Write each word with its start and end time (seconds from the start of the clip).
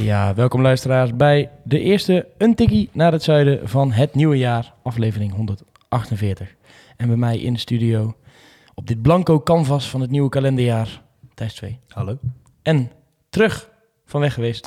Ja, 0.00 0.34
welkom 0.34 0.62
luisteraars 0.62 1.16
bij 1.16 1.50
de 1.64 1.80
eerste 1.80 2.28
Een 2.38 2.54
Tikkie 2.54 2.88
naar 2.92 3.12
het 3.12 3.22
zuiden 3.22 3.68
van 3.68 3.92
het 3.92 4.14
nieuwe 4.14 4.38
jaar, 4.38 4.72
aflevering 4.82 5.32
148. 5.34 6.54
En 6.96 7.06
bij 7.06 7.16
mij 7.16 7.38
in 7.38 7.52
de 7.52 7.58
studio, 7.58 8.16
op 8.74 8.86
dit 8.86 9.02
blanco 9.02 9.40
canvas 9.40 9.90
van 9.90 10.00
het 10.00 10.10
nieuwe 10.10 10.28
kalenderjaar, 10.28 11.02
Thijs 11.34 11.54
2. 11.54 11.78
Hallo. 11.88 12.18
En 12.62 12.90
terug 13.28 13.70
van 14.04 14.20
weg 14.20 14.34
geweest, 14.34 14.66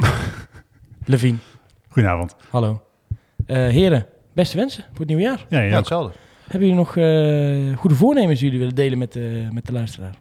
Levine. 1.05 1.38
Goedenavond. 1.89 2.36
Hallo. 2.50 2.81
Eh, 3.45 3.58
heren, 3.58 4.05
beste 4.34 4.58
wensen 4.58 4.84
voor 4.84 5.00
het 5.00 5.08
nieuwe 5.08 5.23
jaar. 5.23 5.45
Ja, 5.50 5.59
ja, 5.59 5.70
Ja, 5.70 5.75
hetzelfde. 5.75 6.13
Hebben 6.47 6.67
jullie 6.67 6.84
nog 6.84 6.97
eh, 6.97 7.77
goede 7.77 7.95
voornemens 7.95 8.39
die 8.39 8.45
jullie 8.50 8.59
willen 8.59 8.75
delen 8.75 8.97
met, 8.97 9.13
de 9.13 9.47
met 9.52 9.66
de 9.66 9.72
luisteraar? 9.72 10.16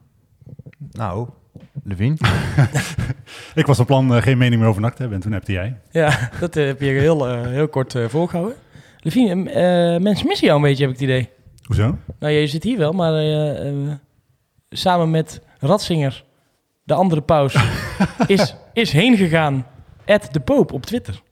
Nou, 0.92 1.28
Levine. 1.84 2.16
Ik 3.54 3.66
was 3.66 3.76
van 3.76 3.86
plan 3.86 4.14
eh, 4.14 4.22
geen 4.22 4.38
mening 4.38 4.60
meer 4.60 4.70
over 4.70 4.80
NAC 4.82 4.92
te 4.94 4.98
hebben 4.98 5.16
en 5.16 5.22
toen 5.22 5.32
hebte 5.32 5.52
jij. 5.52 5.76
Ja, 5.90 6.28
dat 6.40 6.56
eh, 6.56 6.66
heb 6.66 6.80
je 6.80 6.86
heel, 6.86 7.28
eh, 7.28 7.46
heel 7.46 7.68
kort 7.68 7.94
eh 7.94 8.08
voorgehouden. 8.08 8.56
Levine, 9.00 9.50
eh, 9.50 10.00
mensen 10.00 10.26
missen 10.26 10.46
jou 10.46 10.58
een 10.58 10.64
beetje, 10.68 10.84
heb 10.84 10.94
ik 10.94 11.00
het 11.00 11.08
idee. 11.08 11.28
Hoezo? 11.62 11.98
Nou, 12.18 12.32
je 12.32 12.46
zit 12.46 12.62
hier 12.62 12.78
wel, 12.78 12.92
maar 12.92 13.12
eh, 13.14 13.68
eh, 13.68 13.90
samen 14.70 15.10
met 15.10 15.40
Ratzinger, 15.58 16.24
de 16.84 16.94
andere 16.94 17.20
paus, 17.20 17.56
is, 18.26 18.54
is 18.72 18.92
heen 18.92 19.16
gegaan. 19.16 19.66
At 20.06 20.28
de 20.32 20.40
Poop 20.40 20.72
op 20.72 20.86
Twitter. 20.86 21.22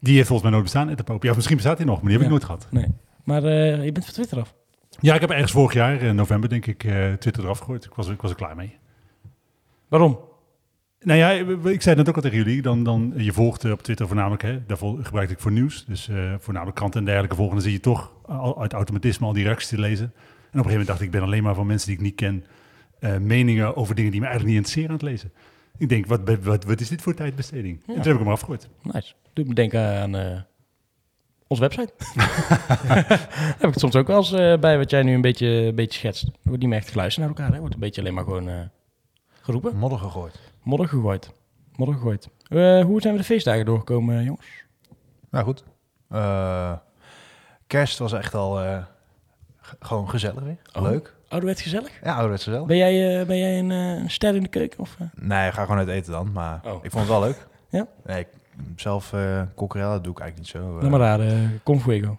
Die 0.00 0.14
heeft 0.14 0.26
volgens 0.28 0.42
mij 0.42 0.50
nooit 0.50 0.62
bestaan, 0.72 0.90
Ed 0.90 0.96
de 0.96 1.04
Poop. 1.04 1.22
Ja, 1.22 1.34
misschien 1.34 1.56
bestaat 1.56 1.76
hij 1.76 1.86
nog, 1.86 1.96
maar 1.96 2.04
die 2.04 2.12
heb 2.12 2.22
ik 2.22 2.30
nooit 2.30 2.44
gehad. 2.44 2.66
Nee. 2.70 2.86
Maar 3.24 3.44
eh, 3.44 3.84
je 3.84 3.92
bent 3.92 4.04
van 4.04 4.14
Twitter 4.14 4.40
af. 4.40 4.54
Ja, 5.00 5.14
ik 5.14 5.20
heb 5.20 5.30
ergens 5.30 5.52
vorig 5.52 5.72
jaar, 5.72 6.02
in 6.02 6.14
november 6.14 6.48
denk 6.48 6.66
ik, 6.66 6.84
eh, 6.84 7.12
Twitter 7.12 7.44
eraf 7.44 7.58
gegooid. 7.58 7.84
Ik 7.84 7.94
was, 7.94 8.08
ik 8.08 8.20
was 8.20 8.30
er 8.30 8.36
klaar 8.36 8.56
mee. 8.56 8.76
Waarom? 9.88 10.18
Nou 11.00 11.18
ja, 11.18 11.30
ik 11.70 11.82
zei 11.82 11.96
net 11.96 12.08
ook 12.08 12.16
al 12.16 12.22
tegen 12.22 12.36
jullie. 12.36 12.62
Dan, 12.62 12.82
dan, 12.84 13.12
je 13.16 13.32
volgt 13.32 13.64
eh, 13.64 13.70
op 13.72 13.82
Twitter 13.82 14.06
voornamelijk, 14.06 14.42
hè, 14.42 14.66
daar 14.66 14.78
vol- 14.78 14.98
gebruik 15.02 15.30
ik 15.30 15.38
voor 15.38 15.52
nieuws. 15.52 15.84
Dus 15.88 16.08
eh, 16.08 16.34
voornamelijk 16.38 16.76
kranten 16.76 17.00
en 17.00 17.06
dergelijke 17.06 17.36
volgen. 17.36 17.54
Dan 17.54 17.62
zie 17.64 17.72
je 17.72 17.80
toch 17.80 18.12
al, 18.26 18.60
uit 18.60 18.72
automatisme 18.72 19.26
al 19.26 19.32
die 19.32 19.44
reacties 19.44 19.68
te 19.68 19.78
lezen. 19.80 20.04
En 20.04 20.12
op 20.12 20.16
een 20.42 20.48
gegeven 20.52 20.70
moment 20.70 20.86
dacht 20.86 21.00
ik, 21.00 21.06
ik 21.06 21.12
ben 21.12 21.22
alleen 21.22 21.42
maar 21.42 21.54
van 21.54 21.66
mensen 21.66 21.88
die 21.88 21.96
ik 21.96 22.02
niet 22.02 22.14
ken... 22.14 22.44
eh, 22.98 23.16
meningen 23.16 23.76
over 23.76 23.94
dingen 23.94 24.10
die 24.10 24.20
me 24.20 24.26
eigenlijk 24.26 24.56
niet 24.56 24.64
interesseren 24.66 25.00
aan 25.00 25.06
het 25.06 25.22
lezen. 25.22 25.32
Ik 25.78 25.88
denk, 25.88 26.06
wat, 26.06 26.20
wat, 26.42 26.64
wat 26.64 26.80
is 26.80 26.88
dit 26.88 27.02
voor 27.02 27.14
tijdbesteding? 27.14 27.78
En 27.78 27.94
toen 27.94 27.96
heb 28.02 28.12
ik 28.12 28.18
hem 28.18 28.28
afgegooid. 28.28 28.68
Nice. 28.82 29.12
Doet 29.32 29.48
me 29.48 29.54
denken 29.54 30.00
aan 30.00 30.16
eh 30.16 30.40
onze 31.48 31.62
website. 31.62 31.92
heb 33.58 33.68
ik 33.68 33.70
het 33.70 33.78
soms 33.78 33.96
ook 33.96 34.06
wel 34.06 34.16
eens 34.16 34.60
bij 34.60 34.78
wat 34.78 34.90
jij 34.90 35.02
nu 35.02 35.14
een 35.14 35.20
beetje, 35.20 35.46
een 35.46 35.74
beetje 35.74 35.98
schetst. 35.98 36.30
Wordt 36.42 36.60
niet 36.60 36.68
meer 36.68 36.78
echt 36.78 36.90
geluisterd 36.90 37.26
naar 37.26 37.36
elkaar. 37.36 37.52
Hè? 37.54 37.58
Wordt 37.60 37.74
een 37.74 37.80
beetje 37.80 38.00
alleen 38.00 38.14
maar 38.14 38.24
gewoon 38.24 38.70
geroepen. 39.46 39.76
Modder 39.76 39.98
gegooid. 39.98 40.40
Modder 40.62 40.88
gegooid. 40.88 41.30
Modder 41.76 41.94
gegooid. 41.96 42.28
Eh, 42.48 42.84
hoe 42.84 43.00
zijn 43.00 43.12
we 43.12 43.18
de 43.20 43.24
feestdagen 43.26 43.64
doorgekomen, 43.64 44.18
eh, 44.18 44.24
jongens? 44.24 44.46
Nou 45.30 45.44
goed. 45.44 45.64
Eh, 46.08 46.72
kerst 47.66 47.98
was 47.98 48.12
echt 48.12 48.34
al 48.34 48.62
eh, 48.62 48.82
gewoon 49.80 50.08
gezellig 50.10 50.42
weer. 50.42 50.56
Oh. 50.72 50.82
Leuk. 50.82 51.14
Ouderwets 51.28 51.62
gezellig? 51.62 51.90
Ja, 52.02 52.12
ouderwets 52.12 52.44
gezellig. 52.44 52.66
Ben 52.66 52.76
jij, 52.76 53.20
eh, 53.20 53.26
ben 53.26 53.38
jij 53.38 53.58
een, 53.58 53.70
eh, 53.70 53.78
een 54.02 54.10
ster 54.10 54.34
in 54.34 54.42
de 54.42 54.48
keuken? 54.48 54.78
Of, 54.78 54.96
eh? 54.98 55.06
Nee, 55.14 55.52
ga 55.52 55.62
gewoon 55.62 55.78
uit 55.78 55.88
eten 55.88 56.12
dan. 56.12 56.32
Maar 56.32 56.60
Oh. 56.64 56.84
ik 56.84 56.90
vond 56.90 57.02
het 57.04 57.08
wel 57.12 57.20
leuk. 57.20 57.46
Ja? 57.70 57.86
Nee, 58.04 58.18
ik, 58.20 58.28
zelf 58.76 59.12
uh, 59.12 59.42
doe 59.56 59.68
ik 59.68 59.74
eigenlijk 60.20 60.36
niet 60.36 60.46
zo. 60.46 60.88
maar 60.90 61.20
uh, 61.20 61.32
Con 61.62 61.80
Fuego. 61.80 62.10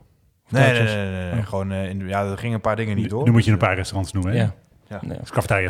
Of 0.46 0.52
nee, 0.52 0.72
nee, 0.72 0.84
nee, 0.84 0.96
nee, 1.12 1.32
nee. 1.32 1.40
Oh. 1.42 1.48
Gewoon, 1.48 1.72
eh, 1.72 1.90
in, 1.90 2.00
de- 2.00 2.06
ja, 2.06 2.24
er 2.24 2.38
gingen 2.38 2.56
een 2.56 2.62
paar 2.62 2.76
dingen 2.76 2.96
niet 2.96 3.10
door. 3.10 3.24
nu 3.24 3.32
moet 3.32 3.46
je 3.46 3.52
een 3.52 3.58
Dus, 3.58 3.68
paar 3.68 3.76
restaurants 3.76 4.12
noemen. 4.14 4.32
Hè? 4.34 4.38
Ja. 4.40 4.54
Ja. 4.90 5.00
Nee. 5.02 5.18
Dus 5.20 5.30
cafetaria 5.30 5.70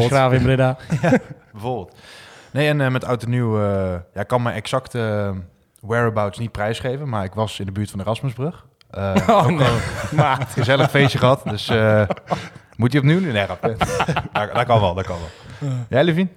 Schraven 0.00 0.36
in 0.36 0.42
Breda. 0.42 0.76
eh, 1.02 1.12
bijvoorbeeld. 1.52 1.96
Nee, 2.52 2.68
en 2.68 2.80
eh, 2.80 2.90
met 2.90 3.04
oud 3.04 3.22
en 3.22 3.30
nieuw... 3.30 3.60
eh, 3.62 3.94
ja, 4.14 4.20
ik 4.20 4.26
kan 4.26 4.42
mijn 4.42 4.56
exacte 4.56 4.98
eh, 5.32 5.36
whereabouts 5.88 6.38
niet 6.38 6.52
prijsgeven. 6.52 7.08
Maar 7.08 7.24
ik 7.24 7.32
was 7.34 7.60
in 7.60 7.66
de 7.66 7.72
buurt 7.72 7.90
van 7.90 7.98
de 7.98 8.04
Rasmusbrug. 8.04 8.66
Eh, 8.90 9.14
Oh 9.28 9.44
ook 9.44 9.50
nee, 9.50 9.68
een 10.26 10.46
gezellig 10.46 10.90
feestje 10.90 11.18
gehad. 11.18 11.42
Dus 11.44 11.68
eh, 11.68 12.08
moet 12.76 12.92
je 12.92 12.98
opnieuw? 12.98 13.20
Nee, 13.20 13.46
dat, 13.46 13.60
dat 14.52 14.64
kan 14.66 14.80
wel, 14.80 14.94
dat 14.94 15.04
kan 15.06 15.16
wel. 15.18 15.70
Jij, 15.88 16.04
Levine? 16.04 16.28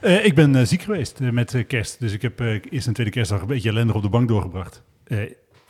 Eh, 0.00 0.24
ik 0.24 0.34
ben 0.34 0.56
eh, 0.56 0.62
ziek 0.64 0.82
geweest 0.82 1.20
met 1.20 1.64
kerst. 1.66 2.00
Dus 2.00 2.12
ik 2.12 2.22
heb 2.22 2.40
eh, 2.40 2.60
eerst 2.70 2.86
en 2.86 2.92
tweede 2.92 3.12
kerstdag 3.12 3.40
een 3.40 3.46
beetje 3.46 3.68
ellendig 3.68 3.96
op 3.96 4.02
de 4.02 4.08
bank 4.08 4.28
doorgebracht. 4.28 4.82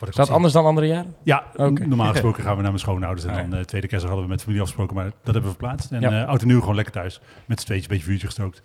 Eh, 0.03 0.09
Is 0.09 0.15
dat 0.15 0.29
anders 0.35 0.53
dan 0.53 0.65
andere 0.65 0.87
jaren? 0.87 1.15
Ja, 1.23 1.43
normaal 1.55 2.11
gesproken 2.17 2.43
gaan 2.43 2.51
we 2.55 2.61
naar 2.61 2.71
mijn 2.71 2.79
schoonouders. 2.83 3.25
En 3.25 3.31
Ah, 3.33 3.49
dan 3.49 3.59
uh, 3.59 3.65
tweede 3.65 3.87
kerstdag 3.87 4.09
hadden 4.11 4.27
we 4.29 4.33
met 4.35 4.41
familie 4.41 4.61
afgesproken, 4.61 4.95
maar 4.95 5.05
dat 5.05 5.13
hebben 5.23 5.41
we 5.43 5.49
verplaatst. 5.49 5.91
En 5.91 6.01
Ja. 6.01 6.21
eh 6.21 6.27
oud 6.27 6.41
en 6.41 6.47
nieuw 6.47 6.59
gewoon 6.59 6.75
lekker 6.75 6.93
thuis. 6.93 7.21
Met 7.45 7.59
z'n 7.59 7.65
tweetjes, 7.65 7.87
een 7.89 7.93
beetje 7.95 8.09
vuurtje 8.09 8.27
gestookt. 8.27 8.61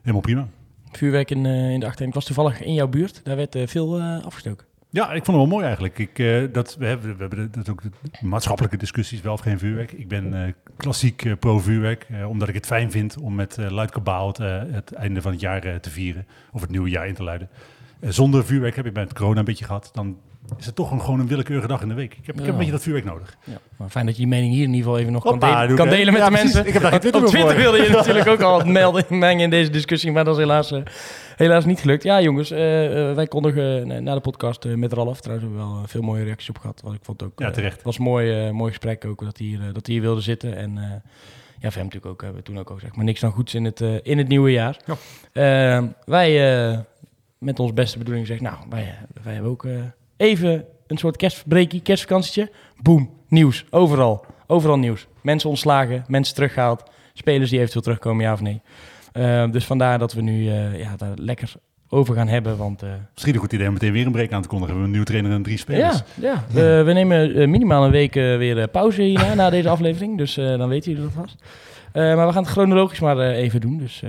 Helemaal 0.00 0.20
prima. 0.20 0.46
Vuurwerk 0.92 1.30
in, 1.30 1.46
eh, 1.46 1.52
in 1.70 1.78
de 1.80 1.84
achtertuin. 1.84 2.08
Ik 2.08 2.14
was 2.14 2.24
toevallig 2.24 2.62
in 2.62 2.74
jouw 2.74 2.88
buurt. 2.88 3.20
Daar 3.24 3.36
werd 3.36 3.54
eh, 3.54 3.66
veel 3.66 3.98
eh, 3.98 4.24
afgestoken. 4.24 4.66
Ja, 4.90 5.04
ik 5.12 5.24
vond 5.24 5.26
het 5.26 5.36
wel 5.36 5.46
mooi 5.46 5.64
eigenlijk. 5.64 5.98
Ik, 5.98 6.18
eh, 6.18 6.42
dat, 6.52 6.76
we 6.78 6.86
hebben, 6.86 7.12
we 7.14 7.20
hebben 7.20 7.38
de- 7.38 7.58
dat 7.58 7.68
ook 7.70 7.82
de 7.82 7.90
maatschappelijke 8.22 8.76
discussies, 8.76 9.20
wel 9.20 9.32
of 9.32 9.40
geen 9.40 9.58
vuurwerk. 9.58 9.92
Ik 9.92 10.08
ben 10.08 10.44
eh, 10.44 10.52
klassiek 10.76 11.24
eh, 11.24 11.32
pro-vuurwerk, 11.38 12.06
eh, 12.10 12.28
omdat 12.28 12.48
ik 12.48 12.54
het 12.54 12.66
fijn 12.66 12.90
vind 12.90 13.18
om 13.18 13.34
met 13.34 13.58
eh 13.58 13.70
luid 13.70 13.90
kabaal 13.90 14.28
het, 14.28 14.38
eh, 14.40 14.62
het 14.70 14.92
einde 14.92 15.22
van 15.22 15.32
het 15.32 15.40
jaar 15.40 15.64
eh, 15.64 15.74
te 15.74 15.90
vieren. 15.90 16.26
Of 16.52 16.60
het 16.60 16.70
nieuwe 16.70 16.88
jaar 16.88 17.06
in 17.08 17.14
te 17.14 17.22
luiden. 17.22 17.48
Eh, 18.00 18.10
zonder 18.10 18.44
vuurwerk 18.44 18.76
heb 18.76 18.86
ik 18.86 18.92
bij 18.92 19.02
het 19.02 19.12
corona 19.14 19.38
een 19.38 19.44
beetje 19.44 19.64
gehad. 19.64 19.90
Dan 19.92 20.16
is 20.58 20.66
het 20.66 20.74
toch 20.74 20.90
een, 20.90 21.00
gewoon 21.00 21.20
een 21.20 21.26
willekeurige 21.26 21.68
dag 21.68 21.82
in 21.82 21.88
de 21.88 21.94
week. 21.94 22.12
Ik 22.14 22.26
heb, 22.26 22.34
ik 22.34 22.40
heb 22.40 22.50
een 22.50 22.56
beetje 22.56 22.72
dat 22.72 22.82
vuurwerk 22.82 23.04
nodig. 23.06 23.36
Ja. 23.44 23.58
Maar 23.76 23.88
fijn 23.88 24.06
dat 24.06 24.16
je 24.16 24.22
je 24.22 24.28
mening 24.28 24.52
hier 24.52 24.62
in 24.62 24.68
ieder 24.68 24.82
geval 24.82 24.98
even 24.98 25.12
nog 25.12 25.22
kan, 25.22 25.38
delen- 25.38 25.74
kan 25.76 25.88
delen 25.88 26.12
met 26.12 26.22
Ja, 26.22 26.28
de 26.28 26.32
precies. 26.34 26.42
mensen. 26.54 26.66
Ik 26.66 26.72
heb 26.72 26.82
daar 26.82 26.90
geen 26.90 27.00
Twitter 27.00 27.22
op 27.22 27.28
Twitter 27.28 27.56
wilde 27.56 27.82
je 27.82 27.88
natuurlijk 28.00 28.28
ook 28.28 28.40
al 28.40 28.64
melden, 28.64 29.04
mengen 29.08 29.42
in 29.44 29.50
deze 29.50 29.70
discussie, 29.70 30.12
maar 30.12 30.24
dat 30.24 30.34
is 30.34 30.40
helaas, 30.40 30.72
eh, 30.72 30.82
helaas 31.36 31.64
niet 31.64 31.80
gelukt. 31.80 32.02
Ja, 32.02 32.20
jongens, 32.20 32.50
eh, 32.50 33.08
eh, 33.10 33.14
wij 33.16 33.26
kondigen 33.26 34.02
na 34.04 34.14
de 34.14 34.20
podcast 34.20 34.64
met 34.64 34.92
Ralf. 34.92 35.20
Trouwens 35.20 35.48
hebben 35.48 35.66
we 35.66 35.72
wel 35.72 35.82
veel 35.86 36.02
mooie 36.02 36.24
reacties 36.24 36.48
op 36.48 36.58
gehad. 36.58 36.80
Want 36.84 36.94
ik 36.94 37.04
vond 37.04 37.22
ook. 37.22 37.38
Ja, 37.40 37.50
terecht. 37.50 37.74
Het 37.76 37.84
was 37.84 37.98
een 37.98 38.04
mooi, 38.04 38.50
mooi 38.52 38.70
gesprek 38.70 39.04
ook 39.04 39.24
dat 39.24 39.38
hij 39.38 39.46
hier, 39.46 39.58
dat 39.72 39.86
hij 39.86 39.94
hier 39.94 40.02
wilde 40.04 40.20
zitten. 40.20 40.56
En 40.56 40.72
ja, 41.60 41.70
voor 41.70 41.72
hem 41.72 41.84
natuurlijk 41.84 42.06
ook, 42.12 42.20
hebben 42.22 42.38
we 42.40 42.46
toen 42.46 42.58
ook 42.58 42.68
al 42.68 42.74
gezegd. 42.74 42.96
Maar 42.96 43.04
niks 43.04 43.20
dan 43.20 43.30
goeds 43.32 43.54
in 43.54 43.64
het, 43.64 43.80
in 44.02 44.18
het 44.18 44.28
nieuwe 44.28 44.50
jaar. 44.52 44.76
Ja. 44.86 44.96
Eh, 45.78 45.84
wij 46.04 46.84
met 47.38 47.60
ons 47.60 47.72
beste 47.72 47.98
bedoeling 47.98 48.26
zeggen, 48.26 48.44
nou, 48.46 48.56
wij, 48.70 48.94
wij 49.22 49.32
hebben 49.32 49.50
ook 49.50 49.66
even 50.18 50.64
een 50.86 50.98
soort 50.98 51.16
kerstbreakie, 51.16 51.82
kerstvakantietje. 51.82 52.50
Boom, 52.82 53.10
nieuws, 53.28 53.64
overal. 53.70 54.24
Overal 54.46 54.78
nieuws. 54.78 55.06
Mensen 55.22 55.48
ontslagen, 55.48 56.04
mensen 56.06 56.34
teruggehaald. 56.34 56.82
Spelers 57.12 57.50
die 57.50 57.58
eventueel 57.58 57.82
terugkomen, 57.82 58.24
ja 58.24 58.32
of 58.32 58.40
nee. 58.40 58.60
Eh, 59.12 59.50
dus 59.50 59.64
vandaar 59.64 59.98
dat 59.98 60.12
we 60.12 60.20
nu 60.20 60.48
eh, 60.48 60.78
ja, 60.78 60.96
daar 60.96 61.12
lekker 61.14 61.52
over 61.88 62.14
gaan 62.14 62.28
hebben. 62.28 62.56
Want 62.56 62.82
eh, 62.82 62.88
Misschien 63.12 63.34
een 63.34 63.40
goed 63.40 63.52
idee 63.52 63.66
om 63.66 63.72
meteen 63.72 63.92
weer 63.92 64.06
een 64.06 64.12
break 64.12 64.32
aan 64.32 64.42
te 64.42 64.48
kondigen. 64.48 64.74
We 64.74 64.80
hebben 64.80 64.84
een 64.84 64.90
nieuwe 64.90 65.06
trainer 65.06 65.32
en 65.32 65.42
drie 65.42 65.58
spelers. 65.58 66.02
ja, 66.20 66.44
ja. 66.52 66.84
We 66.84 66.92
nemen 66.92 67.50
minimaal 67.50 67.84
een 67.84 67.90
week 67.90 68.14
weer 68.14 68.68
pauze 68.68 69.02
hierna, 69.02 69.34
na 69.34 69.50
deze 69.50 69.68
aflevering. 69.68 70.18
Dus 70.18 70.34
dan 70.34 70.68
weten 70.68 70.92
jullie 70.92 71.06
dat 71.06 71.24
vast. 71.24 71.36
Maar 71.92 72.26
we 72.26 72.32
gaan 72.32 72.42
het 72.42 72.52
chronologisch 72.52 73.00
maar 73.00 73.18
even 73.18 73.60
doen. 73.60 73.78
Dus 73.78 74.02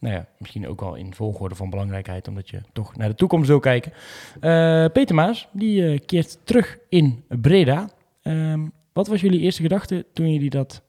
nou 0.00 0.14
ja, 0.14 0.26
misschien 0.38 0.68
ook 0.68 0.80
wel 0.80 0.94
in 0.94 1.14
volgorde 1.14 1.54
van 1.54 1.70
belangrijkheid, 1.70 2.28
omdat 2.28 2.48
je 2.48 2.60
toch 2.72 2.96
naar 2.96 3.08
de 3.08 3.14
toekomst 3.14 3.48
wil 3.48 3.60
kijken. 3.60 3.92
Eh, 4.40 4.84
Peter 4.92 5.14
Maas, 5.14 5.48
die 5.52 5.86
eh, 5.86 5.98
keert 6.06 6.38
terug 6.44 6.78
in 6.88 7.24
Breda. 7.28 7.88
Ehm, 8.22 8.66
wat 8.92 9.06
was 9.06 9.20
jullie 9.20 9.40
eerste 9.40 9.62
gedachte 9.62 10.06
toen 10.12 10.32
jullie 10.32 10.50
dat 10.50 10.82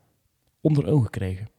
onder 0.61 0.87
ogen 0.87 1.09
kregen? 1.09 1.49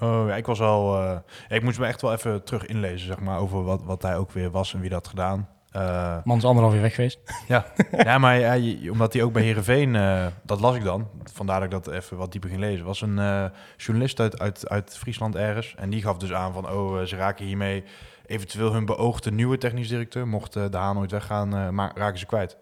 Oh, 0.00 0.24
ja, 0.28 0.36
ik 0.36 0.46
was 0.46 0.60
al... 0.60 1.02
eh, 1.02 1.18
ik 1.48 1.62
moest 1.62 1.78
me 1.78 1.86
echt 1.86 2.02
wel 2.02 2.12
even 2.12 2.44
terug 2.44 2.66
inlezen, 2.66 3.06
zeg 3.06 3.20
maar, 3.20 3.38
over 3.38 3.62
wat, 3.64 3.82
wat 3.82 4.02
hij 4.02 4.16
ook 4.16 4.32
weer 4.32 4.50
was 4.50 4.74
en 4.74 4.80
wie 4.80 4.90
dat 4.90 5.08
gedaan. 5.08 5.48
Eh, 5.78 6.16
Man 6.24 6.36
is 6.36 6.44
anderhalf 6.44 6.72
jaar 6.72 6.82
weg 6.82 6.94
geweest. 6.94 7.18
ja. 7.48 7.66
ja, 7.90 8.18
maar 8.18 8.38
ja, 8.38 8.90
omdat 8.90 9.12
hij 9.12 9.22
ook 9.22 9.32
bij 9.32 9.42
Heerenveen, 9.42 9.96
eh 9.96 10.26
dat 10.42 10.60
las 10.60 10.76
ik 10.76 10.84
dan, 10.84 11.08
vandaar 11.32 11.60
dat 11.60 11.72
ik 11.72 11.84
dat 11.84 11.94
even 11.94 12.16
wat 12.16 12.32
dieper 12.32 12.50
ging 12.50 12.60
lezen, 12.60 12.84
was 12.84 13.00
een 13.00 13.18
eh, 13.18 13.44
journalist 13.76 14.20
uit, 14.20 14.38
uit, 14.38 14.68
uit 14.68 14.96
Friesland 14.98 15.36
ergens. 15.36 15.74
En 15.76 15.90
die 15.90 16.02
gaf 16.02 16.16
dus 16.16 16.32
aan 16.32 16.52
van, 16.52 16.70
oh, 16.70 17.02
ze 17.02 17.16
raken 17.16 17.44
hiermee 17.44 17.84
eventueel 18.26 18.72
hun 18.72 18.84
beoogde 18.84 19.30
nieuwe 19.30 19.58
technisch 19.58 19.88
directeur, 19.88 20.28
mocht 20.28 20.52
de 20.52 20.68
Haan 20.70 20.94
nooit 20.94 21.10
weggaan, 21.10 21.74
maar 21.74 21.92
raken 21.94 22.18
ze 22.18 22.26
kwijt. 22.26 22.56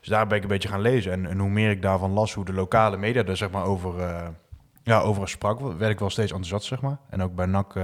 Dus 0.00 0.08
daar 0.08 0.26
ben 0.26 0.36
ik 0.36 0.42
een 0.42 0.48
beetje 0.48 0.68
gaan 0.68 0.80
lezen. 0.80 1.12
En, 1.12 1.26
en 1.26 1.38
hoe 1.38 1.50
meer 1.50 1.70
ik 1.70 1.82
daarvan 1.82 2.10
las, 2.10 2.34
hoe 2.34 2.44
de 2.44 2.52
lokale 2.52 2.96
media 2.96 3.24
er 3.24 3.36
zeg 3.36 3.50
maar 3.50 3.64
over, 3.64 3.94
ja, 4.82 5.00
over 5.00 5.28
sprak, 5.28 5.60
werd 5.60 5.92
ik 5.92 5.98
wel 5.98 6.10
steeds 6.10 6.30
enthousiast, 6.30 6.66
zeg 6.66 6.80
maar. 6.80 6.98
En 7.10 7.22
ook 7.22 7.34
bij 7.34 7.46
NAC... 7.46 7.74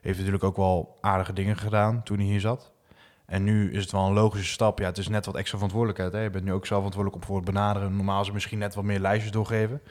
heeft 0.00 0.18
natuurlijk 0.18 0.44
ook 0.44 0.56
wel 0.56 0.98
aardige 1.00 1.32
dingen 1.32 1.56
gedaan 1.56 2.02
toen 2.02 2.18
hij 2.18 2.26
hier 2.26 2.40
zat. 2.40 2.72
En 3.28 3.44
nu 3.44 3.72
is 3.72 3.82
het 3.82 3.92
wel 3.92 4.06
een 4.06 4.12
logische 4.12 4.52
stap. 4.52 4.78
Ja, 4.78 4.84
het 4.86 4.98
is 4.98 5.08
net 5.08 5.26
wat 5.26 5.34
extra 5.34 5.56
verantwoordelijkheid. 5.56 6.24
Je 6.24 6.30
bent 6.30 6.44
nu 6.44 6.52
ook 6.52 6.66
zelf 6.66 6.78
verantwoordelijk 6.78 7.24
voor 7.24 7.36
het 7.36 7.44
benaderen. 7.44 7.96
Normaal 7.96 8.24
ze 8.24 8.32
misschien 8.32 8.58
net 8.58 8.74
wat 8.74 8.84
meer 8.84 9.00
lijstjes 9.00 9.32
doorgeven. 9.32 9.82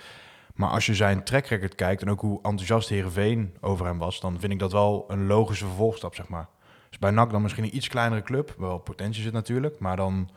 Maar 0.56 0.70
als 0.70 0.86
je 0.86 0.96
zijn 0.96 1.24
track 1.24 1.46
record 1.46 1.76
kijkt 1.76 2.02
en 2.02 2.10
ook 2.10 2.22
hoe 2.22 2.40
enthousiast 2.42 2.90
Heerenveen 2.90 3.56
over 3.62 3.86
hem 3.86 3.98
was... 3.98 4.20
dan 4.20 4.40
vind 4.40 4.54
ik 4.54 4.60
dat 4.60 4.72
wel 4.72 5.06
een 5.08 5.28
logische 5.28 5.66
vervolgstap, 5.66 6.16
zeg 6.16 6.28
maar. 6.28 6.48
Dus 6.90 7.00
bij 7.00 7.12
NAC 7.12 7.32
dan 7.32 7.42
misschien 7.42 7.64
een 7.64 7.76
iets 7.76 7.88
kleinere 7.88 8.24
club. 8.24 8.56
Wel 8.58 8.78
potentie 8.78 9.24
zit 9.24 9.34
natuurlijk, 9.34 9.80
maar 9.80 9.96
dan 9.96 10.30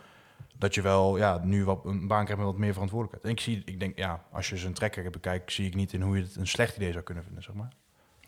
dat 0.58 0.74
je 0.74 0.82
wel 0.82 1.16
ja, 1.16 1.40
nu 1.44 1.64
wat, 1.64 1.84
een 1.84 2.06
baan 2.06 2.24
krijgt 2.24 2.42
met 2.42 2.52
wat 2.52 2.60
meer 2.60 2.72
verantwoordelijkheid. 2.72 3.24
En 3.24 3.30
ik, 3.30 3.40
zie, 3.40 3.62
ik 3.64 3.80
denk, 3.80 3.98
ja, 3.98 4.24
als 4.32 4.48
je 4.48 4.56
zijn 4.56 4.74
track 4.74 4.94
record 4.94 5.12
bekijkt... 5.12 5.52
zie 5.52 5.66
ik 5.66 5.74
niet 5.74 5.92
in 5.92 6.02
hoe 6.02 6.16
je 6.16 6.22
het 6.22 6.36
een 6.36 6.46
slecht 6.46 6.76
idee 6.76 6.92
zou 6.92 7.04
kunnen 7.04 7.24
vinden, 7.24 7.42
zeg 7.42 7.54
maar. 7.54 7.72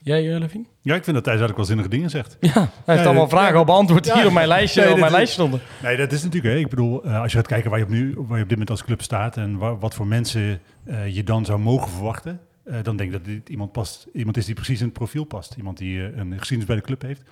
Jij, 0.05 0.25
uh, 0.25 0.39
Levin? 0.39 0.67
Ja, 0.81 0.95
ik 0.95 1.05
vind 1.05 1.17
dat 1.17 1.25
Thijs 1.25 1.39
eigenlijk 1.41 1.57
wel 1.57 1.65
zinnige 1.67 1.89
dingen 1.89 2.11
zegt. 2.11 2.37
Ja, 2.41 2.53
hij 2.85 2.95
heeft 2.95 3.07
allemaal 3.07 3.29
vragen 3.29 3.57
al 3.57 3.65
beantwoord 3.65 4.07
Ja. 4.07 4.15
hier 4.15 4.27
op 4.27 4.33
mijn 4.33 4.49
lijstje, 4.49 4.81
Nee, 4.83 4.93
op 4.93 4.99
mijn 4.99 5.13
lijstje 5.13 5.35
stonden. 5.35 5.61
Nee, 5.83 5.97
dat 5.97 6.13
is 6.13 6.23
natuurlijk, 6.23 6.55
hè. 6.55 6.61
ik 6.61 6.69
bedoel, 6.69 7.05
eh, 7.05 7.21
als 7.21 7.33
je 7.33 7.39
gaat 7.39 7.47
kijken 7.47 7.71
waar 7.71 7.79
je, 7.79 7.85
op 7.85 7.91
nu, 7.91 8.15
waar 8.17 8.37
je 8.37 8.43
op 8.43 8.49
dit 8.49 8.51
moment 8.51 8.71
als 8.71 8.85
club 8.85 9.03
staat 9.03 9.37
en 9.37 9.57
wa- 9.59 9.77
wat 9.77 9.95
voor 9.95 10.07
mensen 10.07 10.61
eh, 10.85 11.15
je 11.15 11.25
dan 11.25 11.45
zou 11.45 11.59
mogen 11.59 11.91
verwachten, 11.91 12.41
dan 12.83 12.97
denk 12.97 13.01
ik 13.01 13.13
dat 13.13 13.25
dit 13.25 13.49
iemand, 13.49 13.73
past, 13.73 14.07
iemand 14.13 14.37
is 14.37 14.45
die 14.47 14.55
precies 14.55 14.79
in 14.81 14.85
het 14.85 14.95
profiel 14.95 15.25
past. 15.25 15.55
Iemand 15.57 15.79
die 15.79 16.03
een 16.17 16.39
geschiedenis 16.39 16.67
bij 16.67 16.77
de 16.77 16.83
club 16.83 17.03
heeft, 17.03 17.23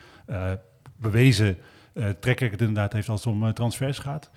bewezen 0.97 1.57
uh, 1.95 2.05
track 2.21 2.39
record 2.41 2.61
inderdaad 2.61 2.93
heeft 2.93 3.09
als 3.09 3.25
het 3.25 3.33
om 3.35 3.53
transfers 3.55 3.99
gaat. 3.99 4.31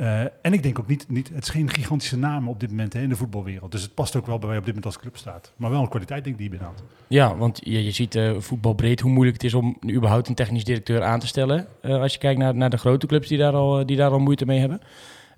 Eh, 0.00 0.20
en 0.20 0.52
ik 0.52 0.62
denk 0.62 0.78
ook 0.78 0.86
niet, 0.86 1.08
niet, 1.08 1.28
het 1.28 1.42
is 1.42 1.48
geen 1.48 1.70
gigantische 1.70 2.18
naam 2.18 2.48
op 2.48 2.60
dit 2.60 2.70
moment 2.70 2.92
hè, 2.92 3.00
in 3.00 3.08
de 3.08 3.16
voetbalwereld. 3.16 3.72
Dus 3.72 3.82
het 3.82 3.94
past 3.94 4.16
ook 4.16 4.26
wel 4.26 4.38
bij 4.38 4.44
waar 4.46 4.54
je 4.54 4.60
op 4.60 4.66
dit 4.66 4.74
moment 4.74 4.94
als 4.94 5.02
club 5.02 5.16
staat. 5.16 5.52
Maar 5.56 5.70
wel 5.70 5.80
een 5.80 5.88
kwaliteit 5.88 6.24
denk 6.24 6.38
ik 6.38 6.42
die 6.42 6.50
je 6.50 6.58
binnenhaalt. 6.58 6.88
Ja, 7.08 7.36
want 7.36 7.60
je, 7.64 7.84
je 7.84 7.90
ziet 7.90 8.14
eh 8.14 8.32
voetbalbreed 8.38 9.00
hoe 9.00 9.10
moeilijk 9.10 9.36
het 9.36 9.46
is 9.46 9.54
om 9.54 9.78
überhaupt 9.90 10.28
een 10.28 10.34
technisch 10.34 10.64
directeur 10.64 11.02
aan 11.02 11.20
te 11.20 11.26
stellen. 11.26 11.66
eh, 11.80 12.00
als 12.00 12.12
je 12.12 12.18
kijkt 12.18 12.38
naar, 12.38 12.54
naar 12.54 12.70
de 12.70 12.76
grote 12.76 13.06
clubs 13.06 13.28
die 13.28 13.38
daar 13.38 13.52
al, 13.52 13.86
die 13.86 13.96
daar 13.96 14.10
al 14.10 14.18
moeite 14.18 14.46
mee 14.46 14.58
hebben. 14.58 14.80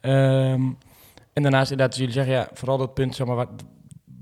Ehm, 0.00 0.62
en 1.32 1.42
daarnaast 1.42 1.70
inderdaad, 1.70 1.88
als 1.88 1.98
jullie 1.98 2.12
zeggen, 2.14 2.32
ja, 2.34 2.48
vooral 2.52 2.78
dat 2.78 2.94
punt, 2.94 3.14
zeg 3.14 3.26
maar, 3.26 3.36
wat, 3.36 3.48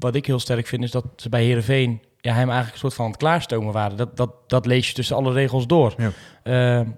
wat 0.00 0.14
ik 0.14 0.26
heel 0.26 0.38
sterk 0.38 0.66
vind, 0.66 0.82
is 0.82 0.90
dat 0.90 1.04
ze 1.16 1.28
bij 1.28 1.44
Herenveen 1.44 2.00
ja, 2.20 2.32
hem 2.32 2.44
eigenlijk 2.48 2.72
een 2.72 2.78
soort 2.78 2.94
van 2.94 3.04
aan 3.04 3.10
het 3.10 3.20
klaarstomen 3.20 3.72
waren. 3.72 3.96
Dat, 3.96 4.16
dat, 4.16 4.30
dat 4.46 4.66
lees 4.66 4.88
je 4.88 4.94
tussen 4.94 5.16
alle 5.16 5.32
regels 5.32 5.66
door. 5.66 5.94
Ja. 5.96 6.10
Ehm, 6.42 6.88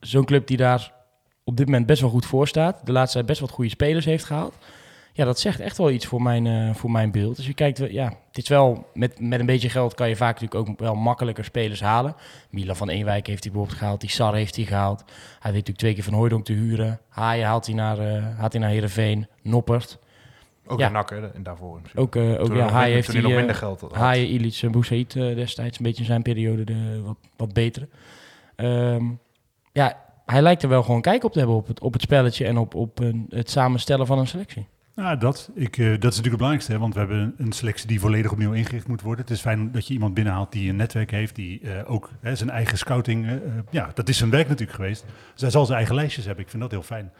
Zo'n 0.00 0.24
club 0.24 0.46
die 0.46 0.56
daar 0.56 0.92
op 1.44 1.56
dit 1.56 1.66
moment 1.66 1.86
best 1.86 2.00
wel 2.00 2.10
goed 2.10 2.26
voor 2.26 2.48
staat, 2.48 2.80
de 2.86 2.92
laatste 2.92 3.14
tijd 3.14 3.26
best 3.26 3.40
wat 3.40 3.50
goede 3.50 3.70
spelers 3.70 4.04
heeft 4.04 4.24
gehaald. 4.24 4.54
Ja, 5.16 5.24
dat 5.24 5.40
zegt 5.40 5.60
echt 5.60 5.78
wel 5.78 5.90
iets 5.90 6.06
voor 6.06 6.22
mijn, 6.22 6.46
eh, 6.46 6.74
voor 6.74 6.90
mijn 6.90 7.10
beeld. 7.10 7.36
Dus 7.36 7.46
je 7.46 7.54
kijkt, 7.54 7.78
wel- 7.78 7.88
ja, 7.90 8.04
het 8.28 8.38
is 8.38 8.48
wel, 8.48 8.86
met, 8.94 9.20
met 9.20 9.40
een 9.40 9.46
beetje 9.46 9.68
geld 9.68 9.94
kan 9.94 10.08
je 10.08 10.16
vaak 10.16 10.40
natuurlijk 10.40 10.70
ook 10.70 10.78
wel 10.78 10.94
makkelijker 10.94 11.44
spelers 11.44 11.80
halen. 11.80 12.14
Milan 12.50 12.76
van 12.76 12.88
Eenwijk 12.88 13.26
heeft 13.26 13.42
hij 13.44 13.52
bijvoorbeeld 13.52 13.80
gehaald, 13.82 14.00
die 14.00 14.10
Sar 14.10 14.34
heeft 14.34 14.56
hij 14.56 14.64
gehaald. 14.64 14.98
Hij 15.06 15.12
weet 15.40 15.42
natuurlijk 15.52 15.78
twee 15.78 15.94
keer 15.94 16.02
van 16.04 16.12
Hooydonk 16.14 16.44
te 16.44 16.52
huren. 16.52 17.00
Haaien 17.08 17.46
haalt 17.46 17.66
hij 17.66 17.74
naar, 17.74 17.98
eh 17.98 18.22
haalt 18.38 18.52
hij 18.52 18.60
naar 18.60 18.70
Heerenveen, 18.70 19.26
Noppert. 19.42 19.98
Ook 20.66 20.78
Ja. 20.78 20.88
nakker 20.88 21.30
en 21.34 21.42
daarvoor. 21.42 21.78
misschien. 21.80 22.00
Ook, 22.02 22.16
eh, 22.16 22.22
ook 22.30 22.46
Toen 22.46 22.56
ja, 22.56 22.62
Haaien 22.62 22.72
minder- 22.72 22.92
heeft 22.94 23.06
hij... 23.06 23.14
hij 23.16 23.22
nog 23.22 23.30
eh, 23.32 23.36
minder 23.36 23.54
geld 23.56 23.80
had. 23.80 23.92
Haaien, 23.94 24.52
en 24.62 24.70
Boussaïd 24.70 25.16
eh, 25.16 25.34
destijds 25.34 25.78
een 25.78 25.84
beetje 25.84 26.00
in 26.00 26.06
zijn 26.06 26.22
periode 26.22 26.64
de, 26.64 27.00
wat, 27.04 27.16
wat 27.36 27.52
betere. 27.52 27.88
Ehm, 28.56 29.04
ja, 29.72 30.03
hij 30.26 30.42
lijkt 30.42 30.62
er 30.62 30.68
wel 30.68 30.82
gewoon 30.82 31.00
kijk 31.00 31.24
op 31.24 31.32
te 31.32 31.38
hebben 31.38 31.56
op 31.56 31.66
het, 31.66 31.80
op 31.80 31.92
het 31.92 32.02
spelletje 32.02 32.46
en 32.46 32.56
op, 32.56 32.74
op 32.74 32.98
een, 32.98 33.26
het 33.28 33.50
samenstellen 33.50 34.06
van 34.06 34.18
een 34.18 34.26
selectie. 34.26 34.66
Ja, 34.96 35.16
dat, 35.16 35.50
ik, 35.54 35.78
eh, 35.78 35.84
dat 35.84 35.94
is 35.94 36.00
natuurlijk 36.00 36.24
het 36.24 36.36
belangrijkste, 36.36 36.78
want 36.78 36.92
we 36.94 36.98
hebben 36.98 37.34
een, 37.36 37.52
selectie 37.52 37.86
die 37.86 38.00
volledig 38.00 38.32
opnieuw 38.32 38.52
ingericht 38.52 38.88
moet 38.88 39.02
worden. 39.02 39.24
Het 39.24 39.34
is 39.34 39.40
fijn 39.40 39.72
dat 39.72 39.86
je 39.86 39.94
iemand 39.94 40.14
binnenhaalt 40.14 40.52
die 40.52 40.70
een 40.70 40.76
netwerk 40.76 41.10
heeft, 41.10 41.34
die 41.34 41.60
eh, 41.60 41.90
ook 41.90 42.10
hè, 42.20 42.36
zijn 42.36 42.50
eigen 42.50 42.78
scouting, 42.78 43.26
eh, 43.26 43.32
ja, 43.70 43.90
dat 43.94 44.08
is 44.08 44.16
zijn 44.16 44.30
werk 44.30 44.48
natuurlijk 44.48 44.76
geweest. 44.76 45.04
Dus 45.32 45.40
hij 45.40 45.50
zal 45.50 45.64
zijn 45.64 45.78
eigen 45.78 45.94
lijstjes 45.94 46.24
hebben, 46.24 46.44
ik 46.44 46.50
vind 46.50 46.62
dat 46.62 46.70
heel 46.70 46.82
fijn. 46.82 47.12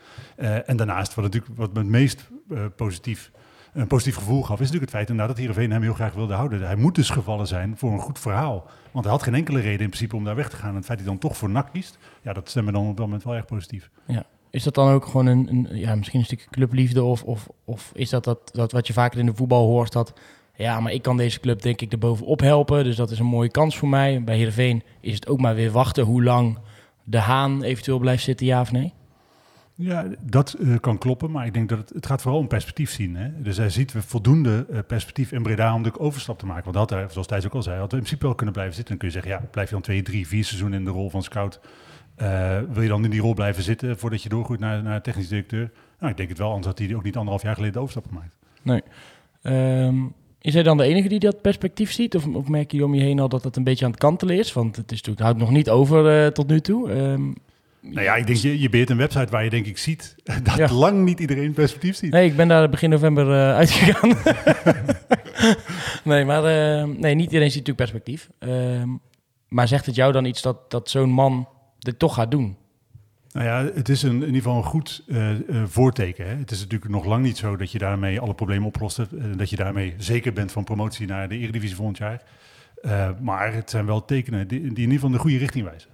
En 0.66 0.76
daarnaast, 0.76 1.14
wat, 1.14 1.24
natuurlijk, 1.24 1.52
wat 1.56 1.72
me 1.72 1.78
het 1.78 1.88
meest 1.88 2.30
positief, 2.76 3.30
een 3.74 3.86
positief 3.86 4.14
gevoel 4.16 4.42
gaf, 4.42 4.52
is 4.52 4.58
natuurlijk 4.58 4.82
het 4.82 4.90
feit 4.90 5.08
inderdaad 5.08 5.36
dat 5.36 5.38
Heerenveen 5.38 5.70
hem 5.70 5.82
heel 5.82 5.94
graag 5.94 6.14
wilde 6.14 6.34
houden. 6.34 6.66
Hij 6.66 6.76
moet 6.76 6.94
dus 6.94 7.10
gevallen 7.10 7.46
zijn 7.46 7.76
voor 7.76 7.92
een 7.92 7.98
goed 7.98 8.18
verhaal, 8.18 8.66
want 8.90 9.04
hij 9.04 9.14
had 9.14 9.22
geen 9.22 9.34
enkele 9.34 9.60
reden 9.60 9.80
in 9.80 9.88
principe 9.88 10.16
om 10.16 10.24
daar 10.24 10.36
weg 10.36 10.48
te 10.48 10.56
gaan. 10.56 10.68
En 10.68 10.74
het 10.74 10.84
feit 10.84 10.98
dat 10.98 11.06
hij 11.06 11.16
dan 11.16 11.28
toch 11.28 11.38
voor 11.38 11.50
NAC 11.50 11.68
kiest, 11.72 11.98
ja, 12.22 12.32
dat 12.32 12.48
stemt 12.48 12.66
me 12.66 12.72
dan 12.72 12.88
op 12.88 12.96
dat 12.96 13.06
moment 13.06 13.24
wel 13.24 13.34
erg 13.34 13.44
positief. 13.44 13.90
Is 14.50 14.62
dat 14.62 14.74
dan 14.74 14.88
ook 14.88 15.04
gewoon 15.04 15.26
een, 15.26 15.48
een 15.50 15.76
ja, 15.78 15.94
misschien 15.94 16.18
een 16.18 16.26
stukje 16.26 16.50
clubliefde 16.50 17.02
of, 17.02 17.22
of, 17.22 17.48
of 17.64 17.90
is 17.94 18.10
dat, 18.10 18.24
dat 18.24 18.50
dat 18.52 18.72
wat 18.72 18.86
je 18.86 18.92
vaker 18.92 19.18
in 19.18 19.26
de 19.26 19.34
voetbal 19.34 19.66
hoort 19.66 19.92
dat 19.92 20.12
ja, 20.56 20.80
maar 20.80 20.92
ik 20.92 21.02
kan 21.02 21.16
deze 21.16 21.40
club 21.40 21.62
denk 21.62 21.80
ik 21.80 21.92
erbovenop 21.92 22.40
helpen, 22.40 22.84
dus 22.84 22.96
dat 22.96 23.10
is 23.10 23.18
een 23.18 23.26
mooie 23.26 23.50
kans 23.50 23.78
voor 23.78 23.88
mij. 23.88 24.24
Bij 24.24 24.36
Heerenveen 24.36 24.82
is 25.00 25.14
het 25.14 25.28
ook 25.28 25.40
maar 25.40 25.54
weer 25.54 25.70
wachten 25.70 26.04
hoe 26.04 26.22
lang 26.22 26.58
de 27.04 27.18
Haan 27.18 27.62
eventueel 27.62 27.98
blijft 27.98 28.22
zitten, 28.22 28.46
ja 28.46 28.60
of 28.60 28.72
nee? 28.72 28.92
Ja, 29.76 30.06
dat 30.20 30.52
eh, 30.52 30.78
kan 30.80 30.98
kloppen, 30.98 31.30
maar 31.30 31.46
ik 31.46 31.54
denk 31.54 31.68
dat 31.68 31.78
het, 31.78 31.90
het 31.94 32.06
gaat 32.06 32.22
vooral 32.22 32.40
om 32.40 32.48
perspectief 32.48 32.90
zien. 32.90 33.16
Hè? 33.16 33.42
Dus 33.42 33.56
hij 33.56 33.70
ziet 33.70 33.92
voldoende 33.96 34.66
eh, 34.70 34.78
perspectief 34.86 35.32
in 35.32 35.42
Breda 35.42 35.74
om 35.74 35.82
de 35.82 35.98
overstap 35.98 36.38
te 36.38 36.46
maken. 36.46 36.72
Want 36.72 36.76
dat, 36.76 36.98
hij, 36.98 37.08
zoals 37.10 37.26
Thijs 37.26 37.46
ook 37.46 37.54
al 37.54 37.62
zei, 37.62 37.78
had 37.78 37.92
in 37.92 37.98
principe 37.98 38.26
wel 38.26 38.34
kunnen 38.34 38.54
blijven 38.54 38.74
zitten. 38.74 38.98
Dan 38.98 39.08
kun 39.08 39.20
je 39.20 39.22
zeggen, 39.22 39.42
ja, 39.42 39.48
blijf 39.50 39.68
je 39.68 39.74
dan 39.74 39.82
twee, 39.82 40.02
drie, 40.02 40.26
vier 40.26 40.44
seizoenen 40.44 40.78
in 40.78 40.84
de 40.84 40.90
rol 40.90 41.10
van 41.10 41.22
scout. 41.22 41.60
Eh, 42.14 42.58
wil 42.72 42.82
je 42.82 42.88
dan 42.88 43.04
in 43.04 43.10
die 43.10 43.20
rol 43.20 43.34
blijven 43.34 43.62
zitten 43.62 43.98
voordat 43.98 44.22
je 44.22 44.28
doorgroeit 44.28 44.60
naar, 44.60 44.82
naar 44.82 45.02
technisch 45.02 45.28
directeur? 45.28 45.70
Nou, 45.98 46.10
ik 46.10 46.16
denk 46.16 46.28
het 46.28 46.38
wel, 46.38 46.48
anders 46.48 46.66
had 46.66 46.78
hij 46.78 46.94
ook 46.94 47.04
niet 47.04 47.16
anderhalf 47.16 47.42
jaar 47.42 47.54
geleden 47.54 47.74
de 47.74 47.80
overstap 47.80 48.06
gemaakt. 48.06 48.36
Ehm, 49.42 49.96
is 50.40 50.54
hij 50.54 50.62
dan 50.62 50.76
de 50.76 50.84
enige 50.84 51.08
die 51.08 51.18
dat 51.18 51.40
perspectief 51.40 51.92
ziet? 51.92 52.14
Of, 52.14 52.26
of 52.26 52.48
merk 52.48 52.72
je 52.72 52.84
om 52.84 52.94
je 52.94 53.02
heen 53.02 53.20
al 53.20 53.28
dat 53.28 53.44
het 53.44 53.56
een 53.56 53.64
beetje 53.64 53.84
aan 53.84 53.90
het 53.90 54.00
kantelen 54.00 54.38
is? 54.38 54.52
Want 54.52 54.76
het, 54.76 54.92
is 54.92 54.96
natuurlijk, 54.96 55.18
het 55.18 55.26
houdt 55.26 55.38
nog 55.38 55.50
niet 55.50 55.70
over 55.70 56.24
eh, 56.24 56.30
tot 56.30 56.48
nu 56.48 56.60
toe. 56.60 56.90
Ehm, 56.90 57.32
Nou 57.90 58.02
ja, 58.02 58.14
ik 58.14 58.26
denk, 58.26 58.38
je, 58.38 58.60
je 58.60 58.68
beheert 58.68 58.90
een 58.90 58.96
website 58.96 59.30
waar 59.30 59.44
je 59.44 59.50
denk 59.50 59.66
ik 59.66 59.78
ziet 59.78 60.14
dat 60.42 60.56
Ja. 60.56 60.72
lang 60.72 61.04
niet 61.04 61.20
iedereen 61.20 61.52
perspectief 61.52 61.96
ziet. 61.96 62.10
Nee, 62.12 62.26
ik 62.30 62.36
ben 62.36 62.48
daar 62.48 62.68
begin 62.68 62.90
november 62.90 63.26
eh, 63.30 63.54
uitgegaan. 63.60 64.16
nee, 66.04 66.24
maar 66.24 66.44
eh, 66.44 66.84
nee, 66.84 67.14
niet 67.14 67.24
iedereen 67.26 67.50
ziet 67.50 67.66
natuurlijk 67.66 67.90
perspectief. 67.90 68.30
Ehm, 68.38 68.88
maar 69.48 69.68
zegt 69.68 69.86
het 69.86 69.94
jou 69.94 70.12
dan 70.12 70.24
iets 70.24 70.42
dat, 70.42 70.70
dat 70.70 70.90
zo'n 70.90 71.10
man 71.10 71.48
dit 71.78 71.98
toch 71.98 72.14
gaat 72.14 72.30
doen? 72.30 72.56
Nou 73.32 73.46
ja, 73.46 73.70
het 73.74 73.88
is 73.88 74.02
een, 74.02 74.10
in 74.14 74.20
ieder 74.20 74.34
geval 74.34 74.56
een 74.56 74.62
goed 74.64 75.04
eh, 75.08 75.28
voorteken. 75.64 76.28
Hè. 76.28 76.34
Het 76.36 76.50
is 76.50 76.60
natuurlijk 76.60 76.90
nog 76.90 77.04
lang 77.04 77.22
niet 77.24 77.36
zo 77.36 77.56
dat 77.56 77.72
je 77.72 77.78
daarmee 77.78 78.20
alle 78.20 78.34
problemen 78.34 78.66
oplost. 78.66 78.98
eh, 78.98 79.06
dat 79.36 79.50
je 79.50 79.56
daarmee 79.56 79.94
zeker 79.96 80.32
bent 80.32 80.52
van 80.52 80.64
promotie 80.64 81.06
naar 81.06 81.28
de 81.28 81.38
Eredivisie 81.38 81.76
volgend 81.76 81.98
jaar. 81.98 82.22
Maar 83.20 83.54
het 83.54 83.70
zijn 83.70 83.86
wel 83.86 84.04
tekenen 84.04 84.48
die, 84.48 84.60
die 84.60 84.68
in 84.68 84.76
ieder 84.78 84.92
geval 84.94 85.10
de 85.10 85.18
goede 85.18 85.36
richting 85.38 85.64
wijzen. 85.64 85.90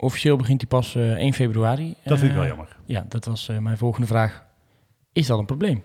Officieel 0.00 0.36
begint 0.36 0.60
hij 0.60 0.68
pas 0.68 0.94
eh, 0.94 1.12
1 1.12 1.32
februari. 1.32 1.94
Dat 2.04 2.18
vind 2.18 2.22
ik 2.22 2.28
Eh, 2.30 2.36
wel 2.36 2.46
jammer. 2.46 2.76
Ja, 2.84 3.04
dat 3.08 3.24
was 3.24 3.48
eh, 3.48 3.58
mijn 3.58 3.78
volgende 3.78 4.06
vraag. 4.06 4.44
Is 5.12 5.26
dat 5.26 5.38
een 5.38 5.46
probleem? 5.46 5.82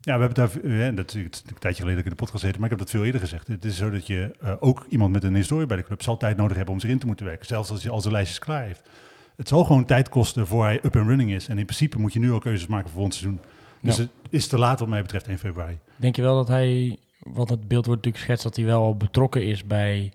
Ja, 0.00 0.18
we 0.18 0.24
hebben 0.24 0.34
daar, 0.62 0.88
eh, 0.88 0.96
dat 0.96 1.14
is 1.14 1.22
een 1.22 1.30
tijdje 1.58 1.82
geleden 1.82 1.86
dat 1.86 1.98
ik 1.98 2.04
in 2.04 2.10
de 2.10 2.14
podcast 2.16 2.30
gezeten, 2.32 2.60
maar 2.60 2.70
ik 2.70 2.76
heb 2.76 2.86
dat 2.86 2.90
veel 2.96 3.04
eerder 3.04 3.20
gezegd. 3.20 3.46
Het 3.46 3.64
is 3.64 3.76
zo 3.76 3.90
dat 3.90 4.06
je 4.06 4.34
eh, 4.40 4.52
ook 4.60 4.86
iemand 4.88 5.12
met 5.12 5.24
een 5.24 5.34
historie 5.34 5.66
bij 5.66 5.76
de 5.76 5.82
club 5.82 6.02
zal 6.02 6.16
tijd 6.16 6.36
nodig 6.36 6.56
hebben 6.56 6.74
om 6.74 6.80
zich 6.80 6.90
in 6.90 6.98
te 6.98 7.06
moeten 7.06 7.26
werken. 7.26 7.46
Zelfs 7.46 7.70
als 7.70 7.82
je 7.82 7.90
al 7.90 8.00
zijn 8.00 8.12
lijstjes 8.14 8.38
klaar 8.38 8.64
heeft. 8.64 8.82
Het 9.36 9.48
zal 9.48 9.64
gewoon 9.64 9.84
tijd 9.84 10.08
kosten 10.08 10.46
voor 10.46 10.64
hij 10.64 10.76
up 10.84 10.96
and 10.96 11.06
running 11.08 11.30
is. 11.32 11.48
En 11.48 11.58
in 11.58 11.64
principe 11.64 11.98
moet 11.98 12.12
je 12.12 12.18
nu 12.18 12.32
al 12.32 12.38
keuzes 12.38 12.66
maken 12.68 12.84
voor 12.86 12.94
volgend 12.94 13.14
seizoen. 13.14 13.40
Dus 13.80 13.96
Ja. 13.96 14.02
het 14.02 14.10
is 14.30 14.46
te 14.46 14.58
laat 14.58 14.80
wat 14.80 14.88
mij 14.88 15.02
betreft 15.02 15.26
1 15.28 15.38
februari. 15.38 15.78
Denk 15.96 16.16
je 16.16 16.22
wel 16.22 16.34
dat 16.36 16.48
hij, 16.48 16.96
want 17.18 17.48
het 17.50 17.68
beeld 17.68 17.86
wordt 17.86 18.04
natuurlijk 18.04 18.16
geschetst 18.16 18.42
dat 18.42 18.56
hij 18.56 18.64
wel 18.64 18.96
betrokken 18.96 19.44
is 19.46 19.64
bij 19.66 20.12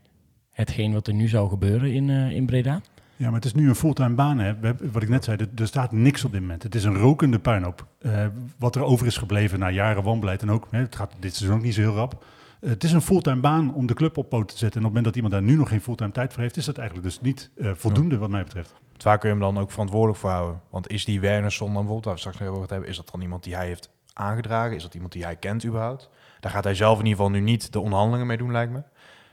hetgeen 0.52 0.94
wat 0.94 1.08
er 1.08 1.14
nu 1.14 1.28
zou 1.28 1.50
gebeuren 1.50 1.94
in, 1.94 2.10
eh, 2.10 2.32
in 2.32 2.46
Breda? 2.46 2.82
Ja, 3.16 3.26
maar 3.26 3.36
het 3.36 3.46
is 3.46 3.54
nu 3.54 3.70
een 3.70 3.76
fulltime 3.76 4.16
baan. 4.16 4.40
Hè. 4.40 4.54
Wat 4.92 5.02
ik 5.02 5.10
net 5.10 5.24
zei, 5.24 5.38
er, 5.56 5.68
staat 5.68 5.92
niks 5.92 6.24
op 6.26 6.32
dit 6.32 6.42
moment. 6.42 6.64
Het 6.64 6.76
is 6.76 6.84
een 6.84 6.98
rokende 6.98 7.40
puinhoop. 7.40 7.86
Eh, 8.00 8.26
wat 8.58 8.76
er 8.76 8.84
over 8.84 9.06
is 9.06 9.18
gebleven 9.18 9.60
na 9.60 9.70
jaren 9.70 10.04
wanbeleid 10.04 10.42
en 10.42 10.52
ook, 10.52 10.68
hè, 10.72 10.80
het 10.80 10.96
gaat 10.96 11.14
dit 11.20 11.36
seizoen 11.36 11.58
ook 11.58 11.64
niet 11.64 11.74
zo 11.74 11.82
heel 11.82 11.96
rap. 11.96 12.26
Eh, 12.62 12.70
het 12.70 12.84
is 12.84 12.92
een 12.92 13.02
fulltime 13.02 13.40
baan 13.40 13.74
om 13.74 13.86
de 13.86 13.94
club 13.94 14.18
op 14.18 14.30
poot 14.30 14.48
te 14.48 14.58
zetten. 14.58 14.82
En 14.82 14.88
op 14.88 14.94
het 14.94 15.04
moment 15.04 15.06
dat 15.06 15.16
iemand 15.16 15.34
daar 15.34 15.44
nu 15.44 15.56
nog 15.60 15.70
geen 15.70 15.82
fulltime 15.82 16.12
tijd 16.12 16.34
voor 16.34 16.42
heeft, 16.42 16.58
is 16.58 16.66
dat 16.66 16.78
eigenlijk 16.78 17.08
dus 17.08 17.22
niet 17.22 17.52
eh, 17.58 17.72
voldoende 17.74 18.18
wat 18.18 18.30
mij 18.30 18.44
betreft. 18.44 18.74
Waar 19.04 19.18
kun 19.18 19.30
je 19.30 19.36
hem 19.36 19.44
dan 19.44 19.64
ook 19.64 19.72
verantwoordelijk 19.72 20.20
voor 20.20 20.30
houden? 20.30 20.62
Want 20.70 20.90
is 20.90 21.06
die 21.06 21.20
Wernersson 21.20 21.74
dan 21.74 21.76
bijvoorbeeld, 21.76 22.06
waar 22.06 22.14
we 22.14 22.20
straks 22.20 22.38
nog 22.38 22.48
over 22.48 22.62
het 22.62 22.70
hebben, 22.70 22.90
is 22.90 22.96
dat 22.96 23.10
dan 23.12 23.22
iemand 23.22 23.44
die 23.44 23.56
hij 23.56 23.68
heeft 23.68 23.90
aangedragen? 24.14 24.76
Is 24.76 24.84
dat 24.84 24.94
iemand 24.94 25.12
die 25.12 25.24
hij 25.24 25.36
kent 25.36 25.66
überhaupt? 25.66 26.10
Daar 26.40 26.52
gaat 26.52 26.64
hij 26.64 26.76
zelf 26.76 27.00
in 27.00 27.06
ieder 27.06 27.18
geval 27.18 27.32
nu 27.32 27.40
niet 27.40 27.74
de 27.74 27.80
onderhandelingen 27.80 28.28
mee 28.28 28.38
doen, 28.38 28.52
lijkt 28.52 28.72
me. 28.72 28.84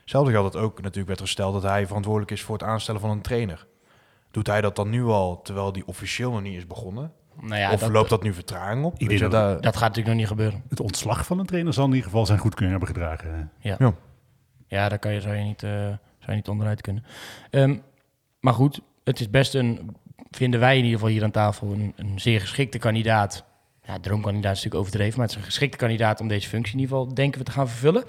Hetzelfde 0.01 0.31
geldt 0.31 0.53
dat 0.53 0.61
ook 0.61 0.81
natuurlijk 0.81 1.07
werd 1.07 1.21
gesteld 1.21 1.53
dat 1.53 1.63
hij 1.63 1.87
verantwoordelijk 1.87 2.31
is 2.31 2.41
voor 2.41 2.57
het 2.57 2.63
aanstellen 2.63 3.01
van 3.01 3.09
een 3.09 3.21
trainer. 3.21 3.67
Doet 4.33 4.47
hij 4.47 4.61
dat 4.61 4.75
dan 4.75 4.89
nu 4.89 5.03
al, 5.03 5.41
terwijl 5.41 5.71
die 5.71 5.87
officieel 5.87 6.31
nog 6.31 6.41
niet 6.41 6.55
is 6.55 6.67
begonnen? 6.67 7.11
Nou 7.41 7.55
ja, 7.59 7.71
of 7.73 7.79
dat, 7.79 7.89
loopt 7.89 8.09
dat 8.09 8.23
nu 8.23 8.33
vertraging 8.33 8.85
op? 8.85 8.99
Weet 8.99 9.19
je, 9.19 9.27
dat- 9.27 9.63
dat 9.63 9.73
gaat 9.77 9.81
natuurlijk 9.95 10.07
nog 10.07 10.15
niet 10.17 10.27
gebeuren. 10.27 10.63
Het 10.69 10.79
ontslag 10.79 11.25
van 11.25 11.39
een 11.39 11.45
trainer 11.45 11.73
zal 11.73 11.83
in 11.85 11.89
ieder 11.91 12.05
geval 12.05 12.25
zijn 12.25 12.39
goedkeuring 12.39 12.79
hebben 12.79 12.95
gedragen. 12.95 13.51
Ja, 14.67 14.89
daar 14.89 14.99
kan 14.99 15.13
je, 15.13 15.21
zou, 15.21 15.35
je 15.35 15.43
niet, 15.43 15.63
eh, 15.63 15.69
zou 15.71 15.97
je 16.25 16.31
niet 16.35 16.47
onderuit 16.47 16.81
kunnen. 16.81 17.03
Ehm, 17.49 17.75
maar 18.39 18.53
goed, 18.53 18.81
het 19.03 19.19
is 19.19 19.29
best 19.29 19.53
een, 19.53 19.95
vinden 20.31 20.59
wij 20.59 20.77
in 20.77 20.83
ieder 20.83 20.99
geval 20.99 21.13
hier 21.13 21.23
aan 21.23 21.31
tafel, 21.31 21.71
een, 21.71 21.93
een 21.95 22.19
zeer 22.19 22.39
geschikte 22.41 22.77
kandidaat. 22.77 23.43
Ja, 23.83 23.99
droomkandidaat 23.99 24.51
is 24.51 24.57
natuurlijk 24.63 24.81
overdreven, 24.83 25.17
maar 25.17 25.27
het 25.27 25.35
is 25.35 25.41
een 25.41 25.47
geschikte 25.47 25.77
kandidaat 25.77 26.19
om 26.19 26.27
deze 26.27 26.49
functie 26.49 26.73
in 26.73 26.79
ieder 26.79 26.97
geval, 26.97 27.13
denken 27.13 27.39
we, 27.39 27.45
te 27.45 27.51
gaan 27.51 27.67
vervullen. 27.69 28.03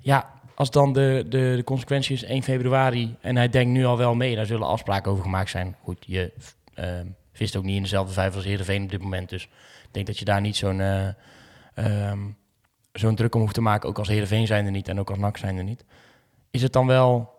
Ja, 0.00 0.37
als 0.58 0.70
dan 0.70 0.92
de, 0.92 1.24
de, 1.28 1.52
de 1.56 1.64
consequentie 1.64 2.14
is 2.14 2.22
1 2.22 2.42
februari 2.42 3.16
en 3.20 3.36
hij 3.36 3.48
denkt 3.48 3.70
nu 3.70 3.84
al 3.84 3.96
wel 3.96 4.14
mee, 4.14 4.36
daar 4.36 4.46
zullen 4.46 4.66
afspraken 4.66 5.10
over 5.10 5.22
gemaakt 5.22 5.50
zijn. 5.50 5.76
Goed, 5.82 6.04
je 6.06 6.32
ehm 6.74 7.06
vist 7.38 7.56
ook 7.56 7.64
niet 7.64 7.76
in 7.76 7.82
dezelfde 7.82 8.12
vijver 8.12 8.36
als 8.36 8.44
Heerenveen 8.44 8.82
op 8.82 8.90
dit 8.90 9.02
moment. 9.02 9.28
Dus 9.28 9.44
ik 9.44 9.88
denk 9.90 10.06
dat 10.06 10.18
je 10.18 10.24
daar 10.24 10.40
niet 10.40 10.56
zo'n 10.56 10.80
eh, 10.80 11.08
ehm, 11.74 12.18
zo'n 12.92 13.14
druk 13.14 13.34
om 13.34 13.40
hoeft 13.40 13.54
te 13.54 13.60
maken, 13.60 13.88
ook 13.88 13.98
als 13.98 14.08
Heerenveen 14.08 14.46
zijn 14.46 14.64
er 14.64 14.70
niet 14.70 14.88
en 14.88 14.98
ook 14.98 15.10
als 15.10 15.18
NAC 15.18 15.36
zijn 15.36 15.56
er 15.56 15.64
niet. 15.64 15.84
Is 16.50 16.62
het 16.62 16.72
dan 16.72 16.86
wel 16.86 17.30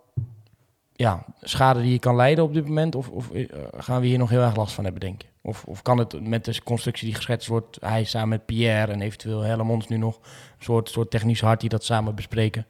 ja, 0.94 1.26
schade 1.42 1.82
die 1.82 1.92
je 1.92 2.00
kan 2.00 2.16
leiden 2.16 2.44
op 2.44 2.54
dit 2.54 2.66
moment? 2.66 2.96
Of, 2.96 3.10
of 3.10 3.32
eh, 3.32 3.46
gaan 3.78 4.02
we 4.02 4.08
hier 4.08 4.18
nog 4.18 4.30
heel 4.30 4.42
erg 4.42 4.56
last 4.56 4.74
van 4.74 4.84
hebben, 4.84 5.02
denk 5.02 5.22
je? 5.22 5.28
Of, 5.42 5.64
of 5.64 5.82
kan 5.82 5.98
het 5.98 6.28
met 6.28 6.46
de 6.46 6.64
constructie 6.64 7.08
die 7.08 7.16
geschetst 7.16 7.48
wordt, 7.48 7.78
hij 7.82 8.04
samen 8.04 8.30
met 8.30 8.46
Pierre 8.46 8.92
en 8.92 9.02
eventueel 9.02 9.42
Hellemons 9.42 9.88
nu 9.88 9.98
nog 9.98 10.16
een 10.16 10.64
soort, 10.64 10.90
soort 10.90 11.10
technisch 11.10 11.42
hart 11.42 11.60
die 11.60 11.70
dat 11.70 11.84
samen 11.84 12.16
bespreken 12.16 12.66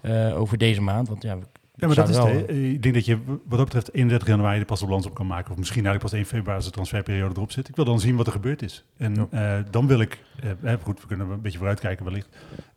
eh, 0.00 0.40
over 0.40 0.58
deze 0.58 0.80
maand? 0.82 1.08
Want 1.08 1.22
ja, 1.22 1.38
Ja, 1.74 1.86
maar 1.86 1.96
dat 1.96 2.08
is 2.08 2.16
het. 2.16 2.50
Ik 2.50 2.82
denk 2.82 2.94
dat 2.94 3.04
je 3.04 3.18
wat 3.24 3.58
dat 3.58 3.64
betreft 3.64 3.92
31 3.94 4.28
januari 4.28 4.58
de 4.58 4.64
pas 4.64 4.82
op 4.82 4.88
balans 4.88 5.06
op 5.06 5.14
kan 5.14 5.26
maken. 5.26 5.50
Of 5.50 5.58
misschien 5.58 5.86
eigenlijk 5.86 6.10
pas 6.10 6.20
1 6.20 6.26
februari 6.28 6.56
als 6.56 6.64
de 6.64 6.70
transferperiode 6.70 7.34
erop 7.34 7.52
zit. 7.52 7.68
Ik 7.68 7.76
wil 7.76 7.84
dan 7.84 8.00
zien 8.00 8.16
wat 8.16 8.26
er 8.26 8.32
gebeurd 8.32 8.62
is. 8.62 8.84
En 8.96 9.30
eh, 9.30 9.58
dan 9.70 9.86
wil 9.86 10.00
ik, 10.00 10.24
eh, 10.62 10.74
goed, 10.82 11.00
we 11.00 11.06
kunnen 11.06 11.30
een 11.30 11.40
beetje 11.40 11.58
vooruitkijken 11.58 12.04
wellicht. 12.04 12.28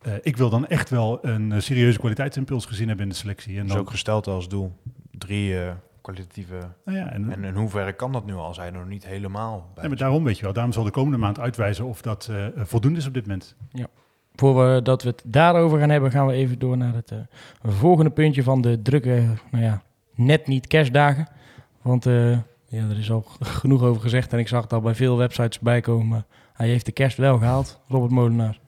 Eh, 0.01 0.13
ik 0.21 0.37
wil 0.37 0.49
dan 0.49 0.67
echt 0.67 0.89
wel 0.89 1.25
een 1.25 1.61
serieuze 1.61 1.99
kwaliteitsimpuls 1.99 2.65
gezien 2.65 2.87
hebben 2.87 3.05
in 3.05 3.11
de 3.11 3.17
selectie. 3.17 3.51
En 3.51 3.57
Dat 3.57 3.65
is 3.65 3.71
dan, 3.71 3.81
ook 3.81 3.89
gesteld 3.89 4.27
als 4.27 4.47
doel. 4.49 4.71
Drie 5.11 5.59
eh, 5.59 5.71
kwalitatieve... 6.01 6.59
nou 6.85 6.97
ja, 6.97 7.11
en, 7.11 7.31
En 7.31 7.43
in 7.43 7.55
hoeverre 7.55 7.93
kan 7.93 8.11
dat 8.11 8.25
nu 8.25 8.33
al? 8.33 8.53
Zijn 8.53 8.73
er 8.73 8.79
nog 8.79 8.89
niet 8.89 9.05
helemaal 9.05 9.71
bij? 9.73 9.83
Ja, 9.83 9.89
maar 9.89 9.97
daarom 9.97 10.23
weet 10.23 10.37
je 10.37 10.43
wel. 10.43 10.53
Daarom 10.53 10.73
zal 10.73 10.83
de 10.83 10.91
komende 10.91 11.17
maand 11.17 11.39
uitwijzen 11.39 11.85
of 11.85 12.01
dat 12.01 12.27
eh, 12.31 12.45
voldoende 12.55 12.99
is 12.99 13.07
op 13.07 13.13
dit 13.13 13.27
moment. 13.27 13.55
Voor 14.35 14.55
we 14.55 14.81
dat 14.81 15.03
we 15.03 15.09
het 15.09 15.21
daarover 15.25 15.79
gaan 15.79 15.89
hebben, 15.89 16.11
gaan 16.11 16.27
we 16.27 16.33
even 16.33 16.59
door 16.59 16.77
naar 16.77 16.93
het 16.93 17.11
eh, 17.11 17.17
volgende 17.63 18.11
puntje 18.11 18.43
van 18.43 18.61
de 18.61 18.81
drukke, 18.81 19.23
nou 19.51 19.63
ja, 19.63 19.81
net 20.15 20.47
niet 20.47 20.67
kerstdagen. 20.67 21.27
Want 21.81 22.05
eh, 22.05 22.31
ja, 22.67 22.89
er 22.89 22.97
is 22.97 23.11
al 23.11 23.25
genoeg 23.61 23.81
over 23.81 24.01
gezegd 24.01 24.33
en 24.33 24.39
ik 24.39 24.47
zag 24.47 24.61
het 24.63 24.73
al 24.73 24.81
bij 24.81 24.95
veel 24.95 25.17
websites 25.17 25.59
bijkomen. 25.59 26.25
Hij 26.53 26.67
heeft 26.67 26.85
de 26.85 26.91
kerst 26.91 27.17
wel 27.17 27.37
gehaald, 27.37 27.79
Robert 27.87 28.11
Molenaar. 28.11 28.59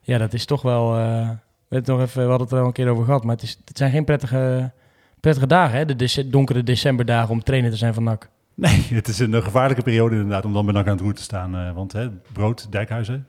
Ja, 0.00 0.18
dat 0.18 0.32
is 0.32 0.44
toch 0.44 0.62
wel, 0.62 0.96
eh, 0.98 1.30
we, 1.68 1.82
nog 1.84 2.00
even, 2.00 2.22
we 2.22 2.28
hadden 2.28 2.46
het 2.46 2.52
er 2.56 2.60
al 2.60 2.66
een 2.66 2.72
keer 2.72 2.88
over 2.88 3.04
gehad, 3.04 3.24
maar 3.24 3.34
het, 3.34 3.44
is, 3.44 3.58
het 3.64 3.76
zijn 3.78 3.90
geen 3.90 4.04
prettige, 4.04 4.72
prettige 5.20 5.46
dagen, 5.46 5.78
hè? 5.78 5.86
de 5.96 6.28
donkere 6.28 6.62
decemberdagen 6.62 7.30
om 7.30 7.42
trainer 7.42 7.70
te 7.70 7.76
zijn 7.76 7.94
van 7.94 8.04
NAC. 8.04 8.28
Nee, 8.54 8.86
het 9.00 9.08
is 9.08 9.18
een 9.18 9.42
gevaarlijke 9.42 9.82
periode 9.82 10.14
inderdaad 10.14 10.44
om 10.44 10.52
dan 10.52 10.64
bij 10.64 10.74
NAC 10.74 10.86
aan 10.86 10.92
het 10.92 11.00
roer 11.00 11.14
te 11.14 11.22
saan. 11.22 11.56
eh, 11.56 11.72
want 11.72 11.92
hè, 11.92 12.10
Brood, 12.32 12.72
Dijkhuizen, 12.72 13.26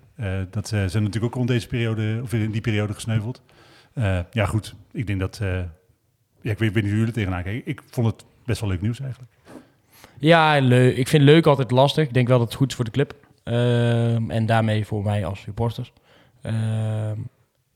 dat 0.50 0.72
eh, 0.72 0.86
zijn 0.86 1.04
natuurlijk 1.04 1.24
ook 1.24 1.34
rond 1.34 1.48
deze 1.48 1.68
periode, 1.68 2.20
of 2.24 2.34
in 2.34 2.52
die 2.52 2.62
periode 2.62 2.94
gesneuveld. 2.94 3.42
Eh, 3.94 4.20
ja 4.32 4.46
goed, 4.46 4.76
ik 4.92 5.08
denk 5.08 5.20
dat, 5.20 5.40
eh, 5.42 5.50
ja, 6.42 6.52
ik 6.52 6.58
weet, 6.58 6.70
ik 6.70 6.74
weet 6.74 6.84
niet 6.84 6.92
hoe 6.92 7.00
jullie 7.00 7.14
tegenaan 7.14 7.44
kijken. 7.44 7.72
Ik 7.72 7.82
vond 7.90 8.08
het 8.08 8.26
best 8.46 8.62
wel 8.62 8.70
leuk 8.70 8.82
nieuws 8.82 9.00
eigenlijk. 9.00 9.32
Ja, 10.20 10.60
leuk. 10.60 10.98
Ik 10.98 11.08
vind 11.08 11.24
leuk 11.24 11.48
altijd 11.48 11.72
lastig. 11.72 12.08
Ik 12.08 12.14
denk 12.14 12.28
wel 12.28 12.38
dat 12.38 12.48
het 12.48 12.56
goed 12.56 12.70
is 12.70 12.76
voor 12.76 12.86
de 12.86 12.92
club. 12.92 13.16
Ehm, 13.44 14.32
en 14.32 14.46
daarmee 14.46 14.86
voor 14.86 15.04
mij 15.04 15.26
als 15.26 15.40
supporters. 15.40 15.94
Ehm, 16.42 17.20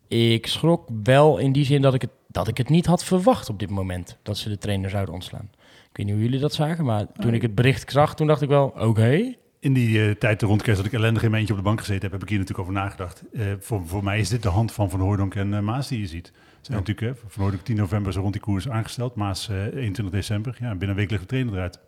ik 0.07 0.47
schrok 0.47 0.89
wel 1.03 1.37
in 1.37 1.51
die 1.51 1.65
zin 1.65 1.81
dat 1.81 1.93
ik, 1.93 2.01
het, 2.01 2.11
dat 2.27 2.47
ik 2.47 2.57
het 2.57 2.69
niet 2.69 2.85
had 2.85 3.03
verwacht 3.03 3.49
op 3.49 3.59
dit 3.59 3.69
moment. 3.69 4.17
Dat 4.23 4.37
ze 4.37 4.49
de 4.49 4.57
trainer 4.57 4.89
zouden 4.89 5.13
ontslaan. 5.13 5.49
Ik 5.89 5.97
weet 5.97 6.05
niet 6.05 6.15
hoe 6.15 6.23
jullie 6.23 6.39
dat 6.39 6.53
zagen, 6.53 6.85
maar 6.85 7.05
toen 7.19 7.33
ik 7.33 7.41
het 7.41 7.55
bericht 7.55 7.91
zag, 7.91 8.15
toen 8.15 8.27
dacht 8.27 8.41
ik 8.41 8.49
wel, 8.49 8.73
oké. 8.77 9.35
In 9.59 9.73
die 9.73 10.05
eh, 10.05 10.11
tijd 10.15 10.41
rond 10.41 10.61
kerst 10.61 10.77
dat 10.77 10.85
ik 10.85 10.93
ellendig 10.93 11.23
in 11.23 11.29
mijn 11.29 11.39
eentje 11.39 11.53
op 11.57 11.59
de 11.59 11.65
bank 11.65 11.79
gezeten 11.79 12.01
heb, 12.01 12.11
heb 12.11 12.21
ik 12.21 12.29
hier 12.29 12.39
natuurlijk 12.39 12.67
over 12.67 12.81
nagedacht. 12.81 13.23
Eh, 13.33 13.45
voor, 13.59 13.87
voor 13.87 14.03
mij 14.03 14.19
is 14.19 14.29
dit 14.29 14.43
de 14.43 14.49
hand 14.49 14.71
van 14.71 14.89
Van 14.89 14.99
Hooydonk 14.99 15.35
en 15.35 15.53
eh, 15.53 15.59
Maas 15.59 15.87
die 15.87 15.99
je 15.99 16.07
ziet. 16.07 16.31
Zijn 16.61 16.77
natuurlijk 16.77 17.19
Van 17.27 17.41
Hooydonk 17.41 17.63
10 17.63 17.75
november 17.75 18.13
zo 18.13 18.21
rond 18.21 18.33
die 18.33 18.41
koers 18.41 18.69
aangesteld. 18.69 19.15
Maas 19.15 19.49
eh 19.49 19.55
21 19.65 20.09
december. 20.09 20.57
Ja, 20.59 20.69
binnen 20.69 20.89
een 20.89 20.95
week 20.95 21.09
ligt 21.09 21.21
de 21.21 21.27
trainer 21.27 21.53
eruit. 21.53 21.79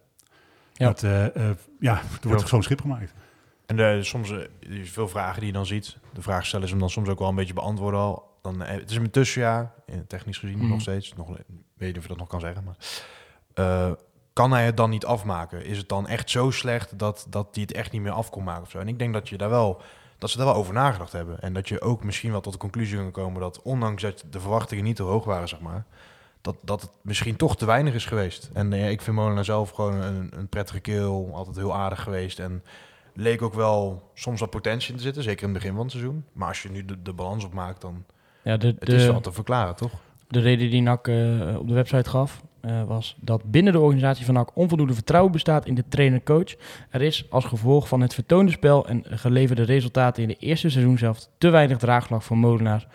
Ja. 0.74 0.88
Dat, 0.88 1.02
ja, 1.80 2.02
er 2.22 2.28
wordt 2.28 2.48
zo'n 2.48 2.64
schip 2.64 2.82
gemaakt. 2.82 3.14
En 3.66 4.06
soms, 4.06 4.30
er 4.30 4.50
is 4.70 4.90
veel 4.92 5.08
vragen 5.08 5.38
die 5.38 5.48
je 5.48 5.54
dan 5.54 5.66
ziet. 5.66 5.98
De 6.14 6.22
vraag 6.22 6.46
stellen 6.46 6.66
is 6.66 6.72
hem 6.72 6.80
dan 6.80 6.90
soms 6.90 7.10
ook 7.10 7.20
wel 7.20 7.30
een 7.30 7.36
beetje 7.36 7.54
beantwoorden 7.54 8.00
al. 8.00 8.38
Dan, 8.42 8.62
het 8.62 8.90
is 8.90 8.96
een 8.96 9.10
tussenjaar, 9.12 9.74
technisch 10.08 10.38
gezien 10.38 10.58
Mhm. 10.58 10.68
nog 10.68 10.82
steeds. 10.82 11.14
Nog, 11.14 11.28
weet 11.28 11.88
niet 11.88 11.98
of 11.98 12.02
je 12.02 12.08
dat 12.10 12.18
nog 12.18 12.28
kan 12.28 12.40
zeggen. 12.40 12.64
Maar, 12.64 12.76
kan 14.40 14.52
hij 14.52 14.66
het 14.66 14.78
dan 14.78 14.90
niet 14.90 15.06
afmaken? 15.06 15.66
Is 15.66 15.78
het 15.78 15.90
dan 15.90 16.08
echt 16.08 16.30
zo 16.30 16.52
slecht 16.52 17.00
dat, 17.00 17.28
dat 17.30 17.48
hij 17.52 17.62
het 17.62 17.72
echt 17.72 17.92
niet 17.92 18.02
meer 18.02 18.12
af 18.12 18.30
kon 18.30 18.44
maken 18.44 18.62
of 18.62 18.70
zo? 18.70 18.80
En 18.80 18.88
ik 18.88 19.00
denk 19.00 19.14
dat, 19.14 19.30
je 19.30 19.38
daar 19.38 19.50
wel, 19.50 19.82
dat 20.18 20.30
ze 20.30 20.38
daar 20.38 20.46
wel 20.46 20.56
over 20.56 20.74
nagedacht 20.74 21.12
hebben. 21.12 21.42
En 21.42 21.54
dat 21.54 21.68
je 21.68 21.82
ook 21.82 22.04
misschien 22.04 22.32
wel 22.32 22.42
tot 22.42 22.54
de 22.54 22.60
conclusie 22.60 22.98
kan 22.98 23.12
komen 23.12 23.42
dat 23.42 23.62
ondanks 23.62 24.02
dat 24.02 24.24
de 24.30 24.40
verwachtingen 24.40 24.84
niet 24.84 24.96
te 24.96 25.04
hoog 25.04 25.26
waren, 25.26 25.48
zeg 25.48 25.60
maar... 25.60 25.86
Dat, 26.42 26.56
dat 26.62 26.82
het 26.82 26.92
misschien 27.02 27.36
toch 27.36 27.58
te 27.58 27.66
weinig 27.66 27.94
is 27.94 28.06
geweest. 28.06 28.50
En 28.54 28.74
eh, 28.74 28.90
ik 28.90 29.02
vind 29.02 29.16
Molenaar 29.16 29.46
zelf 29.46 29.70
gewoon 29.70 29.94
een, 29.94 30.32
een 30.36 30.48
prettige 30.48 30.80
keel. 30.80 31.30
Altijd 31.34 31.56
heel 31.56 31.76
aardig 31.76 32.02
geweest. 32.04 32.40
En 32.40 32.64
leek 33.14 33.42
ook 33.42 33.54
wel 33.54 34.10
soms 34.14 34.40
wat 34.40 34.50
potentie 34.50 34.92
in 34.92 34.98
te 34.98 35.04
zitten, 35.04 35.24
zeker 35.24 35.48
in 35.48 35.50
het 35.50 35.58
begin 35.58 35.76
van 35.76 35.84
het 35.84 35.92
seizoen. 35.92 36.26
Maar 36.34 36.48
als 36.48 36.62
je 36.62 36.70
nu 36.70 36.86
de, 36.86 37.02
de 37.02 37.14
balans 37.14 37.44
opmaakt, 37.46 37.82
dan 37.82 38.06
Ja, 38.44 38.58
de, 38.58 38.76
het 38.80 38.90
is 38.90 39.04
de, 39.04 39.12
wel 39.12 39.22
te 39.22 39.32
verklaren, 39.32 39.76
toch? 39.76 39.92
de 40.30 40.40
reden 40.40 40.70
die 40.70 40.82
NAC 40.82 41.08
eh, 41.08 41.56
op 41.60 41.68
de 41.68 41.74
website 41.74 42.10
gaf, 42.10 42.42
eh, 42.62 42.84
was 42.84 43.18
dat 43.22 43.52
binnen 43.52 43.74
de 43.74 43.80
organisatie 43.80 44.26
van 44.26 44.34
NAC 44.34 44.56
onvoldoende 44.56 44.94
vertrouwen 44.94 45.32
bestaat 45.32 45.66
in 45.66 45.76
de 45.76 45.88
trainer-coach. 45.88 46.56
Er 46.90 47.02
is 47.02 47.26
als 47.30 47.46
gevolg 47.46 47.88
van 47.88 48.02
het 48.02 48.14
vertoonde 48.14 48.52
spel 48.52 48.88
en 48.88 49.04
geleverde 49.06 49.64
resultaten 49.64 50.24
in 50.24 50.30
de 50.30 50.38
eerste 50.40 50.70
seizoen 50.70 50.98
zelf 50.98 51.28
te 51.38 51.50
weinig 51.50 51.78
draagvlak 51.78 52.22
voor 52.22 52.38
Molenaar 52.38 52.88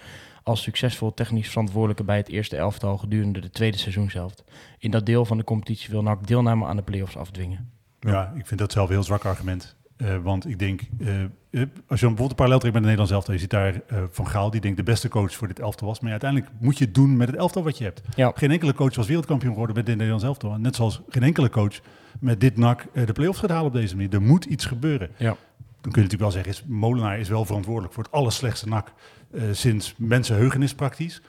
als 0.42 0.62
succesvol 0.62 1.14
technisch 1.14 1.48
verantwoordelijke 1.48 2.04
bij 2.04 2.16
het 2.16 2.28
eerste 2.28 2.56
elftal 2.56 2.98
gedurende 2.98 3.40
de 3.40 3.50
tweede 3.50 3.76
seizoenshelft. 3.76 4.44
In 4.78 4.90
dat 4.90 5.06
deel 5.06 5.24
van 5.24 5.36
de 5.36 5.44
competitie 5.44 5.90
wil 5.90 6.02
NAC 6.02 6.26
deelname 6.26 6.66
aan 6.66 6.76
de 6.76 6.82
play-offs 6.82 7.16
afdwingen. 7.16 7.70
Ja, 8.00 8.32
ik 8.36 8.46
vind 8.46 8.60
dat 8.60 8.72
zelf 8.72 8.88
een 8.88 8.94
heel 8.94 9.02
zwak 9.02 9.24
argument. 9.24 9.76
Eh, 9.96 10.16
want 10.22 10.48
ik 10.48 10.58
denk, 10.58 10.80
eh, 10.98 11.22
eh, 11.22 11.28
als 11.30 11.30
je 11.50 11.60
dan 11.60 11.68
bijvoorbeeld 11.86 12.30
een 12.30 12.36
parallel 12.36 12.58
trekt 12.58 12.74
met 12.74 12.84
het 12.84 12.92
Nederlands 12.92 13.12
elftal, 13.12 13.34
je 13.34 13.40
ziet 13.40 13.50
daar 13.50 13.80
Van 14.10 14.28
Gaal, 14.28 14.50
die 14.50 14.60
denkt 14.60 14.76
de 14.76 14.82
beste 14.82 15.08
coach 15.08 15.34
voor 15.34 15.48
dit 15.48 15.60
elftal 15.60 15.88
was. 15.88 16.00
Maar 16.00 16.06
ja, 16.06 16.20
uiteindelijk 16.20 16.52
moet 16.60 16.78
je 16.78 16.84
het 16.84 16.94
doen 16.94 17.16
met 17.16 17.26
het 17.26 17.36
elftal 17.36 17.62
wat 17.62 17.78
je 17.78 17.84
hebt. 17.84 18.02
Ja. 18.16 18.32
Geen 18.34 18.50
enkele 18.50 18.74
coach 18.74 18.94
was 18.94 19.06
wereldkampioen 19.06 19.52
geworden 19.52 19.76
met 19.76 19.86
dit 19.86 19.94
Nederlands 19.94 20.24
elftal. 20.24 20.58
Net 20.58 20.76
zoals 20.76 21.00
geen 21.08 21.22
enkele 21.22 21.50
coach 21.50 21.80
met 22.20 22.40
dit 22.40 22.56
NAC 22.56 22.86
de 22.92 23.12
play-offs 23.12 23.40
gaat 23.40 23.50
halen 23.50 23.66
op 23.66 23.72
deze 23.72 23.96
manier. 23.96 24.14
Er 24.14 24.22
moet 24.22 24.44
iets 24.44 24.64
gebeuren. 24.64 25.10
Ja. 25.16 25.36
Dan 25.80 25.92
kun 25.92 26.02
je 26.02 26.08
natuurlijk 26.08 26.20
wel 26.20 26.30
zeggen, 26.30 26.52
is, 26.52 26.64
Molenaar 26.66 27.18
is 27.18 27.28
wel 27.28 27.44
verantwoordelijk 27.44 27.94
voor 27.94 28.02
het 28.02 28.12
allerslechtste 28.12 28.68
NAC 28.68 28.92
sinds 29.52 29.94
mensenheugenis 29.96 30.74
praktisch. 30.74 31.22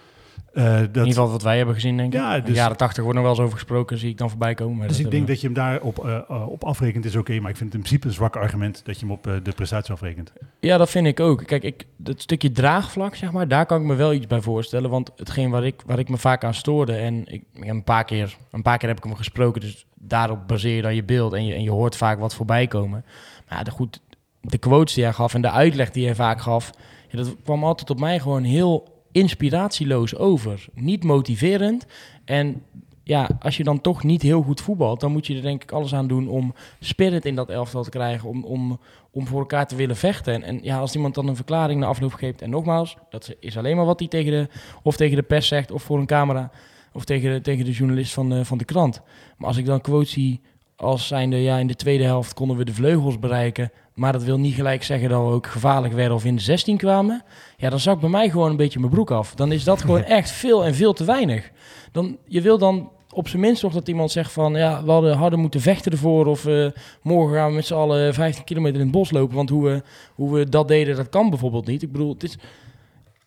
Eh, 0.56 0.64
dat, 0.64 0.74
In 0.80 0.88
ieder 0.88 1.06
geval 1.06 1.30
wat 1.30 1.42
wij 1.42 1.58
hebben 1.58 1.76
gezien, 1.76 1.98
denk 1.98 2.14
ik. 2.14 2.20
Ja, 2.20 2.36
In 2.36 2.42
de 2.42 2.48
dus- 2.48 2.56
jaren 2.56 2.78
tachtig 2.78 3.04
wordt 3.04 3.20
nog 3.20 3.28
wel 3.28 3.36
eens 3.36 3.44
over 3.44 3.58
gesproken, 3.58 3.98
zie 3.98 4.10
ik 4.10 4.18
dan 4.18 4.30
voorbij 4.30 4.54
komen. 4.54 4.88
dus 4.88 5.00
ik 5.00 5.04
denk 5.04 5.12
hebben 5.12 5.28
dat 5.28 5.42
je 5.42 5.48
hem 5.48 5.56
daarop 5.56 6.06
eh, 6.06 6.16
eh, 6.16 6.48
op 6.48 6.64
afrekent 6.64 7.06
is 7.06 7.16
oké, 7.16 7.40
maar 7.40 7.50
ik 7.50 7.58
vind 7.58 7.74
het 7.74 7.74
in 7.74 7.80
principe 7.80 8.08
een 8.08 8.14
zwak 8.14 8.36
argument 8.36 8.82
dat 8.86 9.00
je 9.00 9.06
hem 9.06 9.16
op 9.16 9.28
eh, 9.28 9.34
de 9.44 9.52
prestatie 9.52 9.94
afrekent. 9.94 10.34
Ja, 10.60 10.78
dat 10.78 10.90
vind 10.90 11.08
ik 11.08 11.20
ook. 11.20 11.46
Kijk, 11.46 11.64
ik, 11.64 11.86
dat 11.98 12.22
stukje 12.22 12.52
draagvlak, 12.52 13.16
zeg 13.16 13.32
maar, 13.32 13.48
daar 13.48 13.66
kan 13.66 13.82
ik 13.82 13.88
me 13.88 13.96
wel 13.96 14.14
iets 14.14 14.28
bij 14.28 14.42
voorstellen. 14.42 14.90
Want 14.90 15.12
hetgeen 15.16 15.50
waar 15.50 15.66
ik, 15.66 15.82
waar 15.86 16.00
ik 16.00 16.10
me 16.10 16.18
vaak 16.18 16.44
aan 16.44 16.54
stoorde, 16.54 16.96
en 16.96 17.24
ik, 17.26 17.44
een, 17.54 17.84
paar 17.84 18.06
keer, 18.06 18.38
een 18.52 18.62
paar 18.62 18.78
keer 18.78 18.88
heb 18.88 18.98
ik 18.98 19.04
hem 19.04 19.16
gesproken, 19.16 19.62
dus 19.62 19.86
daarop 19.96 20.48
baseer 20.48 20.76
je 20.76 20.82
dan 20.82 20.96
je 20.96 21.04
beeld 21.04 21.34
en 21.34 21.46
je, 21.46 21.54
en 21.54 21.64
je 21.64 21.72
hoort 21.72 21.96
vaak 21.96 22.20
wat 22.20 22.36
voorbij 22.36 22.68
komen. 22.68 23.06
Maar 23.50 23.58
ja, 23.58 23.64
de, 23.64 23.72
goed, 23.72 24.02
de 24.42 24.58
quotes 24.58 24.94
die 24.94 25.04
hij 25.04 25.14
gaf 25.14 25.34
en 25.34 25.42
de 25.42 25.52
uitleg 25.52 25.92
die 25.92 26.06
hij 26.06 26.16
vaak 26.16 26.42
gaf, 26.42 26.72
ja, 27.10 27.18
dat 27.18 27.36
kwam 27.44 27.64
altijd 27.64 27.90
op 27.90 28.00
mij 28.00 28.20
gewoon 28.20 28.44
heel 28.44 28.94
inspiratieloos 29.16 30.16
over. 30.16 30.66
Niet 30.74 31.04
motiverend. 31.04 31.86
En 32.26 32.64
ja, 33.04 33.30
als 33.40 33.58
je 33.58 33.64
dan 33.64 33.82
toch 33.82 34.04
niet 34.04 34.22
heel 34.22 34.42
goed 34.42 34.62
voetbalt, 34.62 35.00
dan 35.00 35.12
moet 35.12 35.28
je 35.28 35.36
er 35.36 35.42
denk 35.42 35.64
ik 35.64 35.72
alles 35.72 35.96
aan 35.96 36.08
doen 36.08 36.28
om 36.28 36.54
spirit 36.80 37.26
in 37.26 37.36
dat 37.36 37.50
elftal 37.50 37.84
te 37.84 37.90
krijgen, 37.90 38.30
om, 38.30 38.44
om, 38.44 38.80
om 39.12 39.28
voor 39.28 39.40
elkaar 39.40 39.68
te 39.68 39.76
willen 39.76 39.96
vechten. 39.96 40.34
En, 40.34 40.44
en 40.44 40.60
ja, 40.64 40.80
als 40.80 40.96
iemand 40.96 41.16
dan 41.16 41.28
een 41.28 41.36
verklaring 41.36 41.80
na 41.80 41.88
afloop 41.88 42.14
geeft, 42.14 42.42
en 42.42 42.50
nogmaals, 42.50 42.98
dat 43.10 43.36
is 43.40 43.58
alleen 43.58 43.76
maar 43.76 43.86
wat 43.86 44.00
hij 44.00 44.08
tegen 44.08 44.32
de, 44.32 44.48
of 44.84 44.96
tegen 44.96 45.16
de 45.16 45.24
pers 45.24 45.48
zegt, 45.48 45.72
of 45.72 45.84
voor 45.84 46.00
een 46.00 46.06
camera, 46.06 46.52
of 46.94 47.06
tegen 47.06 47.34
de, 47.34 47.42
tegen 47.42 47.66
de 47.66 47.72
journalist 47.72 48.14
van 48.14 48.30
de, 48.30 48.46
van 48.46 48.58
de 48.58 48.66
krant. 48.66 49.02
Maar 49.38 49.48
als 49.48 49.58
ik 49.58 49.66
dan 49.66 49.82
quotes 49.82 50.12
zie 50.12 50.42
als 50.76 51.08
zijnde, 51.08 51.38
ja, 51.38 51.58
in 51.58 51.68
de 51.68 51.76
tweede 51.76 52.04
helft 52.04 52.34
konden 52.34 52.58
we 52.58 52.66
de 52.66 52.74
vleugels 52.74 53.20
bereiken, 53.20 53.72
maar 53.96 54.12
dat 54.12 54.24
wil 54.24 54.40
niet 54.40 54.54
gelijk 54.54 54.84
zeggen 54.84 55.10
dat 55.10 55.22
we 55.22 55.34
ook 55.34 55.48
gevaarlijk 55.48 55.94
werden 55.94 56.16
of 56.16 56.26
in 56.26 56.36
de 56.36 56.42
16 56.42 56.78
kwamen. 56.78 57.24
Ja, 57.58 57.70
dan 57.70 57.80
zak 57.80 58.00
bij 58.00 58.10
mij 58.10 58.30
gewoon 58.30 58.50
een 58.50 58.58
beetje 58.58 58.80
mijn 58.80 58.92
broek 58.92 59.12
af. 59.12 59.36
Dan 59.36 59.52
is 59.52 59.64
dat 59.64 59.82
gewoon 59.82 60.04
echt 60.20 60.32
veel 60.32 60.66
en 60.66 60.76
veel 60.76 60.94
te 60.94 61.06
weinig. 61.06 61.52
Dan, 61.92 62.18
je 62.28 62.42
wil 62.42 62.58
dan 62.58 62.92
op 63.12 63.28
zijn 63.28 63.42
minst 63.42 63.64
nog 63.64 63.74
dat 63.74 63.88
iemand 63.88 64.12
zegt 64.12 64.32
van... 64.32 64.56
ja, 64.56 64.84
we 64.84 64.92
hadden 64.92 65.18
harder 65.18 65.40
moeten 65.40 65.62
vechten 65.62 65.92
ervoor... 65.92 66.26
of 66.26 66.46
eh, 66.46 66.68
morgen 67.02 67.36
gaan 67.36 67.50
we 67.50 67.56
met 67.56 67.66
z'n 67.66 67.74
allen 67.74 68.14
15 68.14 68.44
kilometer 68.44 68.80
in 68.80 68.86
het 68.86 68.92
bos 68.92 69.12
lopen... 69.12 69.36
want 69.36 69.50
hoe 69.50 69.64
we, 69.64 69.82
hoe 70.16 70.34
we 70.34 70.50
dat 70.50 70.68
deden, 70.68 70.96
dat 70.96 71.10
kan 71.10 71.30
bijvoorbeeld 71.30 71.66
niet. 71.66 71.82
Ik 71.82 71.92
bedoel, 71.92 72.14
het 72.14 72.24
is, 72.24 72.38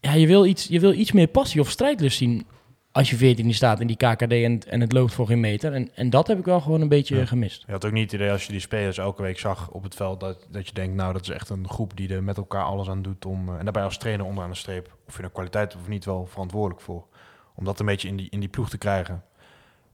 ja, 0.01 0.15
je, 0.15 0.27
wil 0.27 0.47
iets, 0.47 0.67
je 0.67 0.81
wil 0.81 0.93
iets 0.93 1.13
meer 1.13 1.27
passie 1.27 1.61
of 1.61 1.71
strijdlust 1.71 2.17
zien... 2.17 2.47
als 2.93 3.11
je 3.11 3.17
14 3.17 3.55
staat 3.55 3.81
in 3.81 3.87
die 3.87 3.97
KKD 3.97 4.33
en, 4.33 4.61
en 4.69 4.81
het 4.81 4.93
loopt 4.93 5.13
voor 5.15 5.27
geen 5.27 5.41
meter. 5.41 5.73
En, 5.73 5.89
en 5.95 6.11
dat 6.11 6.27
heb 6.27 6.39
ik 6.39 6.45
wel 6.45 6.61
gewoon 6.61 6.81
een 6.81 6.89
beetje 6.89 7.17
Ja. 7.17 7.25
gemist. 7.27 7.63
Je 7.67 7.73
had 7.73 7.85
ook 7.85 7.93
niet 7.93 8.11
het 8.11 8.21
idee 8.21 8.31
als 8.31 8.45
je 8.47 8.53
die 8.53 8.61
spelers 8.61 8.99
elke 8.99 9.23
week 9.23 9.39
zag 9.39 9.71
op 9.71 9.83
het 9.83 9.95
veld... 9.95 10.21
dat, 10.21 10.47
dat 10.51 10.67
je 10.69 10.75
denkt, 10.75 10.97
nou, 10.97 11.13
dat 11.13 11.23
is 11.23 11.29
echt 11.29 11.49
een 11.49 11.69
groep 11.69 11.97
die 11.97 12.15
er 12.15 12.23
met 12.23 12.37
elkaar 12.37 12.65
alles 12.65 12.89
aan 12.89 13.03
doet 13.03 13.25
om... 13.25 13.49
eh, 13.49 13.55
en 13.59 13.65
daarbij 13.65 13.83
als 13.83 13.99
trainer 13.99 14.27
onderaan 14.27 14.51
de 14.51 14.57
streep, 14.57 14.97
of 15.09 15.15
je 15.15 15.21
nou 15.21 15.33
kwaliteit 15.33 15.77
of 15.77 15.89
niet, 15.89 16.05
wel 16.05 16.27
verantwoordelijk 16.27 16.81
voor. 16.81 17.07
om 17.55 17.65
dat 17.65 17.81
een 17.81 17.87
beetje 17.87 18.09
in 18.09 18.17
die, 18.17 18.27
in 18.31 18.41
die 18.41 18.49
ploeg 18.49 18.71
te 18.71 18.79
krijgen. 18.79 19.23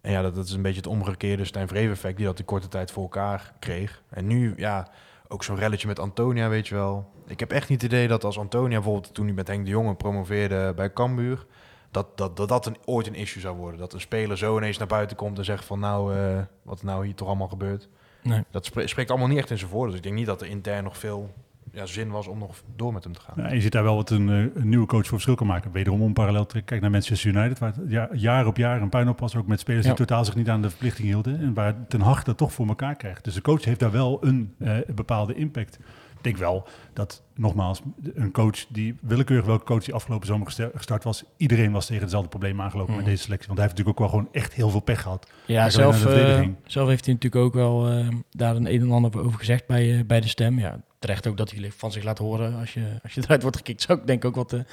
En 0.01 0.11
ja, 0.13 0.23
dat, 0.23 0.35
dat 0.35 0.47
is 0.47 0.53
een 0.53 0.63
beetje 0.63 0.77
het 0.81 0.87
omgekeerde 0.87 1.45
Stijn 1.45 1.69
Vreven 1.69 1.93
effect 1.93 2.17
die 2.17 2.27
dat 2.27 2.39
in 2.39 2.45
korte 2.45 2.69
tijd 2.69 2.91
voor 2.91 3.03
elkaar 3.03 3.53
kreeg. 3.59 4.03
En 4.11 4.27
nu, 4.27 4.53
ja, 4.57 4.89
ook 5.29 5.45
zo'n 5.45 5.57
relletje 5.57 5.87
met 5.87 5.99
Antonia, 5.99 6.49
weet 6.49 6.69
je 6.69 6.75
wel. 6.75 7.11
Ik 7.27 7.41
heb 7.41 7.51
echt 7.53 7.69
niet 7.69 7.83
het 7.83 7.93
idee 7.93 8.09
dat 8.09 8.25
als 8.25 8.39
Antonia 8.39 8.77
bijvoorbeeld 8.81 9.15
toen 9.15 9.25
hij 9.27 9.35
met 9.35 9.49
Henk 9.49 9.65
de 9.65 9.71
Jonge 9.71 9.95
promoveerde 9.95 10.73
bij 10.77 10.93
Cambuur, 10.93 11.47
dat 11.95 12.17
dat, 12.19 12.37
dat, 12.37 12.49
dat 12.49 12.67
een, 12.67 12.77
ooit 12.85 13.07
een 13.07 13.15
issue 13.15 13.43
zou 13.43 13.57
worden. 13.57 13.81
Dat 13.81 13.93
een 13.93 14.01
speler 14.01 14.39
zo 14.39 14.57
ineens 14.57 14.79
naar 14.79 14.87
buiten 14.87 15.17
komt 15.17 15.39
en 15.39 15.45
zegt 15.45 15.65
van 15.65 15.79
nou, 15.79 16.17
eh, 16.17 16.39
wat 16.63 16.81
er 16.81 16.87
nou 16.87 17.05
hier 17.05 17.15
toch 17.15 17.29
allemaal 17.29 17.49
gebeurt. 17.49 17.89
Nee. 18.23 18.43
Dat 18.51 18.65
spre- 18.65 18.87
spreekt 18.87 19.11
allemaal 19.11 19.29
niet 19.29 19.39
echt 19.39 19.51
in 19.51 19.59
zijn 19.59 19.71
voordeel. 19.71 19.89
Dus 19.89 19.97
ik 19.97 20.03
denk 20.03 20.15
niet 20.15 20.27
dat 20.27 20.41
er 20.41 20.47
intern 20.49 20.85
nog 20.85 20.99
veel 20.99 21.35
ja, 21.73 21.87
zin 21.87 22.11
was 22.11 22.27
om 22.27 22.39
nog 22.39 22.63
door 22.77 22.93
met 22.93 23.05
hem 23.05 23.13
te 23.13 23.21
gaan. 23.21 23.35
Ja, 23.37 23.53
je 23.53 23.61
ziet 23.61 23.73
daar 23.73 23.83
wel 23.83 23.97
wat 23.97 24.11
een, 24.11 24.29
eh, 24.29 24.63
een 24.63 24.69
nieuwe 24.69 24.87
coach 24.87 25.03
voor 25.03 25.11
verschil 25.11 25.35
kan 25.35 25.47
maken. 25.47 25.73
Wederom 25.73 26.03
om 26.03 26.13
parallel 26.13 26.43
te 26.43 26.49
trekken. 26.49 26.71
Kijk 26.71 26.81
naar 26.81 26.91
Manchester 26.91 27.31
United, 27.35 27.59
waar 27.59 27.73
het 27.77 27.91
ja, 27.91 28.09
jaar 28.13 28.47
op 28.47 28.57
jaar 28.57 28.83
een 28.83 28.89
puinhoop 28.89 29.21
was. 29.21 29.37
Ook 29.37 29.47
met 29.47 29.61
spelers 29.61 29.87
Ja. 29.87 29.95
die 29.95 30.07
totaal 30.07 30.25
zich 30.25 30.35
niet 30.35 30.49
aan 30.49 30.63
de 30.63 30.71
verplichting 30.71 31.09
hielden. 31.09 31.41
En 31.41 31.55
waar 31.55 31.87
Ten 31.89 32.01
Hag 32.01 32.23
dat 32.25 32.37
toch 32.37 32.53
voor 32.53 32.67
elkaar 32.67 32.95
krijgt. 32.97 33.25
Dus 33.25 33.35
de 33.35 33.41
coach 33.43 33.65
heeft 33.65 33.81
daar 33.81 33.91
wel 33.91 34.19
een 34.27 34.55
eh, 34.59 34.77
bepaalde 34.95 35.35
impact. 35.35 35.79
Ik 36.25 36.31
denk 36.31 36.43
wel 36.43 36.65
dat, 36.93 37.23
nogmaals, 37.35 37.81
een 38.15 38.33
coach 38.33 38.67
die, 38.69 38.97
willekeurig 39.01 39.47
welke 39.47 39.65
coach 39.65 39.85
die 39.85 39.95
afgelopen 39.95 40.27
zomer 40.27 40.47
gesta- 40.47 40.71
gestart 40.75 41.05
was, 41.05 41.25
iedereen 41.37 41.73
was 41.73 41.87
tegen 41.87 42.03
dezelfde 42.03 42.29
probleem 42.29 42.61
aangelopen 42.61 42.93
Mhm. 42.95 43.03
met 43.03 43.11
deze 43.11 43.23
selectie. 43.23 43.47
Want 43.47 43.59
hij 43.59 43.69
heeft 43.69 43.79
natuurlijk 43.79 44.01
ook 44.07 44.11
wel 44.11 44.21
gewoon 44.21 44.43
echt 44.43 44.55
heel 44.55 44.71
veel 44.71 44.81
pech 44.81 45.03
gehad. 45.03 45.31
Ja, 45.47 45.71
zelf, 45.71 45.97
verdediging. 45.99 46.55
zelf 46.67 46.89
heeft 46.89 47.05
hij 47.05 47.15
natuurlijk 47.15 47.45
ook 47.45 47.55
wel 47.55 47.89
eh, 47.89 48.09
daar 48.31 48.57
een 48.57 48.75
een 48.75 48.81
en 48.81 48.91
ander 48.91 49.21
over 49.25 49.39
gezegd 49.39 49.67
bij, 49.67 49.99
eh, 49.99 50.05
bij 50.07 50.21
de 50.21 50.29
stem. 50.29 50.59
Ja, 50.59 50.81
terecht 50.99 51.27
ook 51.27 51.37
dat 51.37 51.51
hij 51.51 51.71
van 51.77 51.93
zich 51.93 52.05
laat 52.05 52.19
horen. 52.19 52.59
Als 52.59 52.75
je, 52.75 52.99
als 53.03 53.13
je 53.15 53.21
eruit 53.25 53.43
wordt 53.43 53.57
gekikt, 53.57 53.83
zou 53.83 53.99
ik 54.01 54.07
denk 54.07 54.25
ik 54.25 54.29
ook 54.37 54.49
wat, 54.51 54.65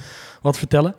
wat 0.42 0.58
vertellen. 0.58 0.94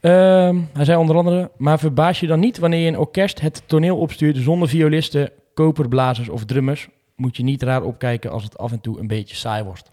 Ehm, 0.00 0.60
hij 0.72 0.84
zei 0.84 0.98
onder 0.98 1.16
andere, 1.16 1.50
maar 1.56 1.78
verbaas 1.78 2.20
je 2.20 2.26
dan 2.26 2.40
niet 2.40 2.58
wanneer 2.58 2.80
je 2.80 2.88
een 2.88 2.98
orkest 2.98 3.40
het 3.40 3.62
toneel 3.66 3.98
opstuurt 3.98 4.36
zonder 4.36 4.68
violisten, 4.68 5.30
koperblazers 5.54 6.28
of 6.28 6.44
drummers? 6.44 6.88
Moet 7.16 7.36
je 7.36 7.42
niet 7.42 7.62
raar 7.62 7.82
opkijken 7.82 8.30
als 8.30 8.44
het 8.44 8.58
af 8.58 8.72
en 8.72 8.80
toe 8.80 9.00
een 9.00 9.06
beetje 9.06 9.36
saai 9.36 9.64
wordt. 9.64 9.90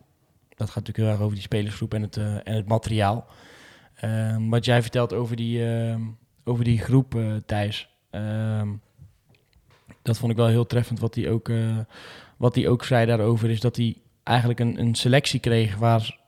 Dat 0.55 0.67
gaat 0.69 0.75
natuurlijk 0.75 0.97
heel 0.97 1.07
erg 1.07 1.19
over 1.19 1.33
die 1.33 1.43
spelersgroep 1.43 1.93
en 1.93 2.01
het, 2.01 2.17
eh, 2.17 2.33
en 2.33 2.55
het 2.55 2.67
materiaal. 2.67 3.27
Ehm, 3.95 4.49
wat 4.49 4.65
jij 4.65 4.81
vertelt 4.81 5.13
over 5.13 5.35
die, 5.35 5.65
ehm, 5.65 6.01
over 6.43 6.63
die 6.63 6.79
groep, 6.79 7.15
eh, 7.15 7.35
Thijs. 7.45 7.89
Ehm, 8.09 8.67
dat 10.01 10.17
vond 10.17 10.31
ik 10.31 10.37
wel 10.37 10.47
heel 10.47 10.65
treffend. 10.65 10.99
Wat 10.99 11.15
hij 11.15 11.29
ook, 11.29 11.49
eh, 11.49 11.77
wat 12.37 12.55
hij 12.55 12.67
ook 12.67 12.83
zei 12.83 13.05
daarover 13.05 13.49
is 13.49 13.59
dat 13.59 13.75
hij 13.75 13.97
eigenlijk 14.23 14.59
een, 14.59 14.79
een 14.79 14.95
selectie 14.95 15.39
kreeg 15.39 15.75
waar, 15.75 16.19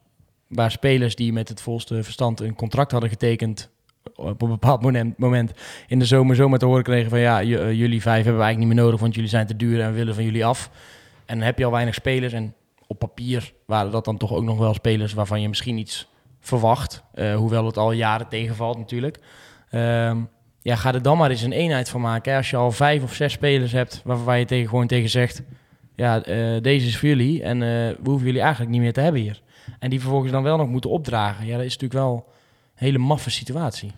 waar 0.47 0.71
spelers 0.71 1.15
die 1.15 1.33
met 1.33 1.49
het 1.49 1.61
volste 1.61 2.03
verstand 2.03 2.39
een 2.39 2.55
contract 2.55 2.91
hadden 2.91 3.09
getekend 3.09 3.69
op 4.15 4.41
een 4.41 4.49
bepaald 4.49 4.81
moment, 5.17 5.51
in 5.87 5.99
de 5.99 6.05
zomer 6.05 6.35
zomaar 6.35 6.59
te 6.59 6.65
horen 6.65 6.83
kregen 6.83 7.09
van 7.09 7.19
ja, 7.19 7.41
eh, 7.41 7.71
jullie 7.71 8.01
vijf 8.01 8.23
hebben 8.23 8.37
we 8.37 8.43
eigenlijk 8.43 8.57
niet 8.57 8.67
meer 8.67 8.85
nodig, 8.85 8.99
want 8.99 9.15
jullie 9.15 9.29
zijn 9.29 9.47
te 9.47 9.55
duur 9.55 9.81
en 9.81 9.89
we 9.89 9.97
willen 9.97 10.15
van 10.15 10.23
jullie 10.23 10.45
af. 10.45 10.69
En 11.25 11.37
dan 11.37 11.45
heb 11.45 11.57
je 11.57 11.65
al 11.65 11.71
weinig 11.71 11.93
spelers 11.93 12.33
en 12.33 12.53
op 12.87 12.99
papier 12.99 13.53
waren 13.65 13.91
dat 13.91 14.05
dan 14.05 14.17
toch 14.17 14.33
ook 14.33 14.43
nog 14.43 14.57
wel 14.57 14.73
spelers 14.73 15.13
waarvan 15.13 15.41
je 15.41 15.49
misschien 15.49 15.77
iets 15.77 16.09
verwacht, 16.39 17.03
eh, 17.13 17.35
hoewel 17.35 17.65
het 17.65 17.77
al 17.77 17.91
jaren 17.91 18.27
tegenvalt 18.27 18.77
natuurlijk. 18.77 19.19
Ehm, 19.69 20.17
ja, 20.61 20.75
ga 20.75 20.93
er 20.93 21.01
dan 21.01 21.17
maar 21.17 21.29
eens 21.29 21.41
een 21.41 21.51
eenheid 21.51 21.89
van 21.89 22.01
maken. 22.01 22.35
Als 22.35 22.49
je 22.49 22.57
al 22.57 22.71
vijf 22.71 23.03
of 23.03 23.13
zes 23.13 23.33
spelers 23.33 23.71
hebt 23.71 24.01
waar, 24.03 24.23
waar 24.23 24.39
je 24.39 24.45
tegen, 24.45 24.69
gewoon 24.69 24.87
tegen 24.87 25.09
zegt... 25.09 25.41
ja, 25.95 26.23
eh, 26.23 26.61
deze 26.61 26.87
is 26.87 26.97
voor 26.97 27.09
jullie 27.09 27.43
en 27.43 27.59
we 27.59 27.97
hoeven 28.03 28.25
jullie 28.25 28.41
eigenlijk 28.41 28.71
niet 28.71 28.81
meer 28.81 28.93
te 28.93 29.01
hebben 29.01 29.21
hier. 29.21 29.41
En 29.79 29.89
die 29.89 29.99
vervolgens 29.99 30.31
dan 30.31 30.43
wel 30.43 30.57
nog 30.57 30.67
moeten 30.67 30.89
opdragen. 30.89 31.45
Ja, 31.45 31.57
dat 31.57 31.65
is 31.65 31.77
natuurlijk 31.77 32.03
wel 32.03 32.30
hele 32.85 32.97
maffe 32.97 33.29
situatie. 33.29 33.91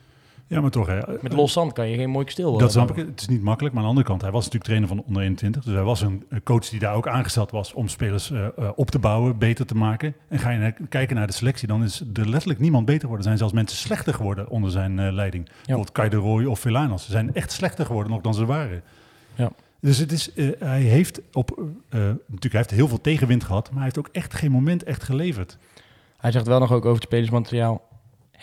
Ja, 0.48 0.62
maar 0.62 0.72
toch. 0.72 0.88
Hè, 0.88 1.00
Met 1.22 1.34
los 1.34 1.54
zand 1.54 1.74
kan 1.74 1.90
je 1.90 1.98
geen 1.98 2.10
mooi 2.10 2.30
stil 2.30 2.58
Dat 2.58 2.72
snap 2.72 2.90
ik. 2.90 2.96
Het 2.96 3.22
is 3.22 3.28
niet 3.28 3.42
makkelijk. 3.42 3.74
Maar 3.76 3.84
aan 3.84 3.90
de 3.90 3.96
andere 3.96 4.08
kant, 4.14 4.22
hij 4.22 4.32
was 4.32 4.40
natuurlijk 4.44 4.64
trainer 4.64 4.88
van 4.90 4.98
de 4.98 5.04
onder 5.06 5.22
21. 5.22 5.64
Dus 5.64 5.74
hij 5.74 5.84
was 5.84 6.02
een 6.02 6.24
coach 6.44 6.70
die 6.70 6.80
daar 6.80 6.96
ook 6.96 7.08
aangesteld 7.08 7.52
was 7.52 7.74
om 7.74 7.88
spelers 7.88 8.32
eh, 8.32 8.46
eh, 8.46 8.70
op 8.76 8.92
te 8.92 9.00
bouwen, 9.00 9.38
beter 9.38 9.66
te 9.66 9.76
maken. 9.76 10.16
En 10.28 10.40
ga 10.40 10.50
je 10.50 10.58
naar- 10.60 10.76
kijken 10.90 11.16
naar 11.16 11.28
de 11.28 11.34
selectie, 11.34 11.68
dan 11.68 11.84
is 11.84 12.04
er 12.14 12.30
letterlijk 12.30 12.60
niemand 12.60 12.86
beter 12.86 13.02
geworden. 13.02 13.20
Er 13.22 13.26
zijn 13.26 13.38
zelfs 13.38 13.54
mensen 13.54 13.78
slechter 13.78 14.14
geworden 14.14 14.50
onder 14.50 14.72
zijn 14.72 15.00
eh, 15.00 15.12
leiding. 15.12 15.46
Bijvoorbeeld 15.56 15.92
Kai 15.92 16.10
de 16.10 16.16
Roy 16.16 16.46
of 16.46 16.60
Velanas. 16.60 17.06
Ze 17.06 17.12
zijn 17.12 17.34
echt 17.34 17.52
slechter 17.52 17.86
geworden 17.86 18.12
nog 18.12 18.22
dan 18.22 18.34
ze 18.34 18.46
waren. 18.46 18.82
Ja. 19.36 19.52
Dus 19.82 19.98
het 19.98 20.12
is, 20.12 20.34
eh, 20.34 20.48
hij 20.60 20.82
heeft 20.82 21.22
op, 21.34 21.52
eh, 21.90 22.00
natuurlijk, 22.00 22.42
hij 22.42 22.52
heeft 22.52 22.70
heel 22.72 22.88
veel 22.88 23.02
tegenwind 23.02 23.44
gehad, 23.44 23.66
maar 23.66 23.76
hij 23.76 23.84
heeft 23.84 23.98
ook 23.98 24.10
echt 24.12 24.34
geen 24.34 24.52
moment 24.52 24.84
echt 24.84 25.04
geleverd. 25.04 25.58
Hij 26.18 26.32
zegt 26.32 26.48
wel 26.48 26.60
nog 26.60 26.72
ook 26.72 26.84
over 26.86 26.96
het 26.96 27.04
spelersmateriaal. 27.04 27.82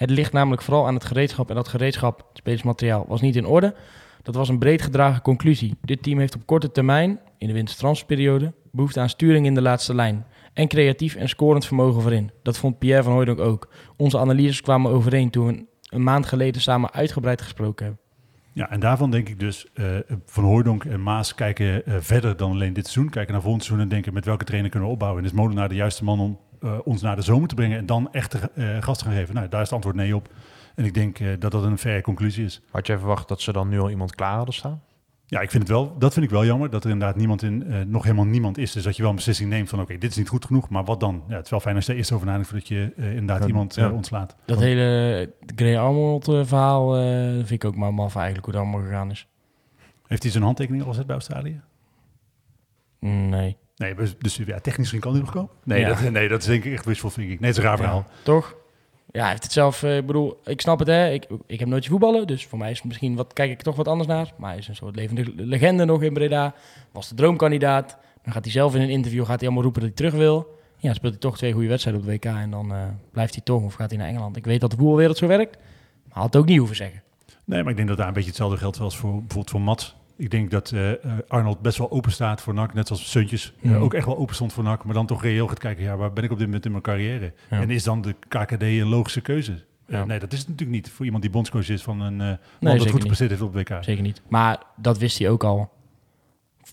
Het 0.01 0.11
ligt 0.11 0.33
namelijk 0.33 0.63
vooral 0.63 0.87
aan 0.87 0.95
het 0.95 1.05
gereedschap. 1.05 1.49
En 1.49 1.55
dat 1.55 1.69
gereedschap, 1.69 2.19
het 2.19 2.39
spelersmateriaal, 2.39 3.05
was 3.09 3.21
niet 3.21 3.37
in 3.37 3.47
orde. 3.47 3.75
Dat 4.23 4.35
was 4.35 4.49
een 4.49 4.59
breed 4.59 4.83
gedragen 4.83 5.23
conclusie. 5.23 5.77
Dit 5.81 6.03
team 6.03 6.19
heeft 6.19 6.35
op 6.35 6.47
korte 6.47 6.71
termijn, 6.71 7.21
in 7.39 7.47
de 7.47 7.53
wintertransferperiode, 7.53 8.53
behoefte 8.73 9.01
aan 9.01 9.09
sturing 9.09 9.47
in 9.47 9.55
de 9.55 9.63
laatste 9.63 9.95
lijn. 9.95 10.27
En 10.53 10.69
creatief 10.69 11.15
en 11.15 11.29
scorend 11.29 11.67
vermogen 11.67 12.03
voorin. 12.03 12.31
Dat 12.43 12.59
vond 12.59 12.79
Pierre 12.79 13.03
van 13.03 13.13
Hooydonk 13.13 13.39
ook. 13.39 13.69
Onze 13.97 14.19
analyses 14.19 14.61
kwamen 14.61 14.91
overeen 14.91 15.31
toen 15.31 15.47
we 15.47 15.67
een 15.89 16.03
maand 16.03 16.27
geleden 16.27 16.61
samen 16.61 16.93
uitgebreid 16.93 17.43
gesproken 17.43 17.85
hebben. 17.87 18.05
Ja, 18.53 18.71
en 18.71 18.81
daarvan 18.81 19.11
denk 19.11 19.29
ik 19.29 19.41
dus, 19.41 19.67
eh, 19.75 19.85
Van 20.25 20.45
Hooydonk 20.45 20.85
en 20.85 21.03
Maas 21.03 21.35
kijken 21.35 21.87
eh, 21.87 21.95
verder 21.99 22.37
dan 22.37 22.51
alleen 22.51 22.73
dit 22.73 22.87
seizoen. 22.87 23.11
Kijken 23.11 23.33
naar 23.33 23.43
volgend 23.43 23.65
seizoen 23.65 23.87
en 23.87 23.93
denken 23.93 24.13
met 24.13 24.25
welke 24.25 24.45
trainer 24.45 24.71
kunnen 24.71 24.89
we 24.89 24.95
opbouwen. 24.95 25.23
En 25.23 25.29
is 25.29 25.35
Molenaar 25.35 25.69
de 25.69 25.75
juiste 25.75 26.05
man 26.05 26.21
om 26.21 26.39
eh, 26.61 26.79
ons 26.85 27.03
naar 27.03 27.17
de 27.17 27.23
zomer 27.23 27.49
te 27.49 27.55
brengen 27.55 27.79
en 27.79 27.87
dan 27.87 28.13
echt 28.13 28.35
eh 28.35 28.77
gas 28.81 28.99
te 28.99 29.05
gaan 29.05 29.15
geven? 29.15 29.35
Nou, 29.35 29.49
daar 29.49 29.61
is 29.61 29.67
het 29.67 29.75
antwoord 29.75 29.97
nee 29.97 30.17
op. 30.17 30.29
En 30.75 30.85
ik 30.85 30.95
denk 30.95 31.19
eh, 31.19 31.29
dat 31.39 31.53
dat 31.53 31.63
een 31.63 31.79
verre 31.79 32.01
conclusie 32.03 32.45
is. 32.45 32.61
Had 32.71 32.87
jij 32.87 32.99
verwacht 32.99 33.29
dat 33.29 33.41
ze 33.41 33.53
dan 33.53 33.69
nu 33.69 33.81
al 33.81 33.91
iemand 33.91 34.15
klaar 34.15 34.37
hadden 34.37 34.55
staan? 34.55 34.83
Ja, 35.27 35.41
ik 35.41 35.51
vind 35.51 35.63
het 35.63 35.73
wel, 35.73 35.99
dat 35.99 36.13
vind 36.13 36.25
ik 36.25 36.31
wel 36.31 36.45
jammer, 36.45 36.71
dat 36.71 36.85
er 36.85 36.91
inderdaad 36.91 37.17
niemand 37.17 37.43
in, 37.43 37.67
eh, 37.67 37.81
nog 37.87 38.03
helemaal 38.03 38.25
niemand 38.25 38.59
is. 38.59 38.73
Dus 38.73 38.83
dat 38.83 38.97
je 38.97 39.03
wel 39.03 39.11
een 39.11 39.17
beslissing 39.17 39.51
neemt 39.51 39.69
van, 39.69 39.81
oké, 39.81 39.99
dit 39.99 40.11
is 40.11 40.17
niet 40.17 40.29
goed 40.29 40.45
genoeg, 40.45 40.69
maar 40.69 40.85
wat 40.85 41.01
dan? 41.01 41.23
Ja, 41.29 41.35
het 41.35 41.45
is 41.45 41.51
wel 41.51 41.61
fijn 41.61 41.77
als 41.77 41.87
je 41.87 41.93
er 41.93 41.99
eerst 41.99 42.13
over 42.13 42.27
nadenkt 42.27 42.49
voordat 42.49 42.69
je 42.69 42.93
inderdaad 42.97 43.41
Ja, 43.41 43.47
iemand 43.47 43.79
ontslaat. 43.93 44.37
Dat 44.45 44.59
hele 44.59 45.33
Grey 45.57 45.79
Arnold 45.79 46.25
verhaal 46.25 46.97
eh, 46.97 47.35
vind 47.35 47.51
ik 47.51 47.65
ook 47.65 47.77
maar 47.77 47.95
maf 47.95 48.15
eigenlijk 48.17 48.45
hoe 48.45 48.55
dat 48.55 48.63
allemaal 48.63 48.83
gegaan 48.83 49.11
is. 49.11 49.29
Heeft 50.07 50.23
hij 50.23 50.31
zijn 50.31 50.45
handtekening 50.45 50.83
al 50.83 50.89
gezet 50.89 51.07
bij 51.07 51.15
Australië? 51.15 51.61
Nee. 52.99 53.57
Nee, 53.81 53.95
dus 54.19 54.37
ja, 54.47 54.59
technisch 54.61 54.87
gezien 54.87 55.01
kan 55.01 55.13
hij 55.13 55.21
nog 55.21 55.31
komen? 55.33 55.51
Nee, 55.65 55.81
Ja. 55.81 55.89
dat, 55.89 56.11
nee, 56.11 56.29
dat 56.29 56.41
is 56.41 56.47
denk 56.47 56.65
ik 56.65 56.73
echt 56.73 56.85
wishful 56.85 57.11
thinking. 57.11 57.41
Nee, 57.41 57.49
het 57.49 57.59
is 57.59 57.65
een 57.65 57.69
raar 57.69 57.79
verhaal. 57.79 58.07
Toch? 58.23 58.55
Ja, 59.13 59.21
hij 59.21 59.31
heeft 59.31 59.43
het 59.43 59.53
zelf, 59.53 59.83
eh, 59.83 59.97
ik 59.97 60.07
bedoel, 60.07 60.41
ik 60.45 60.61
snap 60.61 60.79
het 60.79 60.89
hè. 60.89 61.11
Ik, 61.11 61.27
ik 61.47 61.59
heb 61.59 61.69
nooit 61.69 61.87
voetballen, 61.87 62.27
dus 62.27 62.47
voor 62.47 62.59
mij 62.59 62.71
is 62.71 62.77
het 62.77 62.87
misschien 62.87 63.17
wat, 63.17 63.33
kijk 63.33 63.51
ik 63.51 63.63
toch 63.63 63.77
wat 63.77 63.89
anders 63.89 64.09
naar. 64.09 64.33
Maar 64.39 64.51
hij 64.51 64.59
is 64.59 64.69
een 64.69 64.77
soort 64.77 64.97
levende 64.97 65.33
legende 65.37 65.85
nog 65.85 66.03
in 66.03 66.13
Breda. 66.13 66.55
Was 66.93 67.09
de 67.09 67.15
droomkandidaat. 67.15 67.97
Dan 68.23 68.33
gaat 68.33 68.45
hij 68.45 68.53
zelf 68.53 68.75
in 68.75 68.81
een 68.81 68.89
interview, 68.91 69.25
gaat 69.25 69.39
hij 69.39 69.45
allemaal 69.45 69.63
roepen 69.63 69.81
dat 69.81 69.91
hij 69.91 69.99
terug 69.99 70.21
wil. 70.21 70.59
Ja, 70.77 70.95
speelt 70.95 71.13
hij 71.13 71.21
toch 71.21 71.37
twee 71.37 71.53
goede 71.53 71.69
wedstrijden 71.69 72.03
op 72.03 72.07
de 72.09 72.13
WK 72.15 72.25
en 72.25 72.51
dan 72.51 72.73
eh, 72.73 72.83
blijft 73.13 73.35
hij 73.35 73.43
toch 73.45 73.63
of 73.63 73.75
gaat 73.75 73.91
hij 73.91 73.99
naar 73.99 74.09
Engeland. 74.09 74.37
Ik 74.37 74.45
weet 74.45 74.61
dat 74.61 74.71
de 74.71 74.77
voetbalwereld 74.77 75.17
zo 75.17 75.27
werkt, 75.27 75.57
maar 76.05 76.17
had 76.17 76.25
het 76.25 76.37
ook 76.37 76.47
niet 76.47 76.59
hoeven 76.59 76.77
zeggen. 76.77 77.03
Nee, 77.45 77.61
maar 77.63 77.71
ik 77.71 77.77
denk 77.77 77.89
dat 77.89 77.97
daar 77.97 78.07
een 78.09 78.13
beetje 78.13 78.29
hetzelfde 78.29 78.57
geldt 78.57 78.77
zoals 78.77 78.97
voor 78.97 79.11
bijvoorbeeld 79.11 79.51
voor 79.51 79.61
Mats. 79.61 79.97
Ik 80.21 80.31
denk 80.31 80.51
dat 80.51 80.71
eh, 80.71 80.91
eh, 80.93 80.99
Arnold 81.29 81.61
best 81.61 81.79
wel 81.79 81.91
open 81.91 82.13
staat 82.13 82.41
voor 82.41 82.55
NAC, 82.55 82.75
net 82.75 82.87
zoals 82.87 83.11
Suntjes 83.11 83.53
eh, 83.63 83.71
Mhm. 83.71 83.83
ook 83.83 83.95
echt 83.95 84.07
wel 84.07 84.17
open 84.19 84.35
stond 84.35 84.53
voor 84.53 84.65
NAC, 84.65 84.85
maar 84.85 84.95
dan 84.95 85.07
toch 85.07 85.23
reëel 85.23 85.47
gaat 85.47 85.59
kijken, 85.59 85.85
ja, 85.85 85.97
waar 85.97 86.13
ben 86.13 86.25
ik 86.25 86.31
op 86.31 86.37
dit 86.37 86.47
moment 86.47 86.65
in 86.65 86.71
mijn 86.71 86.83
carrière? 86.83 87.33
Ja. 87.51 87.61
En 87.61 87.71
is 87.71 87.85
dan 87.85 88.03
de 88.03 88.15
KKD 88.29 88.63
een 88.63 88.89
logische 88.89 89.21
keuze? 89.21 89.65
Nee, 89.87 90.19
dat 90.19 90.33
is 90.33 90.39
het 90.39 90.49
natuurlijk 90.49 90.77
niet 90.79 90.91
voor 90.91 91.05
iemand 91.05 91.23
die 91.23 91.33
bondscoach 91.33 91.69
is 91.69 91.83
van 91.83 92.01
een 92.01 92.17
man 92.17 92.39
zeker 92.61 92.79
dat 92.79 92.91
goed 92.91 93.01
gepresteerd 93.01 93.31
heeft 93.31 93.43
op 93.43 93.55
WK. 93.55 93.77
Zeker 93.81 94.03
niet. 94.03 94.23
Maar 94.29 94.59
dat 94.77 94.99
wist 94.99 95.19
hij 95.19 95.29
ook 95.31 95.45
al 95.45 95.71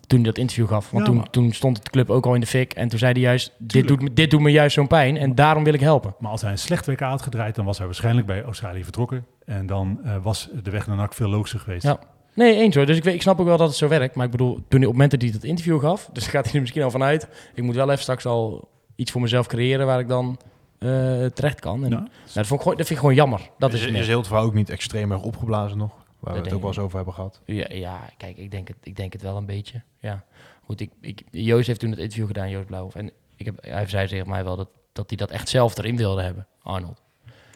toen 0.07 0.17
hij 0.19 0.27
dat 0.27 0.37
interview 0.37 0.67
gaf. 0.67 0.91
Want 0.91 1.07
Ja, 1.07 1.11
toen, 1.13 1.29
toen 1.29 1.51
stond 1.51 1.77
het 1.77 1.89
club 1.89 2.09
ook 2.09 2.25
al 2.25 2.33
in 2.33 2.39
de 2.39 2.45
fik. 2.47 2.73
En 2.73 2.87
toen 2.87 2.99
zei 2.99 3.11
hij 3.11 3.21
juist, 3.21 3.53
dit 3.57 3.87
doet, 3.87 4.01
me, 4.01 4.13
dit 4.13 4.31
doet 4.31 4.41
me 4.41 4.49
juist 4.51 4.73
zo'n 4.73 4.87
pijn 4.87 5.17
en 5.17 5.35
daarom 5.35 5.63
wil 5.63 5.73
ik 5.73 5.79
helpen. 5.79 6.15
Maar 6.19 6.31
als 6.31 6.41
hij 6.41 6.51
een 6.51 6.57
slecht 6.57 6.85
WK 6.85 6.99
had 6.99 7.21
gedraaid, 7.21 7.55
dan 7.55 7.65
was 7.65 7.77
hij 7.77 7.85
waarschijnlijk 7.85 8.27
bij 8.27 8.43
Australië 8.43 8.83
vertrokken. 8.83 9.25
En 9.45 9.65
dan 9.65 9.99
was 10.21 10.49
de 10.63 10.71
weg 10.71 10.87
naar 10.87 10.95
NAC 10.97 11.13
veel 11.13 11.29
logischer 11.29 11.59
geweest. 11.59 11.83
Ja. 11.83 11.99
Nee, 12.37 12.55
eens 12.55 12.75
hoor. 12.75 12.85
Dus 12.85 12.97
ik, 12.97 13.03
weet, 13.03 13.13
ik 13.13 13.21
snap 13.21 13.39
ook 13.39 13.45
wel 13.45 13.57
dat 13.57 13.67
het 13.67 13.77
zo 13.77 13.87
werkt. 13.87 14.15
Maar 14.15 14.25
ik 14.25 14.31
bedoel, 14.31 14.53
toen 14.53 14.63
hij 14.67 14.77
op 14.77 14.81
het 14.81 14.91
moment 14.91 15.11
dat 15.11 15.21
hij 15.21 15.31
dat 15.31 15.43
interview 15.43 15.79
gaf, 15.79 16.09
dus 16.13 16.27
gaat 16.27 16.45
hij 16.45 16.53
er 16.53 16.59
misschien 16.59 16.83
al 16.83 16.91
vanuit. 16.91 17.27
Ik 17.53 17.63
moet 17.63 17.75
wel 17.75 17.89
even 17.89 18.01
straks 18.01 18.25
al 18.25 18.69
iets 18.95 19.11
voor 19.11 19.21
mezelf 19.21 19.47
creëren 19.47 19.85
waar 19.85 19.99
ik 19.99 20.07
dan 20.07 20.39
eh, 20.79 21.25
terecht 21.25 21.59
kan. 21.59 21.83
En, 21.83 21.89
Ja. 21.89 21.95
nou, 21.97 22.09
dat, 22.33 22.47
vond 22.47 22.51
ik 22.51 22.61
gewoon, 22.61 22.77
dat 22.77 22.87
vind 22.87 22.89
ik 22.89 22.97
gewoon 22.97 23.15
jammer. 23.15 23.49
Dat 23.57 23.73
is, 23.73 23.79
is, 23.79 23.85
het 23.85 23.95
is 23.95 24.07
heel 24.07 24.17
het 24.17 24.27
verhaal 24.27 24.45
ook 24.45 24.53
niet 24.53 24.69
extreem 24.69 25.11
erg 25.11 25.21
opgeblazen 25.21 25.77
nog? 25.77 25.91
Waar 26.19 26.33
we 26.33 26.39
het 26.39 26.53
ook 26.53 26.59
wel 26.59 26.69
eens 26.69 26.79
over 26.79 26.95
hebben 26.95 27.13
gehad. 27.13 27.41
Ja, 27.45 27.65
ja, 27.69 27.99
kijk, 28.17 28.37
ik 28.37 28.51
denk, 28.51 28.67
het, 28.67 28.77
ik 28.83 28.95
denk 28.95 29.13
het 29.13 29.21
wel 29.21 29.37
een 29.37 29.45
beetje. 29.45 29.81
Ja. 29.99 30.23
Goed, 30.65 30.81
ik, 30.81 30.91
ik, 31.01 31.21
Joost 31.31 31.67
heeft 31.67 31.79
toen 31.79 31.89
het 31.89 31.99
interview 31.99 32.27
gedaan, 32.27 32.49
Joost 32.49 32.65
Blauwhof. 32.65 32.95
En 32.95 33.11
ik 33.35 33.45
heb, 33.45 33.55
hij 33.61 33.87
zei 33.87 34.07
tegen 34.07 34.29
mij 34.29 34.43
wel 34.43 34.55
dat, 34.55 34.69
dat 34.93 35.05
hij 35.07 35.17
dat 35.17 35.31
echt 35.31 35.49
zelf 35.49 35.77
erin 35.77 35.97
wilde 35.97 36.21
hebben, 36.21 36.47
Arnold. 36.63 37.01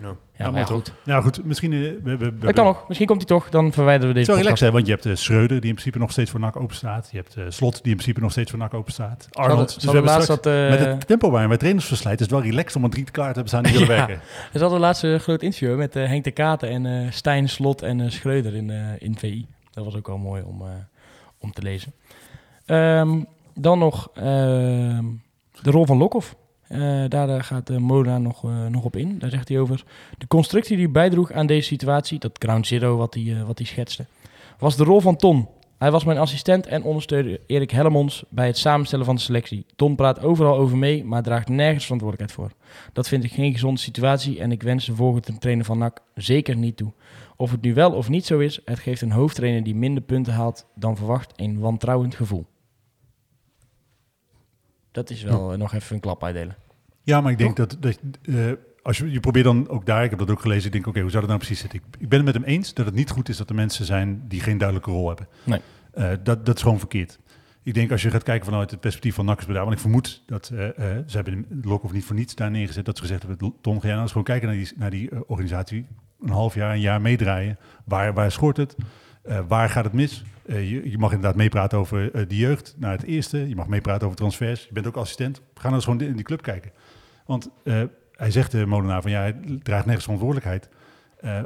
Ja, 0.01 0.15
Ja, 0.37 0.43
maar 0.43 0.51
maar 0.51 0.65
goed. 0.65 0.93
Nou 1.03 1.23
goed, 1.23 1.45
misschien... 1.45 1.73
eh, 1.73 1.79
we, 1.79 1.99
we, 2.03 2.17
we, 2.17 2.37
Dat 2.37 2.53
kan 2.53 2.65
nog. 2.65 2.87
Misschien 2.87 3.07
komt 3.07 3.19
hij 3.19 3.37
toch. 3.37 3.49
Dan 3.49 3.71
verwijderen 3.73 4.07
we 4.07 4.13
deze 4.13 4.31
podcast. 4.31 4.45
relaxed, 4.47 4.67
hè, 4.67 4.73
want 4.73 4.85
je 4.87 4.91
hebt 4.91 5.05
uh, 5.05 5.15
Schreuder, 5.15 5.47
die 5.59 5.69
in 5.69 5.75
principe 5.75 5.97
nog 5.97 6.11
steeds 6.11 6.31
voor 6.31 6.39
NAC 6.39 6.55
open 6.55 6.75
staat. 6.75 7.09
Je 7.11 7.17
hebt 7.17 7.35
eh, 7.35 7.43
Slot, 7.49 7.73
die 7.73 7.91
in 7.91 7.97
principe 7.97 8.19
nog 8.19 8.31
steeds 8.31 8.49
voor 8.49 8.59
NAC 8.59 8.73
open 8.73 8.93
staat. 8.93 9.27
Arnold. 9.31 9.71
Ze 9.71 9.75
Dus 9.75 9.85
we 9.85 9.91
hadden 9.91 9.93
hebben 9.93 10.11
laatst 10.11 10.23
straks, 10.39 10.43
dat... 10.43 10.79
met 10.79 10.97
het 10.97 11.07
tempo 11.07 11.29
waarin 11.31 11.49
wij 11.49 11.57
trainers 11.57 11.85
verslijten, 11.85 12.25
is 12.25 12.31
het 12.31 12.41
wel 12.41 12.49
relaxed 12.51 12.75
om 12.75 12.83
een 12.83 12.89
drie 12.89 13.03
klaar 13.11 13.33
te 13.33 13.39
hebben 13.39 13.47
staan 13.47 13.63
die 13.63 13.71
willen 13.71 13.87
Ja. 13.95 13.95
werken. 14.05 14.21
Er 14.53 14.59
zat 14.59 14.71
een 14.71 14.79
laatste 14.79 15.17
groot 15.21 15.41
interview 15.41 15.77
met 15.77 15.95
eh, 15.95 16.07
Henk 16.07 16.23
de 16.23 16.31
Katen 16.31 16.69
en 16.69 16.85
eh 16.85 17.11
Stijn 17.11 17.49
Slot 17.49 17.81
en 17.81 18.01
eh, 18.01 18.09
Schreuder 18.09 18.55
in, 18.55 18.69
eh, 18.69 18.77
in 18.99 19.17
VI. 19.17 19.45
Dat 19.71 19.85
was 19.85 19.95
ook 19.95 20.07
wel 20.07 20.17
mooi 20.17 20.43
om, 20.45 20.61
eh, 20.61 20.67
om 21.39 21.51
te 21.51 21.61
lezen. 21.61 21.93
Ehm, 22.65 23.19
dan 23.55 23.79
nog 23.79 24.09
ehm, 24.13 25.05
de 25.61 25.71
rol 25.71 25.85
van 25.85 25.97
Lokhoff. 25.97 26.35
Eh, 26.71 27.03
daar 27.07 27.43
gaat 27.43 27.69
uh, 27.69 27.77
Moda 27.77 28.17
nog, 28.17 28.43
eh, 28.43 28.65
nog 28.65 28.83
op 28.83 28.95
in. 28.95 29.19
Daar 29.19 29.29
zegt 29.29 29.49
hij 29.49 29.59
over. 29.59 29.83
De 30.17 30.27
constructie 30.27 30.77
die 30.77 30.89
bijdroeg 30.89 31.31
aan 31.31 31.45
deze 31.45 31.67
situatie, 31.67 32.19
dat 32.19 32.31
ground 32.39 32.67
zero 32.67 32.97
wat 32.97 33.13
hij, 33.13 33.43
wat 33.45 33.57
hij 33.57 33.67
schetste, 33.67 34.05
was 34.57 34.75
de 34.75 34.83
rol 34.83 35.01
van 35.01 35.15
Ton. 35.15 35.47
Hij 35.77 35.91
was 35.91 36.03
mijn 36.03 36.17
assistent 36.17 36.67
en 36.67 36.83
ondersteunde 36.83 37.39
Erik 37.47 37.71
Hellemons 37.71 38.23
bij 38.29 38.47
het 38.47 38.57
samenstellen 38.57 39.05
van 39.05 39.15
de 39.15 39.21
selectie. 39.21 39.65
Ton 39.75 39.95
praat 39.95 40.23
overal 40.23 40.57
over 40.57 40.77
mee, 40.77 41.03
maar 41.03 41.23
draagt 41.23 41.49
nergens 41.49 41.83
verantwoordelijkheid 41.83 42.49
voor. 42.49 42.57
Dat 42.93 43.07
vind 43.07 43.23
ik 43.23 43.31
geen 43.31 43.51
gezonde 43.51 43.79
situatie 43.79 44.39
en 44.39 44.51
ik 44.51 44.63
wens 44.63 44.85
de 44.85 44.95
volgende 44.95 45.37
trainer 45.37 45.65
van 45.65 45.77
NAC 45.77 45.99
zeker 46.15 46.55
niet 46.55 46.77
toe. 46.77 46.91
Of 47.35 47.51
het 47.51 47.61
nu 47.61 47.73
wel 47.73 47.91
of 47.91 48.09
niet 48.09 48.25
zo 48.25 48.39
is, 48.39 48.59
het 48.65 48.79
geeft 48.79 49.01
een 49.01 49.11
hoofdtrainer 49.11 49.63
die 49.63 49.75
minder 49.75 50.03
punten 50.03 50.33
haalt 50.33 50.65
dan 50.75 50.97
verwacht 50.97 51.33
een 51.35 51.59
wantrouwend 51.59 52.15
gevoel. 52.15 52.45
Dat 54.91 55.09
is 55.09 55.23
wel 55.23 55.51
eh, 55.51 55.57
nog 55.57 55.73
even 55.73 55.95
een 55.95 56.01
klap 56.01 56.23
uitdelen. 56.23 56.55
Ja, 57.03 57.21
maar 57.21 57.31
ik 57.31 57.37
denk 57.37 57.55
dat, 57.55 57.77
dat 57.79 57.99
eh, 58.21 58.35
als 58.81 58.97
je, 58.97 59.11
je 59.11 59.19
probeert 59.19 59.45
dan 59.45 59.69
ook 59.69 59.85
daar, 59.85 60.03
ik 60.03 60.09
heb 60.09 60.19
dat 60.19 60.31
ook 60.31 60.41
gelezen, 60.41 60.65
ik 60.65 60.71
denk 60.71 60.87
oké, 60.87 60.99
hoe 60.99 61.09
zou 61.09 61.21
dat 61.21 61.29
nou 61.29 61.45
precies 61.45 61.59
zitten? 61.59 61.79
Ik, 61.79 62.01
ik 62.01 62.09
ben 62.09 62.17
het 62.17 62.25
met 62.25 62.35
hem 62.35 62.43
eens 62.43 62.73
dat 62.73 62.85
het 62.85 62.95
niet 62.95 63.09
goed 63.09 63.29
is 63.29 63.37
dat 63.37 63.49
er 63.49 63.55
mensen 63.55 63.85
zijn 63.85 64.23
die 64.27 64.41
geen 64.41 64.57
duidelijke 64.57 64.91
rol 64.91 65.07
hebben. 65.07 65.27
Nee. 65.43 65.59
Eh, 65.91 66.11
dat, 66.23 66.45
dat 66.45 66.55
is 66.55 66.61
gewoon 66.61 66.79
verkeerd. 66.79 67.19
Ik 67.63 67.73
denk 67.73 67.91
als 67.91 68.01
je 68.01 68.09
gaat 68.09 68.23
kijken 68.23 68.45
vanuit 68.45 68.71
het 68.71 68.79
perspectief 68.79 69.15
van 69.15 69.25
NAC 69.25 69.45
Breda, 69.45 69.59
want 69.59 69.73
ik 69.73 69.79
vermoed 69.79 70.23
dat 70.25 70.45
ze 70.45 71.11
hebben 71.11 71.45
Lokhoff 71.61 71.93
niet 71.93 72.05
voor 72.05 72.15
niets 72.15 72.35
daar 72.35 72.51
neergezet, 72.51 72.85
dat 72.85 72.95
ze 72.95 73.01
gezegd 73.01 73.23
hebben, 73.23 73.53
Tom, 73.61 73.73
ga 73.73 73.81
jij 73.81 73.89
nou 73.89 74.01
eens 74.01 74.11
gewoon 74.11 74.23
kijken 74.23 74.47
naar 74.47 74.57
die, 74.57 74.71
naar 74.75 74.89
die 74.89 75.27
organisatie, 75.27 75.85
een 76.21 76.29
half 76.29 76.55
jaar, 76.55 76.73
een 76.73 76.79
jaar 76.79 77.01
meedraaien. 77.01 77.57
Waar, 77.85 78.13
waar 78.13 78.31
schort 78.31 78.57
het? 78.57 78.75
Waar 79.47 79.69
gaat 79.69 79.83
het 79.83 79.93
mis? 79.93 80.23
Uh, 80.45 80.69
je, 80.69 80.89
je, 80.89 80.97
mag 80.97 81.11
inderdaad 81.11 81.35
meepraten 81.35 81.77
over 81.77 82.15
uh, 82.15 82.27
de 82.27 82.37
jeugd 82.37 82.75
naar 82.77 82.91
het 82.91 83.03
eerste. 83.03 83.49
Je 83.49 83.55
mag 83.55 83.67
meepraten 83.67 84.05
over 84.05 84.17
transfers. 84.17 84.65
Je 84.65 84.73
bent 84.73 84.87
ook 84.87 84.95
assistent. 84.95 85.41
Ga 85.53 85.61
nou 85.63 85.75
eens 85.75 85.83
gewoon 85.83 86.01
in 86.01 86.15
die 86.15 86.25
club 86.25 86.41
kijken. 86.41 86.71
Want 87.25 87.49
hij 88.11 88.31
zegt 88.31 88.51
de 88.51 88.65
Molenaar 88.65 89.01
van 89.01 89.11
ja, 89.11 89.19
hij 89.19 89.39
draagt 89.63 89.85
nergens 89.85 90.03
verantwoordelijkheid. 90.03 90.69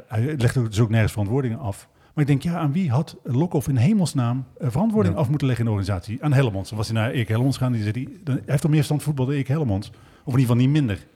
hij 0.08 0.36
legt 0.36 0.56
ook, 0.56 0.66
dus 0.66 0.80
ook 0.80 0.90
nergens 0.90 1.12
verantwoordingen 1.12 1.58
af. 1.58 1.88
Maar 2.14 2.24
ik 2.24 2.30
denk, 2.30 2.42
ja, 2.42 2.58
aan 2.58 2.72
wie 2.72 2.90
had 2.90 3.16
Lokhoff 3.22 3.68
in 3.68 3.76
hemelsnaam 3.76 4.46
verantwoording 4.58 5.14
ja. 5.14 5.20
af 5.20 5.28
moeten 5.28 5.46
leggen 5.46 5.66
in 5.66 5.72
de 5.72 5.78
organisatie? 5.78 6.22
Aan 6.22 6.32
Hellemons. 6.32 6.68
Dan 6.68 6.78
was 6.78 6.88
hij 6.88 6.96
naar 6.96 7.10
Erik 7.10 7.28
Hellemons 7.28 7.56
gaan. 7.56 7.72
Die 7.72 7.80
zei, 7.80 7.92
die, 7.92 8.20
hij 8.24 8.42
heeft 8.46 8.62
toch 8.62 8.70
meer 8.70 8.84
stand 8.84 9.02
voetbal 9.02 9.24
dan 9.24 9.34
Erik 9.34 9.48
Hellemons? 9.48 9.88
Of 9.88 10.34
in 10.34 10.38
ieder 10.38 10.40
geval 10.40 10.56
niet 10.56 10.70
minder. 10.70 11.06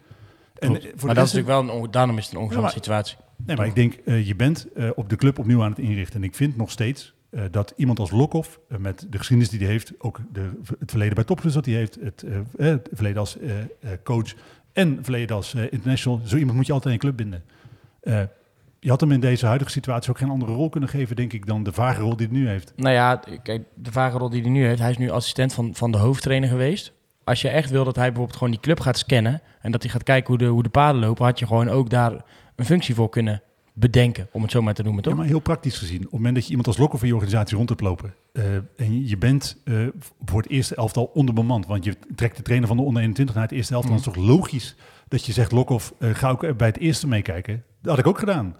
En, 0.58 0.70
maar 0.70 1.14
dat 1.14 1.26
is 1.26 1.32
natuurlijk 1.32 1.46
wel 1.46 1.82
een, 1.82 1.90
daarom 1.90 2.18
is 2.18 2.24
het 2.24 2.34
een 2.34 2.40
ongezonde 2.40 2.68
ja, 2.68 2.74
situatie. 2.74 3.16
Nee, 3.46 3.56
maar 3.56 3.66
ik 3.66 3.74
denk, 3.74 3.98
uh, 4.04 4.26
je 4.26 4.36
bent 4.36 4.66
uh, 4.76 4.90
op 4.94 5.08
de 5.08 5.16
club 5.16 5.38
opnieuw 5.38 5.62
aan 5.62 5.70
het 5.70 5.78
inrichten. 5.78 6.20
En 6.20 6.28
ik 6.28 6.34
vind 6.34 6.56
nog 6.56 6.70
steeds 6.70 7.14
uh, 7.30 7.42
dat 7.50 7.72
iemand 7.76 7.98
als 7.98 8.10
Lokhoff, 8.10 8.60
met 8.78 9.06
de 9.10 9.18
geschiedenis 9.18 9.50
die 9.50 9.60
hij 9.60 9.70
heeft, 9.70 9.92
ook 9.98 10.20
de, 10.32 10.50
het 10.78 10.90
verleden 10.90 11.14
bij 11.14 11.24
Topclubs 11.24 11.54
dat 11.54 11.64
hij 11.64 11.74
heeft, 11.74 11.98
het, 12.00 12.24
het 12.56 12.88
verleden 12.92 13.20
als 13.20 13.36
coach 14.02 14.34
en 14.72 14.98
verleden 15.02 15.36
als 15.36 15.54
international, 15.54 16.20
zo 16.24 16.36
iemand 16.36 16.56
moet 16.56 16.66
je 16.66 16.72
altijd 16.72 16.94
in 16.94 17.00
je 17.00 17.06
club 17.06 17.16
binden. 17.16 17.42
je 18.80 18.90
had 18.90 19.00
hem 19.00 19.12
in 19.12 19.20
deze 19.20 19.46
huidige 19.46 19.70
situatie 19.70 20.10
ook 20.10 20.18
geen 20.18 20.30
andere 20.30 20.52
rol 20.52 20.68
kunnen 20.68 20.88
geven, 20.88 21.16
denk 21.16 21.32
ik, 21.32 21.46
dan 21.46 21.62
de 21.62 21.72
vage 21.72 22.00
rol 22.00 22.16
die 22.16 22.26
hij 22.26 22.36
nu 22.36 22.48
heeft. 22.48 22.72
Nou 22.76 22.94
ja, 22.94 23.22
kijk, 23.42 23.64
de 23.74 23.92
vage 23.92 24.18
rol 24.18 24.30
die 24.30 24.42
hij 24.42 24.50
nu 24.50 24.66
heeft, 24.66 24.80
hij 24.80 24.90
is 24.90 24.98
nu 24.98 25.10
assistent 25.10 25.54
van, 25.54 25.74
van 25.74 25.92
de 25.92 25.98
hoofdtrainer 25.98 26.48
geweest 26.48 26.92
als 27.30 27.40
je 27.40 27.48
echt 27.48 27.70
wil 27.70 27.84
dat 27.84 27.96
hij 27.96 28.06
bijvoorbeeld 28.06 28.36
gewoon 28.36 28.52
die 28.52 28.62
club 28.62 28.80
gaat 28.80 28.98
scannen 28.98 29.42
en 29.60 29.70
dat 29.70 29.82
hij 29.82 29.90
gaat 29.90 30.02
kijken 30.02 30.28
hoe 30.28 30.38
de, 30.38 30.44
hoe 30.44 30.62
de 30.62 30.68
paden 30.68 31.00
lopen, 31.00 31.24
had 31.24 31.38
je 31.38 31.46
gewoon 31.46 31.68
ook 31.68 31.90
daar 31.90 32.12
een 32.56 32.64
functie 32.64 32.94
voor 32.94 33.08
kunnen 33.08 33.42
bedenken, 33.72 34.28
om 34.32 34.42
het 34.42 34.50
zo 34.50 34.62
maar 34.62 34.74
te 34.74 34.82
noemen, 34.82 35.02
toch? 35.02 35.12
Ja, 35.12 35.18
maar 35.18 35.28
heel 35.28 35.40
praktisch 35.40 35.78
gezien, 35.78 35.98
op 35.98 36.02
het 36.02 36.12
moment 36.12 36.34
dat 36.34 36.44
je 36.44 36.48
iemand 36.48 36.66
als 36.66 36.78
lokker 36.78 36.98
van 36.98 37.08
je 37.08 37.14
organisatie 37.14 37.56
rond 37.56 37.68
hebt 37.68 37.80
lopen 37.80 38.14
uh, 38.32 38.44
en 38.76 39.08
je 39.08 39.16
bent 39.16 39.56
uh, 39.64 39.88
voor 40.24 40.42
het 40.42 40.50
eerste 40.50 40.74
elftal 40.74 41.10
onderbemand, 41.14 41.66
want 41.66 41.84
je 41.84 41.96
trekt 42.14 42.36
de 42.36 42.42
trainer 42.42 42.68
van 42.68 42.76
de 42.76 42.82
onder 42.82 43.00
21 43.00 43.34
naar 43.34 43.44
het 43.44 43.52
eerste 43.52 43.74
elftal, 43.74 43.92
mm. 43.92 43.98
dan 44.02 44.12
is 44.12 44.16
het 44.16 44.24
toch 44.26 44.36
logisch 44.36 44.76
dat 45.08 45.26
je 45.26 45.32
zegt, 45.32 45.52
Lokhoff, 45.52 45.94
uh, 45.98 46.14
ga 46.14 46.30
ook 46.30 46.56
bij 46.56 46.66
het 46.66 46.78
eerste 46.78 47.08
meekijken. 47.08 47.64
Dat 47.82 47.90
had 47.90 47.98
ik 47.98 48.06
ook 48.06 48.18
gedaan. 48.18 48.56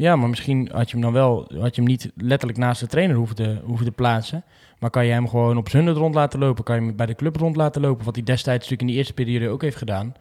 Ja, 0.00 0.16
maar 0.16 0.28
misschien 0.28 0.68
had 0.72 0.90
je 0.90 0.92
hem 0.92 1.00
dan 1.00 1.12
wel, 1.12 1.52
had 1.58 1.74
je 1.74 1.82
hem 1.82 1.90
niet 1.90 2.12
letterlijk 2.16 2.58
naast 2.58 2.80
de 2.80 2.86
trainer 2.86 3.16
hoeven 3.16 3.36
te, 3.36 3.60
hoeven 3.64 3.86
te 3.86 3.92
plaatsen. 3.92 4.44
Maar 4.78 4.90
kan 4.90 5.06
je 5.06 5.12
hem 5.12 5.28
gewoon 5.28 5.56
op 5.56 5.68
zijn 5.68 5.90
rond 5.90 6.14
laten 6.14 6.38
lopen? 6.38 6.64
Kan 6.64 6.76
je 6.76 6.86
hem 6.86 6.96
bij 6.96 7.06
de 7.06 7.14
club 7.14 7.36
rond 7.36 7.56
laten 7.56 7.80
lopen? 7.80 8.04
Wat 8.04 8.14
hij 8.14 8.24
destijds 8.24 8.58
natuurlijk 8.58 8.80
in 8.80 8.86
die 8.86 8.96
eerste 8.96 9.12
periode 9.12 9.48
ook 9.48 9.62
heeft 9.62 9.76
gedaan. 9.76 10.14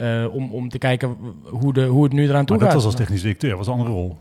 Uh, 0.00 0.34
om, 0.34 0.52
om 0.52 0.68
te 0.68 0.78
kijken 0.78 1.16
hoe, 1.44 1.72
de, 1.72 1.84
hoe 1.84 2.04
het 2.04 2.12
nu 2.12 2.28
eraan 2.28 2.44
toe 2.44 2.56
maar 2.56 2.64
gaat. 2.64 2.74
dat 2.74 2.84
was 2.84 2.92
als 2.92 3.00
technisch 3.00 3.22
directeur, 3.22 3.56
was 3.56 3.66
een 3.66 3.72
andere 3.72 3.90
rol. 3.90 4.16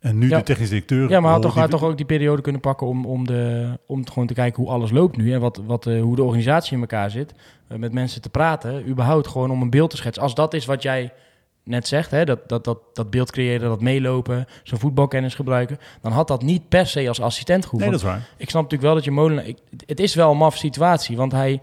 En 0.00 0.18
nu 0.18 0.28
ja. 0.28 0.38
de 0.38 0.44
technisch 0.44 0.68
directeur... 0.68 1.10
Ja, 1.10 1.20
maar 1.20 1.32
had 1.32 1.42
toch, 1.42 1.54
had 1.54 1.70
toch 1.70 1.82
ook 1.82 1.96
die 1.96 2.06
periode 2.06 2.42
kunnen 2.42 2.60
pakken 2.60 2.86
om, 2.86 3.06
om, 3.06 3.26
de, 3.26 3.78
om 3.86 4.08
gewoon 4.08 4.26
te 4.26 4.34
kijken 4.34 4.62
hoe 4.62 4.72
alles 4.72 4.90
loopt 4.90 5.16
nu. 5.16 5.32
En 5.32 5.40
wat, 5.40 5.60
wat, 5.66 5.86
uh, 5.86 6.02
hoe 6.02 6.16
de 6.16 6.22
organisatie 6.22 6.74
in 6.74 6.80
elkaar 6.80 7.10
zit. 7.10 7.34
Uh, 7.68 7.78
met 7.78 7.92
mensen 7.92 8.22
te 8.22 8.28
praten. 8.28 8.88
Überhaupt 8.88 9.28
gewoon 9.28 9.50
om 9.50 9.62
een 9.62 9.70
beeld 9.70 9.90
te 9.90 9.96
schetsen. 9.96 10.22
Als 10.22 10.34
dat 10.34 10.54
is 10.54 10.64
wat 10.64 10.82
jij 10.82 11.12
net 11.64 11.86
zegt, 11.86 12.10
hè, 12.10 12.24
dat, 12.24 12.48
dat, 12.48 12.64
dat, 12.64 12.78
dat 12.92 13.10
beeld 13.10 13.30
creëren, 13.30 13.68
dat 13.68 13.80
meelopen, 13.80 14.46
zijn 14.62 14.80
voetbalkennis 14.80 15.34
gebruiken, 15.34 15.78
dan 16.00 16.12
had 16.12 16.28
dat 16.28 16.42
niet 16.42 16.68
per 16.68 16.86
se 16.86 17.08
als 17.08 17.20
assistent 17.20 17.64
gehoeven. 17.64 17.90
Nee, 17.90 17.98
dat 17.98 18.08
is 18.08 18.14
waar. 18.14 18.28
Ik 18.36 18.50
snap 18.50 18.62
natuurlijk 18.62 18.82
wel 18.82 18.94
dat 18.94 19.04
je 19.04 19.10
Molenaar... 19.10 19.46
Ik, 19.46 19.58
het 19.86 20.00
is 20.00 20.14
wel 20.14 20.30
een 20.30 20.36
maf 20.36 20.56
situatie, 20.56 21.16
want 21.16 21.32
hij, 21.32 21.60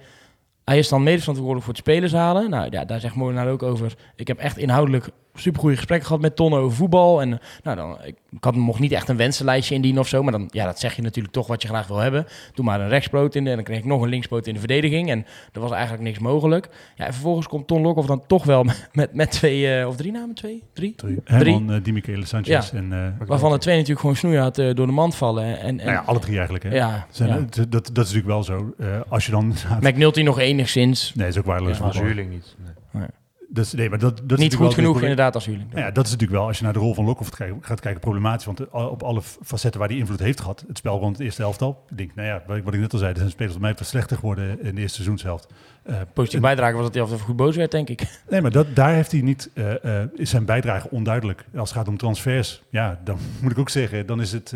hij 0.65 0.77
is 0.77 0.89
dan 0.89 1.03
mede 1.03 1.19
verantwoordelijk 1.19 1.65
voor 1.65 1.73
het 1.73 1.83
spelers 1.83 2.13
halen. 2.13 2.49
Nou 2.49 2.67
ja, 2.69 2.85
daar 2.85 2.99
zegt 2.99 3.15
Molenaar 3.15 3.49
ook 3.49 3.63
over. 3.63 3.95
Ik 4.15 4.27
heb 4.27 4.37
echt 4.37 4.57
inhoudelijk 4.57 5.09
supergoeie 5.35 5.75
gesprekken 5.75 6.07
gehad 6.07 6.21
met 6.21 6.35
Ton 6.35 6.53
over 6.53 6.77
voetbal. 6.77 7.21
En 7.21 7.39
nou, 7.63 7.77
dan, 7.77 7.97
ik, 8.03 8.15
ik 8.31 8.43
had 8.43 8.55
mocht 8.55 8.79
niet 8.79 8.91
echt 8.91 9.09
een 9.09 9.17
wensenlijstje 9.17 9.75
indienen 9.75 10.01
of 10.01 10.07
zo. 10.07 10.23
Maar 10.23 10.31
dan, 10.31 10.47
ja, 10.51 10.65
dat 10.65 10.79
zeg 10.79 10.95
je 10.95 11.01
natuurlijk 11.01 11.33
toch 11.33 11.47
wat 11.47 11.61
je 11.61 11.67
graag 11.67 11.87
wil 11.87 11.97
hebben. 11.97 12.25
Doe 12.53 12.65
maar 12.65 12.81
een 12.81 12.89
rechtspoot 12.89 13.35
in 13.35 13.43
de, 13.43 13.49
en 13.49 13.55
dan 13.55 13.65
kreeg 13.65 13.77
ik 13.77 13.85
nog 13.85 14.01
een 14.01 14.09
linkspoot 14.09 14.47
in 14.47 14.53
de 14.53 14.59
verdediging. 14.59 15.09
En 15.09 15.25
er 15.53 15.61
was 15.61 15.71
eigenlijk 15.71 16.03
niks 16.03 16.19
mogelijk. 16.19 16.69
Ja, 16.95 17.05
en 17.05 17.13
vervolgens 17.13 17.47
komt 17.47 17.67
Ton 17.67 17.81
Lokhoff 17.81 18.07
dan 18.07 18.23
toch 18.27 18.43
wel 18.43 18.65
met, 18.93 19.13
met 19.13 19.31
twee, 19.31 19.79
uh, 19.79 19.87
of 19.87 19.95
drie 19.95 20.11
namen? 20.11 20.35
Twee? 20.35 20.63
Drie? 20.73 20.95
Drie. 20.95 21.21
Herman, 21.23 21.71
uh, 21.71 21.83
Di 21.83 21.93
Michele 21.93 22.25
Sanchez 22.25 22.71
ja. 22.71 22.77
en... 22.77 22.91
Uh, 22.91 23.27
Waarvan 23.27 23.51
er 23.51 23.59
twee 23.59 23.75
natuurlijk 23.75 23.99
gewoon 23.99 24.15
snoeihard 24.15 24.57
uh, 24.57 24.73
door 24.73 24.85
de 24.85 24.91
mand 24.91 25.15
vallen. 25.15 25.59
En, 25.59 25.65
en, 25.65 25.75
nou 25.75 25.91
ja, 25.91 26.03
alle 26.05 26.19
drie 26.19 26.35
eigenlijk. 26.35 26.63
Hè? 26.63 26.75
Ja, 26.75 27.07
Zijn, 27.09 27.29
ja. 27.29 27.35
Dat, 27.35 27.55
dat, 27.55 27.71
dat 27.71 28.05
is 28.05 28.13
natuurlijk 28.13 28.25
wel 28.25 28.43
zo. 28.43 28.73
Uh, 28.79 28.87
als 29.07 29.25
je 29.25 29.31
dan... 29.31 29.53
McNulty 29.79 30.21
nog 30.21 30.39
enigszins. 30.39 31.13
Nee, 31.15 31.27
is 31.27 31.37
ook 31.37 31.45
waardeloos. 31.45 31.77
Ja, 31.77 31.91
huurling 31.91 32.29
niet. 32.29 32.55
Nee. 32.63 33.01
Nee. 33.01 33.09
Dus, 33.55 33.73
nee, 33.73 33.89
maar 33.89 33.99
dat, 33.99 34.21
dat 34.23 34.37
niet 34.37 34.55
goed 34.55 34.73
genoeg 34.73 35.01
inderdaad 35.01 35.35
als 35.35 35.45
huurling. 35.45 35.69
Nou 35.71 35.85
ja, 35.85 35.91
dat 35.91 36.05
is 36.05 36.11
natuurlijk 36.11 36.39
wel, 36.39 36.47
als 36.47 36.57
je 36.57 36.63
naar 36.63 36.73
de 36.73 36.79
rol 36.79 36.93
van 36.93 37.05
Lokhoff 37.05 37.31
gaat 37.61 37.79
kijken, 37.79 37.99
problematisch. 37.99 38.45
Want 38.45 38.69
op 38.69 39.03
alle 39.03 39.21
facetten 39.21 39.79
waar 39.79 39.89
die 39.89 39.97
invloed 39.97 40.19
heeft 40.19 40.39
gehad, 40.39 40.63
het 40.67 40.77
spel 40.77 40.99
rond 40.99 41.17
het 41.17 41.25
eerste 41.25 41.41
helftal. 41.41 41.83
Ik 41.89 41.97
denk, 41.97 42.15
nou 42.15 42.27
ja, 42.27 42.43
wat 42.63 42.73
ik 42.73 42.79
net 42.79 42.93
al 42.93 42.99
zei, 42.99 43.11
er 43.11 43.17
zijn 43.17 43.29
spelers 43.29 43.55
op 43.55 43.61
mij 43.61 43.73
wat 43.77 43.87
slechter 43.87 44.17
geworden 44.17 44.63
in 44.63 44.75
de 44.75 44.81
eerste 44.81 44.95
seizoenshelft. 44.95 45.47
Uh, 45.89 45.95
Positief 46.13 46.39
bijdrage 46.39 46.73
was 46.73 46.83
dat 46.83 46.93
hij 46.93 47.03
af 47.03 47.09
en 47.09 47.15
toe 47.15 47.25
goed 47.25 47.35
boos 47.35 47.55
werd, 47.55 47.71
denk 47.71 47.89
ik. 47.89 48.01
Nee, 48.29 48.41
maar 48.41 48.51
dat, 48.51 48.75
daar 48.75 48.93
heeft 48.93 49.11
hij 49.11 49.21
niet, 49.21 49.49
uh, 49.53 49.65
uh, 49.83 50.01
is 50.15 50.29
zijn 50.29 50.45
bijdrage 50.45 50.89
onduidelijk. 50.89 51.45
Als 51.55 51.69
het 51.69 51.77
gaat 51.77 51.87
om 51.87 51.97
transfers, 51.97 52.63
ja, 52.69 52.99
dan 53.03 53.17
moet 53.41 53.51
ik 53.51 53.57
ook 53.57 53.69
zeggen, 53.69 54.05
dan 54.05 54.21
is 54.21 54.31
het 54.31 54.53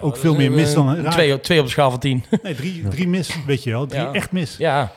ook 0.00 0.16
veel 0.16 0.34
meer 0.34 0.52
mis 0.52 0.74
dan... 0.74 1.10
Twee, 1.10 1.40
twee 1.40 1.58
op 1.58 1.64
de 1.64 1.70
schaal 1.70 1.90
van 1.90 2.00
tien. 2.00 2.24
Nee, 2.42 2.54
drie, 2.54 2.88
drie 2.88 3.08
mis, 3.08 3.44
weet 3.46 3.62
je 3.62 3.70
wel. 3.70 3.86
Drie 3.86 4.02
ja. 4.02 4.12
echt 4.12 4.32
mis. 4.32 4.56
Ja, 4.56 4.92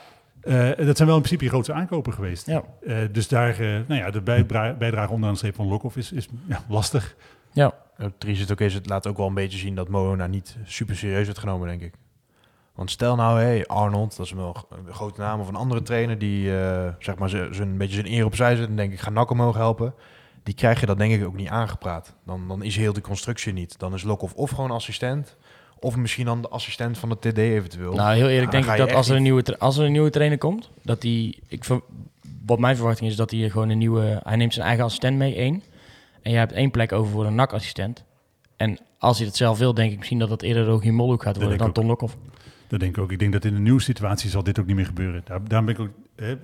uh, 0.46 0.86
dat 0.86 0.98
zijn 0.98 1.08
wel 1.08 1.18
in 1.18 1.24
principe 1.24 1.44
je 1.44 1.50
grootste 1.50 1.74
aankopen 1.74 2.14
geweest. 2.14 2.46
Ja. 2.46 2.64
Uh, 2.82 2.98
dus 3.12 3.28
daar, 3.28 3.62
uh, 3.62 3.80
nou 3.88 4.02
ja, 4.02 4.12
de 4.12 4.22
bijdrage, 4.22 4.74
bijdrage 4.74 5.12
onderaan 5.12 5.32
de 5.32 5.38
streep 5.38 5.56
van 5.56 5.68
Lokhoff 5.68 5.98
is, 5.98 6.12
is 6.12 6.28
ja, 6.48 6.64
lastig. 6.70 7.16
Ja. 7.52 7.74
Dries 8.18 8.40
het 8.40 8.52
ook 8.52 8.60
is, 8.60 8.74
het 8.74 8.90
laat 8.90 9.08
ook 9.08 9.18
wel 9.18 9.28
een 9.28 9.34
beetje 9.34 9.58
zien 9.58 9.76
dat 9.76 9.90
Moona 9.90 10.28
niet 10.28 10.58
super 10.64 10.96
serieus 10.96 11.26
werd 11.26 11.38
genomen, 11.38 11.68
denk 11.68 11.82
ik. 11.82 11.94
Want 12.76 12.92
stel 12.92 13.16
nou, 13.16 13.40
hey, 13.40 13.66
Arnold, 13.66 14.18
dat 14.18 14.26
is 14.26 14.32
wel 14.32 14.68
een 14.70 14.94
grote 14.94 15.22
naam, 15.22 15.40
of 15.40 15.48
een 15.48 15.56
andere 15.56 15.82
trainer 15.82 16.18
die 16.18 16.50
zeg 17.00 17.16
maar 17.18 17.34
een 17.34 17.78
beetje 17.78 17.96
zijn 17.96 18.14
eer 18.14 18.26
opzij 18.26 18.56
zet 18.56 18.68
en 18.68 18.76
denk 18.76 18.94
ik 18.94 19.00
ga 19.00 19.10
Nak 19.10 19.30
omhoog 19.30 19.56
helpen. 19.56 19.94
Die 20.44 20.54
krijg 20.54 20.80
je 20.80 20.86
dat 20.86 20.98
denk 20.98 21.14
ik 21.14 21.26
ook 21.26 21.36
niet 21.36 21.48
aangepraat. 21.48 22.16
Dan, 22.26 22.48
dan 22.48 22.64
is 22.64 22.76
heel 22.76 22.94
de 22.94 23.02
constructie 23.02 23.54
niet. 23.54 23.80
Dan 23.80 23.94
is 23.94 24.04
Lokhoff 24.04 24.34
of 24.34 24.50
gewoon 24.50 24.72
assistent, 24.72 25.38
of 25.84 25.96
misschien 25.96 26.26
dan 26.26 26.42
de 26.42 26.50
assistent 26.50 26.98
van 26.98 27.10
de 27.10 27.18
TD 27.20 27.38
eventueel. 27.38 27.94
Nou, 27.94 28.16
heel 28.16 28.30
eerlijk 28.30 28.52
Ja, 28.52 28.60
denk 28.60 28.72
ik 28.72 28.78
dat 28.78 28.94
als 28.94 29.10
er, 29.10 29.16
een 29.16 29.24
nieuwe, 29.24 29.60
als 29.60 29.78
er 29.78 29.86
een 29.86 29.92
nieuwe 29.92 30.10
trainer 30.10 30.38
komt, 30.38 30.70
dat 30.84 31.02
die, 31.02 31.40
ik, 31.48 31.66
wat 32.46 32.60
mijn 32.60 32.76
verwachting 32.76 33.10
is, 33.10 33.16
dat 33.16 33.32
hij 33.32 33.50
gewoon 33.50 33.70
een 33.70 33.78
nieuwe, 33.78 34.22
hij 34.24 34.36
neemt 34.36 34.54
zijn 34.54 34.66
eigen 34.66 34.86
assistent 34.86 35.18
mee, 35.18 35.36
één. 35.36 35.64
En 36.22 36.32
je 36.32 36.38
hebt 36.38 36.52
één 36.52 36.72
plek 36.72 36.92
over 36.92 37.12
voor 37.12 37.26
een 37.26 37.36
NAC-assistent. 37.36 38.04
En 38.56 38.80
als 38.98 39.18
hij 39.18 39.28
dat 39.28 39.36
zelf 39.36 39.58
wil, 39.58 39.74
denk 39.74 39.92
ik 39.92 39.98
misschien 39.98 40.20
dat 40.20 40.30
dat 40.30 40.42
eerder 40.42 40.66
Rogier 40.66 40.94
Molhoek 40.94 41.24
gaat 41.24 41.38
worden 41.38 41.58
dan 41.58 41.72
Ton 41.72 41.86
Lokhoff. 41.86 42.18
Dat 42.74 42.82
denk 42.82 42.98
ik 42.98 43.04
ook. 43.04 43.12
Ik 43.12 43.20
denk 43.20 43.34
dat 43.34 43.46
in 43.46 43.56
een 43.56 43.64
nieuwe 43.64 43.82
situatie 43.82 44.30
zal 44.30 44.44
dit 44.44 44.60
ook 44.60 44.66
niet 44.66 44.76
meer 44.76 44.86
gebeuren. 44.86 45.22
Daar, 45.26 45.48
daarom 45.48 45.66
ben 45.66 45.76
ik 45.76 45.82
ook... 45.82 45.90
Hè, 46.16 46.36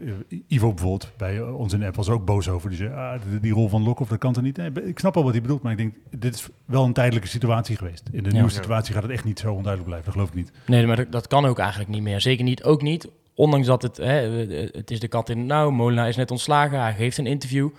Ivo 0.48 0.74
bijvoorbeeld, 0.74 1.12
bij 1.18 1.42
ons 1.42 1.74
in 1.74 1.80
de 1.80 1.86
app, 1.86 1.96
was 1.96 2.10
ook 2.10 2.26
boos 2.26 2.50
over. 2.50 2.70
Die 2.70 2.78
zei, 2.78 2.94
ah, 2.94 3.22
die, 3.30 3.40
die 3.40 3.54
rol 3.54 3.70
van 3.70 3.84
Lokhoff, 3.84 4.10
dat 4.10 4.20
kan 4.20 4.36
er 4.36 4.42
niet. 4.42 4.58
Nee, 4.58 4.72
ik 4.72 5.00
snap 5.00 5.18
al 5.18 5.24
wat 5.24 5.32
hij 5.32 5.42
bedoelt, 5.42 5.62
maar 5.62 5.72
ik 5.72 5.78
denk, 5.78 5.94
dit 6.10 6.36
is 6.36 6.48
wel 6.66 6.84
een 6.86 6.94
tijdelijke 6.94 7.28
situatie 7.28 7.78
geweest. 7.78 8.04
In 8.12 8.24
de 8.24 8.30
Ja. 8.30 8.36
nieuwe 8.36 8.50
situatie 8.50 8.94
gaat 8.94 9.04
het 9.04 9.12
echt 9.12 9.24
niet 9.24 9.40
zo 9.40 9.54
onduidelijk 9.54 9.86
blijven. 9.86 10.06
Dat 10.06 10.14
geloof 10.14 10.30
ik 10.30 10.36
niet. 10.36 10.52
Nee, 10.66 10.88
maar 10.88 11.10
dat, 11.10 11.28
kan 11.28 11.46
ook 11.46 11.60
eigenlijk 11.60 11.90
niet 11.90 12.02
meer. 12.02 12.22
Zeker 12.22 12.44
niet, 12.44 12.64
ook 12.64 12.82
niet. 12.82 13.08
Ondanks 13.34 13.68
dat 13.68 13.82
het, 13.82 13.98
hè, 13.98 14.30
het 14.72 14.92
is 14.92 15.00
de 15.00 15.08
kat 15.08 15.30
in 15.30 15.38
het 15.38 15.48
nauw. 15.48 15.70
Molenaar 15.70 16.08
is 16.08 16.16
net 16.16 16.32
ontslagen. 16.32 16.82
Hij 16.82 16.94
geeft 16.94 17.18
een 17.18 17.28
interview. 17.28 17.70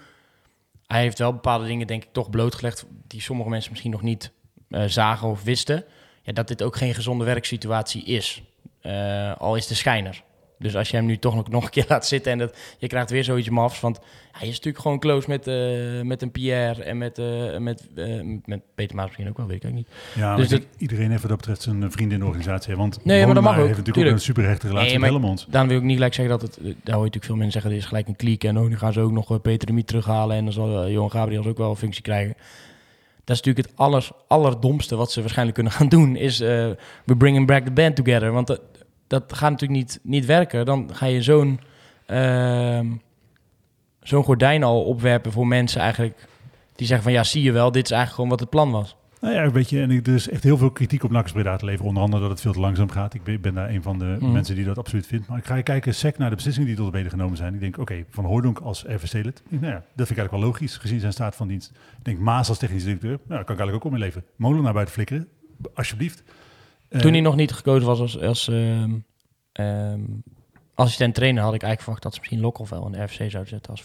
Hij 0.87 1.01
heeft 1.01 1.19
wel 1.19 1.33
bepaalde 1.33 1.67
dingen, 1.67 1.87
denk 1.87 2.03
ik, 2.03 2.09
toch 2.13 2.31
blootgelegd... 2.31 2.87
die 3.07 3.21
sommige 3.21 3.51
mensen 3.51 3.71
misschien 3.71 3.93
nog 3.93 4.03
niet 4.03 4.33
eh, 4.69 4.85
zagen 4.85 5.29
of 5.29 5.43
wisten. 5.43 5.85
Ja, 6.23 6.33
dat 6.33 6.49
dit 6.49 6.63
ook 6.63 6.77
geen 6.77 6.95
gezonde 6.95 7.25
werksituatie 7.25 8.05
is. 8.05 8.43
Eh, 8.81 9.37
al 9.37 9.57
is 9.57 9.67
de 9.67 9.75
schijner. 9.75 10.23
Dus 10.61 10.77
als 10.77 10.91
je 10.91 10.97
hem 10.97 11.07
nu 11.07 11.19
toch 11.19 11.35
nog, 11.35 11.49
nog 11.49 11.65
een 11.65 11.71
keer 11.71 11.85
laat 11.89 12.07
zitten... 12.07 12.33
en 12.33 12.39
dat, 12.39 12.57
je 12.79 12.87
krijgt 12.87 13.11
weer 13.11 13.25
zoiets 13.25 13.49
mafs. 13.49 13.81
Want 13.81 14.01
hij 14.33 14.49
is 14.49 14.55
natuurlijk 14.55 14.79
gewoon 14.83 14.99
close 14.99 15.29
met, 15.29 15.47
eh, 15.47 16.01
met 16.03 16.23
een 16.23 16.31
Pierre... 16.31 16.83
en 16.83 16.99
met, 16.99 17.19
eh, 17.19 17.57
met, 17.59 17.89
met 18.45 18.61
Peter 18.75 18.97
Maas 18.97 19.07
misschien 19.07 19.29
ook 19.29 19.37
wel, 19.37 19.47
weet 19.47 19.57
ik 19.57 19.65
eigenlijk 19.65 19.93
niet. 20.15 20.23
Ja, 20.25 20.37
Dus 20.37 20.49
denk, 20.49 20.65
iedereen 20.79 21.11
heeft 21.11 21.21
wat 21.21 21.31
dat 21.31 21.39
betreft 21.39 21.63
zijn 21.63 21.93
vrienden 21.93 22.15
in 22.15 22.21
de 22.21 22.27
organisatie. 22.27 22.77
Want 22.77 23.05
Nee, 23.05 23.27
maar 23.27 23.35
dat 23.35 23.45
mag 23.45 23.53
ook, 23.53 23.67
heeft 23.67 23.69
natuurlijk 23.69 23.95
tuurlijk. 23.95 24.15
ook 24.15 24.21
een 24.21 24.27
superrechte 24.27 24.67
relatie 24.67 24.91
Nee, 24.91 24.99
met 24.99 25.11
Helmond. 25.11 25.47
Daarom 25.49 25.71
wil 25.71 25.79
ik 25.79 25.85
niet 25.85 25.95
gelijk 25.95 26.15
zeggen 26.15 26.39
dat 26.39 26.49
het... 26.49 26.57
Daar 26.63 26.67
hoor 26.73 26.75
je 26.85 26.95
natuurlijk 26.95 27.25
veel 27.25 27.35
mensen 27.37 27.53
zeggen... 27.53 27.71
er 27.71 27.77
is 27.77 27.85
gelijk 27.85 28.09
een 28.09 28.17
kliek 28.17 28.45
en 28.45 28.59
oh, 28.59 28.69
nu 28.69 28.79
gaan 28.79 28.93
ze 28.93 29.01
ook 29.01 29.13
nog 29.13 29.41
Peter 29.41 29.67
de 29.67 29.73
Miet 29.73 29.87
terughalen... 29.87 30.37
en 30.37 30.45
dan 30.45 30.53
zal 30.53 30.91
Johan 30.91 31.11
Gabriels 31.11 31.47
ook 31.47 31.59
wel 31.59 31.71
een 31.71 31.77
functie 31.77 32.03
krijgen. 32.03 32.35
Dat 33.31 33.39
is 33.39 33.45
natuurlijk 33.45 33.77
het 33.77 33.87
allers, 33.87 34.11
allerdomste 34.29 34.97
wat 34.97 35.13
ze 35.13 35.21
waarschijnlijk 35.21 35.57
kunnen 35.57 35.73
gaan 35.77 35.89
doen... 35.89 36.17
is 36.17 36.41
eh 36.41 36.71
we 37.05 37.17
bringing 37.17 37.47
back 37.47 37.65
the 37.65 37.71
band 37.71 37.97
together. 37.97 38.33
Want 38.33 38.47
dat, 38.47 38.61
dat 39.07 39.33
gaat 39.33 39.51
natuurlijk 39.51 39.81
niet, 39.81 40.01
niet 40.03 40.27
werken. 40.27 40.67
Dan 40.67 40.91
ga 40.93 41.07
je 41.07 41.23
zo'n 41.23 41.61
ehm, 42.07 42.87
zo'n 44.03 44.25
gordijn 44.25 44.63
al 44.63 44.85
opwerpen 44.85 45.33
voor 45.33 45.47
mensen 45.47 45.81
eigenlijk... 45.81 46.27
die 46.77 46.87
zeggen 46.87 47.05
van 47.05 47.13
ja, 47.15 47.25
zie 47.25 47.43
je 47.43 47.53
wel, 47.53 47.73
dit 47.73 47.85
is 47.85 47.91
eigenlijk 47.91 48.15
gewoon 48.15 48.31
wat 48.31 48.41
het 48.41 48.51
plan 48.51 48.71
was. 48.71 48.97
Nou 49.21 49.35
ja, 49.35 49.51
weet 49.51 49.71
je, 49.71 49.81
en 49.81 49.91
ik, 49.91 50.07
er 50.07 50.15
is 50.15 50.29
echt 50.29 50.43
heel 50.43 50.57
veel 50.57 50.71
kritiek 50.71 51.03
op 51.05 51.11
NAC 51.11 51.33
Breda 51.33 51.57
te 51.57 51.65
leveren. 51.65 51.87
Onder 51.89 52.03
andere 52.03 52.23
dat 52.23 52.31
het 52.31 52.41
veel 52.41 52.53
te 52.53 52.61
langzaam 52.61 52.91
gaat. 52.91 53.15
Ik 53.15 53.23
ben, 53.23 53.41
ben 53.41 53.55
daar 53.55 53.69
een 53.71 53.83
van 53.83 53.99
de 53.99 54.17
Mhm. 54.21 54.33
mensen 54.33 54.55
die 54.55 54.65
dat 54.65 54.79
absoluut 54.79 55.07
vindt. 55.07 55.29
Maar 55.29 55.39
ik 55.39 55.45
ga 55.45 55.61
kijken 55.63 55.95
sec 55.95 56.19
naar 56.19 56.29
de 56.31 56.35
beslissingen 56.35 56.69
die 56.69 56.79
tot 56.79 56.87
op 56.87 56.93
heden 56.93 57.11
genomen 57.11 57.37
zijn. 57.37 57.55
Ik 57.55 57.61
denk, 57.61 57.79
oké, 57.79 58.05
Van 58.11 58.25
Hooydonk 58.25 58.59
als 58.59 58.85
RVC-lid. 58.87 59.43
Nou 59.49 59.65
ja, 59.67 59.71
dat 59.73 59.83
vind 60.07 60.11
ik 60.11 60.17
eigenlijk 60.17 60.31
wel 60.31 60.41
logisch, 60.41 60.77
gezien 60.77 61.01
zijn 61.01 61.13
staat 61.13 61.37
van 61.37 61.49
dienst. 61.49 61.71
Ik 61.99 62.05
denk, 62.05 62.19
Maas 62.19 62.49
als 62.49 62.59
technisch 62.59 62.85
directeur. 62.85 63.11
Nou, 63.11 63.21
daar 63.27 63.45
kan 63.45 63.55
ik 63.55 63.61
eigenlijk 63.61 63.77
ook 63.77 63.85
om 63.85 63.93
in 63.95 64.05
leven. 64.05 64.25
Molen 64.37 64.63
naar 64.63 64.73
buiten 64.73 64.95
flikkeren, 64.95 65.29
alsjeblieft. 65.75 66.23
Eh, 66.89 67.01
Toen 67.01 67.13
hij 67.13 67.21
nog 67.21 67.37
niet 67.37 67.53
gekozen 67.53 67.87
was 67.87 68.01
als, 68.01 68.21
als 68.21 68.49
ehm, 68.49 68.91
ehm, 69.53 70.01
assistent 70.75 71.15
trainer, 71.15 71.43
had 71.43 71.55
ik 71.55 71.63
eigenlijk 71.63 71.81
verwacht 71.83 72.03
dat 72.03 72.13
ze 72.13 72.19
misschien 72.19 72.41
Lokhoff 72.41 72.71
wel 72.71 72.87
in 72.87 72.93
de 72.93 73.03
RFC 73.03 73.17
zouden 73.31 73.47
zetten 73.49 73.71
als 73.71 73.83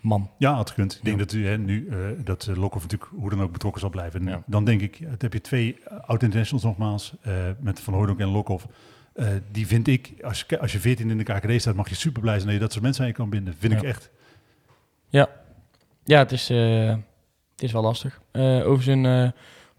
voetbalman. 0.00 0.30
Ja, 0.38 0.54
had 0.54 0.70
gekund. 0.70 0.94
Ik 0.96 1.04
denk 1.04 1.18
Ja. 1.18 1.24
dat 1.24 1.32
u 1.32 1.46
hè, 1.46 1.58
nu 1.58 1.88
eh, 1.88 1.96
dat 2.24 2.46
uh, 2.50 2.56
Lokhoff 2.56 2.82
natuurlijk 2.84 3.10
hoe 3.14 3.30
dan 3.30 3.42
ook 3.42 3.52
betrokken 3.52 3.80
zal 3.80 3.90
blijven. 3.90 4.20
En 4.20 4.26
Ja. 4.26 4.42
Dan 4.46 4.64
denk 4.64 4.80
ik, 4.80 5.00
het 5.04 5.22
heb 5.22 5.32
je 5.32 5.40
twee 5.40 5.78
oud-internationals 6.06 6.64
nogmaals, 6.64 7.14
eh, 7.22 7.34
met 7.60 7.80
Van 7.80 7.94
Hooydonk 7.94 8.18
en 8.20 8.28
Lokhoff. 8.28 8.66
Eh, 9.14 9.28
die 9.50 9.66
vind 9.66 9.88
ik, 9.88 10.12
als 10.22 10.44
je, 10.48 10.58
als 10.60 10.72
je 10.72 10.80
14 10.80 11.10
in 11.10 11.18
de 11.18 11.24
KKD 11.24 11.60
staat, 11.60 11.74
mag 11.74 11.88
je 11.88 11.94
super 11.94 12.20
blij 12.22 12.34
zijn 12.34 12.44
dat 12.46 12.54
je 12.54 12.60
dat 12.60 12.70
soort 12.72 12.84
mensen 12.84 13.02
aan 13.02 13.08
je 13.08 13.14
kan 13.14 13.30
binden. 13.30 13.54
Vind 13.58 13.72
ik 13.72 13.80
Ja. 13.80 13.88
echt. 13.88 14.10
Ja, 16.04 16.18
het 16.18 16.32
is, 16.32 16.50
eh, 16.50 16.88
het 17.52 17.62
is 17.62 17.72
wel 17.72 17.82
lastig. 17.82 18.20
Eh, 18.30 18.66
over 18.68 18.82
zijn 18.84 19.06
eh, 19.06 19.28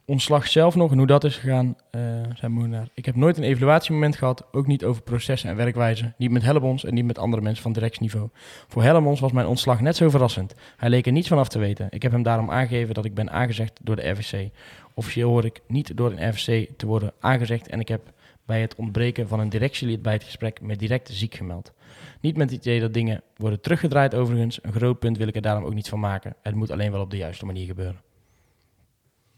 ontslag 0.05 0.47
zelf 0.47 0.75
nog 0.75 0.91
en 0.91 0.97
hoe 0.97 1.07
dat 1.07 1.23
is 1.23 1.37
gegaan, 1.37 1.75
eh 1.91 2.01
zijn 2.35 2.51
Moenaar. 2.51 2.87
Ik 2.93 3.05
heb 3.05 3.15
nooit 3.15 3.37
een 3.37 3.43
evaluatiemoment 3.43 4.15
gehad, 4.15 4.47
ook 4.51 4.67
niet 4.67 4.85
over 4.85 5.01
processen 5.01 5.49
en 5.49 5.55
werkwijze. 5.55 6.13
Niet 6.17 6.31
met 6.31 6.43
Hellemons 6.43 6.85
en 6.85 6.93
niet 6.93 7.05
met 7.05 7.17
andere 7.17 7.41
mensen 7.41 7.63
van 7.63 7.71
directieniveau. 7.71 8.29
Voor 8.67 8.83
Hellemons 8.83 9.19
was 9.19 9.31
mijn 9.31 9.47
ontslag 9.47 9.81
net 9.81 9.95
zo 9.95 10.09
verrassend. 10.09 10.55
Hij 10.77 10.89
leek 10.89 11.05
er 11.05 11.11
niets 11.11 11.27
van 11.27 11.37
af 11.37 11.47
te 11.47 11.59
weten. 11.59 11.87
Ik 11.89 12.01
heb 12.01 12.11
hem 12.11 12.23
daarom 12.23 12.51
aangegeven 12.51 12.93
dat 12.93 13.05
ik 13.05 13.13
ben 13.13 13.31
aangezegd 13.31 13.79
door 13.83 13.95
de 13.95 14.09
RVC. 14.09 14.49
Officieel 14.93 15.29
hoor 15.29 15.45
ik 15.45 15.61
niet 15.67 15.97
door 15.97 16.11
een 16.11 16.29
RVC 16.29 16.69
te 16.77 16.85
worden 16.85 17.13
aangezegd 17.19 17.67
en 17.67 17.79
ik 17.79 17.87
heb 17.87 18.01
bij 18.45 18.61
het 18.61 18.75
ontbreken 18.75 19.27
van 19.27 19.39
een 19.39 19.49
directielid 19.49 20.01
bij 20.01 20.13
het 20.13 20.23
gesprek 20.23 20.61
me 20.61 20.75
direct 20.75 21.09
ziek 21.09 21.35
gemeld. 21.35 21.73
Niet 22.21 22.37
met 22.37 22.51
het 22.51 22.59
idee 22.59 22.79
dat 22.79 22.93
dingen 22.93 23.21
worden 23.37 23.61
teruggedraaid 23.61 24.15
overigens. 24.15 24.59
Een 24.61 24.73
groot 24.73 24.99
punt 24.99 25.17
wil 25.17 25.27
ik 25.27 25.35
er 25.35 25.41
daarom 25.41 25.65
ook 25.65 25.73
niet 25.73 25.89
van 25.89 25.99
maken. 25.99 26.35
Het 26.41 26.55
moet 26.55 26.71
alleen 26.71 26.91
wel 26.91 27.01
op 27.01 27.09
de 27.09 27.17
juiste 27.17 27.45
manier 27.45 27.65
gebeuren. 27.65 28.10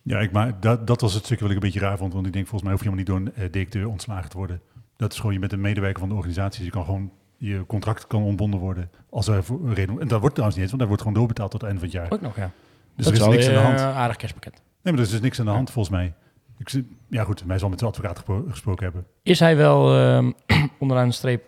Ja, 0.03 0.19
ik, 0.19 0.31
maar 0.31 0.59
dat, 0.59 0.87
dat 0.87 1.01
was 1.01 1.13
het 1.13 1.25
stukje 1.25 1.43
wat 1.43 1.53
ik 1.53 1.61
een 1.61 1.69
beetje 1.71 1.85
raar 1.85 1.97
vond. 1.97 2.13
Want 2.13 2.25
ik 2.25 2.33
denk, 2.33 2.47
volgens 2.47 2.63
mij 2.63 2.71
hoef 2.71 2.83
je 2.83 2.89
helemaal 2.89 3.17
niet 3.17 3.33
door 3.35 3.35
een 3.35 3.45
eh, 3.45 3.51
directeur 3.51 3.87
ontslagen 3.87 4.29
te 4.29 4.37
worden. 4.37 4.61
Dat 4.97 5.11
is 5.11 5.17
gewoon, 5.17 5.33
je 5.33 5.39
bent 5.39 5.51
een 5.51 5.61
medewerker 5.61 5.99
van 5.99 6.09
de 6.09 6.15
organisatie. 6.15 6.57
Dus 6.57 6.65
je 6.65 6.71
kan 6.71 6.85
gewoon, 6.85 7.11
je 7.37 7.63
contract 7.67 8.07
kan 8.07 8.23
ontbonden 8.23 8.59
worden. 8.59 8.89
Als 9.09 9.27
er 9.27 9.43
voor 9.43 9.73
reden... 9.73 9.99
En 9.99 10.07
dat 10.07 10.19
wordt 10.19 10.35
trouwens 10.35 10.59
niet 10.59 10.69
eens, 10.69 10.69
want 10.69 10.79
daar 10.79 10.87
wordt 10.87 11.01
gewoon 11.01 11.17
doorbetaald 11.17 11.51
tot 11.51 11.61
het 11.61 11.69
einde 11.69 11.85
van 11.85 11.99
het 11.99 12.09
jaar. 12.09 12.17
Ook 12.19 12.25
nog, 12.25 12.35
ja. 12.35 12.51
Dus 12.95 13.05
dat 13.05 13.15
er 13.15 13.21
is 13.21 13.27
niks 13.27 13.47
aan 13.47 13.53
de 13.53 13.59
hand. 13.59 13.79
een 13.79 13.85
aardig 13.85 14.17
kerstpakket. 14.17 14.53
Nee, 14.53 14.61
maar 14.93 14.93
er 14.93 14.99
is 14.99 15.09
dus 15.09 15.21
niks 15.21 15.39
aan 15.39 15.45
de 15.45 15.51
hand 15.51 15.71
volgens 15.71 15.95
mij. 15.95 16.13
Ik, 16.57 16.83
ja 17.09 17.23
goed, 17.23 17.43
wij 17.43 17.59
zal 17.59 17.69
met 17.69 17.79
de 17.79 17.85
advocaat 17.85 18.23
gesproken 18.49 18.83
hebben. 18.83 19.05
Is 19.23 19.39
hij 19.39 19.57
wel 19.57 19.95
ehm, 19.95 20.31
onderaan 20.79 21.07
de 21.07 21.13
streep 21.13 21.43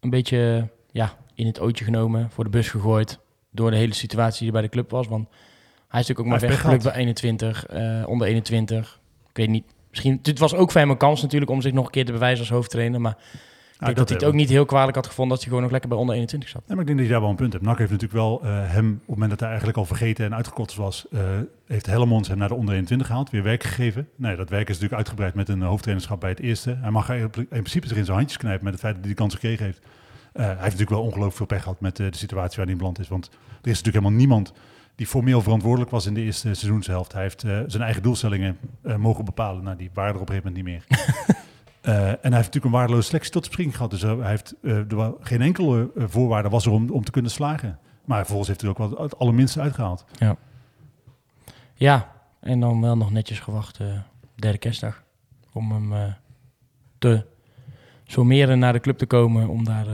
een 0.00 0.10
beetje 0.10 0.68
ja, 0.90 1.16
in 1.34 1.46
het 1.46 1.60
ootje 1.60 1.84
genomen, 1.84 2.30
voor 2.30 2.44
de 2.44 2.50
bus 2.50 2.68
gegooid 2.68 3.18
door 3.50 3.70
de 3.70 3.76
hele 3.76 3.94
situatie 3.94 4.42
die 4.42 4.52
bij 4.52 4.62
de 4.62 4.68
club 4.68 4.90
was? 4.90 5.08
Want 5.08 5.28
hij 5.90 6.00
is 6.00 6.06
natuurlijk 6.08 6.20
ook 6.20 6.26
maar 6.26 6.50
weggeplukt 6.50 6.82
bij 6.82 6.94
21, 6.94 7.66
eh, 7.66 8.02
onder 8.06 8.26
21. 8.26 9.00
Ik 9.28 9.36
weet 9.36 9.48
niet. 9.48 9.64
Misschien, 9.90 10.18
het 10.22 10.38
was 10.38 10.54
ook 10.54 10.70
voor 10.70 10.80
hem 10.80 10.90
een 10.90 10.96
kans 10.96 11.22
natuurlijk 11.22 11.50
om 11.50 11.60
zich 11.60 11.72
nog 11.72 11.84
een 11.84 11.90
keer 11.90 12.04
te 12.04 12.12
bewijzen 12.12 12.38
als 12.38 12.50
hoofdtrainer. 12.50 13.00
Maar 13.00 13.16
ik 13.80 13.86
denk 13.86 13.96
dat 13.96 14.08
hij 14.08 14.18
het 14.18 14.26
ook 14.26 14.34
niet 14.34 14.48
heel 14.48 14.64
kwalijk 14.64 14.96
had 14.96 15.06
gevonden 15.06 15.34
dat 15.34 15.38
hij 15.38 15.48
gewoon 15.48 15.62
nog 15.62 15.72
lekker 15.72 15.90
bij 15.90 15.98
onder 15.98 16.14
21 16.14 16.48
zat. 16.48 16.62
Nee, 16.66 16.76
maar 16.76 16.80
ik 16.80 16.86
denk 16.86 16.98
dat 16.98 17.06
je 17.06 17.12
daar 17.12 17.22
wel 17.22 17.30
een 17.30 17.36
punt 17.36 17.52
hebt. 17.52 17.64
NAC 17.64 17.78
heeft 17.78 17.90
natuurlijk 17.90 18.20
wel 18.20 18.40
eh, 18.42 18.48
hem, 18.50 18.92
op 18.92 18.98
het 18.98 19.08
moment 19.08 19.30
dat 19.30 19.40
hij 19.40 19.48
eigenlijk 19.48 19.78
al 19.78 19.84
vergeten 19.84 20.24
en 20.24 20.34
uitgekotst 20.34 20.76
was, 20.76 21.06
eh, 21.10 21.20
heeft 21.66 21.86
Hellemons 21.86 22.28
hem 22.28 22.38
naar 22.38 22.48
de 22.48 22.54
onder 22.54 22.74
21 22.74 23.06
gehaald, 23.06 23.30
weer 23.30 23.42
werk 23.42 23.62
gegeven. 23.62 24.08
Nee, 24.16 24.36
dat 24.36 24.48
werk 24.48 24.68
is 24.68 24.74
natuurlijk 24.74 24.96
uitgebreid 24.96 25.34
met 25.34 25.48
een 25.48 25.62
hoofdtrainerschap 25.62 26.20
bij 26.20 26.30
het 26.30 26.40
eerste. 26.40 26.76
Hij 26.80 26.90
mag 26.90 27.08
eigenlijk 27.08 27.36
in 27.36 27.46
principe 27.48 27.88
zich 27.88 27.96
in 27.96 28.04
zijn 28.04 28.16
handjes 28.16 28.38
knijpen 28.38 28.64
met 28.64 28.72
het 28.72 28.82
feit 28.82 28.94
dat 28.94 29.04
hij 29.04 29.14
die 29.14 29.22
kans 29.22 29.34
gekregen 29.34 29.64
heeft. 29.64 29.80
Hij 30.32 30.46
heeft 30.46 30.60
natuurlijk 30.60 30.90
wel 30.90 31.02
ongelooflijk 31.02 31.36
veel 31.36 31.46
pech 31.46 31.62
gehad 31.62 31.80
met 31.80 31.96
de 31.96 32.08
situatie 32.10 32.56
waar 32.56 32.64
hij 32.64 32.72
in 32.72 32.78
beland 32.78 32.98
is. 32.98 33.08
Want 33.08 33.26
er 33.26 33.70
is 33.70 33.82
natuurlijk 33.82 33.94
helemaal 33.94 34.18
niemand 34.18 34.52
die 35.00 35.08
formeel 35.08 35.42
verantwoordelijk 35.42 35.90
was 35.90 36.06
in 36.06 36.14
de 36.14 36.20
eerste 36.20 36.54
seizoenshelft. 36.54 37.12
Hij 37.12 37.22
heeft 37.22 37.42
eh, 37.42 37.58
zijn 37.66 37.82
eigen 37.82 38.02
doelstellingen 38.02 38.58
eh, 38.82 38.96
mogen 38.96 39.24
bepalen. 39.24 39.64
Nou, 39.64 39.76
die 39.76 39.90
waren 39.94 40.14
er 40.14 40.20
op 40.20 40.28
een 40.28 40.34
gegeven 40.34 40.52
moment 40.52 40.88
niet 40.88 40.88
meer. 40.88 41.38
Eh, 41.80 41.96
en 41.96 42.04
hij 42.04 42.16
heeft 42.20 42.32
natuurlijk 42.32 42.64
een 42.64 42.70
waardeloze 42.70 43.06
selectie 43.06 43.32
tot 43.32 43.44
spring 43.44 43.76
gehad. 43.76 43.90
Dus 43.90 44.02
hij 44.02 44.16
heeft 44.22 44.54
er 44.62 45.14
geen 45.20 45.42
enkele 45.42 45.90
voorwaarde 45.96 46.48
was 46.48 46.66
er 46.66 46.72
om, 46.72 46.90
om 46.90 47.04
te 47.04 47.10
kunnen 47.10 47.30
slagen. 47.30 47.78
Maar 48.04 48.18
vervolgens 48.18 48.48
heeft 48.48 48.60
hij 48.60 48.70
er 48.70 48.76
ook 48.76 48.90
wel 48.90 49.02
het 49.02 49.18
allerminste 49.18 49.60
uitgehaald. 49.60 50.04
Ja, 51.74 52.12
en 52.40 52.60
dan 52.60 52.80
wel 52.80 52.96
nog 52.96 53.10
netjes 53.10 53.40
gewacht, 53.40 53.78
derde 54.34 54.58
kerstdag, 54.58 55.02
om 55.52 55.72
hem 55.72 56.14
te 56.98 57.26
sommeren 58.04 58.58
naar 58.58 58.72
de 58.72 58.80
club 58.80 58.98
te 58.98 59.06
komen, 59.06 59.48
om 59.48 59.64
daar 59.64 59.86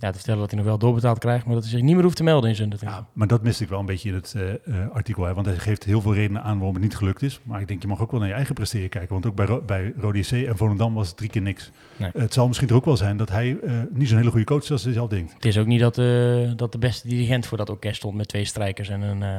ja, 0.00 0.10
te 0.10 0.16
vertellen 0.16 0.40
dat 0.40 0.50
hij 0.50 0.58
nog 0.58 0.68
wel 0.68 0.78
doorbetaald 0.78 1.18
krijgt, 1.18 1.44
maar 1.44 1.54
dat 1.54 1.62
hij 1.62 1.72
zich 1.72 1.82
niet 1.82 1.94
meer 1.94 2.04
hoeft 2.04 2.16
te 2.16 2.22
melden 2.22 2.50
in 2.50 2.56
zijn 2.56 2.72
Ja, 2.80 3.06
maar 3.12 3.26
dat 3.26 3.42
miste 3.42 3.62
ik 3.62 3.68
wel 3.68 3.78
een 3.80 3.86
beetje 3.86 4.08
in 4.08 4.14
het 4.14 4.34
eh, 4.36 4.52
eh, 4.52 4.90
artikel. 4.92 5.24
Hè, 5.24 5.34
want 5.34 5.46
hij 5.46 5.56
geeft 5.56 5.84
heel 5.84 6.00
veel 6.00 6.14
redenen 6.14 6.42
aan 6.42 6.56
waarom 6.56 6.74
het 6.74 6.82
niet 6.82 6.96
gelukt 6.96 7.22
is. 7.22 7.40
Maar 7.42 7.60
ik 7.60 7.68
denk, 7.68 7.82
je 7.82 7.88
mag 7.88 8.00
ook 8.00 8.10
wel 8.10 8.20
naar 8.20 8.28
je 8.28 8.34
eigen 8.34 8.54
presteren 8.54 8.88
kijken. 8.88 9.12
Want 9.12 9.26
ook 9.26 9.34
bij, 9.34 9.46
Ro 9.46 9.62
bij 9.62 9.92
Rode 9.96 10.18
JC 10.18 10.30
en 10.30 10.56
Volendam 10.56 10.94
was 10.94 11.08
het 11.08 11.16
drie 11.16 11.30
keer 11.30 11.42
niks. 11.42 11.70
Nee. 11.96 12.10
het 12.14 12.32
zal 12.32 12.46
misschien 12.46 12.68
er 12.68 12.74
ook 12.74 12.84
wel 12.84 12.96
zijn 12.96 13.16
dat 13.16 13.28
hij 13.28 13.58
eh, 13.60 13.72
niet 13.90 14.08
zo'n 14.08 14.18
hele 14.18 14.30
goede 14.30 14.44
coach 14.46 14.62
is 14.62 14.70
als 14.70 14.84
hij 14.84 14.92
zelf 14.92 15.08
denkt. 15.08 15.32
Het 15.32 15.44
is 15.44 15.58
ook 15.58 15.66
niet 15.66 15.80
dat, 15.80 15.98
eh, 15.98 16.50
dat 16.56 16.72
de 16.72 16.78
beste 16.78 17.08
dirigent 17.08 17.46
voor 17.46 17.58
dat 17.58 17.70
orkest 17.70 17.96
stond 17.96 18.14
met 18.16 18.28
twee 18.28 18.44
strijkers 18.44 18.88
en 18.88 19.00
een, 19.00 19.22
eh, 19.22 19.38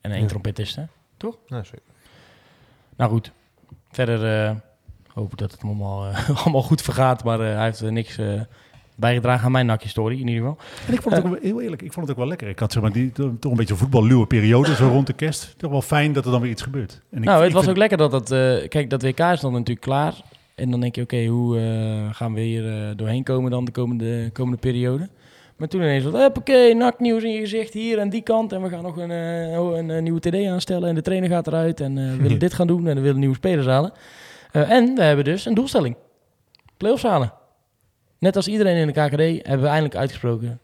en 0.00 0.10
één 0.10 0.20
Ja. 0.20 0.26
trompetist. 0.26 0.76
Hè? 0.76 0.82
Ja, 1.46 1.62
zeker. 1.62 1.82
Nou 2.96 3.10
goed, 3.10 3.32
verder 3.90 4.44
eh, 4.48 4.56
hoop 5.12 5.32
ik 5.32 5.38
dat 5.38 5.52
het 5.52 5.62
allemaal, 5.62 6.12
allemaal 6.44 6.62
goed 6.62 6.82
vergaat, 6.82 7.24
maar 7.24 7.40
eh, 7.40 7.54
hij 7.54 7.64
heeft 7.64 7.82
eh, 7.82 7.90
niks 7.90 8.18
eh, 8.18 8.40
bijgedragen 9.00 9.44
aan 9.44 9.52
mijn 9.52 9.66
nakje-story 9.66 10.20
in 10.20 10.28
ieder 10.28 10.34
geval. 10.42 10.58
En 10.86 10.92
ik 10.94 11.02
vond 11.02 11.14
het 11.14 11.24
ook 11.24 11.30
wel, 11.30 11.40
heel 11.42 11.60
eerlijk, 11.60 11.82
ik 11.82 11.92
vond 11.92 12.06
het 12.06 12.14
ook 12.14 12.20
wel 12.22 12.28
lekker. 12.30 12.48
Ik 12.48 12.58
had 12.58 12.72
zeg 12.72 12.82
maar, 12.82 12.92
die, 12.92 13.12
toch 13.12 13.50
een 13.50 13.56
beetje 13.56 13.74
voetballuwe 13.76 14.26
periode, 14.26 14.74
zo 14.74 14.88
rond 14.88 15.06
de 15.06 15.12
kerst. 15.12 15.54
Toch 15.56 15.70
wel 15.70 15.82
fijn 15.82 16.12
dat 16.12 16.24
er 16.24 16.30
dan 16.30 16.40
weer 16.40 16.50
iets 16.50 16.62
gebeurt. 16.62 17.00
En 17.10 17.18
ik, 17.18 17.24
nou, 17.24 17.38
het 17.38 17.48
ik 17.48 17.52
was 17.54 17.64
vind- 17.64 17.74
ook 17.74 17.80
lekker 17.80 17.98
dat 17.98 18.10
dat... 18.10 18.30
eh, 18.30 18.68
kijk, 18.68 18.90
dat 18.90 19.02
WK 19.02 19.18
is 19.18 19.40
dan 19.40 19.52
natuurlijk 19.52 19.80
klaar. 19.80 20.14
En 20.54 20.70
dan 20.70 20.80
denk 20.80 20.94
je, 20.94 21.02
oké, 21.02 21.24
hoe 21.26 21.58
eh, 21.58 22.14
gaan 22.14 22.34
we 22.34 22.40
hier 22.40 22.68
eh, 22.72 22.88
doorheen 22.96 23.22
komen 23.24 23.50
dan 23.50 23.64
de 23.64 23.70
komende, 23.72 24.30
komende 24.32 24.58
periode? 24.58 25.08
Maar 25.56 25.68
toen 25.68 25.80
ineens 25.80 26.04
wat, 26.04 26.36
oké, 26.38 26.72
naknieuws 26.74 27.22
in 27.22 27.30
je 27.32 27.40
gezicht 27.40 27.72
hier 27.72 27.98
en 27.98 28.08
die 28.10 28.22
kant. 28.22 28.52
En 28.52 28.62
we 28.62 28.68
gaan 28.68 28.82
nog 28.82 28.96
een, 28.96 29.10
eh, 29.10 29.52
een, 29.52 29.90
eh, 29.90 30.02
nieuwe 30.02 30.20
TD 30.20 30.46
aanstellen 30.46 30.88
en 30.88 30.94
de 30.94 31.02
trainer 31.02 31.28
gaat 31.28 31.46
eruit. 31.46 31.80
En 31.80 31.98
eh, 31.98 32.10
we 32.10 32.16
willen 32.22 32.38
dit 32.38 32.54
gaan 32.54 32.66
doen 32.66 32.86
en 32.88 32.94
we 32.94 33.00
willen 33.00 33.18
nieuwe 33.18 33.34
spelers 33.34 33.66
halen. 33.66 33.92
Eh, 34.52 34.70
en 34.70 34.94
we 34.94 35.02
hebben 35.02 35.24
dus 35.24 35.46
een 35.46 35.54
doelstelling. 35.54 35.96
Playoffs 36.76 37.02
halen. 37.02 37.32
Net 38.20 38.36
als 38.36 38.48
iedereen 38.48 38.76
in 38.76 38.86
de 38.86 38.92
KKD 38.92 39.46
hebben 39.46 39.60
we 39.60 39.66
eindelijk 39.66 39.94
uitgesproken. 39.96 40.60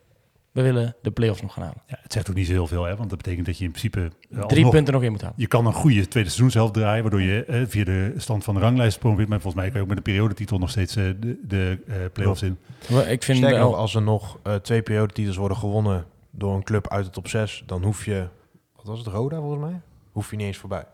we 0.52 0.62
willen 0.62 0.96
de 1.02 1.10
play-offs 1.10 1.42
nog 1.42 1.52
gaan 1.52 1.62
halen. 1.62 1.82
Ja, 1.86 1.98
het 2.02 2.12
zegt 2.12 2.30
ook 2.30 2.36
niet 2.36 2.46
zo 2.46 2.52
heel 2.52 2.66
veel, 2.66 2.84
hè? 2.84 2.96
want 2.96 3.08
dat 3.10 3.18
betekent 3.18 3.46
dat 3.46 3.58
je 3.58 3.64
in 3.64 3.70
principe 3.70 4.10
eh, 4.30 4.46
Drie 4.46 4.68
punten 4.68 4.94
nog 4.94 5.02
in 5.02 5.10
moet 5.10 5.20
halen. 5.20 5.36
Je 5.38 5.46
kan 5.46 5.66
een 5.66 5.72
goede 5.72 6.08
tweede 6.08 6.28
seizoenshelft 6.28 6.74
draaien, 6.74 7.02
waardoor 7.02 7.22
je 7.22 7.44
eh, 7.44 7.62
via 7.66 7.84
de 7.84 8.12
stand 8.16 8.44
van 8.44 8.54
de 8.54 8.60
ranglijst 8.60 8.98
promoveert. 8.98 9.28
Maar 9.28 9.40
volgens 9.40 9.62
mij 9.62 9.70
kan 9.70 9.80
je 9.80 9.82
ook 9.82 9.94
met 9.94 10.04
de 10.04 10.10
periodetitel 10.10 10.58
nog 10.58 10.70
steeds 10.70 10.96
eh, 10.96 11.04
de, 11.20 11.38
de 11.42 11.78
eh, 11.86 11.94
play-offs 12.12 12.42
in. 12.42 12.58
Maar 12.88 13.10
Ik 13.10 13.22
vind 13.22 13.38
Sterker 13.38 13.58
wel, 13.58 13.70
nog, 13.70 13.78
als 13.78 13.94
er 13.94 14.02
nog 14.02 14.38
twee 14.62 14.82
periodetitels 14.82 15.36
worden 15.36 15.56
gewonnen 15.56 16.04
door 16.30 16.54
een 16.54 16.62
club 16.62 16.88
uit 16.88 17.04
de 17.04 17.10
top 17.10 17.28
6, 17.28 17.62
dan 17.66 17.82
hoef 17.82 18.04
je, 18.04 18.28
wat 18.76 18.86
was 18.86 18.98
het, 18.98 19.06
Roda 19.06 19.36
volgens 19.40 19.62
mij? 19.62 19.80
Hoef 20.12 20.30
je 20.30 20.36
niet 20.36 20.46
eens 20.46 20.56
voorbij. 20.56 20.84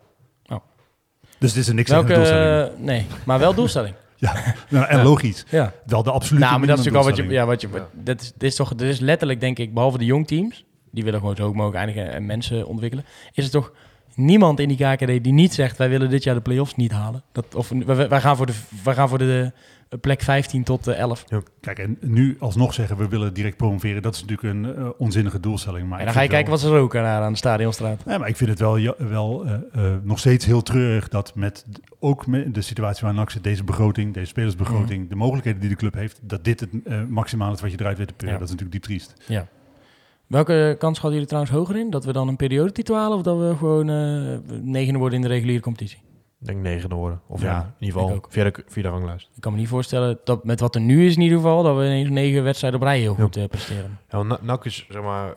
Dus 1.38 1.52
dit 1.52 1.62
is 1.62 1.68
een 1.68 1.74
niks 1.74 1.90
welke, 1.90 2.14
doelstelling. 2.14 2.78
nee, 2.78 3.06
maar 3.24 3.38
wel 3.38 3.54
doelstelling. 3.54 3.94
Nou, 4.68 4.86
en 4.86 4.96
ja. 4.96 5.02
logisch. 5.02 5.44
ja. 5.48 5.72
Wel 5.86 6.02
de 6.02 6.10
absolute 6.10 6.44
Nou, 6.44 6.58
maar 6.58 6.68
dat 6.68 6.78
is 6.78 6.84
natuurlijk 6.84 7.16
al 7.16 7.22
wat 7.22 7.28
je, 7.28 7.34
ja, 7.34 7.46
wat 7.46 7.60
je, 7.60 7.68
dat 7.92 8.20
is, 8.20 8.32
dit 8.32 8.50
is 8.50 8.56
toch, 8.56 8.74
dit 8.74 8.88
is 8.88 9.00
letterlijk 9.00 9.40
denk 9.40 9.58
ik, 9.58 9.74
behalve 9.74 9.98
de 9.98 10.04
jongteams, 10.04 10.64
die 10.90 11.04
willen 11.04 11.20
gewoon 11.20 11.36
zo 11.36 11.42
hoog 11.42 11.54
mogelijk 11.54 11.78
eindigen 11.78 12.12
en 12.12 12.26
mensen 12.26 12.66
ontwikkelen, 12.66 13.04
is 13.32 13.44
er 13.44 13.50
toch 13.50 13.72
niemand 14.14 14.60
in 14.60 14.68
die 14.68 14.76
KKD 14.76 15.24
die 15.24 15.32
niet 15.32 15.54
zegt, 15.54 15.78
wij 15.78 15.88
willen 15.88 16.10
dit 16.10 16.22
jaar 16.22 16.34
de 16.34 16.40
play-offs 16.40 16.74
niet 16.74 16.92
halen. 16.92 17.22
Dat, 17.32 17.54
of 17.54 17.68
wij, 17.86 18.08
wij 18.08 18.20
gaan 18.20 18.36
voor 18.36 18.46
de, 18.46 18.52
wij 18.84 18.94
gaan 18.94 19.08
voor 19.08 19.18
de, 19.18 19.52
eh, 19.88 19.98
plek 20.00 20.22
15 20.22 20.62
tot 20.64 20.86
eh, 20.86 20.98
11. 20.98 21.24
Kijk, 21.60 21.78
en 21.78 21.96
nu 22.00 22.36
alsnog 22.38 22.74
zeggen 22.74 22.96
we 22.96 23.08
willen 23.08 23.34
direct 23.34 23.56
promoveren, 23.56 24.02
dat 24.02 24.14
is 24.14 24.24
natuurlijk 24.24 24.54
een 24.54 24.76
eh, 24.76 24.88
onzinnige 24.98 25.40
doelstelling. 25.40 25.88
Maar 25.88 25.98
En 25.98 26.04
dan 26.04 26.14
ga 26.14 26.20
je 26.20 26.28
kijken 26.28 26.50
wat 26.50 26.60
ze 26.60 26.68
roken 26.68 27.02
daar 27.02 27.22
aan 27.22 27.32
de 27.32 27.38
Stadionstraat. 27.38 28.04
Nee, 28.04 28.18
maar 28.18 28.28
ik 28.28 28.36
vind 28.36 28.50
het 28.50 28.58
wel, 28.58 28.76
ja- 28.76 28.94
wel 28.98 29.46
nog 30.02 30.18
steeds 30.18 30.44
heel 30.46 30.62
treurig 30.62 31.08
dat 31.08 31.34
met 31.34 31.66
ook 32.00 32.26
met 32.26 32.54
de 32.54 32.60
situatie 32.60 33.04
waar 33.04 33.14
NAC 33.14 33.30
zit, 33.30 33.44
deze 33.44 33.64
begroting, 33.64 34.14
deze 34.14 34.26
spelersbegroting, 34.26 35.00
Mhm. 35.00 35.08
de 35.08 35.16
mogelijkheden 35.16 35.60
die 35.60 35.70
de 35.70 35.76
club 35.76 35.94
heeft, 35.94 36.20
dat 36.22 36.44
dit 36.44 36.60
het 36.60 36.70
maximaal 37.10 37.52
is 37.52 37.60
wat 37.60 37.70
je 37.70 37.80
eruit 37.80 37.98
weet 37.98 38.12
te. 38.16 38.26
Ja. 38.26 38.32
Dat 38.32 38.42
is 38.42 38.50
natuurlijk 38.50 38.72
diep 38.72 38.82
triest. 38.82 39.14
Ja. 39.26 39.46
Welke 40.32 40.76
kans 40.78 40.94
hadden 40.98 41.12
jullie 41.12 41.26
trouwens 41.28 41.52
hoger 41.54 41.76
in? 41.76 41.90
Dat 41.90 42.04
we 42.04 42.12
dan 42.12 42.28
een 42.28 42.36
periodetitel 42.36 42.96
halen 42.96 43.16
of 43.16 43.22
dat 43.22 43.38
we 43.38 43.54
gewoon 43.56 43.88
eh 43.90 44.38
negende 44.62 44.98
worden 44.98 45.16
in 45.18 45.24
de 45.24 45.30
reguliere 45.32 45.62
competitie? 45.62 45.98
Ik 46.40 46.46
denk 46.46 46.60
negende 46.62 46.94
worden. 46.94 47.20
Of 47.26 47.40
Ja, 47.42 47.50
ja, 47.50 47.74
in 47.78 47.86
ieder 47.86 48.00
geval 48.00 48.24
via 48.28 48.44
de, 48.44 48.64
via 48.66 48.82
de 48.82 48.88
ranglijst. 48.88 49.30
Ik 49.34 49.40
kan 49.40 49.52
me 49.52 49.58
niet 49.58 49.68
voorstellen 49.68 50.18
dat 50.24 50.44
met 50.44 50.60
wat 50.60 50.74
er 50.74 50.80
nu 50.80 51.06
is 51.06 51.14
in 51.16 51.20
ieder 51.22 51.36
geval, 51.36 51.62
dat 51.62 51.76
we 51.76 51.84
ineens 51.84 52.08
negen 52.08 52.44
wedstrijden 52.44 52.80
op 52.80 52.86
rij 52.86 52.98
heel 53.00 53.14
goed 53.14 53.36
eh, 53.36 53.44
presteren. 53.44 53.98
Ja, 54.10 54.16
want 54.16 54.28
Na- 54.28 54.38
NAC 54.42 54.64
is 54.64 54.86
zeg 54.90 55.02
maar, 55.02 55.34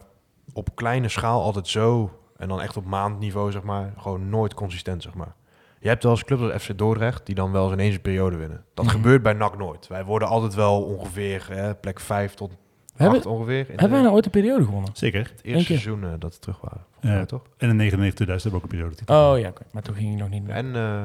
op 0.53 0.75
kleine 0.75 1.09
schaal 1.09 1.41
altijd 1.41 1.67
zo, 1.67 2.11
en 2.37 2.47
dan 2.47 2.61
echt 2.61 2.77
op 2.77 2.85
maandniveau, 2.85 3.51
zeg 3.51 3.63
maar, 3.63 3.93
gewoon 3.97 4.29
nooit 4.29 4.53
consistent, 4.53 5.03
zeg 5.03 5.13
maar. 5.13 5.35
Je 5.79 5.87
hebt 5.87 6.03
wel 6.03 6.11
eens 6.11 6.23
clubs 6.23 6.41
als 6.51 6.63
FC 6.63 6.77
Dordrecht, 6.77 7.25
die 7.25 7.35
dan 7.35 7.51
wel 7.51 7.63
eens 7.63 7.73
ineens 7.73 7.95
een 7.95 8.01
periode 8.01 8.37
winnen. 8.37 8.63
Dat 8.73 8.85
Mhm. 8.85 8.93
gebeurt 8.95 9.23
bij 9.23 9.33
NAC 9.33 9.57
nooit. 9.57 9.87
Wij 9.87 10.05
worden 10.05 10.27
altijd 10.27 10.53
wel 10.53 10.81
ongeveer 10.83 11.47
hè, 11.51 11.75
plek 11.75 11.99
5 11.99 12.33
tot 12.33 12.51
8 12.97 13.11
Hebben- 13.11 13.31
ongeveer. 13.31 13.59
In 13.59 13.65
Hebben 13.67 13.89
wij 13.91 14.01
nou 14.01 14.13
ooit 14.13 14.25
een 14.25 14.31
periode 14.31 14.63
gewonnen? 14.65 14.89
Zeker. 14.93 15.19
het 15.19 15.43
eerste 15.43 15.63
seizoen 15.65 16.03
eh, 16.03 16.09
dat 16.19 16.33
we 16.33 16.39
terug 16.39 16.61
waren. 16.61 16.81
Ja. 17.01 17.13
Ja, 17.13 17.25
toch? 17.25 17.41
En 17.57 17.69
in 17.69 17.75
99 17.75 18.27
hebben 18.27 18.51
we 18.51 18.57
ook 18.57 18.63
een 18.63 18.77
periode. 18.77 19.31
Oh 19.33 19.39
ja, 19.39 19.47
oké. 19.49 19.61
maar 19.71 19.81
toen 19.81 19.95
ging 19.95 20.11
je 20.11 20.17
nog 20.17 20.29
niet 20.29 20.43
mee. 20.43 20.55
En 20.55 20.75
eh, 20.75 21.03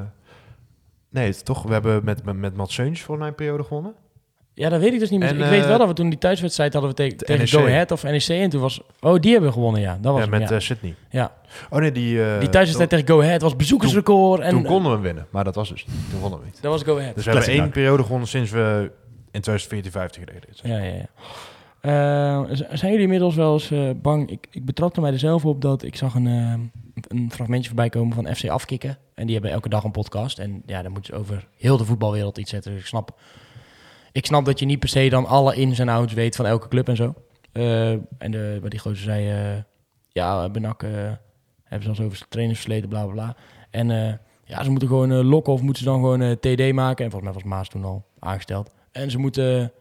nee, 1.10 1.26
het, 1.26 1.44
toch, 1.44 1.62
we 1.62 1.72
hebben 1.72 2.04
met, 2.04 2.24
met, 2.24 2.36
met 2.36 2.56
Mats 2.56 2.80
voor 2.92 3.18
mijn 3.18 3.34
periode 3.34 3.62
gewonnen. 3.64 3.94
Ja, 4.54 4.68
dat 4.68 4.80
weet 4.80 4.92
ik 4.92 4.98
dus 4.98 5.10
niet 5.10 5.20
meer. 5.20 5.28
En, 5.28 5.34
ik 5.40 5.44
weet 5.50 5.60
eh, 5.62 5.66
wel 5.68 5.78
dat 5.78 5.88
we 5.88 5.94
toen 5.94 6.08
die 6.08 6.18
thuiswedstrijd 6.18 6.72
hadden 6.72 6.90
we 6.90 6.96
tegen 6.96 7.38
NEC. 7.38 7.48
Go 7.48 7.66
Ahead 7.66 7.90
of 7.90 8.02
NEC. 8.02 8.28
En 8.28 8.50
toen 8.50 8.60
was... 8.60 8.80
Oh, 9.00 9.20
die 9.20 9.30
hebben 9.30 9.48
we 9.50 9.54
gewonnen, 9.54 9.80
ja. 9.80 9.98
Dat 10.00 10.12
was 10.12 10.24
Ja, 10.24 10.30
hem, 10.30 10.38
met 10.40 10.48
ja. 10.48 10.54
eh, 10.54 10.60
Sydney. 10.60 10.94
ja. 11.10 11.32
Oh 11.70 11.78
nee, 11.78 11.92
die... 11.92 12.24
eh, 12.24 12.38
Die 12.40 12.48
thuiswedstrijd 12.48 12.90
tegen 12.90 13.06
Go 13.08 13.20
Ahead 13.22 13.42
was 13.42 13.56
bezoekersrecord. 13.56 14.40
En, 14.40 14.50
Toen 14.50 14.64
konden 14.64 14.84
we 14.84 14.90
hem 14.96 15.00
winnen, 15.02 15.26
maar 15.30 15.44
dat 15.44 15.54
was 15.54 15.68
dus 15.68 15.86
niet. 15.86 15.96
Toen 16.10 16.20
wonnen 16.20 16.38
we 16.38 16.44
niet. 16.44 16.62
Dat 16.62 16.72
was 16.72 16.82
Go 16.82 16.98
Ahead. 16.98 17.14
Dus 17.14 17.24
we 17.24 17.30
hebben 17.30 17.50
één 17.50 17.70
periode 17.70 18.02
gewonnen 18.02 18.28
sinds 18.28 18.50
we 18.50 18.90
in 19.30 19.40
2014, 19.40 19.90
15 19.90 20.22
geleden. 20.22 20.42
dit 20.48 20.56
zijn. 20.58 20.72
Ja, 20.72 20.78
ja, 20.88 20.94
ja. 20.94 21.06
Eh, 21.80 22.42
zijn 22.50 22.90
jullie 22.90 23.00
inmiddels 23.00 23.34
wel 23.34 23.52
eens 23.52 23.70
eh, 23.70 23.90
bang? 24.02 24.30
Ik, 24.30 24.46
ik 24.50 24.64
betrapte 24.64 25.00
mij 25.00 25.12
er 25.12 25.18
zelf 25.18 25.44
op 25.44 25.60
dat 25.60 25.82
ik 25.82 25.96
zag 25.96 26.14
een, 26.14 26.26
eh, 26.26 26.54
een 27.08 27.30
fragmentje 27.32 27.66
voorbij 27.66 27.88
komen 27.88 28.14
van 28.14 28.34
FC 28.34 28.48
Afkikken. 28.48 28.98
En 29.14 29.24
die 29.24 29.34
hebben 29.34 29.52
elke 29.52 29.68
dag 29.68 29.84
een 29.84 29.90
podcast. 29.90 30.38
En 30.38 30.62
ja, 30.66 30.82
dan 30.82 30.92
moeten 30.92 31.14
ze 31.14 31.20
over 31.20 31.48
heel 31.56 31.76
de 31.76 31.84
voetbalwereld 31.84 32.38
iets 32.38 32.50
zetten. 32.50 32.72
Dus 32.72 32.80
ik 32.80 32.86
snap, 32.86 33.20
ik 34.12 34.26
snap 34.26 34.44
dat 34.44 34.58
je 34.58 34.66
niet 34.66 34.78
per 34.78 34.88
se 34.88 35.08
dan 35.08 35.26
alle 35.26 35.54
ins 35.54 35.78
en 35.78 35.88
outs 35.88 36.12
weet 36.12 36.36
van 36.36 36.46
elke 36.46 36.68
club 36.68 36.88
en 36.88 36.96
zo. 36.96 37.14
Eh, 37.52 37.90
en 37.90 38.30
de, 38.30 38.58
waar 38.60 38.70
die 38.70 38.78
gozer 38.78 39.04
zei, 39.04 39.64
ja, 40.08 40.48
Benak 40.48 40.82
eh 40.82 40.90
hebben 41.64 41.94
ze 41.94 42.00
al 42.00 42.06
over 42.06 42.16
zijn 42.16 42.30
trainersverleden, 42.30 42.88
bla 42.88 43.04
bla 43.04 43.12
bla. 43.12 43.36
En 43.70 43.88
ja, 44.44 44.64
ze 44.64 44.70
moeten 44.70 44.88
gewoon 44.88 45.24
lokken 45.24 45.52
of 45.52 45.62
moeten 45.62 45.82
ze 45.82 45.88
dan 45.88 46.00
gewoon 46.00 46.38
TD 46.38 46.72
maken. 46.72 47.04
En 47.04 47.10
volgens 47.10 47.32
mij 47.32 47.32
was 47.32 47.42
Maas 47.42 47.68
toen 47.68 47.84
al 47.84 48.04
aangesteld. 48.18 48.74
En 48.92 49.10
ze 49.10 49.18
moeten 49.18 49.72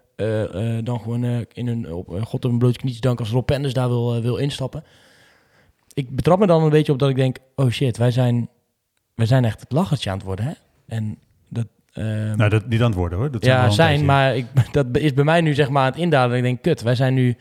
dan 0.84 1.00
gewoon 1.00 1.24
eh, 1.24 1.38
in 1.54 1.68
een, 1.68 1.94
op 1.94 2.16
eh, 2.16 2.22
God 2.22 2.46
op 2.46 2.52
een 2.52 2.58
blootje 2.58 2.80
knietje 2.80 3.02
danken 3.02 3.26
als 3.26 3.34
Rob 3.34 3.46
Penders 3.46 3.74
daar 3.74 3.88
wil, 3.88 4.16
eh, 4.16 4.22
wil 4.22 4.38
instappen. 4.38 4.84
Ik 5.94 6.16
betrap 6.16 6.40
me 6.40 6.48
dan 6.48 6.64
een 6.64 6.70
beetje 6.70 6.92
op 6.92 7.00
dat 7.00 7.10
ik 7.10 7.16
denk, 7.16 7.38
oh 7.56 7.70
shit, 7.70 7.98
wij 7.98 8.12
zijn, 8.12 8.50
wij 9.16 9.26
zijn 9.26 9.46
echt 9.46 9.60
het 9.60 9.72
lachertje 9.72 10.10
aan 10.10 10.18
het 10.18 10.26
worden, 10.26 10.46
hè? 10.46 10.52
En 10.88 11.18
dat... 11.48 11.68
ehm, 11.94 12.38
Nou, 12.38 12.50
dat 12.50 12.68
niet 12.68 12.80
aan 12.80 12.86
het 12.86 12.96
worden 12.96 13.18
hoor. 13.18 13.32
Dat 13.32 13.46
ja, 13.46 13.70
zijn, 13.70 14.06
maar 14.06 14.36
ik, 14.36 14.46
dat 14.72 14.86
is 14.98 15.14
bij 15.14 15.24
mij 15.24 15.42
nu 15.42 15.54
zeg 15.54 15.70
maar 15.70 15.84
aan 15.84 15.92
het 15.92 16.00
indalen. 16.00 16.32
En 16.32 16.38
ik 16.38 16.44
denk, 16.44 16.62
kut, 16.62 16.82
wij 16.82 16.96
zijn 16.96 17.14
nu, 17.14 17.38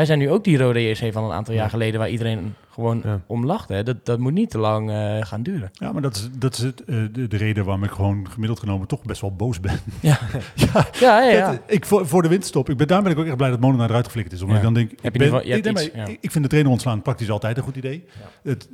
wij 0.00 0.08
zijn 0.08 0.18
nu 0.18 0.30
ook 0.30 0.44
die 0.44 0.58
rode 0.58 0.78
ESC 0.78 1.12
van 1.12 1.24
een 1.24 1.32
aantal 1.32 1.54
jaar 1.54 1.70
geleden... 1.70 2.00
waar 2.00 2.10
iedereen 2.10 2.54
gewoon 2.70 3.00
Ja. 3.04 3.20
om 3.26 3.46
lachte. 3.46 3.72
Hè? 3.72 3.82
Dat, 3.82 4.06
dat 4.06 4.18
moet 4.18 4.32
niet 4.32 4.50
te 4.50 4.58
lang 4.58 4.90
eh, 4.90 5.16
gaan 5.20 5.42
duren. 5.42 5.70
Ja, 5.72 5.92
maar 5.92 6.02
dat 6.02 6.16
is, 6.16 6.28
dat 6.32 6.52
is 6.52 6.58
het, 6.62 6.84
eh, 6.84 6.96
de, 7.12 7.28
de 7.28 7.36
reden 7.36 7.64
waarom 7.64 7.84
ik 7.84 7.90
gewoon 7.90 8.26
gemiddeld 8.30 8.60
genomen 8.60 8.86
toch 8.86 9.02
best 9.02 9.20
wel 9.20 9.34
boos 9.34 9.60
ben. 9.60 9.78
Ja, 10.00 10.18
ja, 10.54 10.86
ja, 11.00 11.22
ja. 11.22 11.58
ik, 11.66 11.86
voor, 11.86 12.06
voor 12.06 12.22
de 12.22 12.28
winststop, 12.28 12.68
ik 12.70 12.76
ben, 12.76 12.86
daar 12.86 13.02
ben 13.02 13.12
ik 13.12 13.18
ook 13.18 13.26
echt 13.26 13.36
blij 13.36 13.50
dat 13.50 13.60
Molenaar 13.60 13.88
eruit 13.88 14.04
geflikkerd 14.04 14.34
is. 14.34 14.42
Omdat 14.42 14.56
ik 14.56 14.62
dan 14.62 14.74
denk, 14.74 14.90
Heb 14.90 15.14
ik, 15.14 15.22
je 15.22 15.30
ben, 15.30 15.46
je 15.46 15.90
ja. 15.94 16.06
ik, 16.06 16.18
ik 16.20 16.30
vind 16.30 16.44
de 16.44 16.50
trainer 16.50 16.72
ontslaan 16.72 17.02
praktisch 17.02 17.30
altijd 17.30 17.56
een 17.56 17.62
goed 17.62 17.76
idee. 17.76 18.04
Het, 18.42 18.68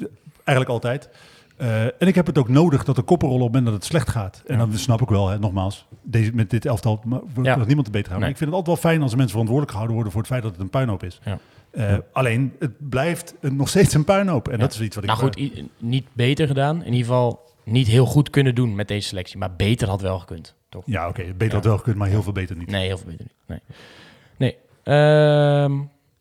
eigenlijk 0.44 0.68
altijd. 0.68 1.08
Eh, 1.56 1.84
en 1.84 1.94
ik 2.06 2.14
heb 2.14 2.26
het 2.26 2.38
ook 2.38 2.48
nodig 2.48 2.84
dat 2.84 2.96
de 2.96 3.02
koppen 3.02 3.28
rollen 3.28 3.46
op 3.46 3.52
het 3.52 3.62
moment 3.62 3.72
dat 3.72 3.82
het 3.82 3.92
slecht 3.92 4.08
gaat. 4.08 4.42
En 4.46 4.58
Ja. 4.58 4.66
dan 4.66 4.78
snap 4.78 5.00
ik 5.02 5.08
wel, 5.08 5.28
hè, 5.28 5.38
nogmaals, 5.38 5.86
deze, 6.02 6.30
met 6.34 6.50
dit 6.50 6.64
elftal 6.66 7.00
wordt 7.04 7.22
Ja. 7.42 7.56
niemand 7.56 7.84
te 7.84 7.90
beter 7.92 7.92
houden. 7.92 8.18
Nee. 8.20 8.30
Ik 8.30 8.36
vind 8.36 8.50
het 8.50 8.58
altijd 8.58 8.66
wel 8.66 8.90
fijn 8.90 9.02
als 9.02 9.10
mensen 9.10 9.30
verantwoordelijk 9.30 9.70
gehouden 9.70 9.94
worden 9.94 10.12
voor 10.12 10.20
het 10.22 10.30
feit 10.30 10.42
dat 10.42 10.52
het 10.52 10.60
een 10.60 10.70
puinhoop 10.70 11.02
is. 11.02 11.20
Ja. 11.24 11.38
Eh, 11.70 11.98
Alleen, 12.12 12.52
het 12.58 12.88
blijft 12.88 13.34
nog 13.40 13.68
steeds 13.68 13.94
een 13.94 14.04
puinhoop. 14.04 14.48
En 14.48 14.58
dat 14.58 14.72
is 14.72 14.80
iets 14.80 14.94
wat 14.94 15.04
ik... 15.04 15.10
Nou 15.10 15.22
goed, 15.22 15.52
niet 15.78 16.06
beter 16.12 16.46
gedaan. 16.46 16.76
In 16.78 16.92
ieder 16.92 17.06
geval 17.06 17.44
niet 17.64 17.86
heel 17.86 18.06
goed 18.06 18.30
kunnen 18.30 18.54
doen 18.54 18.74
met 18.74 18.88
deze 18.88 19.08
selectie. 19.08 19.38
Maar 19.38 19.56
beter 19.56 19.88
had 19.88 20.00
wel 20.00 20.18
gekund, 20.18 20.54
toch? 20.68 20.82
Ja, 20.86 21.08
oké, 21.08 21.24
beter 21.36 21.54
had 21.54 21.64
wel 21.64 21.76
gekund, 21.76 21.96
maar 21.96 22.08
heel 22.08 22.22
veel 22.22 22.32
beter 22.32 22.56
niet. 22.56 22.70
Nee, 22.70 22.86
heel 22.86 22.98
veel 22.98 23.06
beter 23.10 23.24
niet. 23.24 23.34
Nee. 23.46 23.60
nee. 24.36 24.56
Ehm, 24.82 25.72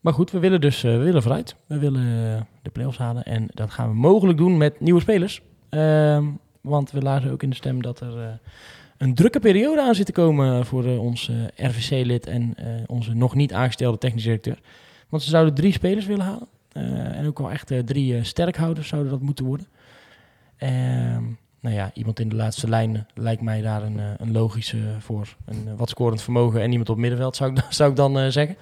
maar 0.06 0.14
goed, 0.14 0.30
we 0.30 0.38
willen 0.38 0.60
dus 0.60 0.84
eh, 0.84 0.90
we 0.90 1.02
willen 1.02 1.22
vooruit. 1.22 1.56
We 1.66 1.78
willen 1.78 2.02
eh, 2.02 2.40
de 2.62 2.70
play-offs 2.70 2.98
halen. 2.98 3.24
En 3.24 3.46
dat 3.54 3.70
gaan 3.70 3.88
we 3.88 3.94
mogelijk 3.94 4.38
doen 4.38 4.56
met 4.56 4.80
nieuwe 4.80 5.00
spelers. 5.00 5.40
Ehm, 5.68 6.24
want 6.60 6.90
we 6.90 7.02
lazen 7.02 7.30
ook 7.30 7.42
in 7.42 7.50
de 7.50 7.56
stem 7.56 7.82
dat 7.82 8.00
er 8.00 8.20
eh, 8.20 8.28
een 8.98 9.14
drukke 9.14 9.40
periode 9.40 9.82
aan 9.82 9.94
zit 9.94 10.06
te 10.06 10.12
komen 10.12 10.66
voor 10.66 10.84
eh, 10.84 11.14
RVC-lid 11.56 12.26
en 12.26 12.54
onze 12.86 13.14
nog 13.14 13.34
niet 13.34 13.52
aangestelde 13.52 13.98
technisch 13.98 14.22
directeur. 14.22 14.58
Want 15.08 15.22
ze 15.22 15.30
zouden 15.30 15.54
drie 15.54 15.72
spelers 15.72 16.06
willen 16.06 16.24
halen. 16.24 16.48
En 17.14 17.26
ook 17.26 17.38
wel 17.38 17.50
echt 17.50 17.72
drie 17.84 18.24
sterkhouders 18.24 18.88
zouden 18.88 19.10
dat 19.10 19.20
moeten 19.20 19.44
worden. 19.44 19.66
Ehm, 20.56 21.22
nou 21.60 21.74
ja, 21.74 21.90
iemand 21.94 22.20
in 22.20 22.28
de 22.28 22.36
laatste 22.36 22.68
lijn 22.68 23.06
lijkt 23.14 23.42
mij 23.42 23.62
daar 23.62 23.82
een, 23.82 24.00
een 24.18 24.32
logische 24.32 24.78
voor. 24.98 25.36
Een 25.44 25.76
wat 25.76 25.88
scorend 25.88 26.22
vermogen 26.22 26.60
en 26.60 26.70
iemand 26.70 26.88
op 26.88 26.96
middenveld, 26.96 27.36
zou 27.36 27.50
ik, 27.50 27.56
dan- 27.56 27.72
zou 27.80 27.90
ik 27.90 27.96
dan 27.96 28.32
zeggen. 28.32 28.56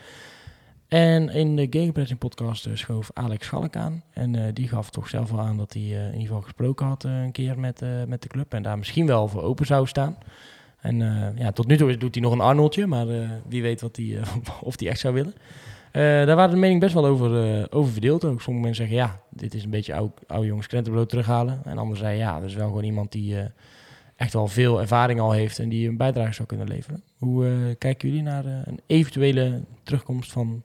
En 0.89 1.29
in 1.29 1.57
de 1.57 1.67
Gegenpressing 1.71 2.19
podcast 2.19 2.67
eh, 2.67 2.75
schoof 2.75 3.11
Alex 3.13 3.47
Schalk 3.47 3.77
aan. 3.77 4.03
En 4.11 4.35
eh, 4.35 4.53
die 4.53 4.69
gaf 4.69 4.91
toch 4.91 5.09
zelf 5.09 5.31
wel 5.31 5.41
aan 5.41 5.57
dat 5.57 5.73
hij 5.73 5.83
eh, 5.83 5.99
in 5.99 6.07
ieder 6.07 6.27
geval 6.27 6.43
gesproken 6.43 6.87
had 6.87 7.05
een 7.05 7.33
keer 7.33 7.59
met, 7.59 7.83
met 8.07 8.23
de 8.23 8.29
club. 8.29 8.53
En 8.55 8.63
daar 8.63 8.79
misschien 8.79 9.07
wel 9.07 9.29
voor 9.29 9.43
open 9.43 9.67
zou 9.67 9.87
staan. 9.87 10.17
En 10.81 10.99
ja, 11.37 11.53
tot 11.53 11.67
nu 11.67 11.77
toe 11.77 11.97
doet 11.97 12.15
hij 12.15 12.23
nog 12.23 12.33
een 12.33 12.41
Arnoldje, 12.41 12.87
maar 12.87 13.07
wie 13.49 13.63
weet 13.63 13.81
wat 13.81 13.99
eh, 13.99 14.23
of 14.63 14.79
hij 14.79 14.89
echt 14.89 15.01
zou 15.01 15.15
willen. 15.15 15.35
Daar 16.27 16.37
waren 16.37 16.51
de 16.51 16.57
meningen 16.57 16.81
best 16.81 16.95
wel 16.95 17.07
over, 17.07 17.73
over 17.73 17.93
verdeeld. 17.93 18.25
Ook 18.25 18.41
sommige 18.41 18.65
mensen 18.67 18.89
zeggen, 18.89 19.07
ja, 19.07 19.21
dit 19.31 19.55
is 19.55 19.65
een 19.65 19.71
beetje 19.71 19.95
oude, 20.27 20.47
jongens 20.47 20.67
krentenbrood 20.67 21.09
terughalen. 21.09 21.61
En 21.65 21.79
anderen 21.79 21.99
zeiden, 21.99 22.25
ja, 22.25 22.41
dat 22.41 22.49
is 22.49 22.55
wel 22.55 22.67
gewoon 22.67 22.85
iemand 22.85 23.13
die 23.13 23.37
echt 24.17 24.33
wel 24.33 24.47
veel 24.47 24.81
ervaring 24.81 25.21
al 25.21 25.33
heeft 25.33 25.59
en 25.59 25.69
die 25.69 25.89
een 25.89 25.97
bijdrage 25.97 26.33
zou 26.33 26.49
kunnen 26.49 26.69
leveren. 26.69 27.03
Hoe 27.19 27.75
kijken 27.79 28.09
jullie 28.09 28.23
naar 28.23 28.45
een 28.45 28.81
eventuele 28.87 29.63
terugkomst 29.83 30.33
van 30.33 30.63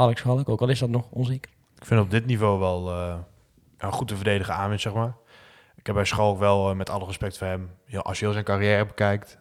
Alex 0.00 0.20
Schalk? 0.20 0.48
Ook 0.48 0.60
al 0.60 0.68
is 0.68 0.78
dat 0.78 0.88
nog 0.88 1.06
onzeker. 1.10 1.50
Ik 1.78 1.84
vind 1.84 2.00
op 2.00 2.10
dit 2.10 2.26
niveau 2.26 2.58
wel 2.58 2.90
eh, 2.90 3.14
een 3.78 3.92
goed 3.92 4.08
te 4.08 4.16
verdedigen 4.16 4.54
aanwinst, 4.54 4.82
zeg 4.82 4.94
maar. 4.94 5.14
Ik 5.76 5.86
heb 5.86 5.94
bij 5.94 6.04
Schalk 6.04 6.38
wel, 6.38 6.70
eh, 6.70 6.76
met 6.76 6.90
alle 6.90 7.06
respect 7.06 7.38
voor 7.38 7.46
hem, 7.46 7.70
als 7.96 8.18
je 8.18 8.24
heel 8.24 8.32
zijn 8.32 8.44
carrière 8.44 8.86
bekijkt, 8.86 9.38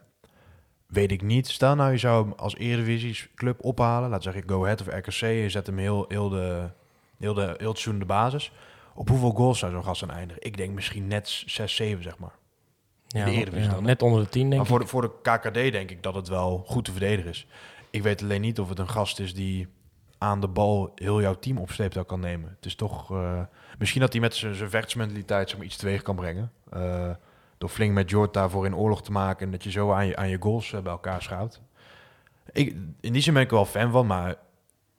weet 0.88 1.12
ik 1.12 1.22
niet. 1.22 1.48
Stel 1.48 1.76
nou, 1.76 1.92
je 1.92 1.98
zou 1.98 2.24
hem 2.24 2.34
als 2.38 2.56
Eredivisieclub 2.56 3.64
ophalen, 3.64 4.10
laat 4.10 4.24
zeggen 4.24 4.44
Go 4.48 4.64
Ahead 4.64 4.82
of 4.82 4.88
RKC, 4.88 5.22
je 5.22 5.50
zet 5.50 5.68
hem 5.68 5.78
heel, 5.78 6.06
heel, 6.08 6.30
de, 6.30 6.70
heel, 7.20 7.34
de, 7.34 7.56
heel 7.58 7.70
het 7.70 8.00
de 8.00 8.06
basis. 8.06 8.52
Op 8.94 9.10
hoeveel 9.10 9.32
goals 9.32 9.60
zou 9.60 9.72
zo'n 9.72 9.84
gast 9.84 10.04
aan 10.04 10.12
eindigen? 10.12 10.44
Ik 10.44 10.58
denk 10.58 10.74
misschien 10.74 11.08
net 11.08 11.44
6, 11.46 11.76
7, 11.76 12.04
zeg 12.04 12.18
maar. 12.18 12.34
Ja, 13.08 13.26
de 13.26 13.32
Eredivisie 13.32 13.72
ja, 13.72 13.80
net 13.80 14.02
onder 14.02 14.24
de 14.24 14.30
tien, 14.30 14.50
denk 14.50 14.54
Maar 14.54 14.62
ik. 14.62 14.68
voor 14.68 14.80
de, 14.80 14.88
voor 14.88 15.02
de 15.02 15.12
KKD 15.22 15.54
denk 15.54 15.92
ik 15.92 16.04
dat 16.04 16.16
het 16.16 16.28
wel 16.28 16.64
goed 16.66 16.86
te 16.86 16.92
verdedigen 16.92 17.32
is. 17.32 17.48
Ik 17.90 18.04
weet 18.04 18.22
alleen 18.22 18.42
niet 18.42 18.60
of 18.60 18.70
het 18.70 18.80
een 18.80 18.90
gast 18.90 19.20
is 19.20 19.34
die 19.34 19.68
aan 20.20 20.42
de 20.42 20.48
bal 20.48 20.92
heel 20.96 21.22
jouw 21.22 21.40
team 21.40 21.58
op 21.58 21.72
sleeptouw 21.72 22.04
kan 22.04 22.20
nemen. 22.20 22.50
Het 22.56 22.66
is 22.66 22.76
toch... 22.76 23.12
eh, 23.12 23.42
misschien 23.78 24.02
dat 24.02 24.12
hij 24.12 24.22
met 24.22 24.36
zijn 24.36 24.70
vechtsmentaliteit 24.70 25.50
zeg 25.50 25.58
maar, 25.58 25.68
iets 25.68 25.78
teweeg 25.78 26.02
kan 26.02 26.16
brengen. 26.16 26.52
Eh, 26.70 27.10
door 27.58 27.70
flink 27.70 27.94
met 27.94 28.10
Jord 28.10 28.34
daarvoor 28.34 28.66
in 28.66 28.76
oorlog 28.76 29.02
te 29.02 29.12
maken... 29.12 29.46
en 29.46 29.52
dat 29.52 29.64
je 29.64 29.72
zo 29.72 29.92
aan 29.92 30.08
je, 30.08 30.16
aan 30.16 30.30
je 30.30 30.42
goals 30.42 30.74
eh, 30.74 30.82
bij 30.82 30.92
elkaar 30.92 31.22
schouwt. 31.22 31.62
Ik, 32.52 32.76
in 33.00 33.14
die 33.14 33.22
zin 33.22 33.34
ben 33.34 33.44
ik 33.44 33.50
wel 33.50 33.66
fan 33.66 33.92
van, 33.92 34.08
maar... 34.08 34.36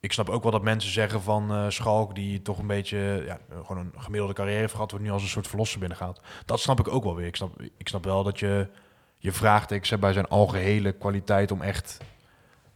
Ik 0.02 0.12
snap 0.12 0.28
ook 0.28 0.42
wel 0.42 0.52
dat 0.52 0.62
mensen 0.62 0.92
zeggen 0.92 1.22
van 1.22 1.50
eh, 1.50 1.64
Schalk, 1.68 2.14
die 2.14 2.42
toch 2.42 2.58
een 2.58 2.66
beetje 2.66 3.22
ja, 3.26 3.38
gewoon 3.64 3.78
een 3.78 3.92
gemiddelde 4.02 4.34
carrière 4.34 4.60
heeft 4.60 4.72
gehad, 4.72 4.90
wordt 4.90 5.06
nu 5.06 5.12
als 5.12 5.22
een 5.22 5.28
soort 5.28 5.48
verlosser 5.48 5.78
binnengehaald. 5.78 6.20
Dat 6.44 6.60
snap 6.60 6.80
ik 6.80 6.88
ook 6.88 7.04
wel 7.04 7.16
weer. 7.16 7.26
Ik 7.26 7.36
snap, 7.36 7.62
ik 7.76 7.88
snap 7.88 8.04
wel 8.04 8.22
dat 8.22 8.38
je 8.38 8.68
je 9.18 9.32
vraagtekens 9.32 9.90
hebt 9.90 10.02
bij 10.02 10.12
zijn 10.12 10.28
algehele 10.28 10.92
kwaliteit 10.92 11.50
om 11.50 11.62
echt 11.62 11.98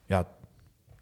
ja, 0.06 0.26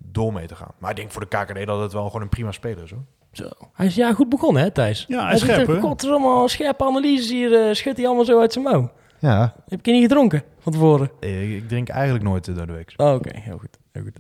door 0.04 0.32
mee 0.32 0.46
te 0.46 0.54
gaan. 0.54 0.72
Maar 0.78 0.90
ik 0.90 0.96
denk 0.96 1.10
voor 1.10 1.28
de 1.28 1.36
KKD 1.36 1.66
dat 1.66 1.80
het 1.80 1.92
wel 1.92 2.06
gewoon 2.06 2.22
een 2.22 2.28
prima 2.28 2.52
speler 2.52 2.82
is. 2.84 2.90
Hoor. 2.90 3.02
Zo. 3.32 3.48
Hij 3.72 3.86
is 3.86 3.94
ja 3.94 4.12
goed 4.12 4.28
begonnen, 4.28 4.62
hè, 4.62 4.70
Thijs? 4.70 5.04
Ja, 5.08 5.24
hij 5.24 5.34
is 5.34 5.40
scherp, 5.40 5.68
eh, 5.68 5.82
hè? 5.82 5.88
Er 6.06 6.10
allemaal 6.10 6.48
scherpe 6.48 6.84
analyses 6.84 7.30
hier. 7.30 7.66
eh, 7.68 7.74
schudt 7.74 7.96
hij 7.96 8.06
allemaal 8.06 8.24
zo 8.24 8.40
uit 8.40 8.52
zijn 8.52 8.64
mouw. 8.64 8.90
Ja, 9.18 9.54
Heb 9.68 9.86
je 9.86 9.92
niet 9.92 10.02
gedronken 10.02 10.42
van 10.60 10.72
tevoren? 10.72 11.10
ik, 11.20 11.50
ik 11.50 11.68
drink 11.68 11.88
eigenlijk 11.88 12.24
nooit 12.24 12.48
eh, 12.48 12.54
door 12.56 12.66
de 12.66 12.72
week. 12.72 12.94
Oh, 12.96 13.14
Oké, 13.14 13.30
heel 13.40 13.58
goed. 13.58 13.78
Heel 13.92 14.02
goed. 14.02 14.16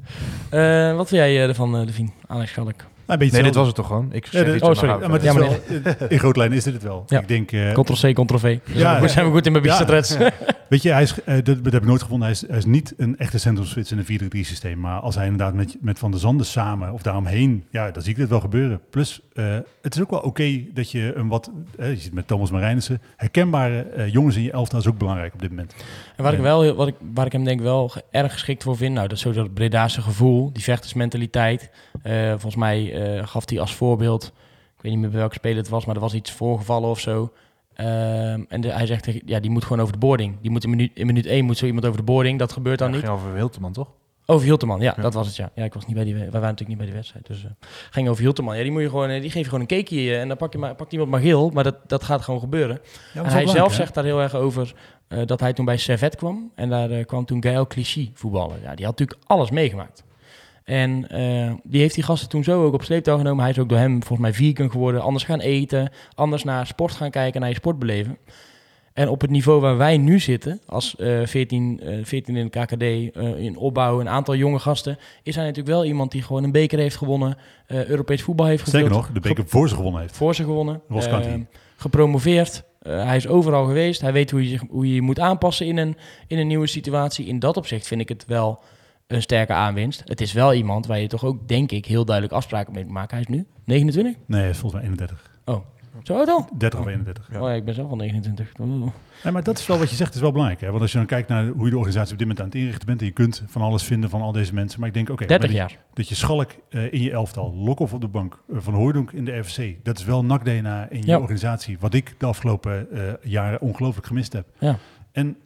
Eh, 0.50 0.96
wat 0.96 1.08
vind 1.08 1.20
jij 1.20 1.36
eh, 1.36 1.48
ervan, 1.48 1.76
uh, 1.76 1.84
Levine? 1.84 2.08
Alex 2.26 2.50
Schalk? 2.50 2.74
Een 3.06 3.18
beetje 3.18 3.34
Nee, 3.34 3.42
dit 3.42 3.54
was 3.54 3.66
het 3.66 3.74
toch 3.76 3.86
gewoon? 3.86 4.12
Ik 4.12 4.24
Ja, 4.24 4.30
zeg 4.30 4.44
dit- 4.44 4.54
iets 4.54 4.62
oh, 4.64 4.74
sorry. 4.74 4.88
gaan 4.88 4.98
we 4.98 5.02
Ja, 5.04 5.08
maar 5.10 5.20
het 5.20 5.98
wel, 6.00 6.08
in 6.08 6.18
grote 6.18 6.38
lijnen 6.38 6.56
is 6.58 6.64
dit 6.64 6.72
het 6.74 6.82
wel. 6.82 7.04
Ja. 7.06 7.20
Ik 7.20 7.28
denk, 7.28 7.52
eh, 7.52 7.72
Ctrl-C, 7.72 8.14
Ctrl-V. 8.14 8.58
Ja, 8.64 8.74
Ja, 8.74 8.98
ja. 9.02 9.08
zijn 9.08 9.26
we 9.26 9.32
goed 9.32 9.46
in 9.46 9.52
mijn 9.52 9.64
Ja. 9.64 9.70
biestertreds. 9.70 10.16
Weet 10.68 10.82
je, 10.82 10.90
hij 10.92 11.02
is, 11.02 11.22
eh, 11.24 11.34
dat, 11.34 11.64
dat 11.64 11.72
heb 11.72 11.82
ik 11.82 11.88
nooit 11.88 12.02
gevonden. 12.02 12.26
Hij 12.28 12.36
is, 12.36 12.48
hij 12.48 12.56
is 12.58 12.64
niet 12.64 12.94
een 12.96 13.18
echte 13.18 13.38
centrumspits 13.38 13.92
in 13.92 13.98
een 13.98 14.04
4-3 14.04 14.44
systeem. 14.44 14.80
Maar 14.80 15.00
als 15.00 15.14
hij 15.14 15.24
inderdaad 15.24 15.54
met, 15.54 15.76
met 15.80 15.98
Van 15.98 16.10
der 16.10 16.20
Zanden 16.20 16.46
samen 16.46 16.92
of 16.92 17.02
daaromheen, 17.02 17.64
ja, 17.70 17.90
dan 17.90 18.02
zie 18.02 18.10
ik 18.12 18.18
dit 18.18 18.28
wel 18.28 18.40
gebeuren. 18.40 18.80
Plus, 18.90 19.20
eh, 19.32 19.44
het 19.82 19.94
is 19.94 20.00
ook 20.00 20.10
wel 20.10 20.20
oké 20.20 20.60
dat 20.74 20.90
je 20.90 21.12
een 21.16 21.28
wat, 21.28 21.50
je 21.78 21.96
ziet 21.96 22.12
met 22.14 22.26
Thomas 22.26 22.50
Marijnissen, 22.50 23.00
herkenbare 23.16 23.80
eh, 23.82 24.12
jongens 24.12 24.36
in 24.36 24.42
je 24.42 24.50
elftal 24.52 24.78
is 24.78 24.86
ook 24.86 24.98
belangrijk 24.98 25.34
op 25.34 25.40
dit 25.40 25.50
moment. 25.50 25.74
En 26.16 26.24
waar 26.24 26.32
ik, 26.32 26.40
wel, 26.40 26.74
wat 26.74 26.88
ik, 26.88 26.94
waar 27.14 27.26
ik 27.26 27.32
hem 27.32 27.44
denk 27.44 27.60
wel 27.60 27.92
erg 28.10 28.32
geschikt 28.32 28.62
voor 28.62 28.76
vind, 28.76 28.94
nou, 28.94 29.08
dat 29.08 29.16
is 29.16 29.22
sowieso 29.22 29.48
Bredaanse 29.54 30.02
gevoel, 30.02 30.52
die 30.52 30.62
vechtersmentaliteit. 30.62 31.70
Eh, 32.02 32.28
volgens 32.30 32.56
mij 32.56 32.91
eh, 32.92 33.26
gaf 33.26 33.48
hij 33.48 33.60
als 33.60 33.74
voorbeeld, 33.74 34.24
ik 34.76 34.82
weet 34.82 34.92
niet 34.92 35.00
meer 35.00 35.10
bij 35.10 35.18
welke 35.18 35.34
speler 35.34 35.56
het 35.58 35.68
was, 35.68 35.84
maar 35.84 35.94
er 35.94 36.00
was 36.00 36.14
iets 36.14 36.30
voorgevallen 36.32 36.88
of 36.90 37.00
zo. 37.00 37.32
Ehm, 37.74 38.42
en 38.48 38.60
de- 38.60 38.72
hij 38.72 38.86
zegt, 38.86 39.08
ja, 39.26 39.40
die 39.40 39.50
moet 39.50 39.62
gewoon 39.62 39.80
over 39.80 39.92
de 39.92 39.98
boarding. 39.98 40.36
Die 40.40 40.50
moet 40.50 40.64
in 40.64 40.70
minuut, 40.70 40.90
in 40.94 41.06
minuut 41.06 41.26
1 41.26 41.44
moet 41.44 41.56
zo 41.58 41.66
iemand 41.66 41.84
over 41.86 41.96
de 41.98 42.04
boarding. 42.04 42.38
Dat 42.38 42.52
gebeurt 42.52 42.78
dan 42.78 42.88
Ja, 42.88 42.94
niet. 42.94 43.04
ging 43.04 43.16
over 43.18 43.34
Hilteman, 43.34 43.72
toch? 43.72 43.88
Over 44.26 44.46
Hilterman, 44.46 44.80
ja, 44.80 44.92
Ja. 44.96 45.02
dat 45.02 45.14
was 45.14 45.26
het, 45.26 45.36
ja. 45.36 45.50
Ja, 45.54 45.64
ik 45.64 45.74
was 45.74 45.86
niet 45.86 45.94
bij 45.94 46.04
die, 46.04 46.12
we- 46.14 46.18
wij 46.20 46.30
waren 46.30 46.48
natuurlijk 46.48 46.68
niet 46.68 46.78
bij 46.78 46.86
die 46.86 46.94
wedstrijd, 46.96 47.26
dus 47.26 47.44
eh, 47.44 47.50
ging 47.90 48.08
over 48.08 48.22
Hilterman. 48.22 48.56
Ja, 48.56 48.62
die 48.62 48.72
moet 48.72 48.82
je 48.82 48.88
gewoon, 48.88 49.08
eh, 49.08 49.20
die 49.20 49.30
geef 49.30 49.38
je 49.42 49.44
gewoon 49.44 49.60
een 49.60 49.66
cakeje 49.66 50.10
eh, 50.14 50.20
en 50.20 50.28
dan 50.28 50.36
pak 50.36 50.52
je 50.52 50.58
maar, 50.58 50.74
pakt 50.74 50.92
iemand 50.92 51.10
maar 51.10 51.20
geel, 51.20 51.50
maar 51.50 51.64
dat, 51.64 51.76
dat 51.86 52.04
gaat 52.04 52.22
gewoon 52.22 52.40
gebeuren. 52.40 52.80
Ja, 53.14 53.22
En 53.24 53.30
hij 53.30 53.46
zelf 53.46 53.72
zegt 53.74 53.94
daar 53.94 54.04
heel 54.04 54.20
erg 54.20 54.34
over 54.34 54.74
dat 55.26 55.40
hij 55.40 55.52
toen 55.52 55.64
bij 55.64 55.76
Servet 55.76 56.16
kwam. 56.16 56.50
En 56.54 56.68
daar 56.68 57.04
kwam 57.04 57.24
toen 57.24 57.42
Gaël 57.42 57.66
Clichy 57.66 58.10
voetballen. 58.14 58.56
Ja, 58.62 58.74
die 58.74 58.84
had 58.86 58.98
natuurlijk 58.98 59.20
alles 59.26 59.50
meegemaakt. 59.50 60.04
En 60.64 61.08
eh, 61.08 61.52
die 61.62 61.80
heeft 61.80 61.94
die 61.94 62.04
gasten 62.04 62.28
toen 62.28 62.44
zo 62.44 62.64
ook 62.64 62.74
op 62.74 62.82
sleeptouw 62.82 63.16
genomen. 63.16 63.42
Hij 63.42 63.50
is 63.52 63.58
ook 63.58 63.68
door 63.68 63.78
hem 63.78 64.02
volgens 64.02 64.18
mij 64.18 64.32
vegan 64.32 64.70
geworden. 64.70 65.02
Anders 65.02 65.24
gaan 65.24 65.40
eten. 65.40 65.90
Anders 66.14 66.44
naar 66.44 66.66
sport 66.66 66.92
gaan 66.92 67.10
kijken. 67.10 67.40
Naar 67.40 67.48
je 67.50 67.54
sport 67.54 67.78
beleven. 67.78 68.18
En 68.92 69.08
op 69.08 69.20
het 69.20 69.30
niveau 69.30 69.60
waar 69.60 69.76
wij 69.76 69.96
nu 69.96 70.18
zitten, 70.18 70.60
als 70.66 70.96
eh 70.96 71.20
14, 71.24 71.80
eh 71.80 71.98
14 72.02 72.36
in 72.36 72.48
de 72.50 72.60
KKD, 72.60 72.82
eh, 73.16 73.44
in 73.44 73.56
opbouw, 73.56 74.00
een 74.00 74.08
aantal 74.08 74.34
jonge 74.34 74.58
gasten, 74.58 74.98
is 75.22 75.34
hij 75.34 75.44
natuurlijk 75.44 75.74
wel 75.74 75.84
iemand 75.84 76.12
die 76.12 76.22
gewoon 76.22 76.44
een 76.44 76.52
beker 76.52 76.78
heeft 76.78 76.96
gewonnen, 76.96 77.36
eh, 77.66 77.84
Europees 77.84 78.22
voetbal 78.22 78.46
heeft 78.46 78.62
gespeeld. 78.62 78.88
nog, 78.88 79.10
de 79.12 79.20
beker 79.20 79.44
voor 79.46 79.68
ze 79.68 79.74
gewonnen 79.74 80.00
heeft. 80.00 80.16
Voor 80.16 80.34
ze 80.34 80.44
gewonnen. 80.44 80.80
Eh, 80.88 81.34
gepromoveerd. 81.76 82.64
Hij 82.82 83.16
is 83.16 83.28
overal 83.28 83.64
geweest. 83.64 84.00
Hij 84.00 84.12
weet 84.12 84.30
hoe 84.30 84.50
je, 84.50 84.58
hoe 84.68 84.88
je 84.88 84.94
je 84.94 85.02
moet 85.02 85.20
aanpassen 85.20 85.66
in 85.66 85.76
een, 85.76 85.96
in 86.26 86.38
een 86.38 86.46
nieuwe 86.46 86.66
situatie. 86.66 87.26
In 87.26 87.38
dat 87.38 87.56
opzicht 87.56 87.86
vind 87.86 88.00
ik 88.00 88.08
het 88.08 88.24
wel 88.26 88.60
een 89.14 89.22
sterke 89.22 89.52
aanwinst. 89.52 90.02
Het 90.04 90.20
is 90.20 90.32
wel 90.32 90.54
iemand 90.54 90.86
waar 90.86 91.00
je 91.00 91.06
toch 91.06 91.24
ook, 91.24 91.48
denk 91.48 91.70
ik, 91.72 91.86
heel 91.86 92.04
duidelijk 92.04 92.34
afspraken 92.36 92.72
mee 92.72 92.84
moet 92.84 92.92
maken. 92.92 93.10
Hij 93.16 93.20
is 93.28 93.34
nu 93.36 93.46
29? 93.64 94.14
Nee, 94.26 94.52
volgens 94.54 94.72
mij 94.72 94.82
31. 94.82 95.30
Oh, 95.44 95.64
zo 96.02 96.14
oud 96.16 96.28
al? 96.28 96.48
30 96.58 96.80
of 96.80 96.86
31. 96.86 97.28
Ja. 97.32 97.40
Oh 97.40 97.48
ja, 97.48 97.54
ik 97.54 97.64
ben 97.64 97.74
zelf 97.74 97.90
al 97.90 97.96
29. 97.96 98.52
Oeh. 98.60 98.92
Nee, 99.24 99.32
maar 99.32 99.42
dat 99.42 99.58
is 99.58 99.66
wel 99.66 99.78
wat 99.78 99.90
je 99.90 99.96
zegt, 99.96 100.14
is 100.14 100.20
wel 100.20 100.30
belangrijk. 100.32 100.60
Hè? 100.60 100.68
Want 100.70 100.80
als 100.82 100.92
je 100.92 100.98
dan 100.98 101.06
kijkt 101.06 101.28
naar 101.28 101.46
hoe 101.46 101.64
je 101.64 101.70
de 101.70 101.76
organisatie 101.76 102.12
op 102.12 102.18
dit 102.18 102.26
moment 102.28 102.40
aan 102.40 102.50
het 102.52 102.54
inrichten 102.60 102.86
bent, 102.86 103.00
en 103.00 103.06
je 103.06 103.12
kunt 103.12 103.42
van 103.46 103.62
alles 103.62 103.82
vinden 103.82 104.10
van 104.10 104.20
al 104.22 104.32
deze 104.32 104.54
mensen. 104.54 104.78
Maar 104.80 104.88
ik 104.88 104.94
denk, 104.94 105.10
oké, 105.10 105.26
30 105.26 105.48
maar 105.48 105.56
jaar. 105.58 105.76
dat 105.94 106.08
je 106.08 106.14
Schalk 106.14 106.50
eh, 106.68 106.92
in 106.92 107.00
je 107.02 107.10
elftal, 107.10 107.54
Lokhoff 107.54 107.92
op 107.92 108.00
de 108.00 108.08
bank, 108.08 108.42
eh, 108.52 108.56
Van 108.60 108.74
Hooydonk 108.74 109.12
in 109.12 109.24
de 109.24 109.44
FC, 109.44 109.62
dat 109.82 109.98
is 109.98 110.04
wel 110.04 110.24
NAC-DNA 110.24 110.88
in 110.90 111.00
je 111.00 111.06
Ja. 111.06 111.18
organisatie. 111.18 111.76
Wat 111.80 111.94
ik 111.94 112.14
de 112.18 112.26
afgelopen 112.26 112.90
eh, 112.90 113.12
jaren 113.22 113.60
ongelooflijk 113.60 114.06
gemist 114.06 114.32
heb. 114.32 114.46
Ja. 114.58 114.78
En 115.12 115.36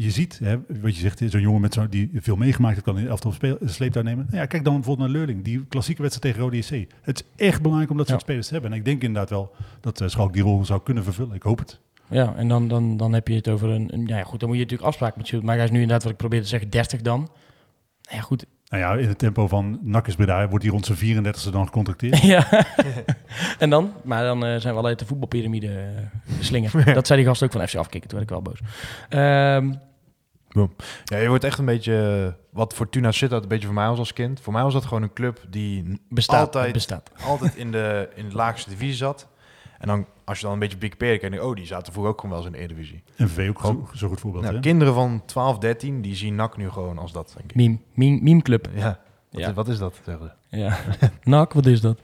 je 0.00 0.10
ziet, 0.10 0.38
hè, 0.42 0.56
wat 0.80 0.94
je 0.96 1.00
zegt, 1.00 1.22
zo'n 1.26 1.40
jongen 1.40 1.60
met 1.60 1.74
zo, 1.74 1.88
die 1.88 2.10
veel 2.14 2.36
meegemaakt 2.36 2.74
heeft, 2.74 2.86
kan 2.86 2.96
in 2.98 3.02
de 3.04 3.08
elftal 3.10 3.34
sleeptouw 3.64 4.02
nemen. 4.02 4.24
Nou 4.24 4.36
ja, 4.36 4.46
kijk 4.46 4.64
dan 4.64 4.74
bijvoorbeeld 4.74 5.08
naar 5.08 5.16
Leurling, 5.16 5.44
die 5.44 5.64
klassieke 5.68 6.02
wedstrijd 6.02 6.34
tegen 6.34 6.50
Rode 6.50 6.56
JC. 6.80 6.92
Het 7.02 7.24
is 7.36 7.46
echt 7.46 7.60
belangrijk 7.62 7.90
om 7.90 7.96
dat 7.96 8.06
soort 8.08 8.18
Ja. 8.20 8.24
spelers 8.26 8.46
te 8.46 8.52
hebben. 8.52 8.72
En 8.72 8.78
ik 8.78 8.84
denk 8.84 9.02
inderdaad 9.02 9.30
wel 9.30 9.54
dat 9.80 10.00
uh, 10.00 10.08
Schalk 10.08 10.32
die 10.32 10.42
rol 10.42 10.64
zou 10.64 10.80
kunnen 10.82 11.04
vervullen. 11.04 11.34
Ik 11.34 11.42
hoop 11.42 11.58
het. 11.58 11.80
Ja, 12.10 12.34
en 12.36 12.48
dan, 12.48 12.68
dan, 12.68 12.96
dan 12.96 13.12
heb 13.12 13.28
je 13.28 13.34
het 13.34 13.48
over 13.48 13.68
een, 13.68 13.94
een- 13.94 14.06
Ja, 14.06 14.22
goed, 14.22 14.40
dan 14.40 14.48
moet 14.48 14.58
je 14.58 14.62
natuurlijk 14.64 14.88
afspraken 14.88 15.18
met 15.18 15.26
Sjoerd. 15.26 15.42
Maar 15.42 15.54
hij 15.56 15.64
is 15.64 15.70
nu 15.70 15.76
inderdaad, 15.80 16.02
wat 16.02 16.12
ik 16.12 16.18
probeer 16.18 16.42
te 16.42 16.48
zeggen, 16.48 16.70
30 16.70 17.00
dan. 17.00 17.18
Nou 17.20 17.30
ja, 18.16 18.20
goed. 18.20 18.46
Nou 18.68 18.82
ja, 18.82 18.92
in 19.02 19.08
het 19.08 19.18
tempo 19.18 19.48
van 19.48 19.78
Nakkes 19.82 20.14
Breda 20.14 20.48
wordt 20.48 20.64
hij 20.64 20.72
rond 20.72 20.86
zijn 20.86 21.24
34e 21.24 21.50
dan 21.52 21.64
gecontracteerd. 21.66 22.18
ja. 22.34 22.46
en 23.58 23.70
dan? 23.70 23.92
Maar 24.04 24.22
dan 24.24 24.44
eh, 24.46 24.60
zijn 24.60 24.74
we 24.74 24.80
al 24.80 24.86
uit 24.86 24.98
de 24.98 25.06
voetbalpyramide 25.06 25.66
uh, 25.66 26.40
slingen. 26.40 26.70
Dat 26.94 27.06
zei 27.06 27.18
die 27.18 27.28
gast 27.28 27.42
ook 27.42 27.52
van 27.52 27.68
FC 27.68 27.74
afkicken. 27.74 28.08
Toen 28.08 28.18
werd 28.18 28.30
ik 28.30 28.36
wel 28.36 28.42
boos. 28.44 28.60
Ehm, 29.08 29.72
Ja, 31.04 31.18
je 31.18 31.28
wordt 31.28 31.44
echt 31.44 31.58
een 31.58 31.64
beetje... 31.64 32.24
eh, 32.26 32.42
Wat 32.52 32.74
Fortuna 32.74 33.12
Sittard 33.12 33.42
een 33.42 33.48
beetje 33.48 33.66
voor 33.66 33.74
mij 33.74 33.88
was 33.88 33.98
als 33.98 34.12
kind. 34.12 34.40
Voor 34.40 34.52
mij 34.52 34.62
was 34.62 34.72
dat 34.72 34.84
gewoon 34.84 35.02
een 35.02 35.12
club 35.12 35.40
die 35.48 36.00
bestaat. 36.08 36.40
Altijd. 36.46 36.72
bestaat. 36.72 37.10
altijd 37.26 37.56
in 37.56 37.72
de, 37.72 38.08
in 38.14 38.28
de 38.28 38.34
laagste 38.34 38.70
divisie 38.70 38.94
zat. 38.94 39.28
En 39.78 39.88
dan, 39.88 40.06
als 40.24 40.38
je 40.38 40.44
dan 40.44 40.52
een 40.52 40.58
beetje 40.58 40.76
Big 40.78 40.96
Peer 40.96 41.18
kijkt, 41.18 41.40
oh, 41.40 41.54
die 41.54 41.66
zaten 41.66 41.92
vroeger 41.92 42.12
ook 42.12 42.20
gewoon 42.20 42.36
wel 42.36 42.44
eens 42.46 42.54
in 42.54 42.60
de 42.60 42.64
Eredivisie. 42.64 43.02
En 43.16 43.28
VV 43.28 43.48
ook 43.48 43.60
zo, 43.60 43.88
zo 43.94 44.08
goed 44.08 44.20
voorbeeld. 44.20 44.42
Nou, 44.44 44.54
hè? 44.54 44.60
kinderen 44.60 44.94
van 44.94 45.22
12, 45.26 45.58
13, 45.58 46.02
die 46.02 46.14
zien 46.14 46.34
NAC 46.34 46.56
nu 46.56 46.70
gewoon 46.70 46.98
als 46.98 47.12
dat, 47.12 47.32
denk 47.36 47.50
ik. 47.50 47.56
Meme, 47.56 47.78
meme, 47.94 48.20
meme 48.22 48.42
club. 48.42 48.68
Ja, 48.74 49.00
wat, 49.30 49.40
Ja. 49.40 49.48
Is, 49.48 49.54
wat 49.54 49.68
is 49.68 49.78
dat? 49.78 50.00
Zeggen. 50.04 50.34
Ja. 50.48 50.78
Nak, 51.22 51.52
wat 51.52 51.66
is 51.66 51.80
dat? 51.80 51.98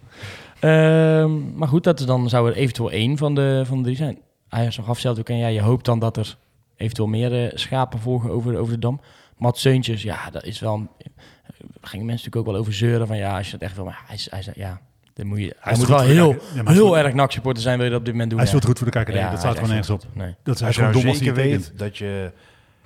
Ehm, 0.60 1.56
maar 1.56 1.68
goed, 1.68 1.84
dat 1.84 2.00
is 2.00 2.06
dan 2.06 2.28
zou 2.28 2.48
er 2.50 2.56
eventueel 2.56 2.90
één 2.90 3.16
van 3.16 3.34
de, 3.34 3.62
van 3.66 3.76
de 3.76 3.82
drie 3.82 3.96
zijn. 3.96 4.18
Hij 4.48 4.70
zag 4.70 4.88
afstelt 4.88 5.18
ook 5.18 5.28
en 5.28 5.36
ja, 5.36 5.46
je 5.46 5.60
hoopt 5.62 5.84
dan 5.84 5.98
dat 5.98 6.16
er 6.16 6.36
eventueel 6.76 7.08
meer 7.08 7.44
eh, 7.44 7.56
schapen 7.56 7.98
volgen 7.98 8.30
over, 8.30 8.56
over 8.58 8.72
de 8.72 8.78
dam. 8.78 9.00
Mat 9.38 9.58
Seuntjes, 9.58 10.02
ja, 10.02 10.30
dat 10.30 10.44
is 10.44 10.60
wel... 10.60 10.76
Daar 10.78 11.90
gingen 11.92 12.06
mensen 12.06 12.24
natuurlijk 12.26 12.36
ook 12.36 12.46
wel 12.46 12.56
over 12.56 12.72
zeuren 12.74 13.06
van 13.06 13.16
ja, 13.16 13.36
als 13.36 13.46
je 13.46 13.52
het 13.52 13.62
echt 13.62 13.74
wil, 13.76 13.84
maar 13.84 14.02
hij, 14.06 14.14
is- 14.16 14.30
hij, 14.30 14.38
is- 14.38 14.48
ja, 14.54 14.80
dan 15.14 15.26
moet 15.26 15.38
je, 15.38 15.54
hij, 15.58 15.72
is 15.72 15.78
moet 15.78 15.88
wel 15.88 16.00
heel. 16.00 16.32
Ja, 16.32 16.62
hij 16.64 16.72
heel 16.74 16.86
goed- 16.88 16.96
erg 16.96 17.14
NAC-supporter 17.14 17.62
zijn, 17.62 17.76
wil 17.76 17.84
je 17.84 17.90
dat 17.90 17.98
op 18.00 18.04
dit 18.04 18.14
moment 18.14 18.30
doen. 18.30 18.38
Hij 18.40 18.48
ja. 18.48 18.52
veel 18.58 18.62
te 18.62 18.66
goed 18.66 18.78
voor 18.78 18.90
de 18.90 19.00
KKD. 19.00 19.14
Ja, 19.14 19.20
dat 19.20 19.28
hij 19.30 19.38
staat 19.38 19.54
gewoon 19.54 19.68
nergens 19.68 19.90
op. 19.90 20.02
Nee. 20.12 20.34
Dat 20.42 20.54
is 20.54 20.62
Als 20.62 20.74
je 20.74 20.80
gewoon 20.82 20.94
dom 21.00 21.08
als 21.10 21.20
hij 21.20 21.32
tekent. 21.32 21.66
weet 21.68 21.78
dat 21.78 21.98
je... 21.98 22.30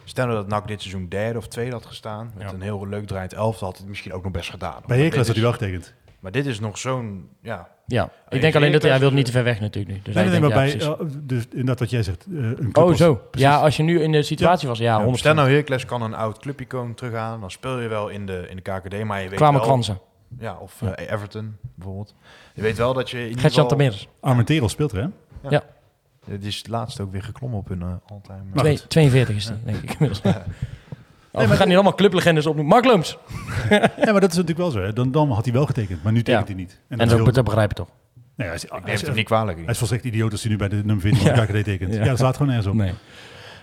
Stel 0.05 0.27
dat 0.29 0.49
NAC 0.49 0.69
dit 0.69 0.81
seizoen 0.81 1.09
derde 1.09 1.39
of 1.39 1.49
tweede 1.49 1.73
had 1.73 1.87
gestaan, 1.87 2.31
met 2.37 2.49
Ja. 2.49 2.55
een 2.55 2.61
heel 2.61 2.87
leuk 2.89 3.07
draaiend 3.07 3.33
elftal, 3.33 3.69
had 3.69 3.79
het 3.79 3.89
misschien 3.89 4.13
ook 4.13 4.23
nog 4.23 4.33
best 4.33 4.51
gedaan. 4.51 4.83
Bij 4.87 4.97
Heracles 4.99 5.27
had 5.27 5.35
hij 5.37 5.45
wel 5.45 5.53
getekend. 5.53 5.95
Maar 6.21 6.33
dit 6.33 6.47
is 6.47 6.61
nog 6.61 6.79
zo'n... 6.79 7.29
Ja, 7.43 7.69
Ja, 7.87 8.11
ik 8.29 8.41
denk 8.41 8.55
alleen 8.55 8.73
dat 8.73 8.83
hij, 8.83 8.91
hij 8.91 9.01
wil 9.01 9.11
niet 9.13 9.25
te 9.27 9.33
ver 9.33 9.45
weg 9.45 9.61
natuurlijk 9.61 9.95
nu. 9.95 10.01
Dus 10.03 10.15
Nee, 10.15 10.25
hij 10.25 10.33
nee, 10.33 10.49
maar 10.49 10.59
bij, 10.59 10.81
eh, 10.81 10.93
dus 11.23 11.45
inderdaad 11.51 11.79
wat 11.79 11.91
jij 11.91 12.03
zegt. 12.03 12.27
eh, 12.27 12.35
een 12.37 12.73
club 12.73 12.77
oh, 12.77 12.95
zo. 12.95 13.15
precies. 13.15 13.49
Ja, 13.49 13.57
als 13.61 13.77
je 13.77 13.83
nu 13.83 14.03
in 14.03 14.13
de 14.13 14.23
situatie 14.23 14.69
was, 14.69 14.79
ja, 14.79 14.99
Ja, 14.99 15.07
100%. 15.07 15.11
Stel 15.19 15.35
nou, 15.35 15.49
Heracles 15.51 15.85
kan 15.85 16.03
een 16.03 16.15
oud 16.15 16.39
clubicoon 16.39 16.95
teruggaan, 16.95 17.41
dan 17.41 17.51
speel 17.51 17.81
je 17.81 17.89
wel 17.89 18.09
in 18.09 18.27
de, 18.27 18.47
in 18.51 18.57
de 18.57 18.63
KKD, 18.63 19.05
maar 19.05 19.23
je 19.23 19.29
weet 19.29 19.39
kwamen 19.39 19.61
wel... 19.61 19.99
Ja, 20.39 20.57
of 20.61 20.83
eh, 20.83 21.13
Everton 21.13 21.57
bijvoorbeeld. 21.75 22.15
Je 22.55 22.63
weet 22.63 22.77
wel 22.77 22.95
dat 22.95 23.11
je 23.11 23.17
in 23.21 23.29
ieder 23.29 23.51
geval... 23.51 23.91
Armenteros 24.21 24.73
speelt 24.73 24.93
er, 24.93 25.11
hè? 25.43 25.59
Het 26.31 26.45
is 26.45 26.65
laatst 26.69 27.01
ook 27.01 27.13
weer 27.13 27.23
geklommen 27.23 27.59
op 27.59 27.69
hun 27.69 27.81
uh, 27.81 27.87
all-time... 28.07 28.43
Maar 28.53 28.63
Twee- 28.63 28.79
goed. 28.79 28.91
42 28.91 29.37
is 29.37 29.47
die, 29.47 29.55
denk 29.65 29.77
ik 29.83 29.91
inmiddels. 29.91 30.21
Oh, 31.33 31.49
we 31.49 31.55
gaan 31.57 31.67
hier 31.67 31.75
allemaal 31.75 31.95
clublegendes 31.95 32.47
opnoemen. 32.47 32.75
Mark 32.75 32.85
Looms. 32.85 33.19
Ja, 33.71 34.13
maar 34.13 34.21
dat 34.21 34.31
is 34.31 34.37
natuurlijk 34.37 34.59
wel 34.59 34.71
zo. 34.71 34.81
Hè. 34.81 34.93
Dan, 34.93 35.11
dan 35.11 35.31
had 35.31 35.45
hij 35.45 35.55
wel 35.55 35.67
getekend, 35.67 36.03
maar 36.03 36.13
nu 36.13 36.23
tekent 36.23 36.49
Ja. 36.49 36.55
hij 36.55 36.63
niet. 36.63 36.71
En 36.73 36.79
dat, 36.89 36.99
dat, 37.09 37.19
is 37.19 37.25
heel- 37.25 37.33
dat 37.33 37.45
begrijp 37.45 37.69
je 37.69 37.75
toch? 37.75 37.89
nee, 38.37 38.47
hij 38.47 38.57
is, 38.57 38.65
Ik 38.65 38.71
hij 38.71 38.81
neem 38.81 38.89
is, 38.89 38.99
het 38.99 39.07
hem 39.07 39.17
niet 39.17 39.27
kwalijk. 39.27 39.59
hij 39.59 39.67
is 39.67 39.79
volstrekt 39.79 40.05
idioot 40.05 40.33
als 40.33 40.43
hij 40.43 40.51
nu 40.51 40.57
bij 40.57 40.69
de 40.69 40.77
nummer 40.77 41.01
14 41.01 41.21
van 41.27 41.35
Ja. 41.35 41.45
KKD 41.45 41.65
tekent. 41.65 41.95
Ja. 41.95 41.99
Ja. 42.01 42.05
dat 42.09 42.19
staat 42.19 42.33
gewoon 42.37 42.53
nergens 42.53 42.67
op. 42.69 42.75
Nee. 42.75 42.93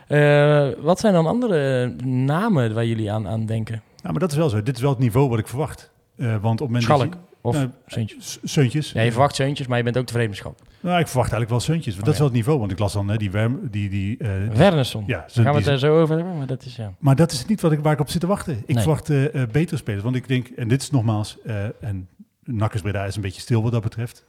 Eh, 0.08 0.70
wat 0.84 1.00
zijn 1.00 1.14
dan 1.14 1.26
andere 1.28 1.88
namen 2.06 2.74
waar 2.74 2.86
jullie 2.86 3.12
aan, 3.12 3.28
aan 3.28 3.46
denken? 3.46 3.82
Ja, 4.04 4.12
maar 4.12 4.20
dat 4.20 4.32
is 4.32 4.38
wel 4.38 4.50
zo. 4.50 4.64
Dit 4.64 4.76
is 4.76 4.82
wel 4.82 4.90
het 4.92 5.00
niveau 5.00 5.30
wat 5.30 5.40
ik 5.40 5.48
verwacht. 5.48 5.92
Eh, 6.18 6.28
want 6.28 6.44
op 6.44 6.50
het 6.52 6.60
moment 6.60 6.84
Schalk 6.84 7.00
dat 7.12 7.18
of 7.42 7.56
Nou, 7.56 7.70
Seuntjes? 7.88 8.34
je... 8.42 8.48
S- 8.48 8.54
Seuntjes. 8.54 8.92
Ja, 8.92 9.02
je 9.02 9.12
verwacht 9.12 9.36
Seuntjes, 9.36 9.68
maar 9.68 9.78
je 9.78 9.84
bent 9.84 9.98
ook 9.98 10.06
tevreden 10.06 10.30
met 10.30 10.38
Schalk. 10.40 10.58
Nou, 10.80 11.00
ik 11.00 11.08
verwacht 11.08 11.32
eigenlijk 11.32 11.50
wel 11.50 11.60
Seuntjes. 11.60 11.94
Want 11.96 12.00
Oh, 12.00 12.06
dat 12.06 12.14
is 12.14 12.20
wel 12.20 12.28
het 12.28 12.38
niveau. 12.38 12.60
Want 12.60 12.72
ik 12.72 12.80
las 12.80 12.94
dan 12.94 13.08
hè, 13.10 13.18
die... 13.18 13.32
Werm, 13.32 13.60
die, 13.72 13.90
die 13.90 14.18
eh, 14.18 14.30
Wernersson. 14.54 15.04
ja, 15.08 15.26
zo- 15.28 15.44
gaan 15.44 15.52
we 15.54 15.58
het 15.60 15.68
er 15.68 15.80
zo 15.80 16.02
over 16.02 16.16
hebben, 16.16 16.38
maar 16.38 16.48
dat 16.48 16.66
is 16.66 16.76
ja. 16.76 16.94
Maar 17.00 17.16
dat 17.16 17.32
is 17.32 17.46
niet 17.46 17.62
wat 17.62 17.72
ik, 17.72 17.80
waar 17.80 17.94
ik 17.94 18.00
op 18.00 18.10
zit 18.10 18.22
te 18.22 18.28
wachten. 18.28 18.54
Ik 18.66 18.68
Nee. 18.74 18.84
verwacht 18.84 19.10
eh, 19.10 19.42
eh, 19.42 19.50
betere 19.50 19.78
spelers. 19.78 20.04
Want 20.04 20.16
ik 20.16 20.28
denk, 20.28 20.48
en 20.48 20.68
dit 20.68 20.82
is 20.82 20.92
nogmaals, 20.92 21.38
eh, 21.46 21.64
en 21.82 22.08
Nakkers 22.44 22.82
Breda 22.82 23.06
is 23.06 23.16
een 23.16 23.22
beetje 23.22 23.42
stil 23.42 23.64
wat 23.64 23.72
dat 23.72 23.82
betreft. 23.82 24.26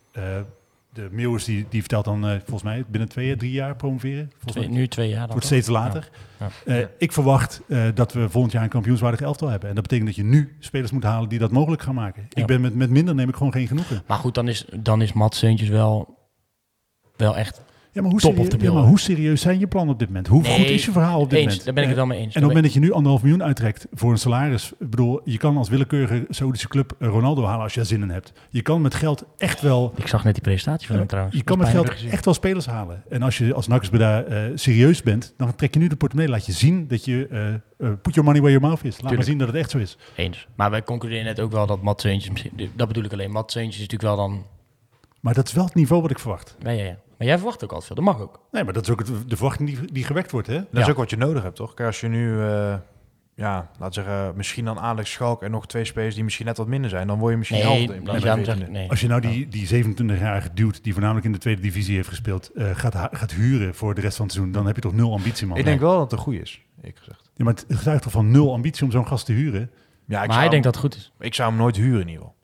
De 0.96 1.08
Meeuwers 1.10 1.44
die, 1.44 1.66
die 1.68 1.80
vertelt 1.80 2.04
dan 2.04 2.24
eh, 2.26 2.30
volgens 2.38 2.62
mij 2.62 2.84
binnen 2.88 3.08
twee, 3.08 3.26
jaar, 3.26 3.36
drie 3.36 3.52
jaar 3.52 3.76
promoveren. 3.76 4.30
Volgens 4.32 4.52
Twee- 4.52 4.68
mij 4.68 4.76
nu 4.78 4.88
twee 4.88 5.08
jaar 5.08 5.20
dan. 5.20 5.30
wordt 5.30 5.44
steeds 5.46 5.68
later. 5.68 6.08
Ja. 6.38 6.48
Eh, 6.64 6.86
Ik 6.98 7.12
verwacht 7.12 7.60
eh, 7.68 7.84
dat 7.94 8.12
we 8.12 8.28
volgend 8.28 8.52
jaar 8.52 8.62
een 8.62 8.68
kampioenswaardig 8.68 9.20
elftal 9.20 9.48
hebben. 9.48 9.68
En 9.68 9.74
dat 9.74 9.82
betekent 9.82 10.06
dat 10.08 10.16
je 10.16 10.24
nu 10.24 10.56
spelers 10.60 10.90
moet 10.90 11.02
halen 11.02 11.28
die 11.28 11.38
dat 11.38 11.50
mogelijk 11.50 11.82
gaan 11.82 11.94
maken. 11.94 12.26
Ja. 12.28 12.40
Ik 12.40 12.46
ben 12.46 12.60
met, 12.60 12.74
met 12.74 12.90
minder 12.90 13.14
neem 13.14 13.28
ik 13.28 13.36
gewoon 13.36 13.52
geen 13.52 13.66
genoegen. 13.66 14.02
Maar 14.06 14.18
goed, 14.18 14.34
dan 14.34 14.48
is, 14.48 14.64
dan 14.80 15.02
is 15.02 15.12
Mats 15.12 15.38
Seuntjes 15.38 15.68
wel, 15.68 16.18
wel 17.16 17.36
echt 17.36 17.60
Ja, 17.96 18.02
maar 18.02 18.10
hoe, 18.10 18.20
serieus, 18.20 18.48
the 18.48 18.56
ja, 18.56 18.62
bill. 18.62 18.72
maar 18.72 18.82
hoe 18.82 19.00
serieus 19.00 19.40
zijn 19.40 19.58
je 19.58 19.66
plannen 19.66 19.92
op 19.92 19.98
dit 19.98 20.08
moment? 20.08 20.26
Hoe 20.26 20.42
Nee, 20.42 20.58
goed 20.58 20.66
is 20.68 20.84
je 20.84 20.92
verhaal 20.92 21.20
op 21.20 21.30
dit 21.30 21.38
eens. 21.38 21.46
moment? 21.48 21.64
Daar 21.64 21.74
ben 21.74 21.82
ik 21.82 21.88
het 21.88 21.98
Eh, 21.98 22.04
wel 22.04 22.14
mee 22.14 22.24
eens. 22.24 22.34
En 22.34 22.42
op 22.42 22.48
het 22.48 22.54
moment 22.54 22.64
dat 22.64 22.72
je 22.74 22.80
nu 22.80 22.92
anderhalf 22.92 23.22
miljoen 23.22 23.42
uittrekt 23.42 23.86
voor 23.92 24.10
een 24.10 24.18
salaris, 24.18 24.72
ik 24.78 24.90
bedoel, 24.90 25.20
je 25.24 25.38
kan 25.38 25.56
als 25.56 25.68
willekeurige 25.68 26.24
Saoedische 26.28 26.68
club 26.68 26.92
eh, 26.98 27.08
Ronaldo 27.08 27.44
halen 27.44 27.62
als 27.62 27.72
je 27.72 27.78
daar 27.78 27.88
zin 27.88 28.02
in 28.02 28.08
hebt. 28.10 28.32
Je 28.50 28.62
kan 28.62 28.80
met 28.80 28.94
geld 28.94 29.24
echt 29.38 29.60
wel, 29.60 29.92
Ik 29.96 30.06
zag 30.06 30.24
net 30.24 30.34
die 30.34 30.42
presentatie 30.42 30.86
van 30.86 30.96
hem 30.96 31.06
trouwens. 31.06 31.36
je 31.36 31.42
kan 31.42 31.58
met 31.58 31.68
geld 31.68 31.90
gezien. 31.90 32.10
echt 32.10 32.24
wel 32.24 32.34
spelers 32.34 32.66
halen. 32.66 33.02
En 33.08 33.22
als 33.22 33.38
je 33.38 33.54
als 33.54 33.66
Nakkers 33.66 33.90
Breda 33.90 34.22
eh 34.22 34.42
serieus 34.54 35.02
bent, 35.02 35.34
dan 35.36 35.54
trek 35.54 35.74
je 35.74 35.80
nu 35.80 35.86
de 35.88 35.96
portemonnee. 35.96 36.32
Laat 36.34 36.46
je 36.46 36.52
zien 36.52 36.88
dat 36.88 37.04
je 37.04 37.26
eh 37.30 37.54
eh, 37.54 37.92
put 38.02 38.14
your 38.14 38.24
money 38.24 38.40
where 38.40 38.50
your 38.58 38.60
mouth 38.60 38.84
is. 38.84 39.00
Laat 39.00 39.14
maar 39.14 39.24
zien 39.24 39.38
dat 39.38 39.46
het 39.48 39.56
echt 39.56 39.70
zo 39.70 39.78
is. 39.78 39.96
Eens. 40.16 40.46
Maar 40.56 40.70
wij 40.70 40.82
concluderen 40.82 41.24
net 41.24 41.40
ook 41.40 41.52
wel 41.52 41.66
dat 41.66 42.00
Seuntjes, 42.00 42.30
misschien- 42.30 42.70
dat 42.76 42.88
bedoel 42.88 43.04
ik 43.04 43.12
alleen, 43.12 43.30
Mats 43.30 43.52
Seuntjes 43.52 43.76
is 43.82 43.88
natuurlijk 43.88 44.16
wel 44.16 44.28
dan, 44.28 44.44
Maar 45.20 45.34
dat 45.34 45.46
is 45.46 45.52
wel 45.52 45.64
het 45.64 45.74
niveau 45.74 46.02
wat 46.02 46.10
ik 46.10 46.18
verwacht. 46.18 46.56
ja, 46.62 46.70
ja, 46.70 46.84
ja. 46.84 46.96
Maar 47.18 47.26
jij 47.26 47.36
verwacht 47.36 47.64
ook 47.64 47.70
altijd 47.72 47.86
veel, 47.86 47.96
dat 47.96 48.04
mag 48.14 48.20
ook. 48.22 48.40
Nee, 48.50 48.64
maar 48.64 48.72
dat 48.72 48.82
is 48.82 48.90
ook 48.90 48.98
het, 48.98 49.08
de 49.28 49.36
verwachting 49.36 49.68
die, 49.68 49.92
die 49.92 50.04
gewekt 50.04 50.30
wordt. 50.30 50.46
Hè? 50.46 50.54
Dat 50.54 50.66
Ja. 50.70 50.80
is 50.80 50.88
ook 50.88 50.96
wat 50.96 51.10
je 51.10 51.16
nodig 51.16 51.42
hebt, 51.42 51.56
toch? 51.56 51.74
Kijk, 51.74 51.86
als 51.88 52.00
je 52.00 52.08
nu, 52.08 52.40
eh, 52.42 52.74
ja, 53.34 53.70
we 53.78 53.86
zeggen, 53.90 54.32
misschien 54.36 54.64
dan 54.64 54.78
Alex 54.78 55.10
Schalk 55.10 55.42
en 55.42 55.50
nog 55.50 55.66
twee 55.66 55.84
spelers 55.84 56.14
die 56.14 56.24
misschien 56.24 56.46
net 56.46 56.56
wat 56.56 56.66
minder 56.66 56.90
zijn, 56.90 57.06
dan 57.06 57.18
word 57.18 57.30
je 57.32 57.38
misschien 57.38 57.58
Nee, 57.58 57.66
helft 57.66 57.82
in 57.82 57.90
nee, 57.90 58.00
plaats 58.00 58.18
van 58.18 58.26
daarom 58.26 58.44
zeg 58.44 58.54
ik, 58.54 58.60
14e. 58.60 58.70
nee. 58.72 58.90
Als 58.90 59.00
je 59.00 59.08
nou 59.08 59.20
die, 59.20 59.48
die 59.48 59.66
27-jarige 59.66 60.50
dude, 60.54 60.78
die 60.82 60.92
voornamelijk 60.92 61.26
in 61.26 61.32
de 61.32 61.38
tweede 61.38 61.60
divisie 61.62 61.94
heeft 61.96 62.08
gespeeld, 62.08 62.50
eh, 62.54 62.70
gaat, 62.74 62.94
gaat 63.16 63.32
huren 63.32 63.74
voor 63.74 63.94
de 63.94 64.00
rest 64.00 64.16
van 64.16 64.24
het 64.24 64.34
seizoen, 64.34 64.54
dan 64.54 64.66
heb 64.66 64.74
je 64.74 64.82
toch 64.82 64.92
nul 64.94 65.12
ambitie, 65.12 65.46
man. 65.46 65.56
Ik 65.58 65.64
denk 65.64 65.80
wel 65.80 65.92
dat 65.92 66.00
het 66.02 66.12
een 66.12 66.18
goeie 66.18 66.40
is, 66.40 66.62
eerlijk 66.78 66.98
gezegd. 66.98 67.30
Ja, 67.34 67.44
maar 67.44 67.54
het 67.54 67.64
getuigt 67.68 68.02
toch 68.02 68.12
van 68.12 68.30
nul 68.30 68.52
ambitie 68.52 68.84
om 68.84 68.90
zo'n 68.90 69.06
gast 69.06 69.26
te 69.26 69.32
huren? 69.32 69.60
Ja, 69.60 69.68
ik 69.68 70.10
maar 70.10 70.20
zou 70.20 70.30
hij 70.32 70.40
hem- 70.40 70.50
denkt 70.50 70.64
dat 70.64 70.74
het 70.74 70.82
goed 70.84 70.94
is. 70.96 71.12
Ik 71.18 71.34
zou 71.34 71.48
hem 71.48 71.58
nooit 71.58 71.76
huren 71.76 72.00
in 72.00 72.08
ieder 72.08 72.16
geval. 72.22 72.35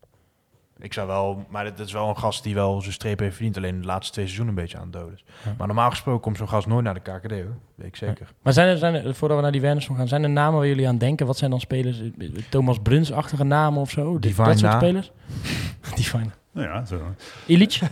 Ik 0.83 0.93
zou 0.93 1.07
wel, 1.07 1.45
maar 1.49 1.65
dit 1.65 1.79
is 1.79 1.93
wel 1.93 2.09
een 2.09 2.19
gast 2.19 2.43
die 2.43 2.55
wel 2.55 2.81
zijn 2.81 2.93
streep 2.93 3.19
heeft 3.19 3.35
verdiend. 3.35 3.57
Alleen 3.57 3.81
de 3.81 3.87
laatste 3.87 4.13
twee 4.13 4.25
seizoenen 4.25 4.55
een 4.57 4.63
beetje 4.63 4.77
aan 4.79 4.83
het 4.83 4.93
doden 4.93 5.15
is. 5.15 5.25
Ja. 5.45 5.55
Maar 5.59 5.67
normaal 5.67 5.91
gesproken 5.91 6.21
komt 6.21 6.37
zo'n 6.37 6.49
gast 6.49 6.67
nooit 6.67 6.85
naar 6.85 6.95
de 6.95 7.01
KKD 7.01 7.31
hoor. 7.31 7.57
Weet 7.75 7.87
ik 7.87 7.97
zeker. 7.97 8.29
Maar 8.43 8.53
zijn 8.53 8.69
er, 8.69 8.79
zijn 8.79 8.95
er, 8.95 9.15
voordat 9.15 9.37
we 9.37 9.43
naar 9.43 9.53
die 9.53 9.61
Wernersson 9.61 9.97
gaan, 9.97 10.09
zijn 10.09 10.23
er 10.23 10.31
namen 10.31 10.59
waar 10.59 10.69
jullie 10.69 10.89
aan 10.89 10.99
denken? 10.99 11.27
Wat 11.27 11.37
zijn 11.37 11.51
dan 11.51 11.61
spelers? 11.61 12.01
Eh, 12.01 12.29
Thomas 12.49 12.79
Bruns-achtige 12.83 13.45
namen 13.45 13.81
of 13.81 13.91
zo? 13.91 14.19
Divine 14.19 14.49
dat 14.49 14.59
soort 14.59 14.73
Na. 14.73 14.79
spelers? 14.79 15.13
Divine. 15.95 16.31
Nou 16.53 16.67
ja, 16.69 16.85
zo. 16.85 17.01
Illich? 17.47 17.81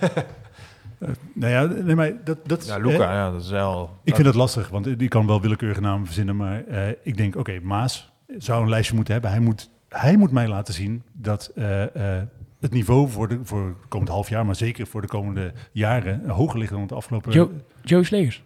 Nou 1.34 1.52
ja, 1.52 1.64
nee, 1.82 1.94
maar 1.94 2.12
dat, 2.24 2.38
dat 2.46 2.60
is, 2.62 2.66
Ja, 2.66 2.76
Luca, 2.76 2.92
eh, 2.92 3.14
ja, 3.14 3.30
dat 3.30 3.42
is 3.42 3.50
wel... 3.50 3.90
ik 4.04 4.14
vind 4.14 4.26
dat 4.26 4.34
lastig, 4.34 4.68
want 4.68 4.98
die 4.98 5.08
kan 5.08 5.26
wel 5.26 5.40
willekeurige 5.40 5.80
namen 5.80 6.06
verzinnen, 6.06 6.36
maar 6.36 6.64
eh, 6.64 6.88
ik 7.02 7.16
denk, 7.16 7.36
oké, 7.36 7.60
Maas 7.62 8.12
zou 8.38 8.62
een 8.62 8.68
lijstje 8.68 8.94
moeten 8.94 9.12
hebben. 9.12 9.30
Hij 9.30 9.40
moet, 9.40 9.70
hij 9.88 10.16
moet 10.16 10.30
mij 10.30 10.48
laten 10.48 10.74
zien 10.74 11.02
dat 11.12 11.52
eh, 11.54 12.18
eh, 12.18 12.22
het 12.60 12.72
niveau 12.72 13.08
voor, 13.08 13.28
de, 13.28 13.38
voor 13.42 13.66
het 13.66 13.88
komend 13.88 14.10
half 14.10 14.28
jaar, 14.28 14.46
maar 14.46 14.54
zeker 14.56 14.86
voor 14.86 15.00
de 15.00 15.06
komende 15.06 15.52
jaren, 15.72 16.24
eh, 16.24 16.32
hoger 16.32 16.58
ligt 16.58 16.70
dan 16.72 16.80
het 16.80 16.92
afgelopen... 16.92 17.32
Jo- 17.32 17.50
Joe 17.82 18.04
Slegers. 18.04 18.42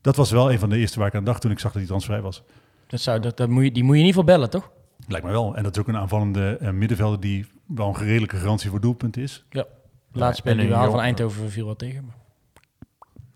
Dat 0.00 0.16
was 0.16 0.30
wel 0.30 0.52
een 0.52 0.58
van 0.58 0.68
de 0.70 0.76
eerste 0.76 0.98
waar 0.98 1.08
ik 1.08 1.14
aan 1.14 1.24
dacht 1.24 1.40
toen 1.40 1.50
ik 1.50 1.58
zag 1.58 1.70
dat 1.70 1.80
hij 1.80 1.86
transfervrij 1.90 2.22
was. 2.22 2.42
Dat 2.86 3.00
zou, 3.00 3.20
dat, 3.20 3.36
dat 3.36 3.48
moet 3.48 3.64
je, 3.64 3.72
die 3.72 3.82
moet 3.82 3.94
je 3.94 4.00
in 4.00 4.06
ieder 4.06 4.20
geval 4.20 4.36
bellen, 4.36 4.50
toch? 4.50 4.70
Lijkt 5.06 5.26
me 5.26 5.32
wel. 5.32 5.56
En 5.56 5.62
dat 5.62 5.74
is 5.76 5.80
ook 5.82 5.88
een 5.88 5.96
aanvallende 5.96 6.56
eh, 6.60 6.70
middenvelder 6.70 7.20
die 7.20 7.46
wel 7.66 7.88
een 7.88 7.94
redelijke 8.06 8.36
garantie 8.36 8.70
voor 8.70 8.80
doelpunt 8.80 9.16
is. 9.16 9.44
De 9.48 9.66
laatste 10.12 10.42
speler 10.42 10.66
die 10.66 10.74
we 10.74 10.90
van 10.90 11.00
Eindhoven 11.00 11.50
viel 11.50 11.66
wat 11.66 11.78
tegen. 11.78 12.04
Maar. 12.04 12.16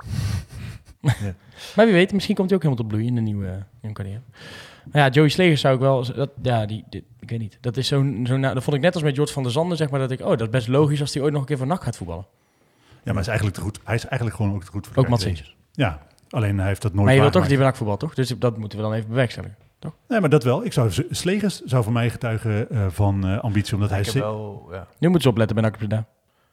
Ja. 1.22 1.34
maar 1.76 1.84
wie 1.84 1.94
weet, 1.94 2.12
misschien 2.12 2.34
komt 2.34 2.48
hij 2.50 2.56
ook 2.58 2.62
helemaal 2.64 2.84
tot 2.84 2.92
bloeien 2.92 3.08
in 3.08 3.14
de 3.14 3.20
nieuwe, 3.30 3.64
nieuwe 3.80 3.96
carrière. 3.96 4.20
Maar 4.92 5.02
ja, 5.02 5.08
Joey 5.08 5.28
Slegers 5.28 5.60
zou 5.60 5.74
ik 5.74 5.80
wel... 5.80 6.14
Dat, 6.14 6.30
ja, 6.42 6.66
die, 6.66 6.84
die- 6.90 7.04
ik 7.20 7.30
weet 7.30 7.38
niet. 7.38 7.58
Dat 7.60 7.76
is 7.76 7.88
zo'n... 7.88 8.24
Zo 8.26 8.40
dat 8.40 8.62
vond 8.62 8.76
ik 8.76 8.82
net 8.82 8.94
als 8.94 9.02
met 9.02 9.14
George 9.14 9.32
van 9.32 9.42
der 9.42 9.52
Zanden, 9.52 9.76
zeg 9.76 9.90
maar, 9.90 10.00
dat 10.00 10.10
ik... 10.10 10.20
Oh, 10.20 10.28
dat 10.28 10.40
is 10.40 10.48
best 10.48 10.68
logisch 10.68 11.00
als 11.00 11.14
hij 11.14 11.22
ooit 11.22 11.32
nog 11.32 11.40
een 11.40 11.46
keer 11.48 11.58
voor 11.58 11.66
NAC 11.66 11.82
gaat 11.82 11.96
voetballen. 11.96 12.26
Ja, 12.88 12.96
maar 13.04 13.12
hij 13.12 13.22
is 13.22 13.26
eigenlijk 13.28 13.56
te 13.56 13.62
goed. 13.62 13.80
Hij 13.84 13.94
is 13.94 14.04
eigenlijk 14.06 14.36
gewoon 14.36 14.54
ook 14.54 14.64
te 14.64 14.70
goed 14.70 14.86
voor 14.86 14.94
de 15.06 15.10
Ook. 15.12 15.18
Ja, 15.72 16.02
alleen 16.30 16.58
hij 16.58 16.66
heeft 16.68 16.82
dat 16.82 16.92
nooit 16.92 17.04
Maar 17.04 17.14
je 17.14 17.20
wilt 17.20 17.32
toch 17.32 17.46
die 17.46 17.56
voor 17.56 17.66
NAC 17.66 17.76
voetbal, 17.76 17.96
toch? 17.96 18.14
Dus 18.14 18.28
dat 18.38 18.56
moeten 18.58 18.78
we 18.78 18.84
dan 18.84 18.94
even 18.94 19.08
bewerkstelligen. 19.08 19.56
Nee, 20.08 20.20
maar 20.20 20.30
dat 20.30 20.44
wel. 20.44 20.64
Ik 20.64 20.72
zou, 20.72 20.90
Slegers 21.10 21.60
zou 21.60 21.84
voor 21.84 21.92
mij 21.92 22.10
getuigen 22.10 22.70
eh, 22.70 22.86
van 22.88 23.26
eh, 23.26 23.38
ambitie, 23.38 23.74
omdat 23.74 23.90
hij... 23.90 23.98
ik 24.00 24.04
ze- 24.06 24.18
wel, 24.18 24.68
ja. 24.70 24.86
Nu 24.98 25.08
moeten 25.08 25.20
ze 25.22 25.28
opletten 25.28 25.56
bij 25.56 25.64
NAC 25.64 25.76
Breda. 25.78 26.06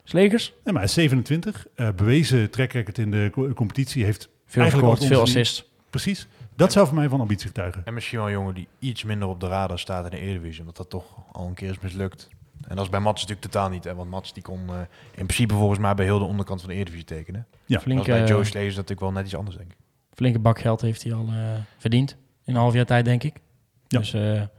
Slegers? 0.03 0.47
Nee, 0.63 0.63
maar 0.63 0.73
hij 0.73 0.83
is 0.83 0.93
27. 0.93 1.67
eh, 1.75 1.89
bewezen 1.95 2.49
track 2.49 2.71
record 2.71 2.97
in 2.97 3.11
de 3.11 3.29
co- 3.31 3.53
competitie. 3.53 4.03
Heeft 4.03 4.29
Veel 4.45 4.61
Eigenlijk 4.61 4.97
veel 5.01 5.21
assists. 5.21 5.69
precies... 5.89 6.27
Dat 6.59 6.71
zou 6.71 6.87
voor 6.87 6.95
mij 6.95 7.09
van 7.09 7.19
ambitie 7.19 7.47
getuigen. 7.47 7.85
En 7.85 7.93
misschien 7.93 8.17
wel 8.17 8.27
een 8.27 8.33
jongen 8.33 8.53
die 8.53 8.67
iets 8.79 9.03
minder 9.03 9.27
op 9.27 9.39
de 9.39 9.47
radar 9.47 9.79
staat 9.79 10.03
in 10.03 10.09
de 10.09 10.17
Eredivisie. 10.17 10.59
Omdat 10.59 10.77
dat 10.77 10.89
toch 10.89 11.05
al 11.31 11.47
een 11.47 11.53
keer 11.53 11.69
is 11.69 11.79
mislukt. 11.79 12.29
En 12.67 12.75
dat 12.75 12.85
is 12.85 12.91
bij 12.91 12.99
Mats 12.99 13.21
natuurlijk 13.21 13.51
totaal 13.51 13.69
niet. 13.69 13.83
Hè? 13.83 13.95
Want 13.95 14.09
Mats 14.09 14.33
die 14.33 14.43
kon 14.43 14.69
eh, 14.69 14.75
in 15.11 15.25
principe 15.25 15.53
volgens 15.53 15.79
mij 15.79 15.95
bij 15.95 16.05
heel 16.05 16.19
de 16.19 16.25
onderkant 16.25 16.59
van 16.59 16.69
de 16.69 16.75
Eredivisie 16.75 17.05
tekenen. 17.05 17.47
Ja. 17.65 17.75
Dat 17.75 17.83
Flinke, 17.83 18.01
is 18.01 18.07
bij 18.07 18.27
Joe 18.27 18.43
Slees 18.43 18.73
natuurlijk 18.73 18.99
wel 18.99 19.11
net 19.11 19.25
iets 19.25 19.35
anders, 19.35 19.57
denk 19.57 19.71
ik. 19.71 19.77
flinke 20.13 20.39
bak 20.39 20.59
geld 20.59 20.81
heeft 20.81 21.03
hij 21.03 21.13
al 21.13 21.27
eh, 21.27 21.35
verdiend. 21.77 22.11
In 22.43 22.53
een 22.55 22.61
half 22.61 22.73
jaar 22.73 22.85
tijd, 22.85 23.05
denk 23.05 23.23
ik. 23.23 23.39
Ja. 23.87 23.99
Dus 23.99 24.13
eh, 24.13 24.39
En 24.39 24.49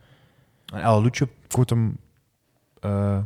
El 0.66 1.02
Luce, 1.02 1.28
kort, 1.48 1.70
hem, 1.70 1.98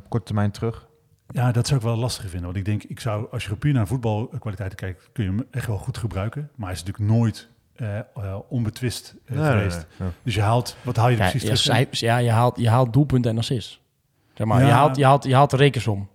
korte 0.09 0.27
termijn 0.27 0.51
terug. 0.51 0.89
Ja, 1.29 1.53
dat 1.53 1.67
zou 1.67 1.81
ik 1.81 1.87
wel 1.87 1.97
lastig 1.97 2.25
vinden. 2.25 2.43
Want 2.43 2.57
ik 2.57 2.65
denk, 2.65 2.83
ik 2.83 3.01
zou, 3.01 3.27
als 3.31 3.45
je 3.45 3.57
puur 3.57 3.73
naar 3.73 3.87
voetbalkwaliteiten 3.87 4.79
kijkt, 4.79 5.09
kun 5.13 5.25
je 5.25 5.31
hem 5.31 5.47
echt 5.51 5.67
wel 5.67 5.79
goed 5.79 5.99
gebruiken. 5.99 6.51
Maar 6.55 6.67
hij 6.69 6.77
is 6.77 6.85
natuurlijk 6.85 7.13
nooit 7.13 7.53
eh, 7.77 7.99
eh, 7.99 8.05
onbetwist 8.49 9.15
eh, 9.25 9.47
geweest. 9.47 9.87
Dus 10.23 10.35
je 10.35 10.41
haalt, 10.41 10.77
wat 10.83 10.97
haal 10.97 11.09
je 11.09 11.17
ja, 11.17 11.31
precies 11.31 11.65
ja, 11.65 11.75
terug? 11.75 12.01
ja, 12.01 12.17
je, 12.17 12.31
haalt, 12.31 12.59
je 12.59 12.69
haalt 12.69 12.93
doelpunten 12.93 13.31
en 13.31 13.39
assists. 13.39 13.81
Zeg 14.35 14.47
maar, 14.47 14.61
Ja. 14.61 14.67
je, 14.67 14.73
haalt, 14.73 14.97
je, 14.97 15.05
haalt, 15.05 15.25
je 15.25 15.35
haalt 15.35 15.51
de 15.51 15.57
rekensom. 15.57 16.09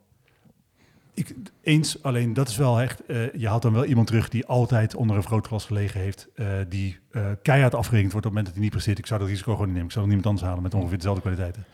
Ik, 1.14 1.36
eens, 1.62 2.03
alleen 2.03 2.34
dat 2.34 2.49
is 2.49 2.57
wel 2.57 2.82
echt, 2.82 3.05
eh, 3.05 3.34
je 3.34 3.47
haalt 3.47 3.62
dan 3.62 3.74
wel 3.74 3.86
iemand 3.86 4.07
terug 4.07 4.30
die 4.30 4.45
altijd 4.45 4.95
onder 4.95 5.16
een 5.16 5.22
vergrootglas 5.22 5.66
gelegen 5.66 5.99
heeft. 5.99 6.28
eh, 6.36 6.47
die 6.70 6.99
eh, 7.12 7.26
keihard 7.41 7.76
afgerekend 7.76 8.12
wordt 8.12 8.28
op 8.28 8.34
het 8.34 8.41
moment 8.41 8.45
dat 8.45 8.53
hij 8.53 8.64
niet 8.64 8.72
presteert. 8.72 8.97
Ik 8.97 9.05
zou 9.05 9.20
dat 9.20 9.30
risico 9.30 9.51
gewoon 9.51 9.66
niet 9.66 9.74
nemen. 9.76 9.88
Ik 9.88 9.93
zou 9.93 10.05
er 10.05 10.12
niemand 10.12 10.30
anders 10.30 10.47
halen 10.47 10.64
met 10.64 10.74
ongeveer 10.74 10.97
dezelfde 10.97 11.22
kwaliteiten. 11.22 11.66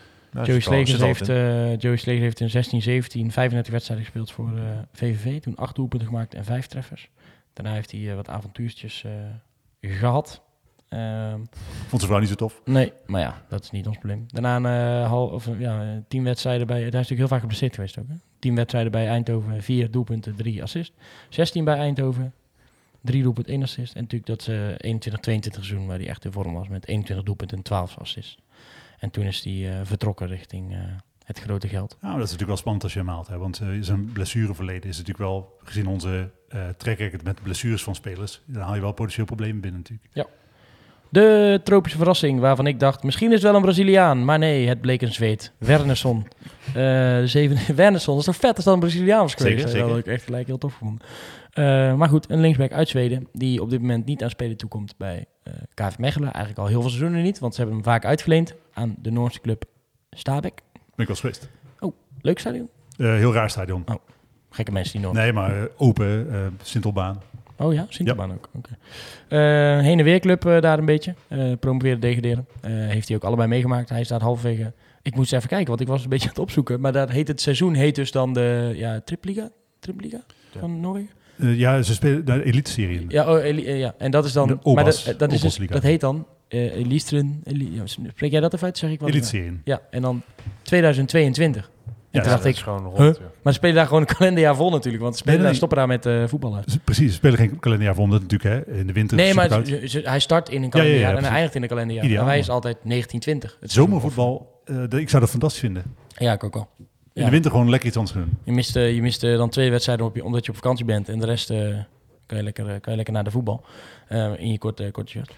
Joey 0.43 0.59
Slegers 0.59 1.01
heeft, 1.01 1.27
in. 1.27 1.35
eh 1.35 1.77
Joey 1.77 1.95
Slegers 1.97 2.23
heeft 2.23 2.39
in 2.39 2.49
16, 2.49 2.81
17, 2.81 3.31
35 3.31 3.71
wedstrijden 3.71 4.05
gespeeld 4.05 4.31
voor 4.31 4.51
eh, 4.57 4.63
VVV. 4.93 5.41
Toen 5.41 5.55
acht 5.55 5.75
doelpunten 5.75 6.07
gemaakt 6.07 6.33
en 6.33 6.45
vijf 6.45 6.67
treffers. 6.67 7.09
Daarna 7.53 7.73
heeft 7.73 7.91
hij 7.91 8.15
wat 8.15 8.29
avontuurtjes 8.29 9.03
eh, 9.03 9.11
gehad. 9.89 10.41
Ehm, 10.89 11.39
Vond 11.87 12.01
zijn 12.01 12.07
vrouw 12.07 12.19
niet 12.19 12.29
zo 12.29 12.35
tof. 12.35 12.61
nee, 12.65 12.93
maar 13.05 13.21
ja, 13.21 13.41
dat 13.49 13.63
is 13.63 13.71
niet 13.71 13.87
ons 13.87 13.97
probleem. 13.97 14.25
Daarna 14.27 14.55
een, 14.55 15.01
eh, 15.01 15.09
hal, 15.09 15.27
of, 15.27 15.49
ja, 15.57 16.03
tien 16.07 16.23
wedstrijden 16.23 16.67
bij... 16.67 16.77
Hij 16.77 16.85
is 16.85 16.91
natuurlijk 16.91 17.19
heel 17.19 17.27
vaak 17.27 17.39
geblesseerd 17.39 17.75
geweest 17.75 17.99
ook. 17.99 18.07
Hè? 18.07 18.15
Tien 18.39 18.55
wedstrijden 18.55 18.91
bij 18.91 19.07
Eindhoven, 19.07 19.63
vier 19.63 19.91
doelpunten, 19.91 20.35
drie 20.35 20.63
assist. 20.63 20.93
16 21.29 21.63
bij 21.63 21.77
Eindhoven, 21.77 22.33
drie 23.01 23.23
doelpunten, 23.23 23.53
één 23.53 23.63
assist. 23.63 23.93
En 23.93 24.01
natuurlijk 24.01 24.29
dat 24.29 24.41
ze 24.41 24.75
21, 24.77 25.21
22 25.21 25.63
seizoen 25.65 25.87
waar 25.87 25.97
hij 25.97 26.07
echt 26.07 26.25
in 26.25 26.31
vorm 26.31 26.53
was 26.53 26.67
met 26.67 26.87
21 26.87 27.25
doelpunten 27.25 27.57
en 27.57 27.63
12 27.63 27.97
assists. 27.97 28.37
En 28.99 29.09
toen 29.09 29.25
is 29.25 29.43
hij 29.43 29.79
eh, 29.79 29.85
vertrokken 29.85 30.27
richting 30.27 30.73
eh, 30.73 30.79
het 31.23 31.39
grote 31.39 31.67
geld. 31.67 31.97
Nou, 32.01 32.13
dat 32.13 32.25
is 32.25 32.31
natuurlijk 32.31 32.47
wel 32.47 32.57
spannend 32.57 32.83
als 32.83 32.93
je 32.93 32.99
hem 32.99 33.07
haalt. 33.07 33.27
Hè? 33.27 33.37
Want 33.37 33.61
zijn 33.79 34.11
blessureverleden 34.11 34.89
is 34.89 34.97
natuurlijk 34.97 35.29
wel, 35.29 35.57
gezien 35.63 35.87
onze 35.87 36.31
eh 36.55 36.61
track 36.77 36.97
record 36.97 37.23
met 37.23 37.43
blessures 37.43 37.83
van 37.83 37.95
spelers, 37.95 38.41
dan 38.45 38.61
haal 38.61 38.75
je 38.75 38.81
wel 38.81 38.91
potentieel 38.91 39.25
problemen 39.25 39.61
binnen 39.61 39.79
natuurlijk. 39.81 40.09
De 41.09 41.61
tropische 41.63 41.97
verrassing 41.97 42.39
waarvan 42.39 42.67
ik 42.67 42.79
dacht, 42.79 43.03
misschien 43.03 43.27
is 43.27 43.33
het 43.33 43.43
wel 43.43 43.55
een 43.55 43.61
Braziliaan. 43.61 44.25
Maar 44.25 44.39
nee, 44.39 44.67
het 44.67 44.81
bleek 44.81 45.01
een 45.01 45.13
Zweed. 45.13 45.51
Wernersson. 45.57 46.27
Eh 46.67 46.73
de 46.73 47.27
zeven, 47.27 47.57
Wernersson, 47.75 48.15
dat 48.15 48.27
is 48.27 48.31
toch 48.31 48.41
vet 48.41 48.55
als 48.55 48.65
dat 48.65 48.73
een 48.73 48.79
Braziliaan 48.79 49.21
was 49.21 49.33
geweest? 49.33 49.69
Zeker, 49.69 49.79
Dat 49.79 49.89
had 49.89 49.97
ik 49.97 50.05
echt 50.07 50.23
gelijk 50.23 50.47
heel 50.47 50.57
tof 50.57 50.71
gevonden. 50.71 51.07
Eh, 51.51 51.93
maar 51.95 52.09
goed, 52.09 52.29
een 52.29 52.39
linksback 52.39 52.71
uit 52.71 52.89
Zweden, 52.89 53.27
die 53.33 53.61
op 53.61 53.69
dit 53.69 53.81
moment 53.81 54.05
niet 54.05 54.23
aan 54.23 54.29
spelen 54.29 54.57
toekomt 54.57 54.97
bij 54.97 55.25
eh 55.43 55.53
KV 55.73 55.97
Mechelen. 55.97 56.31
Eigenlijk 56.33 56.59
al 56.59 56.67
heel 56.67 56.81
veel 56.81 56.89
seizoenen 56.89 57.23
niet, 57.23 57.39
want 57.39 57.53
ze 57.55 57.59
hebben 57.61 57.77
hem 57.79 57.87
vaak 57.87 58.05
uitgeleend 58.05 58.53
aan 58.73 58.95
de 58.99 59.11
Noorse 59.11 59.41
club 59.41 59.65
Stabek. 60.09 60.61
Ben 60.73 60.81
ik 60.95 61.07
wel 61.07 61.15
geweest. 61.15 61.49
Leuk 62.21 62.39
stadion. 62.39 62.69
Heel 62.97 63.33
raar 63.33 63.49
stadion. 63.49 63.85
Gekke 64.55 64.71
mensen 64.71 64.91
die 64.93 65.01
Noord. 65.01 65.15
Nee, 65.15 65.33
maar 65.33 65.57
eh, 65.57 65.63
open, 65.77 66.27
eh 66.31 66.39
Sintelbaan. 66.61 67.21
Oh 67.57 67.73
ja, 67.73 67.85
Sinterbaan 67.89 68.31
ook. 68.31 68.49
Oké. 68.53 68.69
Eh, 69.27 69.39
heen 69.83 69.99
en 69.99 70.03
weer 70.03 70.19
club 70.19 70.41
daar 70.41 70.79
een 70.79 70.85
beetje. 70.85 71.13
Eh 71.27 71.51
promoveren, 71.59 71.99
degraderen. 71.99 72.47
Eh, 72.61 72.71
heeft 72.71 73.07
hij 73.07 73.17
ook 73.17 73.23
allebei 73.23 73.47
meegemaakt. 73.47 73.89
Hij 73.89 74.03
staat 74.03 74.21
halverwege. 74.21 74.73
Ik 75.01 75.15
moest 75.15 75.33
even 75.33 75.49
kijken, 75.49 75.67
want 75.67 75.81
ik 75.81 75.87
was 75.87 76.03
een 76.03 76.09
beetje 76.09 76.27
aan 76.27 76.33
het 76.33 76.43
opzoeken. 76.43 76.79
Maar 76.79 76.91
daar 76.91 77.09
heet 77.09 77.27
het 77.27 77.41
seizoen 77.41 77.73
heet 77.73 77.95
dus 77.95 78.11
dan 78.11 78.33
de 78.33 78.71
ja, 78.75 79.01
Tripliga? 79.05 79.49
Tripliga 79.79 80.23
van 80.59 80.79
Noorwegen? 80.79 81.09
Ja, 81.35 81.81
ze 81.81 81.93
spelen 81.93 82.25
de 82.25 82.43
elite-serie. 82.43 83.05
Ja, 83.07 83.33
oh, 83.33 83.43
Eli- 83.43 83.71
ja, 83.71 83.95
en 83.97 84.11
dat 84.11 84.25
is 84.25 84.33
dan. 84.33 84.47
De 84.47 84.57
Obas, 84.63 84.75
maar 84.75 84.83
dat, 84.83 85.19
dat, 85.19 85.31
is 85.31 85.41
dus, 85.41 85.67
dat 85.67 85.83
heet 85.83 86.01
dan 86.01 86.25
eh 86.47 86.75
Elisteren. 86.75 87.41
Eli, 87.43 87.75
ja, 87.75 87.85
spreek 87.85 88.31
jij 88.31 88.39
dat 88.39 88.53
even 88.53 88.65
uit? 88.65 88.77
Zeg 88.77 88.91
ik 88.91 88.99
wat? 88.99 89.09
Elite-serie 89.09 89.47
in. 89.47 89.61
Ja, 89.63 89.81
en 89.89 90.01
dan 90.01 90.21
2022. 90.61 91.69
Toen 92.15 92.23
Ja, 92.23 92.29
dacht 92.29 92.43
dat 92.43 92.55
ik, 92.55 92.61
gewoon 92.61 92.83
huh? 92.85 92.97
rond. 92.97 93.17
ja. 93.17 93.23
maar 93.41 93.53
ze 93.53 93.59
spelen 93.59 93.75
daar 93.75 93.85
gewoon 93.85 94.01
een 94.01 94.15
kalenderjaar 94.15 94.55
vol 94.55 94.69
natuurlijk. 94.69 95.03
Want 95.03 95.15
ze 95.15 95.19
spelen 95.21 95.39
Nee, 95.39 95.51
nee. 95.51 95.59
daar, 95.59 95.69
stoppen 95.69 95.77
daar 95.77 95.87
met 95.87 96.05
eh, 96.05 96.29
voetballen. 96.29 96.63
Precies, 96.83 97.09
ze 97.09 97.15
spelen 97.15 97.37
geen 97.37 97.59
kalenderjaar 97.59 97.95
het 97.97 98.21
natuurlijk 98.21 98.43
hè, 98.43 98.73
in 98.77 98.87
de 98.87 98.93
winter 98.93 99.17
Nee, 99.17 99.33
maar 99.33 99.49
hij 100.03 100.19
start 100.19 100.49
in 100.49 100.55
een 100.55 100.63
ja, 100.63 100.69
kalenderjaar 100.69 101.11
ja, 101.11 101.17
en 101.17 101.23
hij 101.23 101.31
eindigt 101.31 101.55
in 101.55 101.61
een 101.61 101.67
kalenderjaar. 101.67 102.05
Ideaal, 102.05 102.25
wij 102.25 102.33
man. 102.33 102.43
is 102.43 102.49
altijd 102.49 102.77
1920. 102.83 103.57
Het 103.59 103.71
Zomervoetbal, 103.71 104.61
eh, 104.65 104.99
ik 104.99 105.09
zou 105.09 105.21
dat 105.21 105.31
fantastisch 105.31 105.59
vinden. 105.61 105.83
Ja, 106.17 106.33
ik 106.33 106.43
ook 106.43 106.55
al. 106.55 106.67
In 107.13 107.23
de 107.23 107.29
winter 107.29 107.51
gewoon 107.51 107.69
lekker 107.69 107.87
iets 107.87 107.97
anders 107.97 108.15
doen. 108.15 108.37
Je 108.43 108.51
mist, 108.51 108.73
je 108.73 109.01
mist 109.01 109.21
dan 109.21 109.49
twee 109.49 109.71
wedstrijden 109.71 110.05
op 110.05 110.15
je, 110.15 110.23
omdat 110.23 110.45
je 110.45 110.51
op 110.51 110.57
vakantie 110.57 110.85
bent. 110.85 111.09
En 111.09 111.19
de 111.19 111.25
rest 111.25 111.49
eh, 111.49 111.57
kan, 112.25 112.37
je 112.37 112.43
lekker, 112.43 112.65
kan 112.65 112.91
je 112.91 112.95
lekker 112.95 113.13
naar 113.13 113.23
de 113.23 113.31
voetbal. 113.31 113.65
in 114.37 114.51
je 114.51 114.57
korte, 114.57 114.89
korte 114.91 115.11
shirt. 115.11 115.33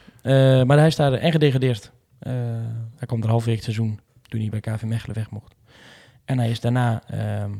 Maar 0.67 0.77
hij 0.77 0.87
is 0.87 0.95
daar 0.95 1.13
en 1.13 1.31
gedegradeerd. 1.31 1.91
Hij 2.95 3.05
kwam 3.05 3.21
er 3.21 3.29
halverwege 3.29 3.55
het 3.55 3.73
seizoen 3.73 3.99
toen 4.27 4.39
hij 4.39 4.49
bij 4.49 4.59
KV 4.59 4.83
Mechelen 4.83 5.15
weg 5.15 5.29
mocht. 5.29 5.55
En 6.27 6.37
hij 6.39 6.49
is 6.49 6.59
daarna 6.59 7.01
ehm, 7.07 7.51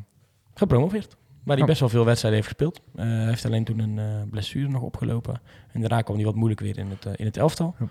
gepromoveerd. 0.54 1.18
Waar 1.44 1.56
hij 1.56 1.62
Oh. 1.66 1.68
best 1.70 1.80
wel 1.80 1.90
veel 1.90 2.06
wedstrijden 2.06 2.40
heeft 2.42 2.54
gespeeld. 2.54 2.82
Eh, 2.96 3.06
hij 3.06 3.26
heeft 3.28 3.46
alleen 3.46 3.64
toen 3.64 3.80
een 3.80 4.00
eh, 4.00 4.30
blessure 4.30 4.68
nog 4.70 4.82
opgelopen. 4.82 5.42
En 5.72 5.80
daarna 5.82 6.02
kwam 6.02 6.16
hij 6.16 6.26
wat 6.26 6.36
moeilijk 6.36 6.60
weer 6.62 6.78
in 6.78 6.90
het, 6.90 7.06
eh, 7.06 7.14
in 7.16 7.26
het 7.26 7.38
elftal. 7.38 7.76
Ja. 7.80 7.88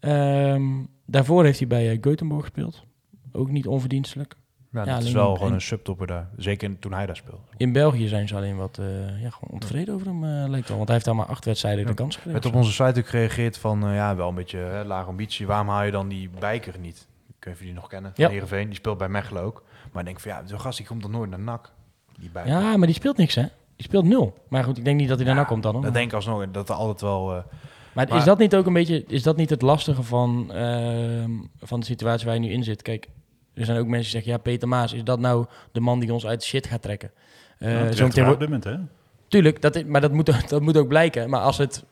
Ehm, 0.00 0.64
daarvoor 1.06 1.44
heeft 1.44 1.58
hij 1.58 1.68
bij 1.68 1.96
Göteborg 1.96 2.40
gespeeld. 2.40 2.84
Ook 3.32 3.50
niet 3.50 3.66
onverdienstelijk. 3.66 4.34
Ja, 4.72 4.84
Ja, 4.84 4.94
dat 4.94 5.02
is 5.02 5.12
wel 5.12 5.34
gewoon 5.36 5.52
een 5.52 5.60
subtopper 5.60 6.06
daar. 6.06 6.28
Zeker 6.36 6.78
toen 6.78 6.92
hij 6.92 7.06
daar 7.06 7.16
speelde. 7.16 7.42
In 7.56 7.72
België 7.72 8.08
zijn 8.08 8.28
ze 8.28 8.34
alleen 8.36 8.56
wat 8.56 8.76
ja, 9.20 9.30
gewoon 9.30 9.50
ontevreden 9.50 9.94
over 9.94 10.06
hem, 10.06 10.24
eh, 10.24 10.48
lijkt 10.50 10.68
wel. 10.68 10.76
Want 10.76 10.88
hij 10.88 10.92
heeft 10.96 11.04
daar 11.04 11.16
maar 11.16 11.26
acht 11.26 11.44
wedstrijden 11.44 11.86
de 11.86 11.94
kans 11.94 12.14
gekregen. 12.16 12.40
werd 12.40 12.54
op 12.54 12.60
onze 12.60 12.72
site 12.72 13.00
ook 13.00 13.08
gereageerd 13.08 13.58
van, 13.58 13.80
ja, 13.94 14.16
wel 14.16 14.28
een 14.28 14.34
beetje 14.34 14.58
hè, 14.58 14.84
lage 14.84 15.08
ambitie. 15.08 15.46
Waarom 15.46 15.68
haal 15.68 15.84
je 15.84 15.90
dan 15.90 16.08
die 16.08 16.30
Bijker 16.38 16.78
niet? 16.78 17.08
Of 17.48 17.58
je 17.58 17.64
die 17.64 17.74
nog 17.74 17.88
kennen. 17.88 18.10
Ja. 18.14 18.24
Van 18.24 18.32
Heerenveen, 18.32 18.66
die 18.66 18.74
speelt 18.74 18.98
bij 18.98 19.08
Mechelen 19.08 19.42
ook. 19.42 19.64
Maar 19.92 20.00
ik 20.02 20.08
denk 20.08 20.20
van, 20.20 20.30
ja, 20.30 20.42
zo'n 20.46 20.60
gast 20.60 20.76
die 20.78 20.86
komt 20.86 21.02
dan 21.02 21.10
nooit 21.10 21.30
naar 21.30 21.38
NAC. 21.40 21.72
Die. 22.18 22.30
Ja, 22.44 22.76
maar 22.76 22.86
die 22.86 22.96
speelt 22.96 23.16
niks, 23.16 23.34
hè? 23.34 23.42
Die 23.76 23.86
speelt 23.86 24.04
nul. 24.04 24.34
Maar 24.48 24.64
goed, 24.64 24.78
ik 24.78 24.84
denk 24.84 24.98
niet 24.98 25.08
dat 25.08 25.16
hij 25.16 25.26
daarna 25.26 25.40
Ja, 25.40 25.46
komt 25.46 25.62
dan. 25.62 25.72
hoor. 25.74 25.82
Dat 25.82 25.94
denk 25.94 26.06
ik 26.08 26.12
alsnog, 26.14 26.50
dat 26.50 26.68
er 26.68 26.74
altijd 26.74 27.00
wel... 27.00 27.30
eh, 27.36 27.42
Maar, 27.92 28.08
Maar- 28.08 28.18
is 28.18 28.24
dat 28.24 28.38
niet 28.38 28.54
ook 28.56 28.66
een 28.66 28.72
beetje, 28.72 29.04
is 29.06 29.22
dat 29.22 29.36
niet 29.36 29.50
het 29.50 29.62
lastige 29.62 30.02
van, 30.02 30.52
ehm, 30.52 31.30
van 31.58 31.80
de 31.80 31.86
situatie 31.86 32.26
waar 32.26 32.34
je 32.34 32.40
nu 32.40 32.50
in 32.50 32.64
zit? 32.64 32.82
Kijk, 32.82 33.08
er 33.54 33.64
zijn 33.64 33.78
ook 33.78 33.86
mensen 33.86 34.02
die 34.02 34.10
zeggen, 34.10 34.32
ja, 34.32 34.38
Peter 34.38 34.68
Maas, 34.68 34.92
is 34.92 35.04
dat 35.04 35.18
nou 35.20 35.46
de 35.72 35.80
man 35.80 36.00
die 36.00 36.12
ons 36.12 36.26
uit 36.26 36.40
de 36.40 36.46
shit 36.46 36.66
gaat 36.66 36.82
trekken? 36.82 37.10
Eh 37.58 37.72
Uh, 37.72 37.86
zo 37.86 37.92
zo 37.92 38.04
meteen 38.06 38.22
op 38.22 38.26
wordt- 38.26 38.40
dit 38.40 38.48
moment, 38.48 38.64
hè? 38.64 38.76
Tuurlijk, 39.28 39.62
dat, 39.62 39.76
is- 39.76 39.84
maar 39.84 40.00
dat 40.00 40.12
moet, 40.12 40.26
dat 40.50 40.60
moet 40.62 40.76
ook 40.76 40.88
blijken. 40.88 41.30
Maar 41.30 41.40
als 41.40 41.58
het 41.58 41.84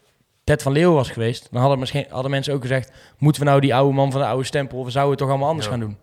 Ted 0.45 0.63
van 0.63 0.73
Leeuwen 0.73 0.95
was 0.95 1.11
geweest, 1.11 1.49
dan 1.51 1.61
hadden, 1.61 1.79
misschien, 1.79 2.07
hadden 2.09 2.31
mensen 2.31 2.55
ook 2.55 2.61
gezegd, 2.63 2.93
moeten 3.19 3.43
we 3.43 3.49
nou 3.49 3.61
die 3.61 3.75
oude 3.75 3.95
man 3.95 4.11
van 4.13 4.21
de 4.21 4.27
oude 4.27 4.45
stempel, 4.45 4.79
of 4.79 4.91
zouden 4.91 5.03
we 5.05 5.09
het 5.11 5.19
toch 5.19 5.29
allemaal 5.29 5.49
anders 5.49 5.67
Ja. 5.67 5.73
gaan 5.73 5.81
doen? 5.81 5.97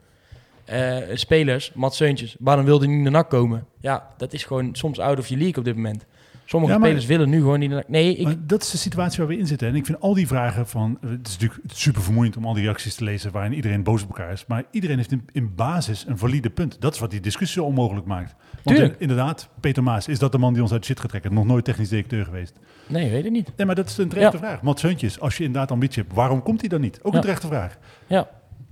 Eh, 0.68 0.98
spelers, 1.14 1.72
Mats 1.74 1.98
Seuntjes, 1.98 2.36
waarom 2.40 2.66
wilde 2.66 2.86
hij 2.86 2.94
niet 2.94 3.04
naar 3.04 3.12
NAC 3.12 3.30
komen? 3.30 3.66
Ja, 3.80 4.08
dat 4.18 4.34
is 4.34 4.44
gewoon 4.44 4.76
soms 4.76 5.00
out 5.00 5.20
of 5.20 5.28
your 5.28 5.42
league 5.44 5.58
op 5.60 5.66
dit 5.66 5.76
moment. 5.76 6.06
Sommige 6.46 6.74
Ja, 6.74 6.78
maar- 6.80 6.88
spelers 6.88 7.08
willen 7.08 7.30
nu 7.30 7.38
gewoon 7.38 7.60
niet 7.60 7.70
naar. 7.70 7.84
Nee, 7.88 8.16
ik, 8.16 8.24
Maar 8.26 8.36
dat 8.46 8.62
is 8.62 8.72
de 8.72 8.78
situatie 8.78 9.18
waar 9.20 9.28
we 9.28 9.38
in 9.38 9.48
zitten. 9.48 9.68
En 9.68 9.76
ik 9.76 9.86
vind 9.86 10.00
al 10.00 10.14
die 10.14 10.28
vragen 10.28 10.68
van... 10.68 10.98
eh, 11.02 11.10
Het 11.10 11.28
is 11.28 11.34
natuurlijk 11.38 11.62
super 11.74 12.02
vermoeiend 12.02 12.38
om 12.38 12.46
al 12.46 12.54
die 12.54 12.64
reacties 12.64 12.96
te 12.96 13.04
lezen... 13.04 13.32
waarin 13.32 13.54
iedereen 13.54 13.84
boos 13.84 14.02
op 14.04 14.08
elkaar 14.08 14.32
is. 14.32 14.46
Maar 14.48 14.64
iedereen 14.72 14.98
heeft 14.98 15.12
in, 15.12 15.26
in 15.32 15.56
basis 15.56 16.06
een 16.08 16.18
valide 16.18 16.50
punt. 16.50 16.82
Dat 16.82 16.94
is 16.94 17.00
wat 17.00 17.12
die 17.12 17.20
discussie 17.20 17.62
zo 17.62 17.68
onmogelijk 17.68 18.06
maakt. 18.06 18.36
Want 18.64 18.78
Tuurlijk. 18.78 19.00
inderdaad, 19.00 19.50
Peter 19.60 19.84
Maas, 19.84 20.08
is 20.08 20.20
dat 20.20 20.32
de 20.32 20.38
man 20.38 20.54
die 20.54 20.62
ons 20.62 20.72
uit 20.72 20.86
shit 20.86 21.00
gaat 21.00 21.10
trekken? 21.10 21.34
Nog 21.34 21.46
nooit 21.46 21.66
technisch 21.66 21.90
directeur 21.90 22.26
geweest. 22.26 22.60
nee, 22.88 23.12
weet 23.12 23.26
ik 23.26 23.32
niet. 23.32 23.52
Nee, 23.56 23.66
maar 23.66 23.76
dat 23.76 23.90
is 23.90 23.98
een 23.98 24.10
terechte 24.10 24.38
vraag. 24.38 24.62
Mats 24.62 24.82
Seuntjes, 24.82 25.20
als 25.20 25.38
je 25.38 25.44
inderdaad 25.44 25.72
ambitie 25.72 26.02
hebt... 26.04 26.16
waarom 26.16 26.44
komt 26.44 26.60
hij 26.60 26.70
dan 26.70 26.82
niet? 26.82 27.00
Ook 27.02 27.12
Ja. 27.12 27.18
een 27.18 27.24
terechte 27.24 27.48
vraag. 27.48 27.78
Ja, 28.08 28.30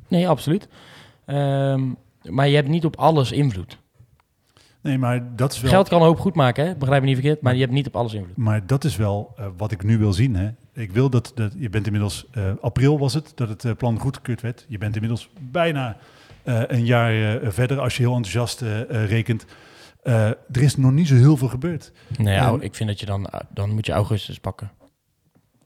nee, 0.08 0.28
absoluut. 0.28 0.68
Ehm, 1.26 1.84
maar 2.30 2.48
je 2.48 2.56
hebt 2.56 2.68
niet 2.68 2.86
op 2.86 2.96
alles 2.96 3.32
invloed. 3.32 3.78
Nee, 4.86 4.98
maar 4.98 5.36
dat 5.36 5.54
is 5.54 5.62
wel... 5.62 5.72
Geld 5.72 5.88
kan 5.90 6.02
een 6.02 6.08
hoop 6.08 6.20
goed 6.20 6.36
maken, 6.36 6.66
hè? 6.66 6.76
begrijp 6.76 7.02
me 7.02 7.08
niet 7.08 7.18
verkeerd, 7.18 7.42
maar 7.42 7.54
je 7.54 7.60
hebt 7.60 7.72
niet 7.72 7.88
op 7.88 7.96
alles 7.96 8.14
invloed. 8.14 8.38
Maar 8.38 8.68
dat 8.68 8.84
is 8.84 8.96
wel 8.96 9.34
eh, 9.38 9.46
wat 9.58 9.72
ik 9.72 9.84
nu 9.84 9.98
wil 9.98 10.14
zien. 10.14 10.36
Hè. 10.36 10.50
Ik 10.74 10.92
wil 10.92 11.10
dat, 11.10 11.32
dat 11.36 11.54
je 11.58 11.70
bent 11.70 11.86
inmiddels, 11.86 12.28
eh, 12.32 12.44
april 12.62 13.00
was 13.00 13.14
het, 13.14 13.32
dat 13.36 13.50
het 13.50 13.66
eh, 13.66 13.72
plan 13.78 14.00
goedgekeurd 14.00 14.42
werd. 14.42 14.66
Je 14.68 14.78
bent 14.78 14.96
inmiddels 14.96 15.30
bijna 15.40 15.98
een 16.44 16.86
jaar 16.86 17.40
verder 17.54 17.80
als 17.80 17.98
je 17.98 18.04
heel 18.04 18.16
enthousiast 18.16 18.62
rekent. 18.90 19.46
Er 20.04 20.38
is 20.52 20.78
nog 20.78 20.92
niet 20.92 21.08
zo 21.08 21.16
heel 21.16 21.38
veel 21.38 21.48
gebeurd. 21.48 21.92
Nee, 22.18 22.60
ik 22.60 22.76
vind 22.76 22.90
dat 22.90 23.00
je 23.00 23.06
dan, 23.06 23.28
dan 23.50 23.74
moet 23.74 23.86
je 23.86 23.92
augustus 23.92 24.40
pakken. 24.40 24.72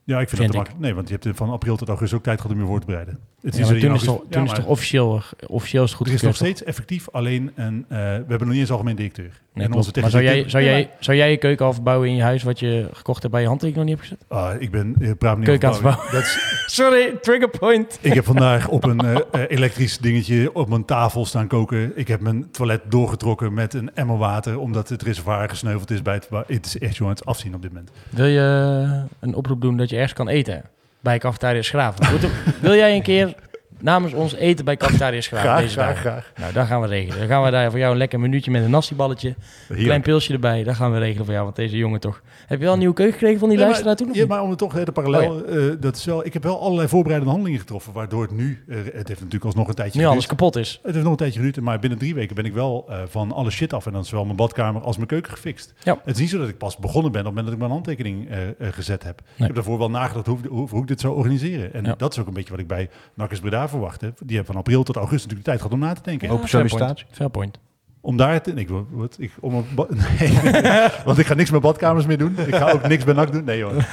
Ja, 0.04 0.20
ik 0.20 0.28
vind, 0.28 0.40
Vind 0.40 0.52
dat 0.52 0.60
ik. 0.60 0.68
makkelijk. 0.68 0.80
Nee, 0.80 0.94
want 0.94 1.08
je 1.08 1.18
hebt 1.20 1.36
van 1.36 1.50
april 1.50 1.76
tot 1.76 1.88
augustus 1.88 2.18
ook 2.18 2.24
tijd 2.24 2.40
gehad 2.40 2.56
om 2.56 2.62
je 2.62 2.68
voor 2.68 2.80
te 2.80 2.86
bereiden. 2.86 3.18
Het 3.42 3.56
Ja, 3.56 3.64
zo 3.64 3.74
in 3.74 3.80
toen 3.80 3.94
is, 3.94 4.02
toch, 4.02 4.22
toen 4.30 4.44
Ja, 4.44 4.50
is 4.50 4.58
toch 4.58 4.66
officieel, 4.66 5.22
officieel 5.46 5.82
is 5.82 5.88
het 5.88 5.98
goed 5.98 6.06
Er 6.06 6.14
is 6.14 6.22
nog 6.22 6.36
steeds 6.36 6.64
effectief 6.64 7.08
alleen 7.10 7.52
een... 7.54 7.84
eh, 7.88 7.98
we 7.98 8.04
hebben 8.04 8.38
nog 8.38 8.48
niet 8.48 8.58
eens 8.58 8.70
algemeen 8.70 8.96
directeur. 8.96 9.30
Nee, 9.54 9.66
En 9.66 9.72
onze 9.72 9.90
maar 10.00 10.10
zou 10.10 10.22
jij, 10.22 10.48
zou, 10.48 10.64
jij, 10.64 10.90
zou 10.98 11.16
jij 11.16 11.30
je 11.30 11.36
keuken 11.36 11.66
afbouwen 11.66 12.08
in 12.08 12.14
je 12.14 12.22
huis 12.22 12.42
wat 12.42 12.58
je 12.58 12.88
gekocht 12.92 13.20
hebt 13.20 13.32
bij 13.32 13.42
je 13.42 13.48
handtekening 13.48 13.88
nog 13.88 13.98
niet 13.98 14.08
hebt 14.08 14.20
gezet? 14.28 14.40
Ah, 14.40 14.62
ik 14.62 14.70
ben... 14.70 14.94
Ik 14.98 15.18
praat 15.18 15.36
niet 15.36 15.46
Keuken 15.46 15.68
over 15.68 15.86
aan 15.86 15.90
het 15.90 15.96
bouwen. 15.96 16.14
Dat 16.14 16.22
is, 16.22 16.64
Sorry, 16.80 17.16
trigger 17.20 17.50
point. 17.50 17.98
Ik 18.00 18.12
heb 18.12 18.24
vandaag 18.24 18.68
op 18.68 18.84
een 18.84 19.00
eh, 19.14 19.16
eh, 19.16 19.42
elektrisch 19.48 19.98
dingetje 19.98 20.54
op 20.54 20.68
mijn 20.68 20.84
tafel 20.84 21.26
staan 21.26 21.46
koken. 21.46 21.92
Ik 21.94 22.08
heb 22.08 22.20
mijn 22.20 22.50
toilet 22.50 22.80
doorgetrokken 22.88 23.54
met 23.54 23.74
een 23.74 23.94
emmer 23.94 24.18
water, 24.18 24.58
omdat 24.58 24.88
het 24.88 25.02
reservoir 25.02 25.48
gesneuveld 25.48 25.90
is 25.90 26.02
bij 26.02 26.14
het... 26.14 26.28
Het 26.46 26.66
is 26.66 26.78
echt, 26.78 26.96
jongen, 26.96 27.14
het 27.14 27.22
is 27.22 27.26
afzien 27.26 27.54
op 27.54 27.62
dit 27.62 27.70
moment. 27.70 27.90
Wil 28.10 28.26
je 28.26 29.04
een 29.20 29.34
oproep 29.34 29.60
doen 29.60 29.76
dat 29.76 29.90
je 29.90 29.96
ergens 29.96 30.12
kan 30.12 30.28
eten? 30.28 30.62
Bij 31.02 31.18
Cafetaria 31.18 31.62
Schraven. 31.62 32.20
Wil 32.60 32.74
jij 32.74 32.94
een 32.94 33.02
keer 33.02 33.34
namens 33.82 34.12
ons 34.12 34.34
eten 34.34 34.64
bij 34.64 34.76
Cafetaria 34.76 35.20
Schraven 35.20 35.62
deze 35.62 35.76
dagen? 35.76 35.96
graag. 35.96 36.32
Nou, 36.36 36.52
dat 36.52 36.66
gaan 36.66 36.80
we 36.80 36.86
regelen. 36.86 37.18
Dan 37.18 37.28
gaan 37.28 37.42
we 37.42 37.50
daar 37.50 37.70
voor 37.70 37.78
jou 37.78 37.92
een 37.92 37.98
lekker 37.98 38.20
minuutje 38.20 38.50
met 38.50 38.62
een 38.64 38.70
nastiballetje. 38.70 39.34
Een 39.68 39.76
klein 39.76 40.02
pilsje 40.02 40.32
erbij. 40.32 40.64
Dat 40.64 40.74
gaan 40.74 40.92
we 40.92 40.98
regelen 40.98 41.24
voor 41.24 41.34
jou. 41.34 41.44
Want 41.44 41.56
deze 41.56 41.76
jongen 41.76 42.00
toch... 42.00 42.22
Heb 42.46 42.58
je 42.58 42.64
wel 42.64 42.72
een 42.72 42.78
nieuwe 42.78 42.94
keuken 42.94 43.12
gekregen 43.14 43.38
van 43.38 43.48
die 43.48 43.58
Ja, 43.58 43.94
toen? 43.94 44.10
ja, 44.12 44.26
maar 44.26 44.42
om 44.42 44.50
het 44.50 44.58
toch 44.58 44.84
de 44.84 44.92
parallel, 44.92 45.30
Oh, 45.30 45.56
eh, 45.56 45.76
dat 45.80 45.96
is 45.96 46.04
wel, 46.04 46.26
ik 46.26 46.32
heb 46.32 46.42
wel 46.42 46.60
allerlei 46.60 46.88
voorbereidende 46.88 47.32
handelingen 47.32 47.60
getroffen, 47.60 47.92
waardoor 47.92 48.22
het 48.22 48.30
nu, 48.30 48.64
eh, 48.68 48.76
het 48.76 49.08
heeft 49.08 49.08
natuurlijk 49.08 49.44
alsnog 49.44 49.68
een 49.68 49.74
tijdje 49.74 50.00
Nu 50.00 50.06
alles 50.06 50.26
kapot 50.26 50.56
is. 50.56 50.78
Het 50.82 50.92
heeft 50.92 51.02
nog 51.02 51.12
een 51.12 51.18
tijdje 51.18 51.38
geduurd, 51.38 51.60
maar 51.60 51.78
binnen 51.78 51.98
drie 51.98 52.14
weken 52.14 52.34
ben 52.34 52.44
ik 52.44 52.52
wel 52.52 52.86
eh, 52.88 52.98
van 53.08 53.32
alle 53.32 53.50
shit 53.50 53.72
af 53.72 53.86
en 53.86 53.92
dan 53.92 54.00
is 54.00 54.08
zowel 54.08 54.24
mijn 54.24 54.36
badkamer 54.36 54.82
als 54.82 54.96
mijn 54.96 55.08
keuken 55.08 55.32
gefixt. 55.32 55.74
Ja. 55.82 55.98
Het 56.04 56.14
is 56.14 56.20
niet 56.20 56.30
zo 56.30 56.38
dat 56.38 56.48
ik 56.48 56.58
pas 56.58 56.76
begonnen 56.76 57.12
ben 57.12 57.20
op 57.20 57.26
het 57.26 57.34
moment 57.36 57.44
dat 57.44 57.54
ik 57.54 57.60
mijn 57.60 57.70
handtekening 57.70 58.28
gezet 58.74 59.02
heb. 59.02 59.20
Ik 59.36 59.44
heb 59.44 59.54
daarvoor 59.54 59.78
wel 59.78 59.90
nagedacht 59.90 60.26
hoe, 60.26 60.38
hoe, 60.48 60.68
hoe 60.68 60.80
ik 60.82 60.88
dit 60.88 61.00
zou 61.00 61.14
organiseren. 61.14 61.72
En 61.72 61.94
dat 61.98 62.12
is 62.12 62.18
ook 62.18 62.26
een 62.26 62.32
beetje 62.34 62.50
wat 62.50 62.60
ik 62.60 62.66
bij 62.66 62.88
Nakkers 63.14 63.40
Breda 63.40 63.68
verwacht 63.70 64.00
heb. 64.00 64.18
Die 64.24 64.36
hebben 64.36 64.46
van 64.54 64.56
april 64.62 64.82
tot 64.82 64.96
augustus 64.96 65.22
natuurlijk 65.22 65.44
de 65.44 65.50
tijd 65.50 65.62
gehad 65.62 65.74
om 65.74 65.86
na 65.88 65.92
te 65.94 66.02
denken. 66.10 66.28
Open 66.30 66.48
fair 66.48 66.68
sollicitatie. 66.68 67.04
point. 67.04 67.16
Fair 67.16 67.30
point. 67.30 67.58
Om 68.00 68.16
daar 68.16 68.42
te... 68.42 68.52
Ik, 68.54 68.68
wat, 68.90 69.16
ik, 69.18 69.32
om 69.40 69.54
een 69.54 69.64
ba- 69.74 69.86
nee, 70.18 70.32
want 71.04 71.18
ik 71.18 71.26
ga 71.26 71.34
niks 71.34 71.50
met 71.50 71.60
badkamers 71.60 72.06
meer 72.06 72.18
doen. 72.18 72.38
Ik 72.38 72.54
ga 72.54 72.70
ook 72.70 72.88
niks 72.88 73.04
bij 73.04 73.14
NAC 73.14 73.32
doen. 73.32 73.44
Nee 73.44 73.62
hoor. 73.62 73.74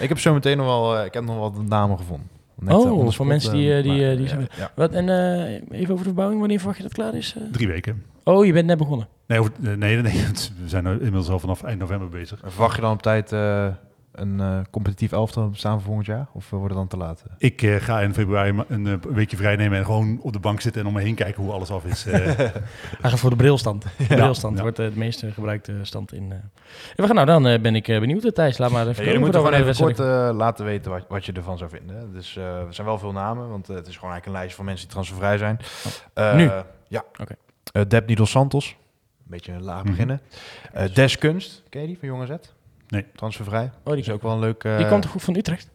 Ik 0.00 0.08
heb 0.08 0.18
zo 0.18 0.32
meteen 0.32 0.56
nog 0.56 0.66
wel, 0.66 0.98
eh, 0.98 1.04
ik 1.04 1.14
heb 1.14 1.24
nog 1.24 1.38
wat 1.38 1.62
namen 1.68 1.96
gevonden. 1.98 2.28
Net, 2.54 2.74
Oh, 2.74 2.84
eh, 2.86 2.90
voor 3.02 3.12
spot, 3.12 3.26
mensen 3.26 3.52
die, 3.52 3.70
eh, 3.70 3.78
eh, 3.78 3.82
die, 3.82 3.92
maar, 3.92 4.10
eh, 4.10 4.16
die 4.38 4.46
ja. 4.58 4.70
Wat, 4.74 4.92
en 4.92 5.08
eh, 5.08 5.52
even 5.80 5.92
over 5.92 5.96
de 5.96 6.02
verbouwing. 6.02 6.40
Wanneer 6.40 6.56
verwacht 6.58 6.76
je 6.78 6.84
dat 6.84 6.92
klaar 6.92 7.14
is? 7.14 7.34
eh? 7.36 7.42
Drie 7.52 7.68
weken. 7.68 8.02
Oh, 8.24 8.44
je 8.46 8.52
bent 8.52 8.66
net 8.66 8.78
begonnen. 8.78 9.08
Nee, 9.26 9.38
over- 9.38 9.52
nee, 9.58 9.76
nee, 9.76 9.96
nee, 10.02 10.12
we 10.62 10.68
zijn 10.68 10.86
er 10.86 10.92
inmiddels 10.92 11.28
al 11.28 11.38
vanaf 11.38 11.62
eind 11.62 11.78
november 11.78 12.08
bezig. 12.08 12.42
En 12.42 12.52
Verwacht 12.52 12.74
je 12.76 12.80
dan 12.82 12.92
op 12.92 13.02
tijd 13.02 13.32
eh, 13.32 13.66
een 14.16 14.40
eh, 14.40 14.58
competitief 14.70 15.12
elftal 15.12 15.50
bestaan 15.50 15.72
voor 15.72 15.82
volgend 15.82 16.06
jaar? 16.06 16.26
Of 16.32 16.44
eh, 16.44 16.50
wordt 16.50 16.68
het 16.68 16.76
dan 16.76 16.88
te 16.88 16.96
laat? 16.96 17.24
Ik 17.38 17.62
eh, 17.62 17.76
ga 17.76 18.00
in 18.00 18.14
februari 18.14 18.62
een, 18.68 18.86
eh, 18.86 18.94
weekje 19.12 19.36
vrij 19.36 19.56
nemen 19.56 19.78
en 19.78 19.84
gewoon 19.84 20.18
op 20.22 20.32
de 20.32 20.38
bank 20.38 20.60
zitten 20.60 20.80
en 20.82 20.86
om 20.88 20.92
me 20.94 21.00
heen 21.02 21.14
kijken 21.14 21.42
hoe 21.42 21.52
alles 21.52 21.70
af 21.70 21.84
is. 21.84 22.06
Eh, 22.06 22.12
Hij 23.00 23.10
gaat 23.10 23.18
voor 23.18 23.30
de 23.30 23.36
brilstand. 23.36 23.82
De 23.98 24.04
brilstand 24.06 24.56
ja. 24.56 24.62
wordt 24.62 24.76
de 24.76 24.90
meest 24.94 25.24
gebruikte 25.32 25.78
stand 25.82 26.12
in. 26.12 26.32
eh. 26.32 26.38
We 26.96 27.06
gaan 27.06 27.14
nou, 27.14 27.26
dan 27.26 27.46
eh, 27.46 27.60
ben 27.60 27.74
ik 27.74 27.88
eh, 27.88 28.00
benieuwd. 28.00 28.34
Thijs, 28.34 28.58
laat 28.58 28.70
maar 28.70 28.88
even 28.88 29.04
Ja, 29.04 29.18
moeten 29.18 29.40
voordat 29.40 29.54
gewoon 29.54 29.68
even 29.70 29.84
kort 29.84 29.98
eh, 30.00 30.36
laten 30.36 30.64
weten 30.64 30.90
wat, 30.90 31.04
wat 31.08 31.24
je 31.24 31.32
ervan 31.32 31.58
zou 31.58 31.70
vinden. 31.70 32.12
Dus 32.12 32.36
eh, 32.36 32.44
er 32.58 32.74
zijn 32.74 32.86
wel 32.86 32.98
veel 32.98 33.12
namen, 33.12 33.48
want 33.48 33.66
het 33.66 33.86
is 33.86 33.94
gewoon 33.94 34.10
eigenlijk 34.10 34.26
een 34.26 34.32
lijst 34.32 34.54
van 34.56 34.64
mensen 34.64 34.84
die 34.84 34.94
transfervrij 34.94 35.38
zijn. 35.38 35.58
Eh, 36.14 36.34
Nu? 36.34 36.50
Ja. 36.88 37.04
Oké. 37.20 37.34
Eh, 37.72 37.82
Deb 37.88 38.16
Dos 38.16 38.30
Santos, 38.30 38.68
een 38.68 38.76
beetje 39.26 39.60
laag 39.60 39.82
Mhm. 39.82 39.90
beginnen. 39.90 40.20
Eh, 40.72 40.94
Des 40.94 41.18
Kunst, 41.18 41.62
ken 41.68 41.80
je 41.80 41.86
die 41.86 41.98
van 41.98 42.08
Jonge 42.08 42.26
Z? 42.26 42.30
Nee. 42.88 43.06
Transfervrij. 43.14 43.70
Oh, 43.84 43.92
die, 43.92 44.02
is 44.02 44.10
ook 44.10 44.22
wel 44.22 44.32
een 44.32 44.38
leuk... 44.38 44.64
eh, 44.64 44.76
die 44.76 44.86
kwam 44.86 45.00
toch 45.00 45.10
goed 45.10 45.22
van 45.22 45.36
Utrecht? 45.36 45.68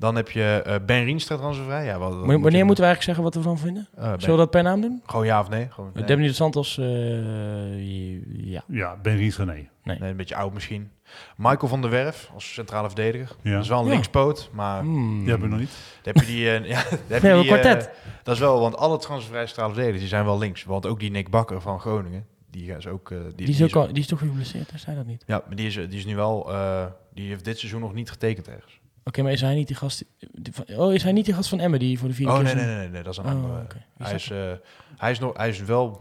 Dan 0.00 0.16
heb 0.16 0.30
je 0.30 0.62
eh, 0.64 0.74
Ben 0.86 1.04
Rienstra 1.04 1.36
transfervrij. 1.36 1.84
Ja, 1.84 1.98
wat, 1.98 2.08
wat 2.14 2.18
Wanneer 2.18 2.38
moet 2.38 2.52
je- 2.52 2.64
moeten 2.64 2.84
we 2.84 2.90
eigenlijk 2.90 3.02
zeggen 3.02 3.22
wat 3.22 3.34
we 3.34 3.40
ervan 3.40 3.58
vinden? 3.58 3.88
Eh, 3.96 4.02
Ben- 4.10 4.20
Zullen 4.20 4.34
we 4.36 4.40
dat 4.42 4.50
per 4.50 4.62
naam 4.62 4.80
doen? 4.80 5.02
Gewoon 5.06 5.26
ja 5.26 5.40
of 5.40 5.48
nee? 5.48 5.68
Gewoon, 5.70 5.90
nee. 5.94 6.04
Debny 6.04 6.26
de 6.26 6.32
Santos, 6.32 6.78
eh, 6.78 8.50
ja. 8.50 8.62
ja, 8.66 8.96
Ben 9.02 9.16
Rienstra, 9.16 9.44
nee. 9.44 9.68
Nee, 9.82 10.00
een 10.00 10.16
beetje 10.16 10.36
oud 10.36 10.52
misschien. 10.54 10.90
Michael 11.36 11.68
van 11.68 11.80
der 11.80 11.90
Werf 11.90 12.30
als 12.34 12.52
centrale 12.54 12.86
verdediger. 12.86 13.36
Ja. 13.42 13.52
Dat 13.52 13.62
is 13.62 13.68
wel 13.68 13.78
een 13.78 13.84
Ja. 13.84 13.90
linkspoot, 13.90 14.50
maar 14.52 14.80
Hmm. 14.80 15.18
Die 15.20 15.28
hebben 15.30 15.48
we 15.48 15.54
nog 15.54 15.62
niet. 15.64 15.76
Dan 16.02 16.12
heb 16.14 16.24
je 16.24 16.32
die... 16.32 16.50
eh, 16.50 16.64
ja, 16.74 16.82
heb 17.06 17.22
Ja, 17.22 17.28
je 17.28 17.34
een 17.34 17.42
die, 17.42 17.52
eh, 17.54 17.60
kwartet. 17.60 17.90
dat 18.22 18.34
is 18.34 18.40
wel, 18.40 18.60
want 18.60 18.76
alle 18.76 18.98
transfervrije 18.98 19.46
centrale 19.46 19.68
verdedigers 19.68 20.00
die 20.00 20.10
zijn 20.10 20.24
wel 20.24 20.38
links. 20.38 20.64
Want 20.64 20.86
ook 20.86 21.00
die 21.00 21.10
Nick 21.10 21.30
Bakker 21.30 21.60
van 21.60 21.80
Groningen, 21.80 22.26
die 22.50 22.72
is 22.76 22.86
ook... 22.86 23.10
eh, 23.10 23.18
die, 23.36 23.46
Die 23.46 23.54
is, 23.54 23.62
ook 23.62 23.76
al, 23.86 23.92
die 23.92 24.02
is 24.02 24.06
toch 24.06 24.18
geblesseerd, 24.18 24.70
hij 24.70 24.78
zei 24.78 24.96
dat 24.96 25.06
niet. 25.06 25.22
Ja, 25.26 25.42
maar 25.46 25.56
die 25.56 25.66
is, 25.66 25.74
die 25.74 25.88
is 25.98 26.04
nu 26.04 26.16
wel... 26.16 26.52
eh, 26.52 26.84
die 27.14 27.28
heeft 27.28 27.44
dit 27.44 27.58
seizoen 27.58 27.80
nog 27.80 27.94
niet 27.94 28.10
getekend 28.10 28.48
ergens. 28.48 28.80
Oké, 29.04 29.22
maar 29.22 29.32
is 29.32 29.40
hij 29.40 29.54
niet 29.54 29.66
die 29.66 29.76
gast... 29.76 30.04
die 30.32 30.52
van- 30.52 30.76
oh, 30.76 30.94
is 30.94 31.02
hij 31.02 31.12
niet 31.12 31.24
die 31.24 31.34
gast 31.34 31.48
van 31.48 31.60
Emmen 31.60 31.78
die 31.78 31.98
voor 31.98 32.08
de 32.08 32.14
vierde 32.14 32.32
Oh 32.32 32.38
keer... 32.44 32.54
nee, 32.54 32.64
nee, 32.64 32.76
nee, 32.76 32.88
nee, 32.88 33.02
dat 33.02 33.12
is 33.12 33.18
een 33.18 33.24
Oh, 33.24 33.30
andere. 33.30 33.64
Hij 33.98 34.14
is 34.14 34.30
eh, 34.30 34.52
hij 34.96 35.10
is 35.10 35.18
nog, 35.18 35.36
hij 35.36 35.48
is 35.48 35.60
wel, 35.62 36.00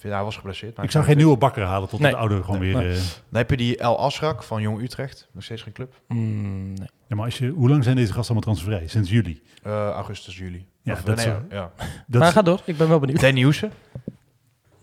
hij 0.00 0.22
was 0.24 0.36
geblesseerd. 0.36 0.76
maar 0.76 0.84
Ik 0.84 0.90
zou 0.90 1.04
geen 1.04 1.16
nieuwe 1.16 1.36
bakker 1.36 1.64
halen 1.64 1.88
tot 1.88 2.00
Nee. 2.00 2.10
de 2.10 2.16
oude 2.16 2.42
gewoon 2.42 2.60
Nee. 2.60 2.74
weer... 2.74 2.82
Nee. 2.82 2.92
eh, 2.92 2.98
Dan 3.28 3.40
heb 3.40 3.50
je 3.50 3.56
die 3.56 3.76
El 3.76 3.98
Asrak 3.98 4.42
van 4.42 4.62
Jong 4.62 4.80
Utrecht, 4.82 5.28
nog 5.32 5.42
steeds 5.44 5.62
geen 5.62 5.72
club. 5.72 6.00
Hmm, 6.08 6.72
nee. 6.72 6.88
ja, 7.06 7.16
maar 7.16 7.24
als 7.24 7.38
je, 7.38 7.48
hoe 7.48 7.68
lang 7.68 7.84
zijn 7.84 7.96
deze 7.96 8.12
gasten 8.12 8.34
allemaal 8.34 8.54
transfervrij? 8.54 8.88
Sinds 8.88 9.10
juli. 9.10 9.42
Eh, 9.62 9.72
augustus, 9.90 10.36
juli. 10.38 10.66
Ja, 10.82 10.92
Of, 10.92 11.02
dat 11.02 11.16
nee, 11.16 11.26
ja. 11.50 11.72
Dat 12.06 12.18
maar 12.20 12.28
is- 12.28 12.34
ga 12.34 12.42
door, 12.42 12.60
ik 12.64 12.76
ben 12.76 12.88
wel 12.88 12.98
benieuwd. 12.98 13.20
Danny 13.20 13.42
Hoesen. 13.42 13.70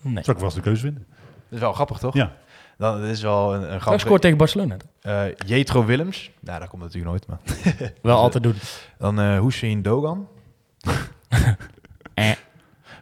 Nee. 0.04 0.24
zou 0.24 0.38
ik 0.38 0.44
vast 0.44 0.56
de 0.56 0.62
keuze 0.62 0.82
vinden. 0.82 1.06
Dat 1.10 1.26
is 1.50 1.60
wel 1.60 1.74
grappig, 1.74 1.98
toch? 1.98 2.14
Ja. 2.14 2.32
Dan, 2.78 3.02
dat 3.02 3.10
is 3.10 3.22
wel 3.22 3.54
een, 3.56 3.62
een 3.64 3.70
Hij 3.70 3.80
grappig. 3.80 4.02
scoort 4.02 4.22
tegen 4.22 4.38
Barcelona. 4.38 4.78
Eh, 5.02 5.24
Jetro 5.46 5.86
Willems. 5.86 6.32
Nou, 6.40 6.60
dat 6.60 6.70
komt 6.70 6.82
natuurlijk 6.82 7.10
nooit, 7.12 7.28
maar. 7.28 7.40
Wel 8.02 8.18
altijd 8.18 8.44
doen. 8.44 8.56
Dan 8.98 9.20
eh 9.20 9.40
Hussein 9.40 9.82
Dogan. 9.82 10.28
Eh. 12.14 12.32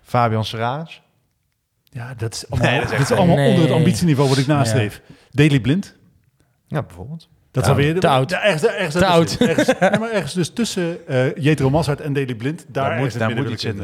Fabian 0.02 0.46
Serraris. 0.46 1.02
Ja, 1.84 2.14
dat 2.18 2.34
is 2.34 2.50
allemaal, 2.50 2.70
Nee, 2.70 2.80
dat 2.80 2.84
is 2.86 2.92
dit 2.92 3.00
echt- 3.00 3.10
is 3.12 3.18
allemaal 3.18 3.36
Nee. 3.36 3.50
onder 3.50 3.64
het 3.64 3.74
ambitieniveau 3.74 4.30
wat 4.30 4.38
ik 4.38 4.48
nastreef. 4.48 5.02
Daily 5.32 5.60
Blind. 5.60 5.96
Ja, 6.68 6.82
bijvoorbeeld. 6.84 7.30
Dat 7.52 7.68
alweer... 7.68 7.92
oud. 7.92 8.02
Te 8.02 8.08
oud. 8.10 8.30
Ja, 8.30 8.44
ergens, 8.44 8.66
ergens 8.66 8.94
Te 8.96 9.06
ertussen. 9.06 9.48
Ergens, 9.50 9.80
nee, 9.80 10.00
maar 10.00 10.12
ergens 10.12 10.34
dus 10.34 10.50
tussen 10.50 11.08
eh 11.08 11.36
Jetro 11.36 11.70
Massart 11.70 12.02
en 12.02 12.14
Daily 12.14 12.36
Blind. 12.36 12.66
Daar, 12.68 12.98
moet- 13.00 13.20
daar 13.20 13.30
het 13.30 13.38
moet 13.38 13.50
iets 13.50 13.64
een, 13.64 13.80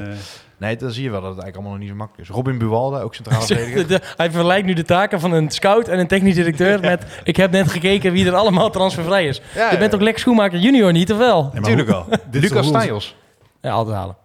Nee, 0.60 0.76
dan 0.78 0.92
zie 0.92 1.04
je 1.04 1.10
wel 1.10 1.22
dat 1.22 1.36
het 1.36 1.44
eigenlijk 1.44 1.56
allemaal 1.56 1.72
nog 1.72 1.80
niet 1.82 1.90
zo 1.90 1.96
makkelijk 1.96 2.30
is. 2.30 2.36
Robin 2.36 2.58
Buwalda, 2.58 3.00
ook 3.00 3.16
centraal 3.16 3.42
verdediger. 3.48 3.88
De- 3.88 4.02
hij 4.18 4.32
vergelijkt 4.32 4.66
nu 4.68 4.74
de 4.74 4.84
taken 4.84 5.20
van 5.20 5.32
een 5.32 5.50
scout 5.50 5.88
en 5.88 6.00
een 6.00 6.08
technisch 6.08 6.36
directeur 6.36 6.80
met... 6.80 7.22
Ik 7.24 7.36
heb 7.36 7.52
net 7.52 7.72
gekeken 7.72 8.12
wie 8.12 8.26
er 8.28 8.36
allemaal 8.36 8.70
transfervrij 8.70 9.28
is. 9.28 9.42
Ja, 9.56 9.72
Je 9.72 9.78
bent 9.78 9.92
toch 9.92 10.02
Lex 10.02 10.22
Schoenmaker 10.22 10.60
junior 10.60 10.92
niet, 10.92 11.12
of 11.12 11.18
wel? 11.18 11.50
Natuurlijk. 11.54 11.90
Dit 12.32 12.44
is 12.44 12.50
Lucas 12.50 12.68
Stajos. 12.68 13.16
Ja, 13.62 13.72
altijd 13.72 13.96
halen. 13.96 14.16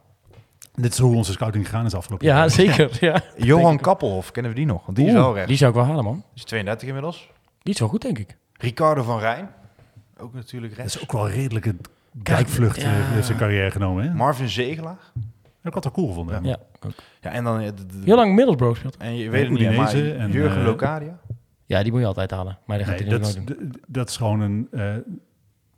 Dit 0.74 0.92
is 0.92 0.98
hoe 0.98 1.16
onze 1.16 1.32
scouting 1.32 1.64
gegaan 1.68 1.86
is 1.86 1.94
afgelopen 1.94 2.26
Ja, 2.26 2.36
jaar. 2.36 2.50
zeker. 2.50 2.90
Ja. 3.00 3.20
Johan 3.36 3.78
Kappelhof, 3.80 4.30
kennen 4.30 4.52
we 4.52 4.58
die 4.58 4.66
nog? 4.66 4.84
Want 4.86 4.96
die 4.96 5.06
is 5.06 5.12
wel 5.12 5.34
recht. 5.34 5.48
Die 5.48 5.56
zou 5.56 5.70
ik 5.70 5.76
wel 5.76 5.86
halen, 5.86 6.04
man. 6.04 6.14
Die 6.14 6.22
is 6.34 6.44
32 6.44 6.88
inmiddels. 6.88 7.30
Die 7.62 7.72
is 7.74 7.80
wel 7.80 7.88
goed, 7.88 8.02
denk 8.02 8.18
ik. 8.18 8.36
Ricardo 8.52 9.02
van 9.02 9.18
Rijn. 9.18 9.48
Ook 10.18 10.34
natuurlijk 10.34 10.72
Dat 10.72 10.80
rechts. 10.82 10.96
is 10.96 11.02
ook 11.02 11.12
wel 11.12 11.26
een 11.26 11.32
redelijke 11.32 11.74
dijkvlucht 12.12 12.80
ja. 12.80 12.90
eh, 12.90 13.16
in 13.16 13.24
zijn 13.24 13.38
carrière 13.38 13.70
genomen. 13.70 14.04
Hè? 14.04 14.14
Marvin 14.14 14.48
Zegelaar. 14.48 14.98
Ik 15.64 15.74
had 15.74 15.84
het 15.84 15.92
cool 15.92 16.08
gevonden. 16.08 16.44
Ja, 16.44 16.56
ook. 16.86 16.92
Ja, 17.20 17.30
en 17.30 17.44
dan... 17.44 17.60
eh, 17.60 17.66
de- 17.66 17.86
de- 17.86 18.00
Heel 18.04 18.16
lang 18.16 18.34
Middlesbrough 18.34 18.78
speelt. 18.78 18.96
En 18.96 19.16
je 19.16 19.30
weet 19.30 19.48
het 19.48 19.58
niet, 19.58 19.76
maar 19.76 19.94
en, 19.94 20.30
Jurgen 20.30 20.60
eh, 20.60 20.66
Locadia. 20.66 21.18
Ja, 21.66 21.82
die 21.82 21.92
moet 21.92 22.00
je 22.00 22.06
altijd 22.06 22.30
halen. 22.30 22.58
Maar 22.66 22.76
die 22.78 22.86
gaat 22.86 22.98
Nee, 22.98 23.08
hij 23.08 23.18
dat, 23.18 23.34
nooit 23.34 23.46
doen. 23.46 23.72
dat 23.86 24.08
is 24.08 24.16
gewoon 24.16 24.40
een... 24.40 24.68
eh, 24.70 24.94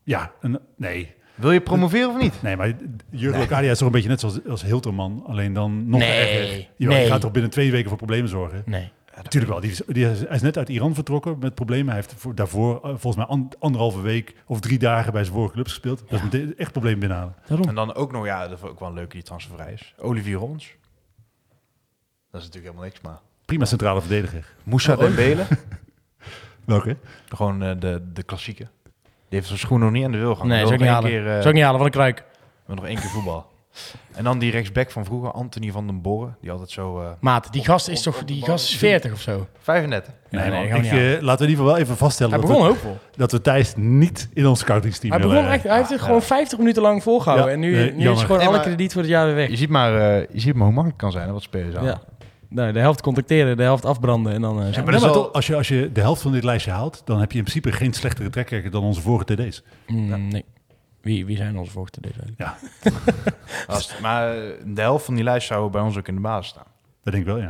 ja, 0.02 0.32
een, 0.40 0.58
nee. 0.76 1.14
Wil 1.34 1.52
je 1.52 1.60
promoveren 1.60 2.08
of 2.08 2.20
niet? 2.22 2.42
Nee, 2.42 2.56
maar 2.56 2.72
Jurgen 3.10 3.40
Locadia 3.40 3.70
is 3.70 3.78
toch 3.78 3.86
een 3.86 3.92
beetje 3.92 4.08
net 4.08 4.20
zoals, 4.20 4.46
als 4.48 4.62
Hilterman. 4.64 5.22
Alleen 5.26 5.52
dan 5.52 5.88
nog 5.88 6.00
Nee, 6.00 6.10
erger. 6.10 6.68
Nee. 6.76 6.98
Die 7.00 7.06
gaat 7.10 7.20
toch 7.20 7.30
binnen 7.32 7.50
twee 7.50 7.70
weken 7.70 7.88
voor 7.88 7.98
problemen 7.98 8.28
zorgen. 8.28 8.62
Nee. 8.66 8.92
Natuurlijk 9.22 9.52
wel. 9.52 9.60
Die, 9.60 9.70
is- 9.70 9.82
die 9.86 10.10
is, 10.10 10.20
hij 10.20 10.34
is 10.36 10.42
net 10.42 10.56
uit 10.56 10.68
Iran 10.68 10.94
vertrokken 10.94 11.38
met 11.38 11.54
problemen. 11.54 11.86
Hij 11.86 11.94
heeft 11.96 12.14
voor, 12.16 12.34
daarvoor 12.34 12.74
eh, 12.76 12.80
volgens 12.88 13.16
mij 13.16 13.24
an- 13.26 13.48
anderhalve 13.58 14.00
week 14.00 14.34
of 14.46 14.60
drie 14.60 14.78
dagen 14.78 15.12
bij 15.12 15.22
zijn 15.24 15.34
vorige 15.36 15.52
clubs 15.54 15.70
gespeeld. 15.70 15.98
Dat 16.08 16.18
is 16.18 16.22
meteen 16.24 16.56
echt 16.56 16.72
problemen 16.72 16.98
binnenhalen. 16.98 17.34
Daarom. 17.46 17.68
En 17.68 17.74
dan 17.74 17.94
ook 17.94 18.12
nog, 18.12 18.24
ja, 18.24 18.48
dat 18.48 18.58
is 18.58 18.64
ook 18.68 18.78
wel 18.80 18.88
een 18.88 18.94
leuke 18.94 19.12
die 19.14 19.22
transfervrij 19.22 19.72
is. 19.72 19.94
Olivier 19.98 20.36
Rons. 20.36 20.74
Dat 22.30 22.40
is 22.40 22.46
natuurlijk 22.46 22.64
helemaal 22.64 22.84
niks, 22.84 23.00
maar... 23.00 23.18
Prima 23.44 23.64
centrale 23.64 24.00
verdediger. 24.00 24.52
Moussa 24.62 24.96
Dembele. 24.96 25.46
Welke? 26.64 26.96
Gewoon 27.28 27.62
eh, 27.62 27.70
de, 27.80 28.02
de 28.12 28.22
klassieke. 28.22 28.66
Die 29.02 29.02
heeft 29.28 29.46
zijn 29.46 29.58
schoenen 29.58 29.86
nog 29.86 29.96
niet 29.96 30.04
aan 30.04 30.12
de 30.12 30.18
wil 30.18 30.34
gaan. 30.36 30.46
Nee, 30.46 30.58
Wil 30.58 30.66
zou 30.66 30.74
ik 30.80 30.84
niet 30.84 30.94
halen. 30.94 31.10
keer, 31.10 31.26
eh, 31.26 31.32
Zou 31.36 31.48
ik 31.48 31.54
niet 31.54 31.62
halen 31.62 31.76
van 31.80 31.86
de 31.90 31.92
kruik. 31.96 32.24
nog 32.66 32.86
één 32.86 32.96
keer 33.00 33.10
voetbal. 33.10 33.52
En 34.14 34.24
dan 34.24 34.38
die 34.38 34.50
rechtsback 34.50 34.90
van 34.90 35.04
vroeger, 35.04 35.30
Anthony 35.32 35.70
van 35.70 35.86
den 35.86 36.00
Borren. 36.02 36.36
Die 36.40 36.50
altijd 36.50 36.70
zo... 36.70 37.00
eh 37.00 37.06
Maat, 37.20 37.52
die 37.52 37.64
gast 37.64 37.88
is 37.88 38.02
toch... 38.02 38.24
Die 38.24 38.44
gast 38.44 38.68
is 38.68 38.76
40 38.76 39.12
of 39.12 39.20
zo. 39.20 39.46
35. 39.58 40.12
Nee, 40.30 40.50
nee, 40.50 40.72
we 40.72 40.78
ik, 40.78 40.84
eh, 40.84 40.90
laten 40.90 41.18
we 41.18 41.20
in 41.20 41.30
ieder 41.30 41.46
geval 41.48 41.64
wel 41.64 41.76
even 41.76 41.96
vaststellen 41.96 42.32
Hij 42.32 42.40
dat, 42.40 42.50
begon 42.50 42.64
we, 42.66 42.72
hoopvol. 42.72 42.98
dat 43.16 43.32
we 43.32 43.40
Thijs 43.40 43.72
niet 43.76 44.28
in 44.32 44.46
ons 44.46 44.60
scoutingsteam 44.60 45.12
Hij, 45.12 45.20
willen. 45.20 45.34
begon 45.36 45.50
echt, 45.52 45.62
hij 45.64 45.76
heeft 45.76 45.90
het 45.90 46.00
gewoon 46.00 46.22
50 46.22 46.58
minuten 46.58 46.82
lang 46.82 47.02
volgehouden. 47.02 47.46
Ja, 47.48 47.52
en 47.52 47.60
nu, 47.60 47.72
nee, 47.76 47.92
nu 47.92 48.10
is 48.10 48.20
gewoon 48.22 48.38
Nee, 48.38 48.46
alle 48.46 48.60
krediet 48.60 48.92
voor 48.92 49.02
het 49.02 49.10
jaar 49.10 49.26
weer 49.26 49.34
weg. 49.34 49.48
Je 49.48 49.56
ziet 49.56 49.68
maar, 49.70 49.96
eh, 49.96 50.26
je 50.32 50.40
ziet 50.40 50.54
maar 50.54 50.64
hoe 50.64 50.74
makkelijk 50.74 51.02
het 51.02 51.10
kan 51.10 51.12
zijn, 51.12 51.26
hè, 51.26 51.32
wat 51.32 51.42
spelers 51.42 51.76
aan. 51.76 51.84
Ja. 51.84 52.00
Nou, 52.48 52.72
de 52.72 52.78
helft 52.80 53.00
contacteren, 53.02 53.56
de 53.56 53.62
helft 53.62 53.84
afbranden 53.84 54.32
en 54.32 54.40
dan... 54.40 54.62
eh, 54.62 54.72
Ja, 54.72 54.82
maar 54.82 54.92
dat 54.92 55.02
is 55.16 55.32
als, 55.32 55.46
je, 55.46 55.56
als 55.56 55.68
je 55.68 55.90
de 55.92 56.00
helft 56.00 56.22
van 56.22 56.32
dit 56.32 56.44
lijstje 56.44 56.70
haalt, 56.70 57.02
dan 57.04 57.20
heb 57.20 57.32
je 57.32 57.38
in 57.38 57.44
principe 57.44 57.72
geen 57.72 57.92
slechtere 57.92 58.30
trekkerker 58.30 58.70
dan 58.70 58.82
onze 58.82 59.00
vorige 59.00 59.34
TD's. 59.34 59.62
Mm, 59.86 60.28
nee. 60.28 60.44
Wie, 61.04 61.26
wie 61.26 61.36
zijn 61.36 61.58
onze 61.58 61.84
deze 62.00 62.18
week? 62.24 62.34
Ja, 62.38 62.56
Als, 63.74 63.98
maar 63.98 64.36
eh, 64.36 64.50
de 64.66 64.80
helft 64.80 65.04
van 65.04 65.14
die 65.14 65.24
lijst 65.24 65.46
zou 65.46 65.70
bij 65.70 65.80
ons 65.82 65.96
ook 65.98 66.08
in 66.08 66.14
de 66.14 66.20
basis 66.20 66.50
staan. 66.50 66.66
dat 67.02 67.12
denk 67.12 67.26
ik 67.26 67.32
wel, 67.32 67.40
ja. 67.42 67.48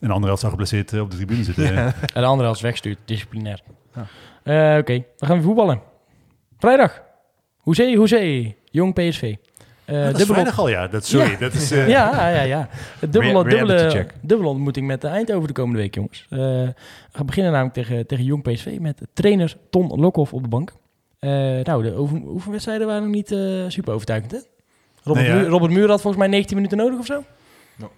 En 0.00 0.06
de 0.08 0.08
andere 0.08 0.26
helft 0.26 0.40
zou 0.40 0.52
geblesseerd 0.52 0.92
eh, 0.92 1.00
op 1.00 1.10
de 1.10 1.16
tribune 1.16 1.44
zitten. 1.44 1.76
En 1.76 1.94
de 2.14 2.24
andere 2.24 2.42
helft 2.42 2.56
is 2.56 2.62
wegstuurt, 2.62 2.98
disciplinair. 3.04 3.60
Eh, 4.42 4.76
Oké, 4.78 5.04
we 5.18 5.26
gaan 5.26 5.34
weer 5.36 5.42
voetballen. 5.44 5.80
Vrijdag. 6.58 7.02
Hoezee, 7.56 7.96
hoezee. 7.96 8.56
Jong 8.64 8.94
PSV. 8.94 9.34
Eh, 9.84 10.04
dat 10.04 10.20
is 10.20 10.26
vrijdag 10.26 10.58
al, 10.58 10.68
ja. 10.68 10.86
Dat, 10.88 11.04
sorry, 11.06 11.30
Ja. 11.30 11.36
dat 11.38 11.52
is... 11.52 11.70
eh, 11.70 11.88
Ja, 11.88 12.28
ja, 12.28 12.42
ja. 12.42 12.68
Het 13.00 13.12
dubbele, 13.12 13.44
dubbele, 13.48 13.90
check. 13.90 14.14
dubbele 14.22 14.50
ontmoeting 14.50 14.86
met 14.86 15.00
de 15.00 15.08
Eindhoven 15.08 15.46
de 15.46 15.52
komende 15.52 15.78
week, 15.80 15.94
jongens. 15.94 16.26
Eh, 16.30 16.38
we 16.38 16.74
gaan 17.12 17.26
beginnen 17.26 17.52
namelijk 17.52 17.74
tegen, 17.74 18.06
tegen 18.06 18.24
Jong 18.24 18.42
PSV 18.42 18.76
met 18.80 19.00
trainer 19.12 19.56
Ton 19.70 20.00
Lokhoff 20.00 20.32
op 20.32 20.42
de 20.42 20.48
bank. 20.48 20.72
Eh, 21.26 21.64
nou, 21.64 21.82
de 21.82 21.98
oefenwedstrijden 22.28 22.86
waren 22.86 23.02
nog 23.02 23.12
niet 23.12 23.32
eh, 23.32 23.64
super 23.68 23.94
overtuigend, 23.94 24.32
hè? 24.32 24.38
Robert, 25.02 25.26
Nee, 25.26 25.34
ja. 25.36 25.40
Muur, 25.40 25.50
Robert 25.50 25.72
Muur 25.72 25.88
had 25.88 26.00
volgens 26.00 26.22
mij 26.22 26.32
19 26.32 26.56
minuten 26.56 26.78
nodig 26.78 26.98
of 26.98 27.06
zo. 27.06 27.22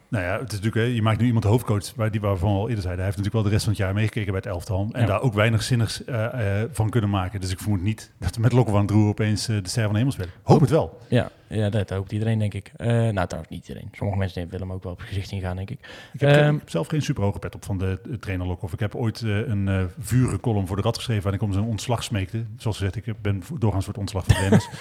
Nou 0.08 0.24
ja, 0.24 0.32
het 0.38 0.52
is 0.52 0.58
natuurlijk, 0.60 0.74
hè, 0.86 0.94
je 0.94 1.02
maakt 1.02 1.20
nu 1.20 1.26
iemand 1.26 1.44
de 1.44 1.50
hoofdcoach, 1.50 1.94
waar, 1.96 2.10
die 2.10 2.20
waarvan 2.20 2.52
we 2.52 2.58
al 2.58 2.68
eerder 2.68 2.82
zeiden. 2.82 3.04
Hij 3.04 3.04
heeft 3.04 3.16
natuurlijk 3.16 3.34
wel 3.34 3.42
de 3.42 3.48
rest 3.50 3.62
van 3.64 3.72
het 3.72 3.82
jaar 3.82 3.94
meegekeken 3.94 4.32
bij 4.32 4.40
het 4.40 4.50
elftal. 4.50 4.88
En 4.92 5.00
Ja. 5.00 5.06
daar 5.06 5.20
ook 5.20 5.34
weinig 5.34 5.62
zinnigs 5.62 6.04
eh, 6.04 6.60
eh, 6.62 6.68
van 6.72 6.90
kunnen 6.90 7.10
maken. 7.10 7.40
Dus 7.40 7.50
ik 7.50 7.58
vermoed 7.58 7.82
niet 7.82 8.12
dat 8.18 8.34
we 8.34 8.40
met 8.40 8.52
Lokhoff 8.52 8.76
aan 8.76 8.82
het 8.82 8.90
roer 8.90 9.08
opeens 9.08 9.48
eh, 9.48 9.62
de 9.62 9.68
ster 9.68 9.82
van 9.82 9.92
de 9.92 9.98
hemel 9.98 10.12
spelen. 10.12 10.30
Hoop 10.42 10.60
het 10.60 10.70
wel. 10.70 10.98
Ja, 11.08 11.30
ja 11.48 11.70
dat 11.70 11.90
hoopt 11.90 12.12
iedereen, 12.12 12.38
denk 12.38 12.54
ik. 12.54 12.72
Nou, 12.76 13.12
trouwens 13.26 13.48
niet 13.48 13.68
iedereen. 13.68 13.88
Sommige 13.92 14.18
mensen 14.18 14.48
willen 14.48 14.66
hem 14.66 14.76
ook 14.76 14.82
wel 14.82 14.92
op 14.92 14.98
het 14.98 15.08
gezicht 15.08 15.28
zien 15.28 15.40
gaan, 15.40 15.56
denk 15.56 15.70
ik. 15.70 15.78
Ik 16.12 16.20
heb, 16.20 16.30
Ehm, 16.36 16.58
zelf 16.66 16.86
geen 16.86 17.02
super 17.02 17.22
hoge 17.22 17.38
pet 17.38 17.54
op 17.54 17.64
van 17.64 17.78
de, 17.78 18.00
de 18.08 18.18
trainer 18.18 18.46
Lokhoff. 18.46 18.72
Ik 18.72 18.80
heb 18.80 18.94
ooit 18.94 19.20
een 19.20 19.90
vurige 19.98 20.40
column 20.40 20.66
voor 20.66 20.76
de 20.76 20.82
Rad 20.82 20.96
geschreven 20.96 21.22
waarin 21.22 21.40
ik 21.40 21.46
om 21.48 21.52
zijn 21.54 21.64
ontslag 21.64 22.04
smeekte. 22.04 22.44
Zoals 22.56 22.76
gezegd, 22.76 22.96
ik 22.96 23.22
ben 23.22 23.42
doorgaans 23.58 23.84
voor 23.84 23.92
het 23.92 24.02
ontslag 24.02 24.24
van 24.24 24.34
trainers. 24.34 24.68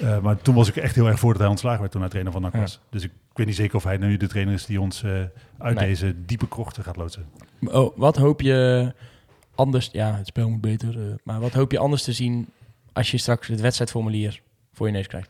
Eh, 0.00 0.18
maar 0.20 0.42
toen 0.42 0.54
was 0.54 0.68
ik 0.68 0.76
echt 0.76 0.94
heel 0.94 1.06
erg 1.06 1.18
voor 1.18 1.30
dat 1.32 1.40
hij 1.40 1.50
ontslagen 1.50 1.80
werd 1.80 1.92
toen 1.92 2.00
hij 2.00 2.10
trainer 2.10 2.32
van 2.32 2.42
NAC 2.42 2.52
Ja. 2.54 2.60
was. 2.60 2.80
Dus 2.90 3.04
ik 3.04 3.10
weet 3.34 3.46
niet 3.46 3.56
zeker 3.56 3.76
of 3.76 3.84
hij 3.84 3.96
nu 3.96 4.16
de 4.16 4.26
trainer 4.26 4.54
is 4.54 4.66
die 4.66 4.80
ons 4.80 5.02
eh, 5.02 5.10
uit 5.58 5.76
Nee. 5.78 5.88
deze 5.88 6.14
diepe 6.24 6.48
krochten 6.48 6.84
gaat 6.84 6.96
loodsen. 6.96 7.26
Oh, 7.64 7.96
wat 7.96 8.16
hoop 8.16 8.40
je 8.40 8.92
anders... 9.54 9.88
Ja, 9.92 10.16
het 10.16 10.26
spel 10.26 10.48
moet 10.48 10.60
beter. 10.60 10.98
eh, 11.08 11.14
maar 11.22 11.40
wat 11.40 11.52
hoop 11.52 11.70
je 11.72 11.78
anders 11.78 12.02
te 12.02 12.12
zien 12.12 12.48
als 12.92 13.10
je 13.10 13.18
straks 13.18 13.48
het 13.48 13.60
wedstrijdformulier 13.60 14.40
voor 14.72 14.86
je 14.86 14.92
neus 14.92 15.06
krijgt? 15.06 15.28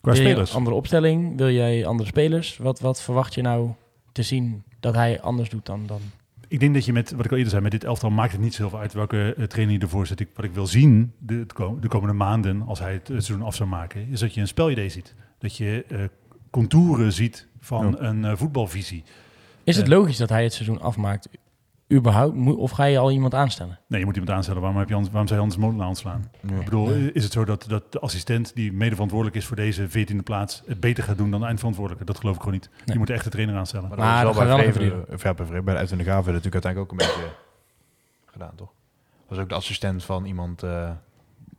Qua 0.00 0.12
Wil 0.12 0.20
spelers. 0.22 0.54
andere 0.54 0.76
opstelling? 0.76 1.36
Wil 1.36 1.50
jij 1.50 1.86
andere 1.86 2.08
spelers? 2.08 2.56
Wat, 2.56 2.80
wat 2.80 3.02
verwacht 3.02 3.34
je 3.34 3.42
nou 3.42 3.70
te 4.12 4.22
zien 4.22 4.62
dat 4.80 4.94
hij 4.94 5.20
anders 5.20 5.48
doet 5.48 5.66
dan... 5.66 5.86
dan? 5.86 6.00
Ik 6.52 6.60
denk 6.60 6.74
dat 6.74 6.84
je 6.84 6.92
met, 6.92 7.10
wat 7.10 7.24
ik 7.24 7.30
al 7.30 7.36
eerder 7.36 7.50
zei, 7.50 7.62
met 7.62 7.72
dit 7.72 7.84
elftal 7.84 8.10
maakt 8.10 8.32
het 8.32 8.40
niet 8.40 8.54
zoveel 8.54 8.78
uit 8.78 8.92
welke 8.92 9.34
eh, 9.34 9.44
trainer 9.44 9.74
je 9.74 9.80
ervoor 9.80 10.06
zet. 10.06 10.20
Ik, 10.20 10.28
wat 10.34 10.44
ik 10.44 10.52
wil 10.52 10.66
zien 10.66 11.12
de, 11.18 11.46
de 11.80 11.88
komende 11.88 12.14
maanden, 12.14 12.62
als 12.62 12.78
hij 12.78 12.92
het, 12.92 13.08
het 13.08 13.24
seizoen 13.24 13.46
af 13.46 13.54
zou 13.54 13.68
maken, 13.68 14.08
is 14.08 14.20
dat 14.20 14.34
je 14.34 14.40
een 14.40 14.46
spelidee 14.46 14.88
ziet. 14.88 15.14
Dat 15.38 15.56
je 15.56 15.84
eh, 15.88 15.98
contouren 16.50 17.12
ziet 17.12 17.46
van 17.60 17.98
een 17.98 18.24
eh, 18.24 18.36
voetbalvisie. 18.36 19.04
Is 19.64 19.76
het 19.76 19.88
logisch 19.88 20.16
dat 20.16 20.28
hij 20.28 20.42
het 20.42 20.52
seizoen 20.52 20.80
afmaakt? 20.80 21.28
Überhaupt? 21.92 22.36
Of 22.56 22.70
ga 22.70 22.84
je 22.84 22.98
al 22.98 23.10
iemand 23.10 23.34
aanstellen? 23.34 23.78
Nee, 23.86 23.98
je 24.00 24.06
moet 24.06 24.14
iemand 24.16 24.32
aanstellen. 24.36 24.60
Waarom, 24.60 24.78
heb 24.78 24.88
je 24.88 24.94
anders, 24.94 25.12
waarom 25.12 25.28
zou 25.28 25.40
je 25.40 25.46
anders 25.46 25.64
Molenaar 25.64 25.88
ontslaan? 25.88 26.30
Ik 26.42 26.64
bedoel, 26.64 26.86
Nee. 26.86 27.12
is 27.12 27.24
het 27.24 27.32
zo 27.32 27.44
dat, 27.44 27.64
dat 27.68 27.92
de 27.92 28.00
assistent 28.00 28.54
die 28.54 28.72
mede 28.72 28.90
verantwoordelijk 28.92 29.38
is 29.38 29.46
voor 29.46 29.56
deze 29.56 29.88
14e 29.88 30.22
plaats 30.24 30.62
het 30.66 30.80
beter 30.80 31.04
gaat 31.04 31.16
doen 31.18 31.30
dan 31.30 31.40
de 31.40 31.46
eindverantwoordelijke? 31.46 32.06
Dat 32.06 32.18
geloof 32.18 32.34
ik 32.34 32.42
gewoon 32.42 32.54
niet. 32.58 32.70
Je 32.84 32.98
moet 32.98 33.10
echt 33.10 33.24
de 33.24 33.30
trainer 33.30 33.56
aanstellen. 33.56 33.88
Maar, 33.88 33.98
Maar 33.98 34.24
dat 34.24 34.36
gaat 34.36 34.46
bij 34.46 34.58
even 34.58 34.72
Vreven, 34.72 35.04
of 35.12 35.22
ja, 35.22 35.34
bij 35.34 35.46
Vreven, 35.46 35.64
bij 35.64 35.86
de 35.86 35.96
de 35.96 36.02
Graven 36.02 36.32
natuurlijk 36.32 36.64
uiteindelijk 36.64 36.92
ook 36.92 37.00
een 37.00 37.06
beetje 37.06 37.30
gedaan, 38.26 38.52
toch? 38.56 38.72
Was 39.28 39.38
ook 39.38 39.48
de 39.48 39.54
assistent 39.54 40.04
van 40.04 40.24
iemand 40.24 40.62
eh 40.62 40.90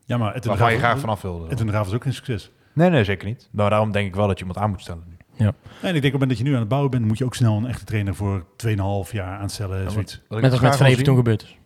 Ja, 0.05 0.17
maar 0.17 0.33
het 0.33 0.45
waarvan 0.45 0.71
je 0.71 0.77
graag 0.77 0.99
vanaf 0.99 1.21
wilde. 1.21 1.47
Het 1.47 1.61
Graaf 1.67 1.87
is 1.87 1.93
ook 1.93 2.03
geen 2.03 2.13
succes. 2.13 2.51
Nee, 2.73 2.89
nee, 2.89 3.03
zeker 3.03 3.27
niet. 3.27 3.49
Maar 3.51 3.69
daarom 3.69 3.91
denk 3.91 4.07
ik 4.07 4.15
wel 4.15 4.27
dat 4.27 4.39
je 4.39 4.45
iemand 4.45 4.63
aan 4.63 4.69
moet 4.69 4.81
stellen. 4.81 5.12
Nee, 5.37 5.91
en 5.91 5.95
ik 5.95 6.01
denk 6.01 6.13
op 6.13 6.19
het 6.21 6.29
moment 6.29 6.29
dat 6.29 6.37
je 6.37 6.43
nu 6.43 6.53
aan 6.53 6.59
het 6.59 6.69
bouwen 6.69 6.91
bent, 6.91 7.05
moet 7.05 7.17
je 7.17 7.25
ook 7.25 7.35
snel 7.35 7.57
een 7.57 7.65
echte 7.65 7.85
trainer 7.85 8.15
voor 8.15 8.45
2,5 8.67 9.11
jaar 9.11 9.39
aanstellen. 9.39 9.83
Ja, 9.83 9.89
zoiets. 9.89 10.21
Wat 10.27 10.37
ik 10.37 10.43
Net 10.43 10.51
als 10.51 10.61
met 10.61 10.69
wil 10.69 10.79
Vreven 10.79 11.03
toen 11.03 11.15
gebeurd 11.15 11.43
is. 11.43 11.57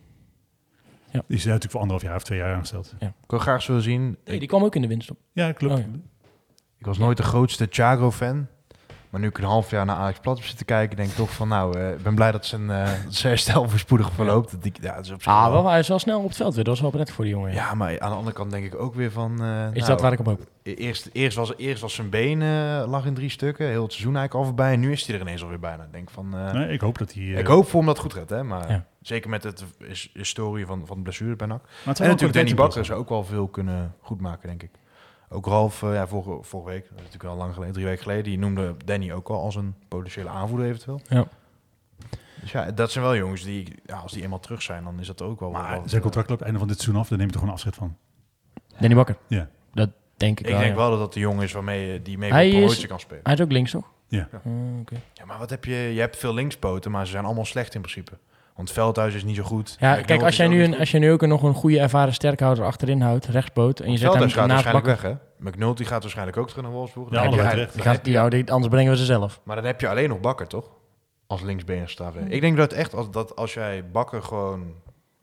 Die 1.12 1.36
is 1.36 1.44
natuurlijk 1.44 1.70
voor 1.70 1.80
anderhalf 1.80 2.06
jaar 2.06 2.16
of 2.16 2.22
twee 2.22 2.38
jaar 2.38 2.54
aangesteld. 2.54 2.94
Ik 2.98 3.10
wil 3.26 3.38
graag 3.38 3.62
zo 3.62 3.78
zien. 3.78 4.18
Nee, 4.24 4.38
die 4.38 4.48
kwam 4.48 4.64
ook 4.64 4.74
in 4.74 4.82
de 4.82 4.88
winst 4.88 5.10
op. 5.10 5.18
Ja, 5.32 5.52
klopt. 5.52 5.74
Oh, 5.74 5.80
ja. 5.80 5.86
ik 6.78 6.86
was 6.86 6.98
nooit 6.98 7.16
de 7.16 7.22
grootste 7.22 7.68
Thiago-fan. 7.68 8.46
Maar 9.10 9.20
nu 9.20 9.26
ik 9.28 9.38
een 9.38 9.44
half 9.44 9.70
jaar 9.70 9.84
naar 9.84 9.96
Alex 9.96 10.18
Plat 10.18 10.36
heb 10.36 10.46
zitten 10.46 10.66
kijken, 10.66 10.96
denk 10.96 11.08
ik 11.08 11.14
toch 11.14 11.30
van 11.30 11.48
nou, 11.48 11.78
eh, 11.78 11.90
ik 11.90 12.02
ben 12.02 12.14
blij 12.14 12.32
dat 12.32 12.46
zijn, 12.46 12.70
eh, 12.70 12.84
dat 13.04 13.14
zijn 13.14 13.32
herstel 13.32 13.68
voorspoedig 13.68 14.10
verloopt. 14.12 14.50
Dat 14.50 14.62
die, 14.62 14.72
ja, 14.80 14.94
dat 14.94 15.04
is 15.04 15.10
op 15.10 15.22
zich 15.22 15.32
Ah, 15.32 15.50
wel- 15.52 15.68
hij 15.68 15.78
is 15.78 15.88
wel 15.88 15.98
snel 15.98 16.18
op 16.18 16.26
het 16.28 16.36
veld 16.36 16.54
weer. 16.54 16.64
Dat 16.64 16.72
was 16.72 16.82
wel 16.82 16.90
prettig 16.90 17.14
voor 17.14 17.24
die 17.24 17.32
jongen. 17.34 17.52
Ja, 17.52 17.74
maar 17.74 18.00
aan 18.00 18.10
de 18.10 18.16
andere 18.16 18.36
kant 18.36 18.50
denk 18.50 18.64
ik 18.64 18.74
ook 18.80 18.94
weer 18.94 19.10
van... 19.10 19.30
eh, 19.42 19.66
Is 19.72 19.72
nou, 19.74 19.86
dat 19.86 20.00
waar 20.00 20.12
ik 20.12 20.18
op 20.18 20.26
hoop? 20.26 20.40
Eerst, 20.62 21.08
eerst, 21.12 21.36
was, 21.36 21.56
eerst 21.56 21.80
was 21.82 21.94
zijn 21.94 22.10
been 22.10 22.42
eh, 22.42 22.84
lag 22.86 23.04
in 23.06 23.14
drie 23.14 23.30
stukken, 23.30 23.66
heel 23.68 23.82
het 23.82 23.92
seizoen 23.92 24.16
eigenlijk 24.16 24.34
al 24.34 24.44
voorbij. 24.54 24.72
En 24.72 24.80
nu 24.80 24.92
is 24.92 25.06
hij 25.06 25.14
er 25.14 25.20
ineens 25.20 25.42
alweer 25.42 25.58
bijna. 25.58 25.82
Ik 25.82 25.92
Denk 25.92 26.10
van, 26.10 26.34
eh, 26.36 26.52
Nee, 26.52 26.68
ik 26.72 26.80
hoop 26.80 26.98
dat 26.98 27.12
hij... 27.12 27.22
eh, 27.22 27.38
ik 27.38 27.46
hoop 27.46 27.64
voor 27.68 27.76
hem 27.78 27.86
dat 27.86 27.96
het 28.02 28.04
goed 28.12 28.14
gaat, 28.20 28.30
hè. 28.30 28.42
Maar 28.44 28.70
Ja. 28.70 28.84
zeker 29.00 29.30
met 29.30 29.42
het 29.42 29.64
his- 29.78 30.10
historie 30.14 30.66
van, 30.66 30.82
van 30.86 30.96
de 30.96 31.02
blessure 31.02 31.36
bij 31.36 31.46
NAC. 31.46 31.62
maar 31.62 31.70
het 31.84 32.00
En 32.00 32.06
natuurlijk 32.08 32.38
Danny 32.38 32.54
Bakker 32.54 32.84
zou 32.84 32.98
ook 32.98 33.08
wel 33.08 33.24
veel 33.24 33.48
kunnen 33.48 33.94
goedmaken, 34.00 34.48
denk 34.48 34.62
ik. 34.62 34.70
Ook 35.30 35.46
Ralf, 35.46 35.82
eh, 35.82 35.92
ja, 35.94 36.06
vorige, 36.06 36.38
vorige 36.42 36.70
week, 36.70 36.82
dat 36.82 36.98
is 36.98 37.04
natuurlijk 37.04 37.30
al 37.30 37.36
lang 37.36 37.52
geleden, 37.54 37.74
drie 37.74 37.86
weken 37.86 38.02
geleden, 38.02 38.24
die 38.24 38.38
noemde 38.38 38.74
Danny 38.84 39.12
ook 39.12 39.28
al 39.28 39.40
als 39.42 39.54
een 39.56 39.74
potentiële 39.88 40.28
aanvoerder 40.28 40.66
eventueel. 40.66 41.00
Ja. 41.08 41.28
Dus 42.40 42.52
ja, 42.52 42.70
dat 42.70 42.90
zijn 42.90 43.04
wel 43.04 43.16
jongens 43.16 43.42
die, 43.42 43.74
ja, 43.86 43.96
als 43.96 44.12
die 44.12 44.22
eenmaal 44.22 44.40
terug 44.40 44.62
zijn, 44.62 44.84
dan 44.84 45.00
is 45.00 45.06
dat 45.06 45.22
ook 45.22 45.40
wel... 45.40 45.50
Maar 45.50 45.70
wel- 45.70 45.88
zijn 45.88 46.02
contract 46.02 46.28
loopt 46.28 46.42
einde 46.42 46.58
van 46.58 46.68
dit 46.68 46.76
seizoen 46.80 47.00
af, 47.00 47.08
dan 47.08 47.18
neem 47.18 47.26
je 47.26 47.32
toch 47.32 47.40
gewoon 47.40 47.54
afscheid 47.56 47.76
van. 47.76 47.96
Danny 48.78 48.94
Bakker. 48.94 49.16
Ja. 49.26 49.48
Dat 49.74 49.90
denk 50.16 50.40
ik, 50.40 50.46
Ik 50.46 50.52
wel, 50.52 50.60
denk 50.60 50.72
ja. 50.72 50.78
wel 50.78 50.90
dat 50.90 50.98
dat 50.98 51.12
de 51.12 51.20
jongen 51.20 51.42
is 51.44 51.52
waarmee 51.52 51.92
je- 51.92 52.02
die 52.02 52.18
mee 52.18 52.30
Hij 52.32 52.50
promotie 52.50 52.86
kan 52.88 53.00
spelen. 53.00 53.20
Hij 53.24 53.32
is 53.34 53.40
ook 53.40 53.52
links, 53.52 53.70
toch? 53.70 53.90
Ja. 54.08 54.28
Ah, 54.32 54.52
oké. 54.80 54.94
Ja, 55.14 55.24
maar 55.24 55.38
wat 55.38 55.50
heb 55.50 55.64
je? 55.64 55.74
Je 55.74 56.00
hebt 56.00 56.16
veel 56.16 56.34
linkspoten, 56.34 56.90
maar 56.90 57.04
ze 57.06 57.12
zijn 57.12 57.24
allemaal 57.24 57.44
slecht 57.44 57.74
in 57.74 57.80
principe. 57.80 58.18
Want 58.58 58.70
Veldhuis 58.70 59.14
is 59.14 59.24
niet 59.24 59.36
zo 59.36 59.42
goed. 59.42 59.76
Ja, 59.80 59.94
kijk, 60.00 60.22
als 60.22 60.36
jij, 60.36 60.48
nu 60.48 60.64
een, 60.64 60.78
als 60.78 60.90
je 60.90 60.98
nu 60.98 61.12
ook 61.12 61.22
een- 61.22 61.28
nog 61.28 61.42
een 61.42 61.54
goede 61.54 61.78
ervaren 61.80 62.14
sterkhouder 62.14 62.64
achterin 62.64 63.00
houdt, 63.00 63.26
rechtspoot, 63.26 63.80
en 63.80 63.90
je 63.90 63.98
zet 63.98 64.12
hem 64.14 64.28
gaat 64.28 64.34
naast 64.46 64.48
waarschijnlijk 64.64 64.84
Bakker, 64.86 65.10
weg, 65.10 65.18
hè? 65.40 65.48
McNulty 65.50 65.84
gaat 65.84 66.02
waarschijnlijk 66.02 66.36
ook 66.36 66.48
terug 66.48 66.62
naar 66.64 66.72
Wolfsburg. 66.72 67.10
Ja, 67.10 67.22
Dan 67.28 67.38
heb 67.38 67.72
je 67.74 67.80
gaat, 67.82 68.04
die, 68.04 68.16
houden- 68.16 68.48
anders 68.48 68.72
brengen 68.72 68.90
we 68.92 68.98
ze 68.98 69.04
zelf. 69.04 69.40
Maar 69.44 69.56
dan 69.56 69.64
heb 69.64 69.80
je 69.80 69.88
alleen 69.88 70.08
nog 70.08 70.20
Bakker, 70.20 70.46
toch? 70.46 70.70
Als 71.26 71.42
linksbener 71.42 71.88
staat. 71.88 72.14
Ik 72.28 72.40
denk 72.40 72.56
dat 72.56 72.72
echt, 72.72 72.94
als, 72.94 73.10
dat 73.10 73.36
als 73.36 73.54
jij 73.54 73.84
Bakker 73.92 74.22
gewoon 74.22 74.74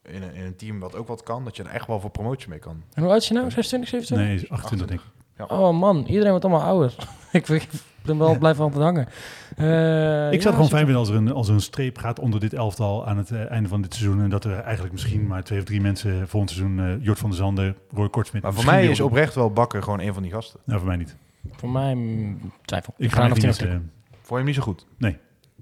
in 0.03 0.21
een, 0.23 0.33
in 0.33 0.43
een 0.45 0.55
team 0.55 0.79
wat 0.79 0.95
ook 0.95 1.07
wat 1.07 1.23
kan, 1.23 1.43
dat 1.43 1.55
je 1.55 1.63
er 1.63 1.69
echt 1.69 1.88
wel 1.88 1.99
voor 1.99 2.09
promotie 2.09 2.49
mee 2.49 2.59
kan. 2.59 2.83
En 2.93 3.01
hoe 3.03 3.11
oud 3.11 3.21
is 3.21 3.27
je 3.27 3.33
nou? 3.33 3.51
26, 3.51 3.89
27? 3.89 4.49
Nee, 4.49 4.51
28 4.59 4.88
denk 4.88 4.99
ik. 4.99 5.51
Oh 5.51 5.79
man, 5.79 6.05
iedereen 6.07 6.29
wordt 6.29 6.45
allemaal 6.45 6.67
ouder. 6.67 6.95
ik, 7.39 7.47
ik 7.49 7.69
ben 8.01 8.17
wel 8.17 8.38
blijven 8.38 8.63
altijd 8.63 8.83
hangen. 8.83 9.07
Eh, 9.55 9.65
Ik 9.65 9.65
ja, 9.65 10.29
zou 10.29 10.31
het 10.31 10.41
gewoon 10.41 10.67
fijn 10.69 10.83
vinden 10.83 10.95
als 10.95 11.09
er, 11.09 11.15
een, 11.15 11.31
als 11.31 11.47
er 11.47 11.53
een 11.53 11.61
streep 11.61 11.97
gaat 11.97 12.19
onder 12.19 12.39
dit 12.39 12.53
elftal 12.53 13.07
aan 13.07 13.17
het 13.17 13.31
eh, 13.31 13.51
einde 13.51 13.69
van 13.69 13.81
dit 13.81 13.93
seizoen. 13.93 14.21
En 14.21 14.29
dat 14.29 14.43
er 14.43 14.59
eigenlijk 14.59 14.93
misschien 14.93 15.27
maar 15.27 15.43
twee 15.43 15.59
of 15.59 15.65
drie 15.65 15.81
mensen 15.81 16.27
volgend 16.27 16.51
seizoen, 16.51 16.79
eh 16.79 17.03
Jort 17.03 17.19
van 17.19 17.29
der 17.29 17.39
Zanden, 17.39 17.75
Roy 17.93 18.09
Kortsmit. 18.09 18.41
Maar 18.43 18.53
voor 18.53 18.65
mij 18.65 18.88
is 18.88 18.99
op- 18.99 19.09
oprecht 19.09 19.36
wel 19.36 19.51
Bakker 19.51 19.83
gewoon 19.83 19.99
een 19.99 20.13
van 20.13 20.23
die 20.23 20.31
gasten. 20.31 20.59
Nou, 20.65 20.79
voor 20.79 20.88
mij 20.88 20.97
niet. 20.97 21.15
Voor 21.51 21.69
mij 21.69 21.95
mm, 21.95 22.51
twijfel. 22.65 22.93
Ik 22.97 23.11
ga 23.11 23.27
nog 23.27 23.38
niet 23.41 23.55
Vond 23.55 24.29
je 24.29 24.36
hem 24.36 24.45
niet 24.45 24.55
zo 24.55 24.61
goed? 24.61 24.86
Nee. 24.97 25.17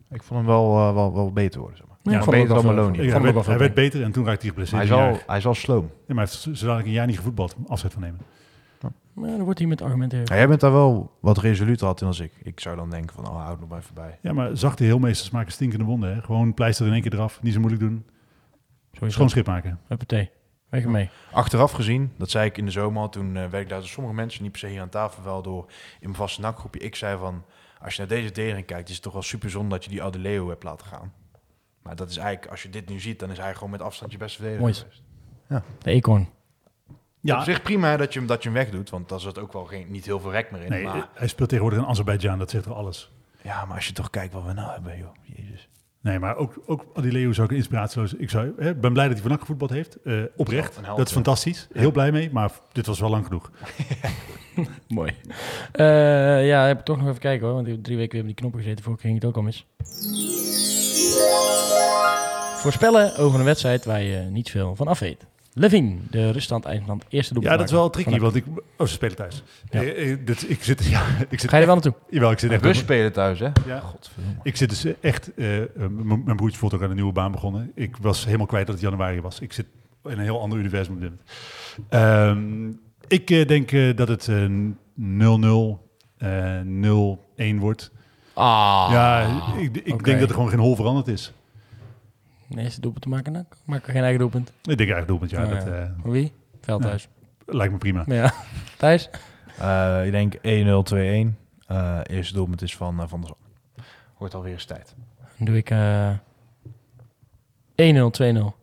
Ik 0.09 0.23
vond 0.23 0.39
hem 0.39 0.49
wel, 0.49 0.93
wel, 0.93 1.13
wel 1.13 1.31
beter 1.31 1.59
worden, 1.59 1.77
zeg 1.77 1.87
maar. 1.87 1.97
Ja, 2.13 2.19
ik 2.19 2.25
hem 2.25 2.33
beter 2.33 2.47
dan 2.55 2.63
wel 2.63 2.73
Maloney. 2.73 2.95
ja, 2.97 3.03
ik 3.05 3.11
hij, 3.23 3.33
werd, 3.33 3.45
hij 3.45 3.73
beter 3.73 4.03
en 4.03 4.11
toen 4.11 4.25
raakte 4.25 4.39
hij 4.41 4.49
geblesseerd. 4.49 4.89
Hij 4.89 4.97
is, 4.97 5.15
al, 5.15 5.19
hij 5.27 5.37
is 5.37 5.45
al 5.45 5.53
sloom. 5.53 5.83
Ja, 6.07 6.13
maar 6.13 6.25
hij 6.25 6.33
heeft 6.43 6.57
zo 6.59 6.65
dadelijk 6.65 6.87
een 6.87 6.93
jaar 6.93 7.05
niet 7.07 7.17
gevoetbald. 7.17 7.55
Afzet 7.67 7.93
van 7.93 8.01
nemen. 8.01 8.19
Ja, 9.15 9.21
dan 9.21 9.43
wordt 9.43 9.59
hij 9.59 9.67
met 9.67 9.81
argumenten. 9.81 10.19
Ja, 10.19 10.35
jij 10.35 10.47
bent 10.47 10.59
daar 10.59 10.71
wel 10.71 11.17
wat 11.21 11.37
resoluter 11.37 11.85
had 11.85 12.01
in 12.01 12.07
als 12.07 12.19
ik. 12.19 12.33
Ik 12.43 12.59
zou 12.59 12.75
dan 12.75 12.89
denken 12.89 13.15
van, 13.15 13.27
oh, 13.27 13.43
houd 13.43 13.59
nog 13.59 13.69
maar 13.69 13.79
even 13.79 13.93
bij. 13.93 14.19
Ja, 14.21 14.33
maar 14.33 14.57
zachte 14.57 14.83
heelmeesters 14.83 15.29
maken 15.29 15.51
stinkende 15.51 15.85
wonden. 15.85 16.15
Hè? 16.15 16.21
Gewoon 16.21 16.53
pleister 16.53 16.85
in 16.87 16.93
één 16.93 17.01
keer 17.01 17.13
eraf. 17.13 17.41
Niet 17.41 17.53
zo 17.53 17.59
moeilijk 17.59 17.83
doen. 17.83 18.05
Sowieso. 18.91 19.15
Schoon 19.15 19.29
schip 19.29 19.45
maken. 19.45 19.79
Huppatee. 19.87 20.31
Weg 20.69 20.83
ermee. 20.83 21.09
Achteraf 21.31 21.71
gezien, 21.71 22.11
dat 22.17 22.29
zei 22.29 22.45
ik 22.45 22.57
in 22.57 22.65
de 22.65 22.71
zomer 22.71 23.01
al, 23.01 23.09
toen 23.09 23.27
eh 23.27 23.33
werkte 23.33 23.57
ik 23.57 23.69
daar 23.69 23.79
door 23.79 23.87
sommige 23.87 24.15
mensen, 24.15 24.43
niet 24.43 24.51
per 24.51 24.59
se 24.59 24.67
hier 24.67 24.81
aan 24.81 24.89
tafel, 24.89 25.23
wel 25.23 25.41
door 25.41 25.65
in 25.67 25.73
mijn 26.01 26.15
vaste 26.15 26.41
nakgroepje. 26.41 26.79
Ik 26.79 26.95
zei 26.95 27.17
van, 27.17 27.43
als 27.81 27.93
je 27.93 27.99
naar 27.99 28.09
deze 28.09 28.31
dering 28.31 28.65
kijkt, 28.65 28.87
is 28.89 28.93
het 28.93 29.03
toch 29.03 29.13
wel 29.13 29.21
super 29.21 29.49
zonde 29.49 29.69
dat 29.69 29.83
je 29.83 29.89
die 29.89 30.01
oude 30.01 30.19
Leo 30.19 30.49
hebt 30.49 30.63
laten 30.63 30.87
gaan. 30.87 31.13
Maar 31.81 31.95
dat 31.95 32.09
is 32.09 32.17
eigenlijk, 32.17 32.51
als 32.51 32.63
je 32.63 32.69
dit 32.69 32.89
nu 32.89 32.99
ziet, 32.99 33.19
dan 33.19 33.31
is 33.31 33.37
hij 33.37 33.53
gewoon 33.53 33.69
met 33.69 33.81
afstand 33.81 34.11
je 34.11 34.17
beste 34.17 34.41
verdediger 34.41 34.63
Mooi. 34.63 34.73
geweest. 35.47 35.73
De 35.83 35.91
eekhoorn. 35.91 36.29
Ja, 37.23 37.37
Op 37.37 37.43
zich 37.43 37.61
prima 37.61 37.97
dat 37.97 38.13
je, 38.13 38.19
hem, 38.19 38.27
dat 38.27 38.43
je 38.43 38.49
hem 38.49 38.57
wegdoet, 38.57 38.89
want 38.89 39.09
daar 39.09 39.19
zit 39.19 39.39
ook 39.39 39.53
wel 39.53 39.65
geen, 39.65 39.85
niet 39.89 40.05
heel 40.05 40.19
veel 40.19 40.31
rek 40.31 40.51
meer 40.51 40.61
in. 40.61 40.69
nee, 40.69 40.83
maar, 40.83 41.09
hij 41.13 41.27
speelt 41.27 41.49
tegenwoordig 41.49 41.83
in 41.83 41.89
Azerbeidzjan. 41.89 42.37
Dat 42.37 42.49
zegt 42.49 42.63
toch 42.63 42.75
alles. 42.75 43.11
ja, 43.41 43.65
maar 43.65 43.75
als 43.75 43.87
je 43.87 43.93
toch 43.93 44.09
kijkt 44.09 44.33
wat 44.33 44.43
we 44.45 44.53
nou 44.53 44.71
hebben, 44.71 44.97
joh. 44.97 45.09
Jezus. 45.23 45.69
Nee, 46.01 46.19
maar 46.19 46.35
ook, 46.35 46.61
ook 46.65 46.85
Adileo 46.93 47.31
zou 47.31 47.45
ik 47.45 47.51
een 47.51 47.57
inspiratieloos... 47.57 48.13
Ik 48.13 48.29
zou, 48.29 48.53
hè, 48.57 48.75
ben 48.75 48.93
blij 48.93 49.03
dat 49.03 49.13
hij 49.13 49.21
vannacht 49.21 49.41
gevoetbald 49.41 49.71
heeft. 49.71 49.97
Eh, 50.03 50.21
oprecht. 50.35 50.75
Dat 50.85 50.99
is 50.99 51.07
ja. 51.07 51.13
fantastisch. 51.13 51.67
Heel 51.73 51.91
blij 51.91 52.11
mee. 52.11 52.29
Maar 52.31 52.51
dit 52.71 52.85
was 52.85 52.99
wel 52.99 53.09
lang 53.09 53.25
genoeg. 53.25 53.51
Mooi. 54.87 55.15
Eh, 55.71 56.47
ja, 56.47 56.61
ik 56.61 56.75
heb 56.75 56.85
toch 56.85 56.97
nog 56.97 57.07
even 57.07 57.19
kijken 57.19 57.45
hoor. 57.45 57.55
Want 57.55 57.67
ik 57.67 57.73
heb 57.73 57.83
drie 57.83 57.97
weken 57.97 58.11
weer 58.11 58.21
op 58.21 58.27
die 58.27 58.35
knoppen 58.35 58.61
gezeten. 58.61 58.83
Vorige 58.83 59.01
keer 59.01 59.11
ging 59.11 59.21
het 59.21 59.31
ook 59.31 59.37
al 59.37 59.43
mis. 59.43 59.65
Voorspellen 62.55 63.17
over 63.17 63.39
een 63.39 63.45
wedstrijd 63.45 63.85
waar 63.85 64.01
je 64.01 64.17
niet 64.17 64.49
veel 64.49 64.75
van 64.75 64.87
af 64.87 64.99
weet. 64.99 65.25
Levin, 65.53 66.07
de 66.09 66.31
ruststand 66.31 66.65
Eindland, 66.65 67.05
eerste 67.09 67.33
doelpunt. 67.33 67.53
Ja, 67.53 67.59
dat 67.59 67.69
is 67.69 67.75
wel 67.75 67.89
tricky. 67.89 68.19
Want 68.19 68.35
ik... 68.35 68.45
Oh, 68.77 68.87
ze 68.87 68.93
spelen 68.93 69.15
thuis. 69.15 69.43
Ja. 69.69 69.81
Eh, 69.81 70.11
eh, 70.11 70.17
dit, 70.25 70.49
ik 70.49 70.63
zit... 70.63 70.85
Ja, 70.95 71.05
ik 71.29 71.39
zit 71.39 71.49
Ga 71.49 71.55
je 71.55 71.61
er 71.61 71.67
wel 71.67 71.75
naartoe? 71.75 71.95
Jawel, 72.09 72.31
ik 72.31 72.39
zit 72.39 72.51
echt... 72.51 72.61
We 72.61 72.73
spelen 72.73 73.13
thuis, 73.13 73.39
hè? 73.39 73.49
Ja. 73.65 73.79
Godverdomme. 73.79 74.39
Ik 74.43 74.55
zit 74.55 74.69
dus 74.69 74.85
echt... 75.01 75.33
eh, 75.33 75.45
mijn 75.75 76.07
broertje 76.07 76.33
is 76.33 76.35
bijvoorbeeld 76.35 76.73
ook 76.73 76.81
aan 76.81 76.89
een 76.89 76.95
nieuwe 76.95 77.13
baan 77.13 77.31
begonnen. 77.31 77.71
Ik 77.75 77.97
was 77.97 78.25
helemaal 78.25 78.45
kwijt 78.45 78.65
dat 78.65 78.75
het 78.75 78.83
januari 78.83 79.21
was. 79.21 79.39
Ik 79.39 79.53
zit 79.53 79.65
in 80.03 80.11
een 80.11 80.19
heel 80.19 80.41
ander 80.41 80.59
universum 80.59 80.93
op 80.93 81.01
dit 81.01 81.09
moment. 81.09 81.29
Ehm, 81.89 82.71
ik 83.07 83.47
denk 83.47 83.71
eh, 83.71 83.95
dat 83.95 84.07
het 84.07 84.27
eh, 84.27 84.49
0-0, 84.95 85.77
eh 86.17 87.55
0-1 87.55 87.59
wordt. 87.59 87.91
Ah. 88.33 88.87
ja, 88.91 89.27
ik, 89.57 89.77
ik 89.77 90.03
denk 90.03 90.19
dat 90.19 90.29
er 90.29 90.35
gewoon 90.35 90.49
geen 90.49 90.59
hol 90.59 90.75
veranderd 90.75 91.07
is. 91.07 91.33
De 92.55 92.61
eerste 92.61 92.81
doelpunt 92.81 93.03
te 93.03 93.09
maken 93.09 93.33
dan? 93.33 93.45
Maak 93.65 93.85
er 93.87 93.91
geen 93.93 94.01
eigen 94.01 94.19
doelpunt. 94.19 94.47
Ik 94.49 94.77
denk 94.77 94.79
eigenlijk 94.79 95.07
doelpunt, 95.07 95.31
ja. 95.31 95.43
Oh, 95.43 95.49
dat 95.49 95.63
ja. 95.63 95.71
eh, 96.03 96.11
Wie? 96.11 96.33
Veldhuis. 96.61 97.07
lijkt 97.45 97.71
me 97.73 97.77
prima. 97.79 98.03
Ja. 98.07 98.33
Thijs? 98.77 99.09
Eh, 99.59 100.05
ik 100.05 100.11
denk 100.11 100.35
1-0, 100.35 100.39
2-1. 100.83 101.35
Eh 101.67 101.99
eerste 102.03 102.33
doelpunt 102.33 102.61
is 102.61 102.75
van 102.75 103.01
eh, 103.01 103.07
Van 103.07 103.19
der 103.21 103.29
Zand. 103.29 103.87
Wordt 104.17 104.33
alweer 104.33 104.53
eens 104.53 104.65
tijd. 104.65 104.95
Dan 105.37 105.45
doe 105.45 105.57
ik 105.57 105.69
eh 105.69 106.09
1-0, 107.75 108.11
2-0. 108.11 108.55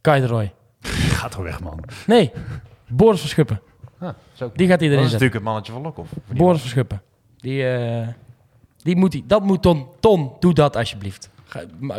Kai 0.00 0.20
de 0.20 0.26
Roy. 0.26 0.52
Gaat 1.18 1.30
toch 1.30 1.42
weg, 1.42 1.60
man. 1.60 1.80
Nee, 2.06 2.32
Boris 2.88 3.20
Verschuppen. 3.20 3.60
Ah, 3.98 4.08
zo. 4.32 4.50
Die 4.54 4.68
gaat 4.68 4.80
hij 4.80 4.88
Dat 4.88 4.98
erin 4.98 5.04
is 5.04 5.10
zetten. 5.10 5.10
natuurlijk 5.10 5.32
het 5.34 5.42
mannetje 5.42 5.72
van 5.72 5.82
Lokhoff. 5.82 6.12
Boris 6.36 6.60
Verschuppen. 6.60 7.02
Die, 7.36 7.68
eh, 7.68 8.08
die 8.76 8.96
moet 8.96 9.12
die, 9.12 9.24
dat 9.26 9.42
moet 9.42 9.62
Ton, 9.62 9.86
Ton, 10.00 10.32
doe 10.40 10.54
dat 10.54 10.76
alsjeblieft. 10.76 11.30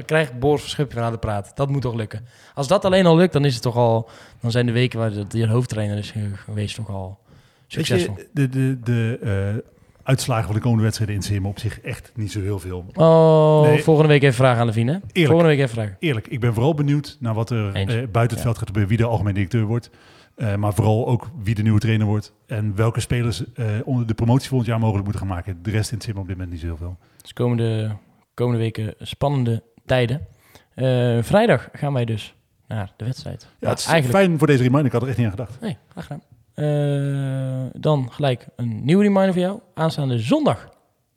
Krijg 0.06 0.38
Boris 0.38 0.62
Verschuppen 0.62 1.02
aan 1.04 1.12
de 1.12 1.18
praat. 1.18 1.52
Dat 1.56 1.70
moet 1.70 1.82
toch 1.82 1.94
lukken. 1.94 2.26
Als 2.54 2.68
dat 2.68 2.86
alleen 2.86 3.06
al 3.06 3.16
lukt, 3.16 3.34
dan 3.34 3.46
is 3.46 3.54
het 3.54 3.64
toch 3.64 3.76
al... 3.76 4.10
Dan 4.42 4.52
zijn 4.52 4.66
de 4.66 4.72
weken 4.72 5.00
waar 5.00 5.12
de, 5.28 5.48
hoofdtrainer 5.48 5.98
is 5.98 6.12
ge- 6.12 6.32
geweest 6.36 6.76
toch 6.76 6.90
al 6.90 7.20
succesvol. 7.68 8.16
je, 8.18 8.28
de, 8.34 8.50
de, 8.50 8.80
de 8.84 9.20
eh, 9.22 9.72
uitslagen 10.04 10.46
van 10.46 10.56
de 10.56 10.62
komende 10.62 10.84
wedstrijden 10.84 11.32
in 11.36 11.42
me 11.42 11.48
op 11.48 11.60
zich 11.60 11.80
echt 11.82 12.12
niet 12.16 12.32
zo 12.32 12.42
heel 12.42 12.60
veel. 12.60 12.86
Oh, 12.94 13.62
Nee. 13.62 13.84
volgende 13.84 14.10
week 14.10 14.22
even 14.24 14.36
vragen 14.36 14.60
aan 14.60 14.66
Levine. 14.66 15.02
hè? 15.14 15.26
Volgende 15.26 15.50
week 15.50 15.58
even 15.60 15.70
vragen. 15.70 15.96
Eerlijk, 16.00 16.28
ik 16.28 16.40
ben 16.40 16.54
vooral 16.54 16.74
benieuwd 16.74 17.18
naar 17.20 17.34
wat 17.34 17.50
er 17.50 17.74
eh, 17.74 17.86
buiten 18.12 18.38
het 18.38 18.46
veld 18.46 18.58
gaat 18.58 18.68
gebeuren. 18.68 18.90
Wie 18.90 18.98
de 18.98 19.06
algemeen 19.06 19.34
directeur 19.34 19.66
wordt. 19.66 19.90
Eh, 20.36 20.56
maar 20.56 20.74
vooral 20.74 21.08
ook 21.08 21.30
wie 21.44 21.56
de 21.56 21.62
nieuwe 21.62 21.80
trainer 21.80 22.08
wordt. 22.08 22.34
En 22.46 22.76
welke 22.76 23.00
spelers 23.00 23.44
onder 23.84 24.08
de 24.08 24.14
promotie 24.14 24.48
volgend 24.50 24.70
jaar 24.70 24.80
mogelijk 24.80 25.04
moeten 25.04 25.22
gaan 25.22 25.32
maken. 25.36 25.60
De 25.64 25.72
rest 25.72 25.92
in 25.92 25.98
het 25.98 26.06
sim 26.06 26.18
op 26.18 26.28
dit 26.28 26.36
moment 26.36 26.52
niet 26.52 26.60
zo 26.60 26.66
heel 26.68 26.78
veel. 26.78 26.98
Dus 27.22 27.34
komende, 27.34 27.92
komende 28.38 28.60
weken 28.60 28.94
spannende 29.00 29.64
tijden. 29.86 30.28
Eh, 30.74 31.18
vrijdag 31.22 31.70
gaan 31.74 31.94
wij 31.94 32.06
dus 32.06 32.36
naar 32.68 32.94
de 32.98 33.06
wedstrijd. 33.06 33.48
Ja, 33.60 33.70
het 33.70 33.80
is 33.80 33.86
eigenlijk 33.86 34.24
fijn 34.24 34.38
voor 34.38 34.48
deze 34.48 34.64
reminder. 34.64 34.86
Ik 34.86 34.92
had 34.92 35.02
er 35.02 35.08
echt 35.08 35.18
niet 35.18 35.26
aan 35.26 35.32
gedacht. 35.32 35.62
Nee, 35.62 35.78
graag 35.88 36.06
gedaan. 36.06 36.22
Eh, 36.54 37.82
dan 37.82 38.12
gelijk 38.12 38.48
een 38.56 38.86
nieuwe 38.86 39.04
reminder 39.04 39.34
voor 39.34 39.42
jou. 39.42 39.60
Aanstaande 39.74 40.20
zondag 40.20 40.70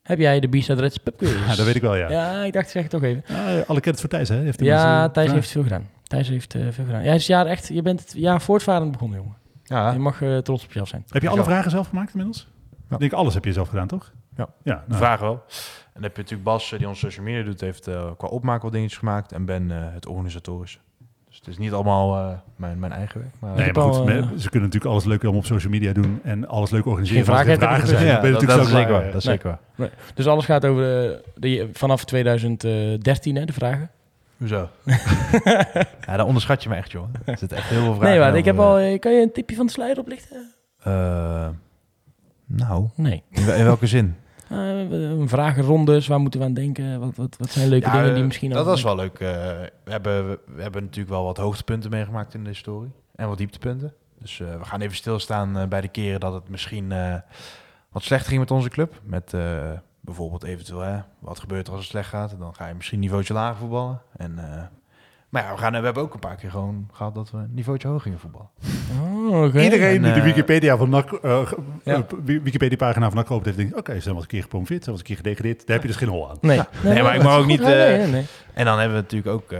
heb 0.03 0.19
jij 0.19 0.39
de 0.39 0.49
Bisa 0.49 0.73
Reds 0.73 0.97
Pub 0.97 1.17
Quiz. 1.17 1.33
Ja, 1.47 1.55
dat 1.55 1.65
weet 1.65 1.75
ik 1.75 1.81
wel, 1.81 1.95
ja. 1.95 2.09
Ja, 2.09 2.43
ik 2.43 2.53
dacht, 2.53 2.69
zeg 2.69 2.81
het 2.81 2.91
toch 2.91 3.03
even. 3.03 3.23
Ja, 3.27 3.59
alle 3.67 3.79
kennis 3.79 4.01
voor 4.01 4.09
Thijs, 4.09 4.29
hè? 4.29 4.35
Heeft 4.35 4.59
Ja, 4.59 5.09
Thijs 5.09 5.27
ja. 5.27 5.33
heeft 5.33 5.51
veel 5.51 5.63
gedaan. 5.63 5.89
Thijs 6.03 6.27
heeft 6.27 6.55
eh, 6.55 6.61
veel 6.69 6.85
gedaan. 6.85 7.03
Jij 7.03 7.15
is 7.15 7.27
het 7.27 7.27
jaar 7.27 7.45
echt, 7.45 7.67
je 7.67 7.81
bent 7.81 7.99
het 7.99 8.13
jaar 8.15 8.41
voortvarend 8.41 8.91
begonnen, 8.91 9.17
jongen. 9.19 9.35
Ja, 9.63 9.91
Je 9.91 9.99
mag 9.99 10.21
eh, 10.21 10.37
trots 10.37 10.63
op 10.63 10.67
jezelf 10.67 10.87
zijn. 10.87 11.03
Heb 11.09 11.21
je 11.21 11.29
alle 11.29 11.43
vragen 11.43 11.71
zelf 11.71 11.87
gemaakt 11.87 12.11
inmiddels? 12.13 12.47
Ja. 12.89 12.93
Ik 12.95 12.99
denk 12.99 13.13
alles 13.13 13.33
heb 13.33 13.45
je 13.45 13.53
zelf 13.53 13.67
gedaan, 13.69 13.87
toch? 13.87 14.11
Ja. 14.37 14.49
Ja, 14.63 14.83
nou, 14.87 14.99
vraag 14.99 15.19
wel. 15.19 15.31
En 15.33 15.91
dan 15.93 16.03
heb 16.03 16.15
je 16.15 16.21
natuurlijk 16.21 16.49
Bas, 16.49 16.71
eh, 16.71 16.79
die 16.79 16.87
ons 16.87 16.99
social 16.99 17.25
media 17.25 17.43
doet, 17.43 17.61
heeft 17.61 17.87
eh, 17.87 18.11
qua 18.17 18.27
opmaken 18.27 18.63
wat 18.63 18.71
dingetjes 18.71 18.99
gemaakt. 18.99 19.31
En 19.31 19.45
Ben 19.45 19.71
eh, 19.71 19.77
het 19.93 20.05
organisatorische. 20.07 20.79
Dus 21.27 21.39
het 21.39 21.47
is 21.47 21.57
niet 21.57 21.71
allemaal 21.73 22.17
eh, 22.17 22.37
mijn, 22.55 22.79
mijn 22.79 22.91
eigen 22.91 23.19
werk. 23.19 23.33
Maar, 23.39 23.55
Nee, 23.55 23.73
maar 23.73 23.83
goed, 23.83 23.95
al, 23.95 24.05
ze 24.37 24.49
kunnen 24.49 24.69
natuurlijk 24.69 24.85
alles 24.85 25.05
leuk 25.05 25.21
allemaal 25.21 25.39
op 25.39 25.45
social 25.45 25.71
media 25.71 25.93
doen 25.93 26.19
en 26.23 26.47
alles 26.47 26.69
leuk 26.69 26.85
organiseren. 26.85 27.25
Geen 27.25 27.33
vragen 27.33 27.55
vragen 27.57 27.75
hebben, 27.75 27.97
zijn. 27.97 28.05
ja, 28.05 28.55
dat, 28.55 28.65
is 28.65 28.71
zeker 28.71 28.91
waar. 28.91 29.05
Dat 29.05 29.15
is 29.15 29.23
Nee. 29.25 29.35
zeker 29.35 29.59
waar. 29.75 29.89
Dus 30.13 30.27
alles 30.27 30.45
gaat 30.45 30.65
over 30.65 30.83
de, 30.83 31.21
de, 31.35 31.69
vanaf 31.73 32.05
2013, 32.05 33.35
hè, 33.35 33.45
de 33.45 33.53
vragen. 33.53 33.89
Hoezo? 34.37 34.69
ja, 36.07 36.15
daar 36.17 36.25
onderschat 36.25 36.63
je 36.63 36.69
me 36.69 36.75
echt, 36.75 36.91
joh. 36.91 37.07
Er 37.25 37.37
zitten 37.37 37.57
echt 37.57 37.69
heel 37.69 37.81
veel 37.81 37.93
vragen 37.93 38.09
nee, 38.09 38.19
maar 38.19 38.27
over, 38.27 38.39
ik 38.39 38.45
heb 38.45 38.59
al, 38.59 38.99
kan 38.99 39.11
je 39.11 39.21
een 39.21 39.31
tipje 39.31 39.55
van 39.55 39.65
de 39.65 39.71
sluier 39.71 39.99
oplichten? 39.99 40.53
Eh, 42.59 42.67
nou, 42.67 42.87
Nee. 42.95 43.23
in, 43.29 43.45
wel- 43.45 43.55
in 43.55 43.63
welke 43.63 43.87
zin? 43.87 44.15
Uh, 44.51 45.21
vragenrondes, 45.27 46.07
waar 46.07 46.19
moeten 46.19 46.39
we 46.39 46.45
aan 46.45 46.53
denken? 46.53 46.99
Wat, 46.99 47.15
wat, 47.15 47.35
wat 47.39 47.49
zijn 47.49 47.69
leuke 47.69 47.85
Ja, 47.85 47.91
dingen 47.93 48.09
die 48.09 48.19
eh, 48.21 48.25
misschien... 48.27 48.49
Dat 48.51 48.65
was 48.65 48.83
wel 48.83 48.95
leuk. 48.95 49.19
eh, 49.19 49.27
we, 49.83 49.91
hebben, 49.91 50.27
we 50.55 50.61
hebben 50.61 50.81
natuurlijk 50.83 51.09
wel 51.09 51.23
wat 51.23 51.37
hoogtepunten 51.37 51.89
meegemaakt 51.89 52.33
in 52.33 52.43
de 52.43 52.49
historie. 52.49 52.91
En 53.15 53.27
wat 53.27 53.37
dieptepunten. 53.37 53.93
Dus 54.19 54.39
eh, 54.39 54.47
we 54.57 54.65
gaan 54.65 54.81
even 54.81 54.95
stilstaan 54.95 55.57
eh, 55.57 55.67
bij 55.67 55.81
de 55.81 55.87
keren 55.87 56.19
dat 56.19 56.33
het 56.33 56.49
misschien 56.49 56.91
eh, 56.91 57.15
wat 57.91 58.03
slechter 58.03 58.27
ging 58.29 58.39
met 58.39 58.51
onze 58.51 58.69
club. 58.69 59.01
Met 59.03 59.33
eh, 59.33 59.71
bijvoorbeeld 60.01 60.43
eventueel, 60.43 60.79
hè, 60.79 60.99
wat 61.19 61.39
gebeurt 61.39 61.67
er 61.67 61.71
als 61.73 61.81
het 61.81 61.89
slecht 61.91 62.09
gaat? 62.09 62.35
Dan 62.39 62.55
ga 62.55 62.67
je 62.67 62.73
misschien 62.73 62.97
een 62.97 63.03
niveautje 63.03 63.33
lager 63.33 63.57
voetballen. 63.57 64.01
En, 64.17 64.39
eh, 64.39 64.61
maar 65.29 65.43
ja, 65.43 65.51
we, 65.51 65.57
gaan, 65.57 65.71
we 65.71 65.79
hebben 65.85 66.03
ook 66.03 66.13
een 66.13 66.19
paar 66.19 66.35
keer 66.35 66.51
gewoon 66.51 66.89
gehad 66.91 67.13
dat 67.15 67.31
we 67.31 67.37
een 67.37 67.53
niveautje 67.53 67.87
hoger 67.87 68.01
gingen 68.03 68.19
voetballen. 68.19 68.49
Oh, 69.01 69.10
oké. 69.31 69.61
Iedereen 69.61 69.95
En, 69.95 70.01
die 70.03 70.13
de 70.13 70.19
eh, 70.19 70.25
Wikipedia 70.25 70.77
van 70.77 70.89
NAC, 70.89 71.11
eh, 71.11 71.41
Ja. 71.83 71.93
eh, 71.93 71.99
Wi- 72.23 72.41
Wikipedia-pagina 72.41 73.05
van 73.07 73.15
NAC 73.17 73.31
opent 73.31 73.45
heeft, 73.45 73.57
denkt, 73.57 73.75
oké, 73.77 73.93
ze 73.93 73.99
zijn 74.01 74.05
wel 74.05 74.13
eens 74.13 74.23
een 74.23 74.29
keer 74.29 74.41
gepromoveerd, 74.41 74.83
ze 74.83 74.91
zijn 74.91 74.95
wel 74.97 75.05
eens 75.05 75.09
een 75.09 75.15
keer 75.15 75.31
gedegradeerd. 75.33 75.67
Daar 75.67 75.75
heb 75.75 75.81
je 75.85 75.91
dus 75.91 75.97
geen 75.97 76.09
hol 76.09 76.29
aan. 76.29 76.37
Nee. 76.41 76.59
Nee, 76.83 77.03
maar 77.03 77.15
ik 77.15 77.23
mag 77.23 77.37
ook 77.37 77.45
niet, 77.45 77.59
Nee, 77.61 77.73
nee, 77.75 77.83
eh, 77.93 77.97
nee, 77.97 78.07
nee. 78.11 78.25
En 78.53 78.65
dan 78.65 78.79
hebben 78.79 78.97
we 78.97 79.03
natuurlijk 79.03 79.33
ook 79.35 79.51
eh, 79.51 79.59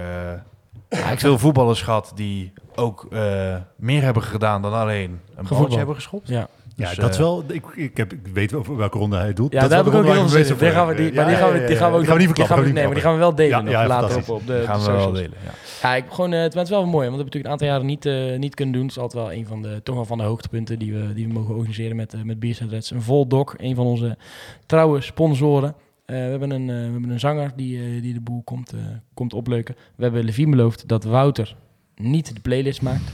veel 1.15 1.37
voetballers 1.39 1.81
gehad 1.81 2.11
die 2.15 2.53
ook 2.75 3.07
eh, 3.11 3.55
meer 3.75 4.01
hebben 4.03 4.23
gedaan 4.23 4.61
dan 4.61 4.73
alleen 4.73 5.19
een 5.35 5.45
balletje 5.49 5.77
hebben 5.77 5.95
geschopt. 5.95 6.27
Ja, 6.27 6.47
Ja, 6.75 6.87
Dus, 6.87 6.97
dat 6.97 7.09
is 7.09 7.15
eh, 7.15 7.21
wel, 7.21 7.43
ik, 7.47 7.65
ik, 7.75 7.97
heb, 7.97 8.13
ik 8.13 8.27
weet 8.33 8.53
over 8.53 8.77
welke 8.77 8.97
ronde 8.97 9.17
hij 9.17 9.33
doet. 9.33 9.53
ja 9.53 9.59
dat 9.59 9.69
daar 9.69 9.77
heb 9.83 9.87
ik 9.87 9.93
ook 9.99 10.03
heel 10.03 10.13
veel 10.13 10.27
zin 10.27 10.45
in. 10.53 10.57
Die 10.57 10.69
gaan 10.69 10.87
we, 10.87 10.95
die, 10.95 11.13
maar 11.13 11.27
die 11.27 11.35
gaan 11.35 11.51
we, 11.51 11.65
die 11.65 11.75
gaan 11.75 11.91
we 11.91 11.97
ook 11.97 12.01
die 12.01 12.09
gaan 12.09 12.17
we 12.17 12.25
niet 12.25 12.35
die 12.35 12.45
verklappen. 12.45 12.55
gaan 12.55 12.63
we- 12.65 12.71
Nee, 12.71 12.83
maar 12.85 12.93
die 12.93 13.03
gaan 13.03 13.13
we 13.13 13.19
wel 13.19 13.35
delen. 13.35 13.69
Ja, 13.69 13.87
later 13.87 14.17
op, 14.17 14.29
op 14.29 14.47
de, 14.47 14.53
Die 14.57 14.65
gaan 14.65 14.79
we 14.79 14.91
wel 14.91 15.11
delen. 15.11 15.33
Ja. 15.43 15.51
Ja, 15.81 15.95
ik, 15.95 16.05
gewoon, 16.09 16.33
eh, 16.33 16.41
het 16.41 16.53
was 16.53 16.69
wel 16.69 16.85
mooi, 16.85 17.09
want 17.09 17.17
we 17.17 17.23
hebben 17.23 17.25
natuurlijk 17.25 17.45
een 17.45 17.51
aantal 17.51 17.67
jaren 17.67 17.85
niet, 17.85 18.05
eh, 18.05 18.39
niet 18.39 18.55
kunnen 18.55 18.73
doen. 18.73 18.83
Het 18.83 18.91
is 18.91 18.97
altijd 18.99 19.23
wel 19.23 19.33
een 19.33 19.45
van 19.47 19.61
de, 19.61 19.79
toch 19.83 19.95
wel 19.95 20.05
van 20.05 20.17
de 20.17 20.23
hoogtepunten 20.23 20.79
die 20.79 20.93
we, 20.93 21.13
die 21.13 21.27
we 21.27 21.33
mogen 21.33 21.55
organiseren 21.55 21.95
met, 21.95 22.13
uh, 22.13 22.21
met. 22.23 22.89
Een 22.89 23.01
vol 23.01 23.27
dok, 23.27 23.53
een 23.57 23.75
van 23.75 23.85
onze 23.85 24.17
trouwe 24.65 25.01
sponsoren. 25.01 25.75
We, 26.05 26.13
hebben 26.17 26.51
een, 26.51 26.65
we 26.67 26.73
hebben 26.73 27.09
een 27.09 27.19
zanger 27.19 27.51
die, 27.55 28.01
die 28.01 28.13
de 28.13 28.21
boel 28.21 28.41
komt, 28.43 28.73
komt 29.13 29.33
opleuken. 29.33 29.75
We 29.95 30.03
hebben 30.03 30.23
Levine 30.23 30.49
beloofd 30.49 30.87
dat 30.87 31.03
Wouter 31.03 31.55
niet 31.95 32.35
de 32.35 32.41
playlist 32.41 32.81
maakt 32.81 33.11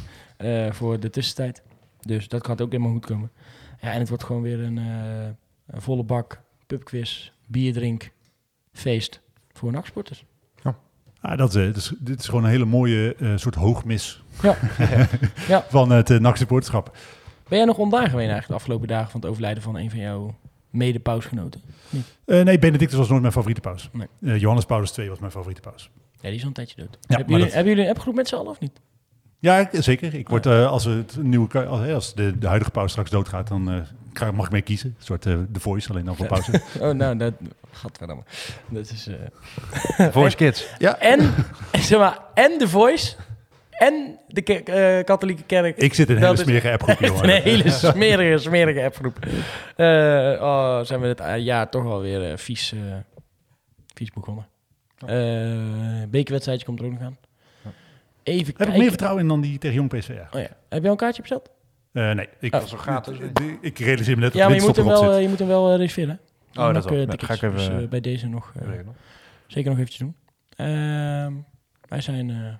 voor 0.75 0.99
de 0.99 1.09
tussentijd. 1.09 1.61
Dus 2.01 2.27
dat 2.27 2.45
gaat 2.45 2.61
ook 2.61 2.71
helemaal 2.71 2.91
goed 2.93 3.05
komen. 3.05 3.31
Ja, 3.81 3.91
en 3.91 3.99
het 3.99 4.09
wordt 4.09 4.23
gewoon 4.23 4.41
weer 4.41 4.59
een, 4.59 4.77
eh, 4.77 5.27
een 5.67 5.81
volle 5.81 6.03
bak 6.03 6.41
pubquiz, 6.67 7.31
bierdrink, 7.45 8.11
feest 8.73 9.21
voor 9.51 9.71
nachtsporters. 9.71 10.25
Ah, 11.21 11.37
dat, 11.37 11.49
is, 11.49 11.55
eh, 11.55 11.65
dit 11.65 11.75
is, 11.75 11.93
dit 11.99 12.19
is 12.19 12.25
gewoon 12.25 12.43
een 12.43 12.49
hele 12.49 12.65
mooie 12.65 13.15
eh, 13.15 13.31
soort 13.37 13.55
hoogmis 13.55 14.23
Ja. 14.41 14.57
Ja. 15.47 15.65
van 15.69 15.89
het 15.91 16.09
uh, 16.09 16.19
NAC-supporterschap. 16.19 16.97
Ben 17.47 17.57
jij 17.57 17.67
nog 17.67 17.77
ondagen 17.77 18.09
geweest 18.09 18.29
eigenlijk 18.29 18.47
de 18.47 18.53
afgelopen 18.53 18.87
dagen 18.87 19.11
van 19.11 19.19
het 19.19 19.29
overlijden 19.29 19.63
van 19.63 19.75
een 19.77 19.89
van 19.89 19.99
jouw 19.99 20.35
mede-pausgenoten? 20.69 21.61
Uh, 22.25 22.43
nee, 22.43 22.59
Benedictus 22.59 22.97
was 22.97 23.07
nooit 23.09 23.21
mijn 23.21 23.33
favoriete 23.33 23.61
paus. 23.61 23.89
Nee. 24.19 24.39
Johannes 24.39 24.65
Paulus 24.65 24.97
II 24.97 25.09
was 25.09 25.19
mijn 25.19 25.31
favoriete 25.31 25.61
paus. 25.61 25.89
Ja, 26.11 26.21
die 26.29 26.33
is 26.33 26.41
al 26.41 26.47
een 26.47 26.53
tijdje 26.53 26.75
dood. 26.75 26.97
Ja, 27.01 27.15
hebben, 27.15 27.27
jullie, 27.27 27.43
dat- 27.45 27.53
hebben 27.53 27.73
jullie 27.73 27.89
een 27.89 27.95
appgroep 27.95 28.15
met 28.15 28.27
z'n 28.27 28.35
allen 28.35 28.51
of 28.51 28.59
niet? 28.59 28.79
Ja, 29.39 29.69
zeker. 29.71 30.13
Ik 30.13 30.29
word, 30.29 30.45
eh, 30.45 30.67
als, 30.67 30.85
het 30.85 31.17
nieuwe, 31.21 31.65
als, 31.65 31.87
als 31.89 32.13
de, 32.13 32.37
de 32.37 32.47
huidige 32.47 32.71
paus 32.71 32.91
straks 32.91 33.09
doodgaat, 33.09 33.47
dan 33.47 33.85
krijg- 34.13 34.31
mag 34.31 34.45
ik 34.45 34.51
mee 34.51 34.61
kiezen. 34.61 34.89
Een 34.97 35.03
soort 35.05 35.25
eh 35.25 35.33
The 35.53 35.59
Voice, 35.59 35.89
alleen 35.89 36.05
dan 36.05 36.15
voor 36.15 36.25
pauze. 36.27 36.61
Oh, 36.79 36.91
nou, 36.93 37.17
dat... 37.17 37.33
Gadverdamme. 37.71 38.23
Dat 38.69 38.89
is... 38.91 39.09
Voice 40.11 40.35
Kids. 40.35 40.67
En, 40.99 41.33
zeg 41.79 41.99
maar, 41.99 42.19
en 42.33 42.57
The 42.57 42.67
Voice... 42.67 43.15
En 43.69 44.19
de 44.27 44.41
ke- 44.41 45.01
katholieke 45.05 45.43
kerk. 45.43 45.77
ik 45.77 45.93
zit 45.93 46.09
in 46.09 46.15
een 46.15 46.21
hele 46.23 46.35
smerige 46.37 46.71
appgroep, 46.71 46.99
jongen. 46.99 47.23
een 47.35 47.41
hele 47.41 47.69
smerige, 47.69 48.37
smerige 48.37 48.83
appgroep. 48.83 49.17
Oh, 50.41 50.81
zijn 50.81 50.99
we 50.99 51.07
het 51.07 51.19
eh, 51.19 51.37
jaar 51.37 51.69
toch 51.69 51.83
wel 51.83 52.01
weer 52.01 52.37
vies, 52.39 52.73
vies 53.93 54.11
begonnen. 54.11 54.47
Eh 55.05 56.07
bekerwedstrijdje 56.09 56.65
komt 56.65 56.79
er 56.79 56.85
ook 56.85 56.91
nog 56.91 57.01
aan. 57.01 57.17
Even 58.27 58.45
Heb 58.45 58.55
kijken. 58.55 58.73
ik 58.73 58.79
meer 58.79 58.89
vertrouwen 58.89 59.21
in 59.21 59.27
dan 59.27 59.41
die 59.41 59.57
tegen 59.57 59.75
Jong 59.75 59.89
PSV? 59.89 60.07
Ja. 60.09 60.27
Oh 60.31 60.39
ja. 60.41 60.47
Heb 60.69 60.79
je 60.81 60.85
al 60.85 60.91
een 60.91 60.97
kaartje 60.97 61.21
besteld? 61.21 61.49
Eh, 61.93 62.11
nee, 62.11 62.27
ik, 62.39 62.53
Oh. 62.55 62.61
Is 62.63 62.71
wel 62.71 62.79
gratis. 62.79 63.17
ik, 63.17 63.57
ik 63.61 63.79
realiseer 63.79 64.15
me 64.15 64.21
net 64.21 64.33
Ja, 64.33 64.39
dat 64.39 64.47
maar 64.49 64.57
je 64.59 64.63
moet 64.65 64.75
hem 64.75 64.85
wel, 64.85 65.13
zit. 65.13 65.21
je 65.21 65.27
moet 65.29 65.39
hem 65.39 65.47
wel 65.47 65.71
eh, 65.71 65.77
reserveren. 65.77 66.19
Oh, 66.55 66.73
dat 66.73 66.85
wel. 66.89 67.05
tickets. 67.05 67.23
ga 67.25 67.33
ik 67.33 67.41
even, 67.41 67.55
Dus, 67.55 67.67
eh, 67.67 67.83
eh, 67.83 67.89
bij 67.89 67.99
deze 67.99 68.27
nog, 68.27 68.51
eh, 68.59 68.67
zeker 69.47 69.69
nog 69.69 69.79
eventjes 69.79 69.97
doen. 69.99 70.15
Ehm, 70.55 71.33
wij 71.87 72.01
zijn 72.01 72.29
eh, 72.29 72.53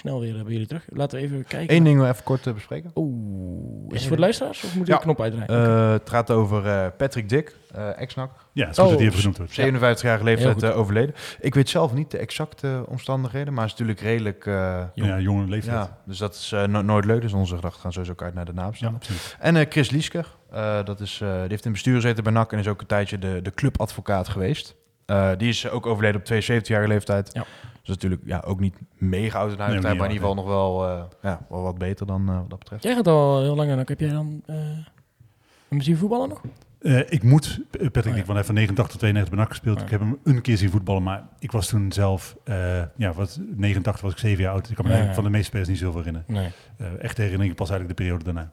snel 0.00 0.20
weer 0.20 0.36
eh, 0.36 0.42
bij 0.42 0.52
jullie 0.52 0.66
terug. 0.66 0.84
Laten 0.88 1.18
we 1.18 1.24
even 1.24 1.44
kijken. 1.44 1.76
Eén 1.76 1.84
ding 1.84 1.98
nog 1.98 2.08
even 2.08 2.24
kort 2.24 2.42
te 2.42 2.52
bespreken. 2.52 2.90
Oeh, 2.94 3.86
is 3.88 3.98
het 3.98 4.06
voor 4.06 4.16
de 4.16 4.22
luisteraars 4.22 4.64
of 4.64 4.74
moet 4.76 4.86
je 4.86 4.92
Ja. 4.92 4.98
de 4.98 5.04
knop 5.04 5.20
uitdraaien? 5.20 5.66
Eh, 5.86 5.90
het 5.92 6.10
gaat 6.10 6.30
over 6.30 6.66
eh, 6.66 6.86
Patrick 6.96 7.28
Dick, 7.28 7.56
eh 7.74 8.00
ex-NAC. 8.00 8.30
Ja, 8.52 8.66
het 8.66 8.70
is 8.70 8.76
goed 8.76 8.84
Oh, 8.84 8.90
dat 8.90 8.98
die 8.98 9.08
even 9.08 9.18
genoemd 9.20 9.36
wordt. 9.38 9.52
57-jarige 9.52 10.24
Heel 10.28 10.34
leeftijd 10.36 10.62
eh, 10.62 10.78
overleden. 10.78 11.14
Ik 11.40 11.54
weet 11.54 11.68
zelf 11.68 11.92
niet 11.94 12.10
de 12.10 12.18
exacte 12.18 12.84
omstandigheden, 12.88 13.54
maar 13.54 13.64
het 13.64 13.72
is 13.72 13.78
natuurlijk 13.78 14.06
redelijk... 14.06 14.46
eh, 14.46 14.82
Ja, 14.94 15.18
jonge 15.20 15.46
leeftijd. 15.48 15.76
ja, 15.76 15.98
dus 16.06 16.18
dat 16.18 16.34
is 16.34 16.52
eh, 16.52 16.64
no- 16.66 16.82
nooit 16.82 17.04
leuk. 17.04 17.20
Dus 17.20 17.32
onze 17.32 17.54
gedachten 17.54 17.80
gaan 17.80 17.92
sowieso 17.92 18.12
ook 18.12 18.22
uit 18.22 18.34
naar 18.34 18.44
de 18.44 18.52
naam. 18.52 18.70
Ja, 18.74 18.88
absoluut. 18.88 19.36
En 19.38 19.56
eh, 19.56 19.66
Chris 19.68 19.90
Liesker, 19.90 20.26
eh, 20.50 20.84
dat 20.84 21.00
is, 21.00 21.20
eh, 21.22 21.28
die 21.28 21.38
heeft 21.38 21.50
in 21.50 21.56
het 21.62 21.72
bestuur 21.72 21.94
gezeten 21.94 22.24
bij 22.24 22.32
NAC 22.32 22.52
en 22.52 22.58
is 22.58 22.68
ook 22.68 22.80
een 22.80 22.86
tijdje 22.86 23.18
de, 23.18 23.40
de 23.42 23.50
clubadvocaat 23.54 24.28
geweest. 24.28 24.74
Eh, 25.06 25.30
die 25.36 25.48
is 25.48 25.68
ook 25.70 25.86
overleden 25.86 26.20
op 26.20 26.26
72-jarige 26.26 26.88
leeftijd. 26.88 27.30
Ja. 27.32 27.44
Dus 27.90 28.02
natuurlijk 28.02 28.22
ja, 28.24 28.42
ook 28.46 28.60
niet 28.60 28.74
mega 28.98 29.38
oud 29.38 29.50
in 29.52 29.58
Nee, 29.58 29.68
niet 29.74 29.82
maar 29.82 29.92
in 29.92 30.00
ieder 30.00 30.10
geval 30.10 30.34
nog 30.34 30.46
wel, 30.46 30.88
eh, 30.88 31.02
ja, 31.22 31.46
wel 31.48 31.62
wat 31.62 31.78
beter 31.78 32.06
dan 32.06 32.28
eh, 32.28 32.38
wat 32.38 32.50
dat 32.50 32.58
betreft. 32.58 32.82
Jij 32.82 32.94
gaat 32.94 33.06
al 33.06 33.40
heel 33.42 33.56
lang 33.56 33.68
naar. 33.68 33.86
Heb 33.86 34.00
jij 34.00 34.08
dan 34.08 34.42
eh 34.46 34.54
een 34.56 35.76
misschien 35.76 35.96
voetballen 35.96 36.28
nog? 36.28 36.40
Eh, 36.80 36.98
ik 37.12 37.22
moet, 37.22 37.60
Patrick, 37.70 38.06
Oh, 38.06 38.12
ja. 38.12 38.16
ik 38.16 38.24
van 38.24 38.44
van 38.44 38.54
89 38.54 38.86
tot 38.86 38.98
92 38.98 39.28
bij 39.34 39.38
NAC 39.38 39.48
gespeeld. 39.48 39.76
Oh, 39.76 39.82
Ik 39.82 39.90
ja. 39.90 39.98
heb 39.98 40.06
hem 40.08 40.18
een 40.24 40.42
keer 40.42 40.56
zien 40.56 40.70
voetballen, 40.70 41.02
maar 41.02 41.28
ik 41.38 41.52
was 41.52 41.68
toen 41.68 41.92
zelf, 41.92 42.36
eh, 42.44 42.82
ja, 42.96 43.12
wat, 43.12 43.40
89 43.56 44.02
was 44.02 44.12
ik 44.12 44.18
7 44.18 44.42
jaar 44.42 44.52
oud. 44.52 44.68
Ik 44.70 44.76
kan 44.76 44.86
me 44.86 44.92
Ja, 44.92 45.02
ja. 45.02 45.14
van 45.14 45.24
de 45.24 45.30
meeste 45.30 45.46
spelers 45.46 45.68
niet 45.68 45.78
zoveel 45.78 45.98
herinneren. 45.98 46.26
Nee. 46.34 46.48
Eh 46.76 47.04
echt 47.04 47.16
herinner 47.16 47.46
ik 47.46 47.54
pas 47.54 47.70
eigenlijk 47.70 47.98
de 47.98 48.04
periode 48.04 48.24
daarna. 48.24 48.50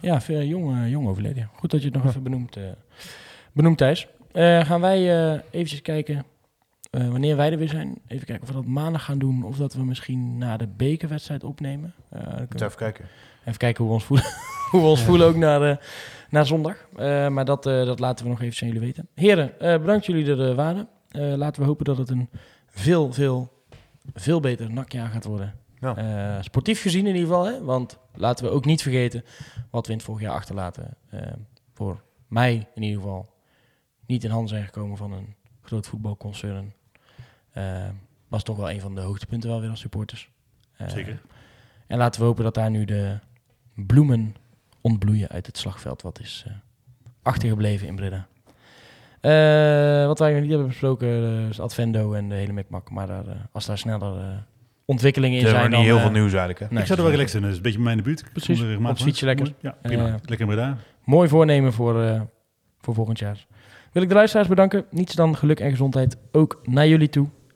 Ja, 0.00 0.20
veel 0.20 0.42
jong, 0.42 0.88
jong 0.88 1.08
overleden. 1.08 1.36
ja. 1.42 1.48
Goed 1.54 1.70
dat 1.70 1.80
je 1.82 1.86
het 1.88 1.96
nog 1.96 2.06
even 2.06 2.22
benoemt, 2.22 2.56
eh 2.56 2.62
benoemt 3.52 3.78
Thijs. 3.78 4.06
Eh, 4.32 4.60
gaan 4.64 4.80
wij 4.80 5.32
eh 5.32 5.40
eventjes 5.50 5.82
kijken 5.82 6.24
eh, 6.92 7.08
wanneer 7.08 7.36
wij 7.36 7.52
er 7.52 7.58
weer 7.58 7.68
zijn. 7.68 7.98
Even 8.06 8.26
kijken 8.26 8.42
of 8.42 8.48
we 8.48 8.54
dat 8.54 8.64
maandag 8.66 9.04
gaan 9.04 9.18
doen. 9.18 9.44
Of 9.44 9.56
dat 9.56 9.74
we 9.74 9.84
misschien 9.84 10.38
na 10.38 10.56
de 10.56 10.66
bekerwedstrijd 10.66 11.44
opnemen. 11.44 11.94
Eh, 12.08 12.20
we 12.34 12.46
even 12.54 12.74
kijken. 12.76 13.04
even 13.44 13.58
kijken 13.58 13.84
hoe 13.84 13.88
we 13.88 13.98
ons 13.98 14.04
voelen, 14.04 14.26
hoe 14.70 14.80
we 14.80 14.86
ons 14.86 15.02
voelen 15.02 15.26
ook 15.26 15.36
naar, 15.36 15.62
eh, 15.70 15.76
naar 16.30 16.46
zondag. 16.46 16.86
Eh, 16.96 17.28
maar 17.28 17.44
dat, 17.44 17.66
eh, 17.66 17.84
dat 17.84 17.98
laten 17.98 18.24
we 18.24 18.30
nog 18.30 18.40
even 18.42 18.62
aan 18.66 18.72
jullie 18.72 18.86
weten. 18.86 19.08
Heren, 19.14 19.60
eh, 19.60 19.78
bedankt 19.78 20.06
jullie 20.06 20.36
er 20.36 20.54
waren. 20.54 20.88
Eh, 21.08 21.34
laten 21.34 21.62
we 21.62 21.68
hopen 21.68 21.84
dat 21.84 21.98
het 21.98 22.10
een 22.10 22.28
veel, 22.66 23.12
veel, 23.12 23.52
veel 24.14 24.40
beter 24.40 24.70
nakjaar 24.72 25.08
gaat 25.08 25.24
worden. 25.24 25.54
Ja. 25.80 25.96
Eh, 25.96 26.42
sportief 26.42 26.80
gezien 26.82 27.06
in 27.06 27.14
ieder 27.14 27.28
geval. 27.28 27.44
Hè? 27.44 27.64
Want 27.64 27.98
laten 28.14 28.44
we 28.44 28.50
ook 28.50 28.64
niet 28.64 28.82
vergeten 28.82 29.24
wat 29.70 29.86
we 29.86 29.92
in 29.92 29.98
het 29.98 30.06
vorig 30.06 30.22
jaar 30.22 30.32
achterlaten. 30.34 30.96
Voor 31.74 32.02
mij 32.28 32.68
in 32.74 32.82
ieder 32.82 33.00
geval 33.00 33.32
niet 34.06 34.24
in 34.24 34.30
handen 34.30 34.48
zijn 34.48 34.64
gekomen 34.64 34.96
van 34.96 35.12
een 35.12 35.34
groot 35.62 35.86
voetbalconcern. 35.86 36.72
Eh, 37.52 37.88
was 38.28 38.42
toch 38.42 38.56
wel 38.56 38.70
een 38.70 38.80
van 38.80 38.94
de 38.94 39.00
hoogtepunten 39.00 39.50
wel 39.50 39.60
weer 39.60 39.70
als 39.70 39.80
supporters. 39.80 40.30
Eh, 40.76 40.88
Zeker. 40.88 41.20
En 41.86 41.98
laten 41.98 42.20
we 42.20 42.26
hopen 42.26 42.44
dat 42.44 42.54
daar 42.54 42.70
nu 42.70 42.84
de 42.84 43.18
bloemen 43.74 44.34
ontbloeien 44.80 45.28
uit 45.28 45.46
het 45.46 45.58
slagveld. 45.58 46.02
Wat 46.02 46.20
is 46.20 46.44
eh, 46.46 46.52
achtergebleven 47.22 47.86
in 47.86 47.96
Breda. 47.96 48.26
Eh, 49.20 50.06
wat 50.06 50.18
wij 50.18 50.32
nog 50.32 50.40
niet 50.40 50.50
hebben 50.50 50.68
besproken 50.68 51.08
eh, 51.08 51.48
is 51.48 51.60
Advendo 51.60 52.12
en 52.12 52.28
de 52.28 52.34
hele 52.34 52.52
mikmak. 52.52 52.90
Maar 52.90 53.06
daar, 53.06 53.24
als 53.52 53.66
daar 53.66 53.78
sneller 53.78 54.44
ontwikkelingen 54.84 55.38
in 55.38 55.44
Er 55.44 55.50
is 55.50 55.56
zijn 55.56 55.68
niet 55.70 55.78
dan... 55.78 55.84
heel 55.84 55.98
veel 55.98 56.10
nieuws 56.10 56.32
eigenlijk. 56.32 56.58
Hè? 56.58 56.66
nee, 56.70 56.80
ik 56.80 56.86
zou 56.86 56.98
er 56.98 57.04
wel 57.04 57.14
relaxed 57.14 57.36
in. 57.36 57.42
Dat 57.42 57.50
is 57.50 57.56
een 57.56 57.62
beetje 57.62 57.78
bij 57.78 57.86
mij 57.86 57.96
in 57.96 58.02
de 58.02 58.08
buurt. 58.08 58.20
Ik 58.20 58.32
Precies. 58.32 58.60
er 58.60 58.78
Op 58.78 58.84
het 58.84 59.02
fietsje 59.02 59.24
lekker. 59.24 59.54
Ja, 59.60 59.76
prima. 59.82 60.04
Lekker 60.04 60.40
in 60.40 60.46
Breda. 60.46 60.76
Mooi 61.04 61.28
voornemen 61.28 61.72
voor, 61.72 62.02
eh, 62.02 62.20
voor 62.80 62.94
volgend 62.94 63.18
jaar. 63.18 63.46
Wil 63.92 64.02
ik 64.02 64.08
de 64.08 64.14
luisteraars 64.14 64.48
bedanken. 64.48 64.84
Niets 64.90 65.14
dan 65.14 65.36
geluk 65.36 65.60
en 65.60 65.70
gezondheid 65.70 66.16
ook 66.32 66.60
naar 66.64 66.88
jullie 66.88 67.08
toe. 67.08 67.28